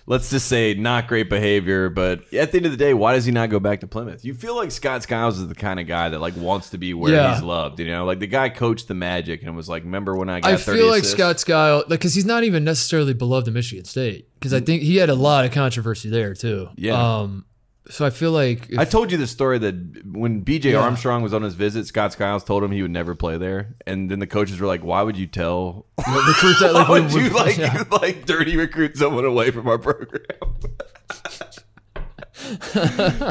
let's 0.05 0.29
just 0.29 0.47
say 0.47 0.73
not 0.73 1.07
great 1.07 1.29
behavior. 1.29 1.89
But 1.89 2.33
at 2.33 2.51
the 2.51 2.57
end 2.57 2.65
of 2.65 2.71
the 2.71 2.77
day, 2.77 2.93
why 2.93 3.13
does 3.13 3.25
he 3.25 3.31
not 3.31 3.49
go 3.49 3.59
back 3.59 3.79
to 3.81 3.87
Plymouth? 3.87 4.23
You 4.25 4.33
feel 4.33 4.55
like 4.55 4.71
Scott 4.71 5.03
Skiles 5.03 5.39
is 5.39 5.47
the 5.47 5.55
kind 5.55 5.79
of 5.79 5.87
guy 5.87 6.09
that 6.09 6.19
like 6.19 6.35
wants 6.35 6.69
to 6.71 6.77
be 6.77 6.93
where 6.93 7.11
Yeah. 7.13 7.33
he's 7.33 7.43
loved. 7.43 7.79
You 7.79 7.87
know, 7.87 8.05
like 8.05 8.19
the 8.19 8.27
guy 8.27 8.49
coached 8.49 8.87
the 8.87 8.93
Magic 8.95 9.43
and 9.43 9.55
was 9.55 9.69
like, 9.69 9.83
remember 9.83 10.15
when 10.15 10.29
I 10.29 10.39
got 10.39 10.51
I 10.53 10.57
30 10.57 10.77
feel 10.79 10.87
like 10.89 10.99
assists? 11.01 11.13
Scott 11.17 11.39
Skiles, 11.39 11.83
like, 11.89 11.99
because 11.99 12.13
he's 12.13 12.25
not 12.25 12.43
even 12.43 12.63
necessarily 12.63 13.13
beloved 13.13 13.47
at 13.47 13.53
Michigan 13.53 13.85
State, 13.85 14.27
because 14.39 14.53
I 14.53 14.59
think 14.59 14.81
he 14.83 14.97
had 14.97 15.09
a 15.09 15.15
lot 15.15 15.45
of 15.45 15.51
controversy 15.51 16.09
there 16.09 16.33
too. 16.33 16.69
Yeah. 16.75 16.93
Um, 17.19 17.45
so 17.89 18.05
I 18.05 18.09
feel 18.09 18.31
like 18.31 18.69
if- 18.69 18.79
I 18.79 18.85
told 18.85 19.11
you 19.11 19.17
the 19.17 19.27
story 19.27 19.57
that 19.59 19.75
when 20.05 20.43
BJ 20.43 20.71
Yeah. 20.71 20.79
Armstrong 20.81 21.23
was 21.23 21.33
on 21.33 21.41
his 21.41 21.55
visit, 21.55 21.87
Scott 21.87 22.13
Skiles 22.13 22.43
told 22.43 22.63
him 22.63 22.71
he 22.71 22.81
would 22.81 22.91
never 22.91 23.15
play 23.15 23.37
there, 23.37 23.75
and 23.87 24.09
then 24.11 24.19
the 24.19 24.27
coaches 24.27 24.59
were 24.59 24.67
like, 24.67 24.83
"Why 24.83 25.01
would 25.01 25.17
you 25.17 25.27
tell? 25.27 25.85
recruit 25.97 26.57
that, 26.59 26.73
Why 26.73 26.81
like, 26.83 26.89
would 26.89 27.11
you 27.13 27.23
we- 27.23 27.29
like 27.29 27.57
yeah. 27.57 27.83
like 27.91 28.25
dirty 28.25 28.57
recruit 28.57 28.97
someone 28.97 29.25
away 29.25 29.51
from 29.51 29.67
our 29.67 29.77
program?" 29.79 30.21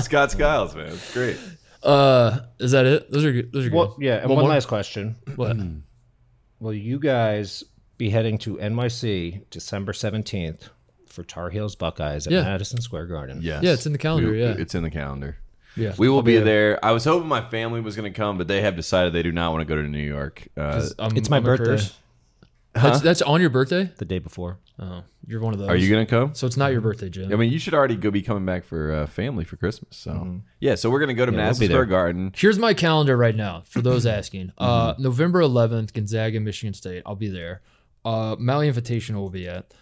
Scott 0.01 0.31
Skiles, 0.31 0.75
man, 0.75 0.87
it's 0.89 1.13
great. 1.13 1.37
Uh, 1.83 2.41
is 2.59 2.73
that 2.73 2.87
it? 2.87 3.11
Those 3.11 3.25
are 3.25 3.33
good. 3.33 3.53
Those 3.53 3.67
are 3.67 3.71
good. 3.71 3.77
Well, 3.77 3.97
yeah, 4.01 4.17
and 4.19 4.29
One 4.29 4.37
one 4.37 4.45
more? 4.47 4.55
last 4.55 4.69
question. 4.69 5.17
What? 5.37 5.57
Will 6.61 6.75
you 6.75 6.99
guys 6.99 7.65
be 7.97 8.11
heading 8.11 8.39
to 8.39 8.57
NYC 8.59 9.49
December 9.51 9.93
17th 9.93 10.69
for 11.13 11.23
Tar 11.23 11.51
Heels 11.51 11.77
Buckeyes 11.77 12.27
at 12.27 12.33
Yeah. 12.33 12.43
Madison 12.43 12.81
Square 12.81 13.07
Garden? 13.07 13.41
Yes. 13.43 13.63
Yeah, 13.63 13.73
it's 13.73 13.87
in 13.87 13.93
the 13.93 13.99
calendar, 13.99 14.31
We- 14.31 14.41
yeah. 14.41 14.55
it's 14.59 14.75
in 14.75 14.83
the 14.83 14.91
calendar. 14.91 15.37
Yeah. 15.77 15.95
We 15.99 16.09
will 16.09 16.23
be 16.23 16.37
there. 16.39 16.85
I 16.85 16.91
was 16.93 17.05
hoping 17.05 17.29
my 17.29 17.43
family 17.43 17.81
was 17.81 17.95
going 17.95 18.13
to 18.13 18.17
come, 18.17 18.37
but 18.39 18.49
they 18.49 18.61
have 18.63 18.75
decided 18.75 19.13
they 19.13 19.23
do 19.23 19.31
not 19.33 19.53
want 19.53 19.61
to 19.67 19.73
go 19.73 19.81
to 19.81 19.87
New 19.89 19.99
York. 20.03 20.49
Uh, 20.57 20.89
I'm- 20.99 21.17
It's 21.17 21.31
my 21.31 21.37
I'm 21.37 21.45
a 21.45 21.47
birthday. 21.47 21.65
curse. 21.65 21.95
That's, 22.73 23.01
that's 23.01 23.23
on 23.23 23.41
your 23.41 23.51
birthday. 23.51 23.91
The 23.97 24.05
day 24.05 24.21
before. 24.21 24.59
Oh, 24.79 25.03
you're 25.27 25.41
one 25.41 25.53
of 25.53 25.59
those. 25.59 25.69
are 25.69 25.77
you 25.77 25.91
going 25.91 26.07
to 26.07 26.11
come? 26.11 26.35
So 26.35 26.47
it's 26.47 26.57
not 26.57 26.71
your 26.73 26.81
birthday, 26.81 27.11
Jim. 27.11 27.33
I 27.33 27.37
mean, 27.37 27.53
you 27.53 27.59
should 27.59 27.75
already 27.75 27.97
go 27.97 28.11
be 28.13 28.23
coming 28.23 28.47
back 28.47 28.65
for 28.65 28.93
uh, 28.93 29.07
family 29.07 29.45
for 29.45 29.57
Christmas. 29.57 29.97
So 29.97 30.41
yeah, 30.61 30.77
so 30.77 30.89
we're 30.89 31.01
gonna 31.01 31.13
go 31.15 31.27
to 31.27 31.33
Mm-hmm. 31.33 31.37
we'll 31.37 31.45
Madison 31.47 31.67
be 31.69 31.73
Square. 31.75 31.85
Garden. 31.87 32.33
Here's 32.37 32.59
my 32.59 32.73
calendar 32.73 33.17
right 33.17 33.35
now 33.37 33.63
for 33.67 33.83
those 33.83 34.07
asking. 34.19 34.53
Uh, 34.57 34.93
Mm-hmm. 34.95 35.03
November 35.03 35.41
11th, 35.43 35.93
Gonzaga, 35.93 36.41
Michigan 36.41 36.73
State. 36.73 37.03
I'll 37.05 37.17
be 37.17 37.29
there. 37.29 37.61
Uh, 38.05 38.37
Maui 38.39 38.71
Invitational 38.71 39.17
will 39.17 39.31
be 39.31 39.47
at. 39.49 39.75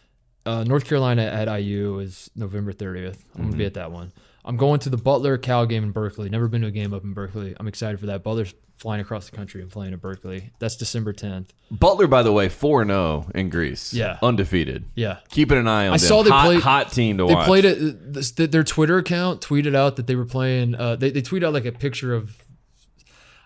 Uh, 0.46 0.64
North 0.64 0.84
Carolina 0.86 1.22
at 1.22 1.46
IU 1.60 1.98
is 1.98 2.30
November 2.34 2.72
30th. 2.72 3.18
I'm 3.36 3.42
gonna 3.44 3.48
be 3.52 3.58
Mm-hmm. 3.58 3.66
at 3.66 3.74
that 3.74 3.92
one. 3.92 4.12
I'm 4.44 4.56
going 4.56 4.80
to 4.80 4.90
the 4.90 4.96
Butler 4.96 5.36
Cal 5.36 5.66
game 5.66 5.82
in 5.84 5.90
Berkeley. 5.90 6.30
Never 6.30 6.48
been 6.48 6.62
to 6.62 6.68
a 6.68 6.70
game 6.70 6.94
up 6.94 7.04
in 7.04 7.12
Berkeley. 7.12 7.54
I'm 7.60 7.68
excited 7.68 8.00
for 8.00 8.06
that. 8.06 8.22
Butler's 8.22 8.54
flying 8.78 9.00
across 9.00 9.28
the 9.28 9.36
country 9.36 9.60
and 9.60 9.70
playing 9.70 9.92
at 9.92 10.00
Berkeley. 10.00 10.52
That's 10.60 10.76
December 10.76 11.12
10th. 11.12 11.48
Butler, 11.70 12.06
by 12.06 12.22
the 12.22 12.32
way, 12.32 12.48
four 12.48 12.80
and 12.80 12.90
zero 12.90 13.26
in 13.34 13.50
Greece. 13.50 13.92
Yeah. 13.92 14.18
undefeated. 14.22 14.86
Yeah. 14.94 15.18
Keeping 15.30 15.58
an 15.58 15.66
eye 15.68 15.88
on 15.88 15.94
I 15.94 15.96
them. 15.98 16.06
saw 16.08 16.22
they 16.22 16.30
hot, 16.30 16.44
played- 16.46 16.60
hot 16.62 16.92
team 16.92 17.18
to 17.18 17.26
They 17.26 17.34
watch. 17.34 17.46
played 17.46 17.64
it. 17.66 18.50
Their 18.52 18.64
Twitter 18.64 18.96
account 18.98 19.42
tweeted 19.42 19.74
out 19.74 19.96
that 19.96 20.06
they 20.06 20.14
were 20.14 20.24
playing. 20.24 20.76
Uh, 20.76 20.96
they 20.96 21.10
they 21.10 21.20
tweeted 21.20 21.44
out 21.44 21.52
like 21.52 21.66
a 21.66 21.72
picture 21.72 22.14
of. 22.14 22.42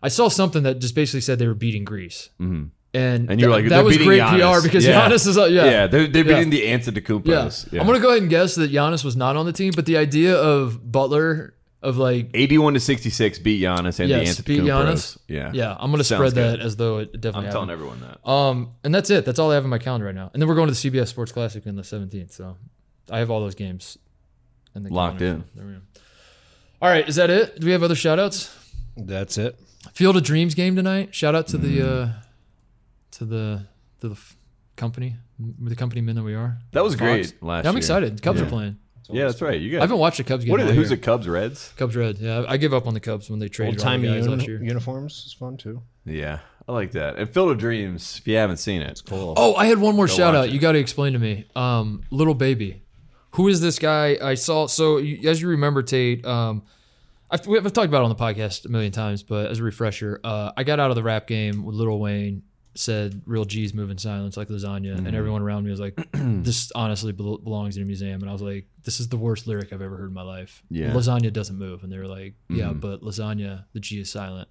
I 0.05 0.09
saw 0.09 0.29
something 0.29 0.63
that 0.65 0.79
just 0.81 0.95
basically 0.95 1.21
said 1.23 1.39
they 1.39 1.47
were 1.49 1.55
beating 1.55 1.85
Greece, 1.85 2.29
mm-hmm. 2.41 2.65
And 2.95 3.31
And 3.31 3.41
you're 3.41 3.49
that- 3.51 3.57
like, 3.57 3.65
that 3.65 3.77
they're 3.77 3.85
was 3.85 3.97
great 3.99 4.21
Giannis. 4.21 4.61
PR 4.61 4.63
because 4.63 4.85
Yeah. 4.87 5.09
Giannis 5.09 5.27
is 5.27 5.39
uh, 5.39 5.45
yeah 5.45 5.65
Yeah, 5.65 5.87
they're, 5.87 6.07
they're 6.07 6.25
Yeah. 6.27 6.35
beating 6.45 6.51
the 6.51 6.63
Antetokounmpos. 6.67 7.73
yeah. 7.73 7.81
I'm 7.81 7.87
gonna 7.87 8.01
go 8.01 8.09
ahead 8.11 8.23
and 8.23 8.31
guess 8.31 8.55
that 8.57 8.71
Giannis 8.73 9.05
was 9.05 9.17
not 9.17 9.37
on 9.37 9.47
the 9.47 9.53
team, 9.53 9.73
but 9.75 9.87
the 9.87 9.97
idea 9.97 10.37
of 10.37 10.91
Butler 10.93 11.55
of 11.83 11.97
like 11.97 12.31
81 12.35 12.75
to 12.75 12.81
66 12.81 13.39
beat 13.41 13.61
Giannis 13.63 13.99
and 13.99 14.09
yes 14.09 14.37
the 14.37 14.43
beat 14.45 14.61
Antetokounmpos. 14.61 14.67
Giannis, 14.69 15.19
Yeah, 15.27 15.51
yeah, 15.53 15.77
I'm 15.81 15.91
gonna 15.91 16.05
Sounds 16.05 16.19
spread 16.31 16.35
that 16.35 16.59
good. 16.59 16.67
as 16.67 16.77
though 16.77 16.99
it 16.99 17.13
definitely. 17.13 17.29
I'm 17.29 17.33
definitely. 17.45 17.51
telling 17.53 17.71
everyone 17.71 18.01
that. 18.03 18.29
Um, 18.31 18.69
and 18.85 18.95
that's 18.95 19.11
it. 19.11 19.25
That's 19.25 19.39
all 19.39 19.51
I 19.51 19.55
have 19.55 19.65
in 19.65 19.71
my 19.71 19.79
calendar 19.79 20.07
right 20.07 20.15
now. 20.15 20.31
And 20.33 20.41
then 20.41 20.49
we're 20.49 20.55
going 20.55 20.69
to 20.69 20.75
the 20.75 20.91
CBS 20.91 21.09
Sports 21.09 21.33
Classic 21.33 21.67
on 21.67 21.75
the 21.77 21.83
17th. 21.83 22.33
So 22.33 22.57
I 23.11 23.19
have 23.19 23.31
all 23.31 23.41
those 23.41 23.55
games. 23.57 23.99
In 24.75 24.85
the 24.85 24.91
Locked 24.93 25.19
calendar. 25.19 25.45
in. 25.55 25.57
There 25.57 25.67
we 25.67 25.73
go. 25.73 25.79
All 26.81 26.89
right, 26.89 27.07
is 27.09 27.17
that 27.17 27.31
it? 27.31 27.59
Do 27.61 27.67
we 27.67 27.73
have 27.73 27.83
other 27.83 27.95
shout 27.95 28.19
outs? 28.19 28.55
That's 28.97 29.37
it. 29.39 29.59
Field 29.93 30.17
of 30.17 30.23
Dreams 30.23 30.55
game 30.55 30.77
tonight. 30.77 31.15
Shout 31.15 31.35
out 31.35 31.47
to 31.49 31.59
the 31.59 31.79
Mm. 31.79 32.09
uh, 32.09 32.13
to 33.13 33.25
the 33.25 33.67
to 34.01 34.09
the 34.09 34.15
f- 34.15 34.37
company, 34.77 35.17
the 35.39 35.77
company 35.77 36.01
men 36.01 36.17
that 36.17 36.23
we 36.23 36.35
are. 36.35 36.59
That 36.73 36.83
was 36.85 36.95
Fox. 36.95 37.01
great 37.03 37.43
last 37.43 37.65
Yeah, 37.65 37.71
I'm 37.71 37.75
year. 37.75 37.79
excited. 37.79 38.23
Cubs 38.23 38.41
Yeah. 38.41 38.47
are 38.47 38.49
playing. 38.49 38.77
Yeah, 39.11 39.25
that's 39.27 39.43
right. 39.43 39.61
You 39.61 39.71
guys. 39.71 39.79
I 39.79 39.83
haven't 39.83 39.99
watched 39.99 40.19
the 40.19 40.25
Cubs 40.25 40.45
game. 40.45 40.53
What 40.53 40.61
are 40.61 40.65
all 40.65 40.69
they, 40.71 40.77
who's 40.77 40.89
the? 40.91 40.97
Cubs, 40.97 41.29
Reds. 41.29 41.73
Cubs 41.77 41.97
Reds. 41.97 42.21
Yeah, 42.21 42.45
I 42.49 42.57
give 42.57 42.73
up 42.73 42.87
on 42.87 42.95
the 42.95 43.01
Cubs 43.01 43.29
when 43.29 43.41
they 43.41 43.47
Old 43.47 43.53
traded 43.53 43.75
all 43.75 43.79
the 43.79 43.83
timey 43.85 44.09
guys 44.09 44.27
last 44.29 44.47
year. 44.47 44.63
uniforms 44.63 45.25
is 45.27 45.33
fun 45.33 45.57
too. 45.57 45.83
Yeah, 46.07 46.39
I 46.69 46.73
like 46.73 46.93
that. 46.93 47.17
And 47.19 47.29
Field 47.29 47.51
of 47.51 47.59
Dreams. 47.59 48.19
If 48.21 48.29
you 48.29 48.37
haven't 48.37 48.57
seen 48.59 48.81
it, 48.81 48.91
it's 48.91 49.01
Cool. 49.03 49.35
Oh, 49.37 49.55
I 49.57 49.67
had 49.67 49.79
one 49.79 49.97
more 49.97 50.09
shout 50.09 50.35
out. 50.35 50.47
it. 50.49 50.53
You 50.53 50.61
got 50.61 50.73
to 50.73 50.79
explain 50.79 51.13
to 51.13 51.19
me. 51.19 51.45
Um, 51.55 52.05
little 52.11 52.35
baby, 52.35 52.83
who 53.33 53.49
is 53.49 53.61
this 53.61 53.79
guy? 53.79 54.17
I 54.23 54.35
saw. 54.35 54.67
So 54.67 54.99
you, 54.99 55.29
as 55.29 55.43
you 55.43 55.49
remember, 55.49 55.83
Tate. 55.83 56.25
Um, 56.25 56.63
I've, 57.31 57.47
we- 57.47 57.59
I've 57.59 57.65
talked 57.73 57.89
about 57.89 58.03
it 58.03 58.05
on 58.05 58.09
the 58.11 58.15
podcast 58.15 58.67
a 58.67 58.69
million 58.69 58.93
times, 58.93 59.23
but 59.23 59.51
as 59.51 59.59
a 59.59 59.63
refresher, 59.65 60.21
uh, 60.23 60.53
I 60.57 60.65
got 60.65 60.79
out 60.81 60.91
of 60.91 60.97
the 60.97 61.03
rap 61.03 61.27
game 61.27 61.65
with 61.65 61.75
Little 61.75 61.99
Wayne. 61.99 62.43
Said 62.75 63.21
real 63.27 63.45
G's 63.45 63.75
move 63.75 63.91
in 63.91 63.99
silence 63.99 64.37
like 64.39 64.49
lasagna, 64.49 64.95
Mm-hmm. 64.97 65.07
and 65.07 65.15
everyone 65.15 65.43
around 65.43 65.65
me 65.65 65.71
was 65.71 65.81
like, 65.81 65.95
"This 66.15 66.73
honestly 66.75 67.13
bel- 67.13 67.37
belongs 67.39 67.77
in 67.77 67.83
a 67.83 67.87
museum." 67.87 68.21
And 68.23 68.31
I 68.31 68.33
was 68.33 68.41
like, 68.41 68.67
"This 68.85 68.99
is 68.99 69.09
the 69.09 69.19
worst 69.19 69.47
lyric 69.47 69.73
I've 69.75 69.83
ever 69.83 69.97
heard 69.99 70.09
in 70.09 70.15
my 70.15 70.23
life." 70.23 70.63
Yeah. 70.71 70.87
Mm-hmm. 70.89 70.97
lasagna 70.97 71.33
doesn't 71.33 71.59
move, 71.59 71.83
and 71.85 71.93
they 71.93 71.99
were 71.99 72.07
like, 72.07 72.35
"Yeah, 72.49 72.73
but 72.73 73.03
lasagna, 73.03 73.65
the 73.75 73.81
G 73.81 74.01
is 74.01 74.11
silent." 74.11 74.49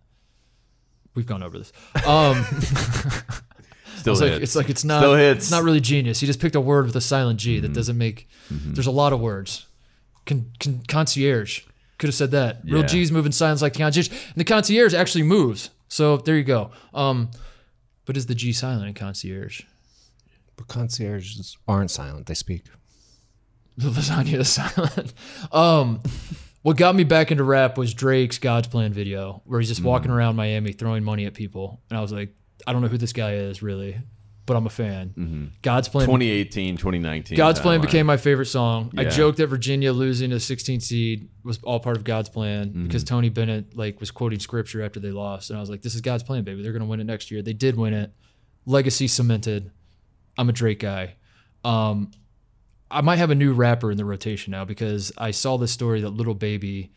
We've 1.16 1.26
gone 1.26 1.42
over 1.44 1.58
this. 1.58 1.74
Um, 2.06 2.44
still 3.98 4.14
it's 4.14 4.20
hits. 4.20 4.22
like 4.22 4.42
it's 4.44 4.56
like 4.56 4.70
it's 4.70 4.84
not 4.84 5.00
Still 5.00 5.16
hits. 5.16 5.26
Mm-hmm. 5.30 5.38
it's 5.38 5.52
not 5.52 5.64
really 5.64 5.80
genius. 5.82 6.20
He 6.20 6.28
just 6.28 6.40
picked 6.40 6.56
a 6.56 6.62
word 6.62 6.86
with 6.86 6.96
a 6.96 7.02
silent 7.02 7.40
G 7.40 7.60
that 7.60 7.74
doesn't 7.74 7.98
make. 7.98 8.30
There's 8.50 8.88
a 8.88 8.92
lot 8.92 9.14
of 9.14 9.20
words. 9.20 9.66
Con, 10.26 10.52
con, 10.60 10.84
concierge 10.88 11.62
could 11.98 12.08
have 12.08 12.16
said 12.16 12.32
that. 12.32 12.62
Real 12.64 12.82
Yeah. 12.82 12.86
G's 12.86 13.12
move 13.12 13.26
in 13.26 13.32
silence 13.32 13.62
like 13.62 13.74
the 13.74 13.80
concierge, 13.80 14.10
and 14.10 14.36
the 14.36 14.44
concierge 14.44 14.94
actually 14.94 15.24
moves. 15.24 15.72
So 15.88 16.18
there 16.18 16.38
you 16.38 16.44
go. 16.44 16.72
Um, 16.94 17.32
but 18.06 18.18
is 18.18 18.26
the 18.26 18.36
G 18.36 18.54
silent 18.54 18.88
in 18.88 18.94
concierge? 18.94 19.62
But 20.56 20.68
concierges 20.68 21.58
aren't 21.68 21.92
silent; 21.92 22.28
they 22.28 22.34
speak. 22.34 22.66
The 23.78 23.90
lasagna 23.90 24.40
is 24.40 24.50
silent. 24.50 25.14
Um, 25.52 26.02
what 26.62 26.78
got 26.78 26.96
me 26.96 27.04
back 27.04 27.32
into 27.32 27.44
rap 27.44 27.78
was 27.78 27.94
Drake's 27.94 28.38
God's 28.38 28.68
Plan 28.68 28.94
video, 28.94 29.42
where 29.46 29.60
he's 29.60 29.70
just 29.70 29.84
walking 29.84 30.12
around 30.12 30.36
Miami 30.36 30.74
throwing 30.74 31.04
money 31.04 31.26
at 31.26 31.34
people, 31.34 31.82
and 31.90 31.98
I 31.98 32.02
was 32.02 32.12
like, 32.12 32.36
I 32.68 32.74
don't 32.74 32.82
know 32.82 32.88
who 32.88 32.98
this 32.98 33.14
guy 33.14 33.34
is 33.34 33.64
really, 33.64 34.00
but 34.46 34.58
I'm 34.58 34.66
a 34.66 34.70
fan. 34.70 35.52
God's 35.62 35.88
Plan 35.88 36.06
2018, 36.08 36.78
2019. 36.78 37.38
God's 37.38 37.60
Plan 37.60 37.80
timeline. 37.80 37.84
became 37.84 38.06
my 38.06 38.18
favorite 38.18 38.48
song. 38.48 38.92
I 38.98 39.06
joked 39.06 39.38
that 39.38 39.48
Virginia 39.48 39.94
losing 39.94 40.32
a 40.34 40.40
16 40.40 40.80
seed 40.82 41.30
was 41.44 41.60
all 41.64 41.80
part 41.80 41.96
of 41.98 42.04
God's 42.04 42.30
plan 42.30 42.70
Mm-hmm. 42.70 42.84
because 42.88 43.04
Tony 43.04 43.30
Bennett 43.30 43.76
like 43.78 44.00
was 44.00 44.12
quoting 44.12 44.40
scripture 44.40 44.84
after 44.84 45.00
they 45.00 45.12
lost, 45.12 45.50
and 45.50 45.58
I 45.58 45.60
was 45.62 45.70
like, 45.70 45.82
"This 45.82 45.96
is 45.96 46.02
God's 46.02 46.24
plan, 46.24 46.44
baby. 46.44 46.64
They're 46.64 46.74
gonna 46.74 46.86
win 46.86 47.00
it 47.00 47.06
next 47.06 47.30
year." 47.32 47.42
They 47.42 47.54
did 47.54 47.78
win 47.78 47.94
it. 47.94 48.12
Legacy 48.66 49.08
cemented. 49.08 49.72
I'm 50.38 50.50
a 50.50 50.54
Drake 50.54 50.80
guy. 50.80 51.16
Um, 51.64 52.12
I 52.90 53.02
might 53.02 53.18
have 53.18 53.30
a 53.32 53.36
new 53.36 53.54
rapper 53.54 53.92
in 53.92 53.98
the 53.98 54.06
rotation 54.06 54.52
now 54.52 54.66
because 54.66 55.12
I 55.18 55.32
saw 55.32 55.58
this 55.58 55.72
story 55.72 56.02
that 56.02 56.10
Little 56.10 56.34
Baby 56.36 56.92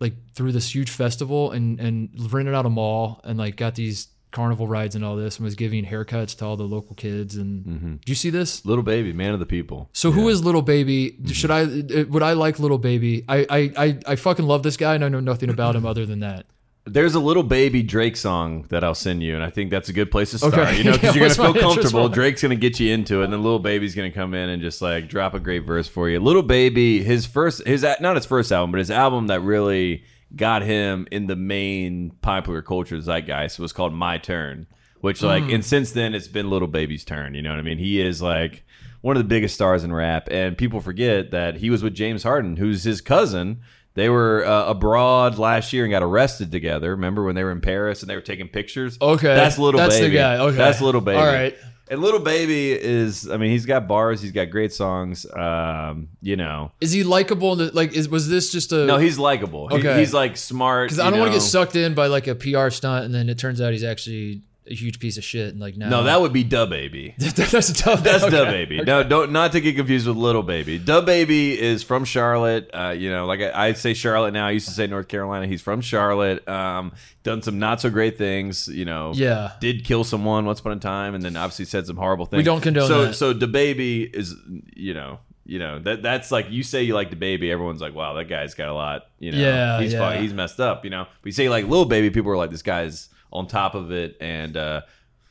like 0.00 0.14
threw 0.34 0.52
this 0.52 0.74
huge 0.74 0.90
festival 0.90 1.50
and 1.52 1.80
and 1.80 2.10
rented 2.32 2.54
out 2.54 2.66
a 2.66 2.70
mall 2.70 3.20
and 3.24 3.38
like 3.38 3.56
got 3.56 3.74
these 3.74 4.08
carnival 4.34 4.68
rides 4.68 4.94
and 4.94 5.02
all 5.04 5.16
this 5.16 5.36
and 5.38 5.44
was 5.44 5.54
giving 5.54 5.86
haircuts 5.86 6.36
to 6.38 6.44
all 6.44 6.56
the 6.56 6.64
local 6.64 6.94
kids 6.94 7.36
and 7.36 7.64
Mm-hmm. 7.64 7.94
do 8.04 8.10
you 8.10 8.14
see 8.16 8.28
this? 8.30 8.66
Little 8.66 8.82
baby, 8.84 9.12
man 9.14 9.32
of 9.32 9.40
the 9.40 9.46
people. 9.46 9.88
So 9.94 10.10
who 10.10 10.28
is 10.28 10.44
Little 10.44 10.60
Baby? 10.60 11.16
Should 11.32 11.50
I 11.50 11.62
uh, 11.62 12.04
would 12.10 12.22
I 12.22 12.32
like 12.34 12.58
Little 12.58 12.78
Baby? 12.78 13.24
I, 13.28 13.46
I 13.48 13.72
I 13.86 13.98
I 14.08 14.16
fucking 14.16 14.44
love 14.44 14.62
this 14.62 14.76
guy 14.76 14.94
and 14.94 15.04
I 15.04 15.08
know 15.08 15.20
nothing 15.20 15.48
about 15.48 15.74
him 15.76 15.86
other 15.92 16.04
than 16.04 16.20
that. 16.20 16.44
There's 16.86 17.14
a 17.14 17.20
little 17.20 17.42
baby 17.42 17.82
Drake 17.82 18.14
song 18.14 18.66
that 18.68 18.84
I'll 18.84 18.94
send 18.94 19.22
you, 19.22 19.34
and 19.34 19.42
I 19.42 19.48
think 19.48 19.70
that's 19.70 19.88
a 19.88 19.94
good 19.94 20.10
place 20.10 20.32
to 20.32 20.38
start. 20.38 20.52
Okay. 20.54 20.76
You 20.76 20.84
know, 20.84 20.92
because 20.92 21.14
Yeah, 21.16 21.22
you're 21.22 21.34
gonna 21.34 21.52
feel 21.54 21.62
comfortable. 21.62 22.10
Drake's 22.10 22.42
gonna 22.42 22.56
get 22.56 22.78
you 22.78 22.92
into 22.92 23.22
it, 23.22 23.24
and 23.24 23.32
then 23.32 23.42
little 23.42 23.58
baby's 23.58 23.94
gonna 23.94 24.10
come 24.10 24.34
in 24.34 24.50
and 24.50 24.60
just 24.60 24.82
like 24.82 25.08
drop 25.08 25.32
a 25.32 25.40
great 25.40 25.60
verse 25.64 25.88
for 25.88 26.10
you. 26.10 26.20
Little 26.20 26.42
baby, 26.42 27.02
his 27.02 27.24
first, 27.24 27.66
his 27.66 27.82
not 28.00 28.16
his 28.16 28.26
first 28.26 28.52
album, 28.52 28.70
but 28.70 28.78
his 28.80 28.90
album 28.90 29.28
that 29.28 29.40
really 29.40 30.04
got 30.36 30.62
him 30.62 31.06
in 31.10 31.26
the 31.26 31.36
main 31.36 32.10
popular 32.22 32.62
culture 32.62 32.98
zeitgeist 33.00 33.58
It 33.58 33.62
was 33.62 33.72
called 33.72 33.92
My 33.94 34.18
Turn. 34.18 34.66
Which 35.00 35.20
like, 35.22 35.44
Hmm. 35.44 35.50
and 35.50 35.64
since 35.64 35.92
then 35.92 36.14
it's 36.14 36.28
been 36.28 36.48
little 36.48 36.66
baby's 36.68 37.04
turn. 37.04 37.34
You 37.34 37.42
know 37.42 37.50
what 37.50 37.58
I 37.58 37.62
mean? 37.62 37.76
He 37.78 38.00
is 38.00 38.22
like 38.22 38.64
one 39.02 39.16
of 39.16 39.22
the 39.22 39.28
biggest 39.28 39.54
stars 39.54 39.84
in 39.84 39.92
rap, 39.92 40.28
and 40.30 40.56
people 40.56 40.80
forget 40.80 41.30
that 41.30 41.56
he 41.58 41.68
was 41.68 41.82
with 41.82 41.92
James 41.94 42.22
Harden, 42.22 42.56
who's 42.56 42.84
his 42.84 43.02
cousin. 43.02 43.60
They 43.94 44.08
were 44.08 44.44
uh, 44.44 44.66
abroad 44.66 45.38
last 45.38 45.72
year 45.72 45.84
and 45.84 45.90
got 45.92 46.02
arrested 46.02 46.50
together. 46.50 46.90
Remember 46.90 47.22
when 47.24 47.34
they 47.36 47.44
were 47.44 47.52
in 47.52 47.60
Paris 47.60 48.02
and 48.02 48.10
they 48.10 48.16
were 48.16 48.20
taking 48.20 48.48
pictures? 48.48 48.98
Okay, 49.00 49.34
that's 49.34 49.58
little 49.58 49.78
Baby. 49.78 49.90
that's 49.90 50.00
the 50.00 50.10
guy. 50.10 50.36
Okay. 50.38 50.56
that's 50.56 50.80
little 50.80 51.00
baby. 51.00 51.18
All 51.18 51.26
right. 51.26 51.56
And 51.86 52.00
little 52.00 52.18
baby 52.18 52.72
is, 52.72 53.28
I 53.30 53.36
mean, 53.36 53.50
he's 53.50 53.66
got 53.66 53.86
bars, 53.86 54.22
he's 54.22 54.32
got 54.32 54.48
great 54.50 54.72
songs. 54.72 55.26
Um, 55.30 56.08
you 56.22 56.34
know, 56.34 56.72
Is 56.80 56.92
he 56.92 57.04
likable? 57.04 57.56
Like, 57.74 57.92
is 57.92 58.08
was 58.08 58.28
this 58.28 58.50
just 58.50 58.72
a? 58.72 58.86
no, 58.86 58.96
he's 58.96 59.18
likable. 59.18 59.68
He- 59.68 59.76
Okay. 59.76 59.98
he's 60.00 60.14
like 60.14 60.36
smart. 60.38 60.88
because 60.88 60.98
I 60.98 61.10
don't 61.10 61.20
want 61.20 61.30
to 61.32 61.36
get 61.38 61.42
sucked 61.42 61.76
in 61.76 61.92
by 61.94 62.06
like 62.06 62.26
a 62.26 62.34
PR 62.34 62.70
stunt 62.70 63.04
and 63.04 63.14
then 63.14 63.28
it 63.28 63.38
turns 63.38 63.60
out 63.60 63.72
he's 63.72 63.84
actually 63.84 64.42
a 64.66 64.74
huge 64.74 64.98
piece 64.98 65.18
of 65.18 65.24
shit 65.24 65.48
and 65.50 65.60
like 65.60 65.76
now. 65.76 65.88
No, 65.90 66.02
that 66.04 66.20
would 66.20 66.32
be 66.32 66.42
Da 66.44 66.64
Baby. 66.78 67.14
that's 67.18 67.68
a 67.70 67.74
tough. 67.74 68.02
That's 68.02 68.24
okay. 68.24 68.30
Da 68.36 68.44
Baby. 68.46 68.82
No, 68.82 69.02
don't 69.02 69.32
not 69.32 69.52
to 69.52 69.60
get 69.60 69.76
confused 69.76 70.06
with 70.06 70.16
Little 70.16 70.42
Baby. 70.42 70.78
Da 70.78 71.00
Baby 71.00 71.60
is 71.60 71.82
from 71.82 72.04
Charlotte. 72.04 72.70
Uh, 72.72 72.94
you 72.96 73.10
know, 73.10 73.26
like 73.26 73.40
I, 73.40 73.68
I 73.68 73.72
say 73.74 73.94
Charlotte 73.94 74.32
now. 74.32 74.46
I 74.46 74.52
used 74.52 74.66
to 74.68 74.74
say 74.74 74.86
North 74.86 75.08
Carolina. 75.08 75.46
He's 75.46 75.60
from 75.62 75.80
Charlotte. 75.80 76.46
Um, 76.48 76.92
done 77.22 77.42
some 77.42 77.58
not 77.58 77.80
so 77.80 77.90
great 77.90 78.16
things. 78.18 78.68
You 78.68 78.84
know, 78.84 79.12
Yeah. 79.14 79.52
did 79.60 79.84
kill 79.84 80.04
someone 80.04 80.44
once 80.46 80.60
upon 80.60 80.72
a 80.72 80.80
time, 80.80 81.14
and 81.14 81.22
then 81.24 81.36
obviously 81.36 81.66
said 81.66 81.86
some 81.86 81.96
horrible 81.96 82.26
things. 82.26 82.38
We 82.38 82.44
don't 82.44 82.60
condone 82.62 82.88
so, 82.88 83.04
that. 83.06 83.14
So 83.14 83.32
Da 83.34 83.46
Baby 83.46 84.02
is, 84.04 84.34
you 84.74 84.94
know. 84.94 85.18
You 85.46 85.58
know 85.58 85.78
that 85.80 86.02
that's 86.02 86.32
like 86.32 86.50
you 86.50 86.62
say 86.62 86.84
you 86.84 86.94
like 86.94 87.10
the 87.10 87.16
baby. 87.16 87.52
Everyone's 87.52 87.82
like, 87.82 87.94
"Wow, 87.94 88.14
that 88.14 88.30
guy's 88.30 88.54
got 88.54 88.68
a 88.68 88.72
lot." 88.72 89.08
You 89.18 89.30
know, 89.30 89.36
Yeah, 89.36 89.78
he's 89.78 89.92
yeah. 89.92 90.16
he's 90.16 90.32
messed 90.32 90.58
up. 90.58 90.84
You 90.84 90.90
know, 90.90 91.04
but 91.04 91.26
you 91.26 91.32
say 91.32 91.50
like 91.50 91.66
little 91.66 91.84
baby, 91.84 92.08
people 92.08 92.30
are 92.30 92.36
like, 92.38 92.48
"This 92.48 92.62
guy's 92.62 93.10
on 93.34 93.46
top 93.48 93.74
of 93.74 93.90
it," 93.92 94.16
and 94.20 94.56
uh, 94.56 94.82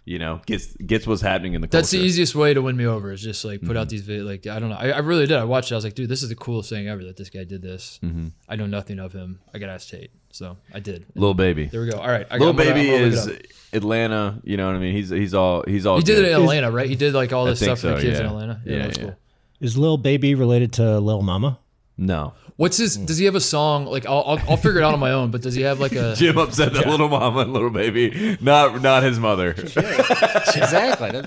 you 0.06 0.20
know, 0.20 0.42
gets 0.46 0.76
gets 0.76 1.08
what's 1.08 1.22
happening 1.22 1.54
in 1.54 1.62
the 1.62 1.68
That's 1.68 1.92
the 1.92 2.00
easiest 2.00 2.36
way 2.36 2.54
to 2.54 2.62
win 2.62 2.76
me 2.76 2.86
over. 2.86 3.12
Is 3.12 3.22
just 3.22 3.46
like 3.46 3.62
put 3.62 3.70
Mm-hmm. 3.70 3.78
out 3.78 3.90
these 3.90 4.06
videos. 4.08 4.26
Like 4.26 4.48
I 4.48 4.60
don't 4.60 4.70
know. 4.70 4.76
I, 4.76 4.90
I 4.90 5.00
really 5.00 5.26
did. 5.28 5.38
I 5.38 5.46
watched. 5.46 5.72
it. 5.72 5.76
I 5.76 5.78
was 5.78 5.84
like, 5.86 5.96
dude, 5.96 6.10
this 6.10 6.22
is 6.24 6.30
the 6.30 6.36
coolest 6.36 6.70
thing 6.70 6.88
ever 6.90 7.04
that 7.06 7.16
this 7.18 7.30
guy 7.30 7.44
did 7.46 7.62
this. 7.62 8.00
Mm-hmm. 8.04 8.28
I 8.50 8.56
know 8.58 8.66
nothing 8.68 9.00
of 9.00 9.14
him. 9.14 9.40
I 9.54 9.60
got 9.60 9.68
to 9.68 9.72
ask 9.74 9.88
Tate. 9.90 10.12
So 10.32 10.58
I 10.74 10.80
did. 10.80 11.06
Little 11.16 11.34
baby. 11.36 11.68
There 11.68 11.82
we 11.82 11.90
go. 11.90 12.00
All 12.00 12.08
right. 12.10 12.26
I 12.30 12.38
Little 12.38 12.50
I'm 12.50 12.56
baby 12.56 12.88
gonna 12.90 13.04
is. 13.06 13.30
Atlanta. 13.72 14.42
You 14.44 14.58
know 14.58 14.68
what 14.68 14.76
I 14.76 14.80
mean? 14.80 14.94
He's 14.96 15.10
he's 15.10 15.34
all 15.34 15.64
he's 15.68 15.86
all. 15.86 15.98
He 15.98 16.04
did 16.04 16.20
it 16.26 16.32
in 16.32 16.36
Atlanta, 16.42 16.72
right? 16.72 16.90
He 16.90 16.96
did 16.96 17.14
like 17.14 17.32
all 17.34 17.46
this 17.46 17.60
think 17.60 17.78
stuff 17.78 17.92
for 17.92 17.96
the 17.98 18.02
kids 18.04 18.20
yeah. 18.20 18.26
in 18.26 18.32
Atlanta. 18.32 18.62
Yeah, 18.66 18.76
Yeah, 18.76 18.84
that's 18.88 18.98
yeah. 18.98 19.04
cool. 19.06 19.16
Is 19.62 19.78
Lil 19.78 19.98
Baby 19.98 20.36
related 20.36 20.74
to 20.74 21.00
Lil 21.00 21.22
Mama? 21.22 21.60
No, 21.98 22.34
What's 22.56 22.78
his? 22.78 22.98
Does 22.98 23.18
he 23.18 23.26
have 23.26 23.36
a 23.36 23.42
song? 23.42 23.86
Like 23.86 24.06
I'll, 24.06 24.24
I'll 24.26 24.40
I'll 24.50 24.58
figure 24.58 24.80
it 24.80 24.84
out 24.84 24.94
on 24.94 25.00
my 25.00 25.12
own. 25.12 25.32
But 25.32 25.42
does 25.42 25.56
he 25.56 25.64
have 25.64 25.80
like 25.80 25.94
a? 25.94 26.16
Jim 26.18 26.38
upset 26.38 26.74
that 26.74 26.88
little 26.88 27.10
mama 27.10 27.40
and 27.42 27.54
little 27.54 27.70
baby, 27.72 28.38
not 28.42 28.82
not 28.82 29.04
his 29.04 29.20
mother. 29.20 29.52
exactly. 29.58 31.24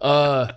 Uh, 0.00 0.52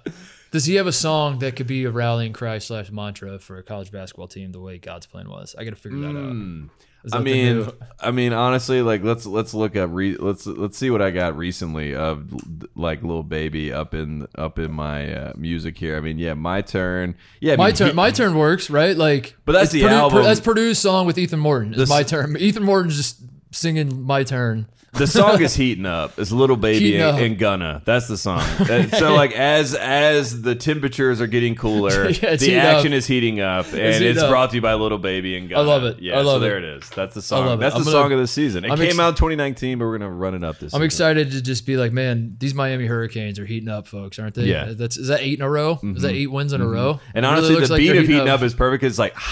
does 0.52 0.66
he 0.66 0.76
have 0.76 0.88
a 0.88 0.94
song 0.94 1.40
that 1.40 1.56
could 1.58 1.68
be 1.68 1.84
a 1.84 1.92
rallying 1.92 2.32
cry 2.32 2.60
slash 2.60 2.90
mantra 2.92 3.40
for 3.40 3.58
a 3.58 3.64
college 3.64 3.92
basketball 3.92 4.28
team 4.28 4.52
the 4.54 4.60
way 4.62 4.78
God's 4.78 5.06
plan 5.06 5.30
was? 5.30 5.54
I 5.58 5.64
got 5.66 5.72
to 5.72 5.76
figure 5.76 6.00
that 6.00 6.18
out. 6.18 6.70
I 7.14 7.20
mean, 7.20 7.70
I 8.00 8.12
mean, 8.12 8.34
honestly, 8.34 8.82
like 8.82 9.04
let's 9.04 9.26
let's 9.26 9.54
look 9.54 9.76
at 9.76 9.90
re- 9.90 10.18
let's 10.18 10.46
let's 10.48 10.78
see 10.78 10.90
what 10.90 11.02
I 11.02 11.12
got 11.12 11.38
recently 11.38 11.94
of 11.96 12.30
like 12.76 13.02
little 13.02 13.24
baby 13.24 13.72
up 13.74 13.94
in 13.94 14.28
up 14.36 14.60
in 14.60 14.72
my 14.72 15.14
uh, 15.14 15.34
music 15.36 15.78
here. 15.78 15.98
I 15.98 16.00
mean, 16.00 16.18
yeah, 16.18 16.34
my 16.34 16.62
turn. 16.62 17.16
Yeah, 17.40 17.54
I 17.54 17.56
my 17.58 17.66
mean, 17.68 17.76
turn. 17.76 17.88
he- 17.90 17.94
my 17.94 18.12
turn 18.12 18.36
works, 18.36 18.70
right? 18.70 18.96
Like, 18.98 19.36
But 19.46 19.54
that's 19.54 19.72
the 19.72 19.82
Purdue- 19.84 19.94
album. 19.94 20.24
That's 20.24 20.40
Purdue's 20.40 20.80
song 20.80 21.06
with 21.06 21.18
Ethan 21.18 21.40
Morton. 21.40 21.70
It's 21.70 21.78
This- 21.80 21.90
my 21.90 22.04
turn. 22.04 22.36
Ethan 22.38 22.64
Morton's 22.64 22.96
just 22.98 23.18
singing 23.52 24.02
my 24.04 24.24
turn. 24.24 24.68
The 24.98 25.08
song 25.08 25.42
is 25.42 25.56
heating 25.56 25.86
up. 25.86 26.18
It's 26.18 26.32
little 26.32 26.56
baby 26.56 26.98
and, 26.98 27.18
and 27.20 27.38
Gunna. 27.38 27.82
That's 27.86 28.08
the 28.08 28.18
song. 28.18 28.44
And 28.70 28.92
so 28.92 29.14
like 29.14 29.32
as 29.34 29.76
as 29.76 30.42
the 30.42 30.56
temperatures 30.56 31.22
are 31.22 31.28
getting 31.28 31.56
cooler, 31.56 32.10
Yeah, 32.10 32.36
the 32.36 32.56
action 32.56 32.94
up. 32.94 32.98
is 32.98 33.08
heating 33.08 33.40
up, 33.40 33.68
and 33.68 33.94
heating 33.94 34.08
it's 34.08 34.22
up. 34.22 34.30
brought 34.30 34.50
to 34.52 34.56
you 34.56 34.62
by 34.62 34.74
little 34.74 34.98
baby 34.98 35.38
and 35.38 35.50
Gunna. 35.50 35.62
I 35.62 35.66
love 35.66 35.84
it. 35.84 36.00
Yeah, 36.00 36.18
I 36.18 36.22
love 36.22 36.36
so 36.36 36.40
there 36.40 36.58
it. 36.58 36.64
it 36.64 36.84
is. 36.84 36.90
That's 36.90 37.14
the 37.14 37.22
song. 37.22 37.54
it. 37.54 37.58
That's 37.58 37.76
I'm 37.76 37.82
the 37.82 37.92
gonna- 37.92 38.04
song 38.04 38.12
of 38.14 38.20
the 38.20 38.28
season. 38.28 38.66
It 38.66 38.72
I'm 38.72 38.78
came 38.78 38.88
ex- 38.88 39.00
out 39.00 39.18
2019, 39.18 39.80
but 39.80 39.86
we're 39.86 39.98
gonna 39.98 40.12
run 40.12 40.36
it 40.36 40.44
up 40.44 40.60
this. 40.60 40.72
Season. 40.72 40.82
I'm 40.82 40.90
season. 40.90 41.08
excited 41.08 41.32
to 41.32 41.42
just 41.42 41.66
be 41.66 41.78
like, 41.78 41.92
man, 41.92 42.36
these 42.40 42.54
Miami 42.54 42.86
Hurricanes 42.86 43.40
are 43.40 43.46
heating 43.46 43.70
up, 43.70 43.88
folks, 43.88 44.20
aren't 44.20 44.36
they? 44.36 44.46
Yeah. 44.46 44.74
That's 44.74 44.98
is 44.98 45.08
that 45.08 45.22
eight 45.22 45.40
in 45.40 45.46
a 45.46 45.50
row? 45.50 45.80
Is 45.84 46.02
that 46.02 46.10
mm-hmm. 46.10 46.16
eight 46.16 46.32
wins 46.32 46.54
in 46.54 46.62
a 46.62 46.64
mm-hmm. 46.64 46.74
row? 46.74 47.00
And 47.14 47.26
It 47.26 47.30
really 47.30 47.38
honestly, 47.38 47.56
looks 47.56 47.68
the 47.68 47.74
like 47.74 47.80
beat 47.80 47.96
of 47.96 48.08
heating 48.08 48.30
up 48.30 48.42
is 48.42 48.54
perfect. 48.54 48.84
It's 48.84 49.00
like 49.00 49.16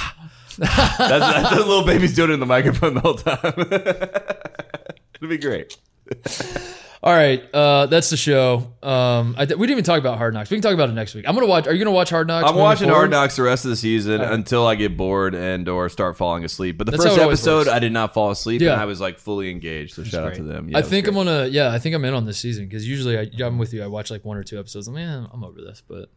that's, 0.57 0.99
that's 1.07 1.49
the 1.49 1.65
little 1.65 1.85
baby's 1.85 2.13
doing 2.13 2.29
it 2.29 2.33
in 2.33 2.39
the 2.39 2.45
microphone 2.45 2.93
the 2.93 2.99
whole 2.99 3.15
time. 3.15 4.79
It'll 5.23 5.29
be 5.29 5.37
great. 5.37 5.77
All 7.01 7.11
right, 7.13 7.43
uh, 7.53 7.85
that's 7.87 8.09
the 8.09 8.15
show. 8.17 8.73
Um, 8.81 9.35
I 9.37 9.45
th- 9.45 9.57
we 9.57 9.67
didn't 9.67 9.79
even 9.79 9.83
talk 9.83 9.99
about 9.99 10.17
Hard 10.17 10.33
Knocks. 10.33 10.49
We 10.49 10.55
can 10.55 10.61
talk 10.61 10.73
about 10.73 10.87
it 10.89 10.93
next 10.93 11.13
week. 11.15 11.25
I'm 11.27 11.35
gonna 11.35 11.47
watch. 11.47 11.67
Are 11.67 11.73
you 11.73 11.79
gonna 11.83 11.93
watch 11.93 12.09
Hard 12.09 12.27
Knocks? 12.27 12.49
I'm 12.49 12.55
watching 12.55 12.87
forward? 12.87 12.97
Hard 12.99 13.11
Knocks 13.11 13.35
the 13.35 13.43
rest 13.43 13.65
of 13.65 13.71
the 13.71 13.75
season 13.75 14.21
until 14.21 14.65
I 14.65 14.75
get 14.75 14.95
bored 14.95 15.35
and 15.35 15.67
or 15.67 15.89
start 15.89 16.15
falling 16.15 16.45
asleep. 16.45 16.77
But 16.77 16.85
the 16.85 16.91
That's 16.91 17.03
first 17.03 17.15
how 17.17 17.21
it 17.21 17.25
always 17.25 17.45
episode. 17.45 17.67
I 17.69 17.79
did 17.79 17.91
not 17.91 18.13
fall 18.13 18.31
asleep, 18.31 18.61
Yeah. 18.61 18.73
and 18.73 18.81
I 18.81 18.85
was 18.85 19.01
like 19.01 19.17
fully 19.19 19.49
engaged. 19.51 19.95
So 19.95 20.05
shout 20.05 20.25
out 20.25 20.35
to 20.35 20.43
them. 20.43 20.69
Yeah, 20.69 20.77
I 20.77 20.79
it 20.79 20.83
was 20.83 20.89
think 20.91 21.07
I'm 21.07 21.13
great. 21.15 21.25
gonna. 21.25 21.47
Yeah, 21.47 21.71
I 21.73 21.79
think 21.79 21.93
I'm 21.93 22.05
in 22.05 22.13
on 22.13 22.23
this 22.25 22.37
season 22.37 22.67
because 22.67 22.87
usually 22.87 23.17
I, 23.17 23.29
I'm 23.45 23.57
with 23.57 23.73
you. 23.73 23.83
I 23.83 23.87
watch 23.87 24.09
like 24.09 24.23
one 24.23 24.37
or 24.37 24.43
two 24.43 24.57
episodes. 24.57 24.87
I'm 24.87 24.93
man, 24.93 25.27
I'm 25.33 25.43
over 25.43 25.59
this, 25.61 25.83
but 25.85 26.09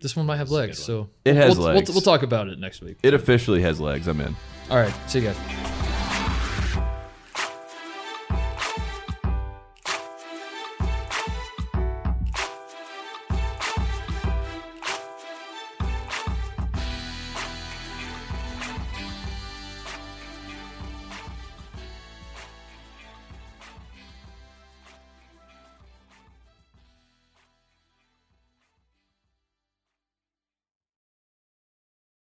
this 0.00 0.16
one 0.16 0.24
might 0.24 0.36
have 0.38 0.50
legs. 0.50 0.78
So 0.82 1.10
It 1.26 1.36
has 1.36 1.58
we'll, 1.58 1.66
legs. 1.74 1.88
We'll, 1.90 1.96
we'll 1.96 2.02
talk 2.02 2.22
about 2.22 2.48
it 2.48 2.58
next 2.58 2.80
week. 2.80 2.96
It 3.02 3.12
officially 3.12 3.60
has 3.62 3.80
legs. 3.80 4.08
I'm 4.08 4.20
in. 4.22 4.34
All 4.70 4.78
right, 4.78 4.94
see 5.08 5.18
you 5.20 5.26
guys. 5.26 5.91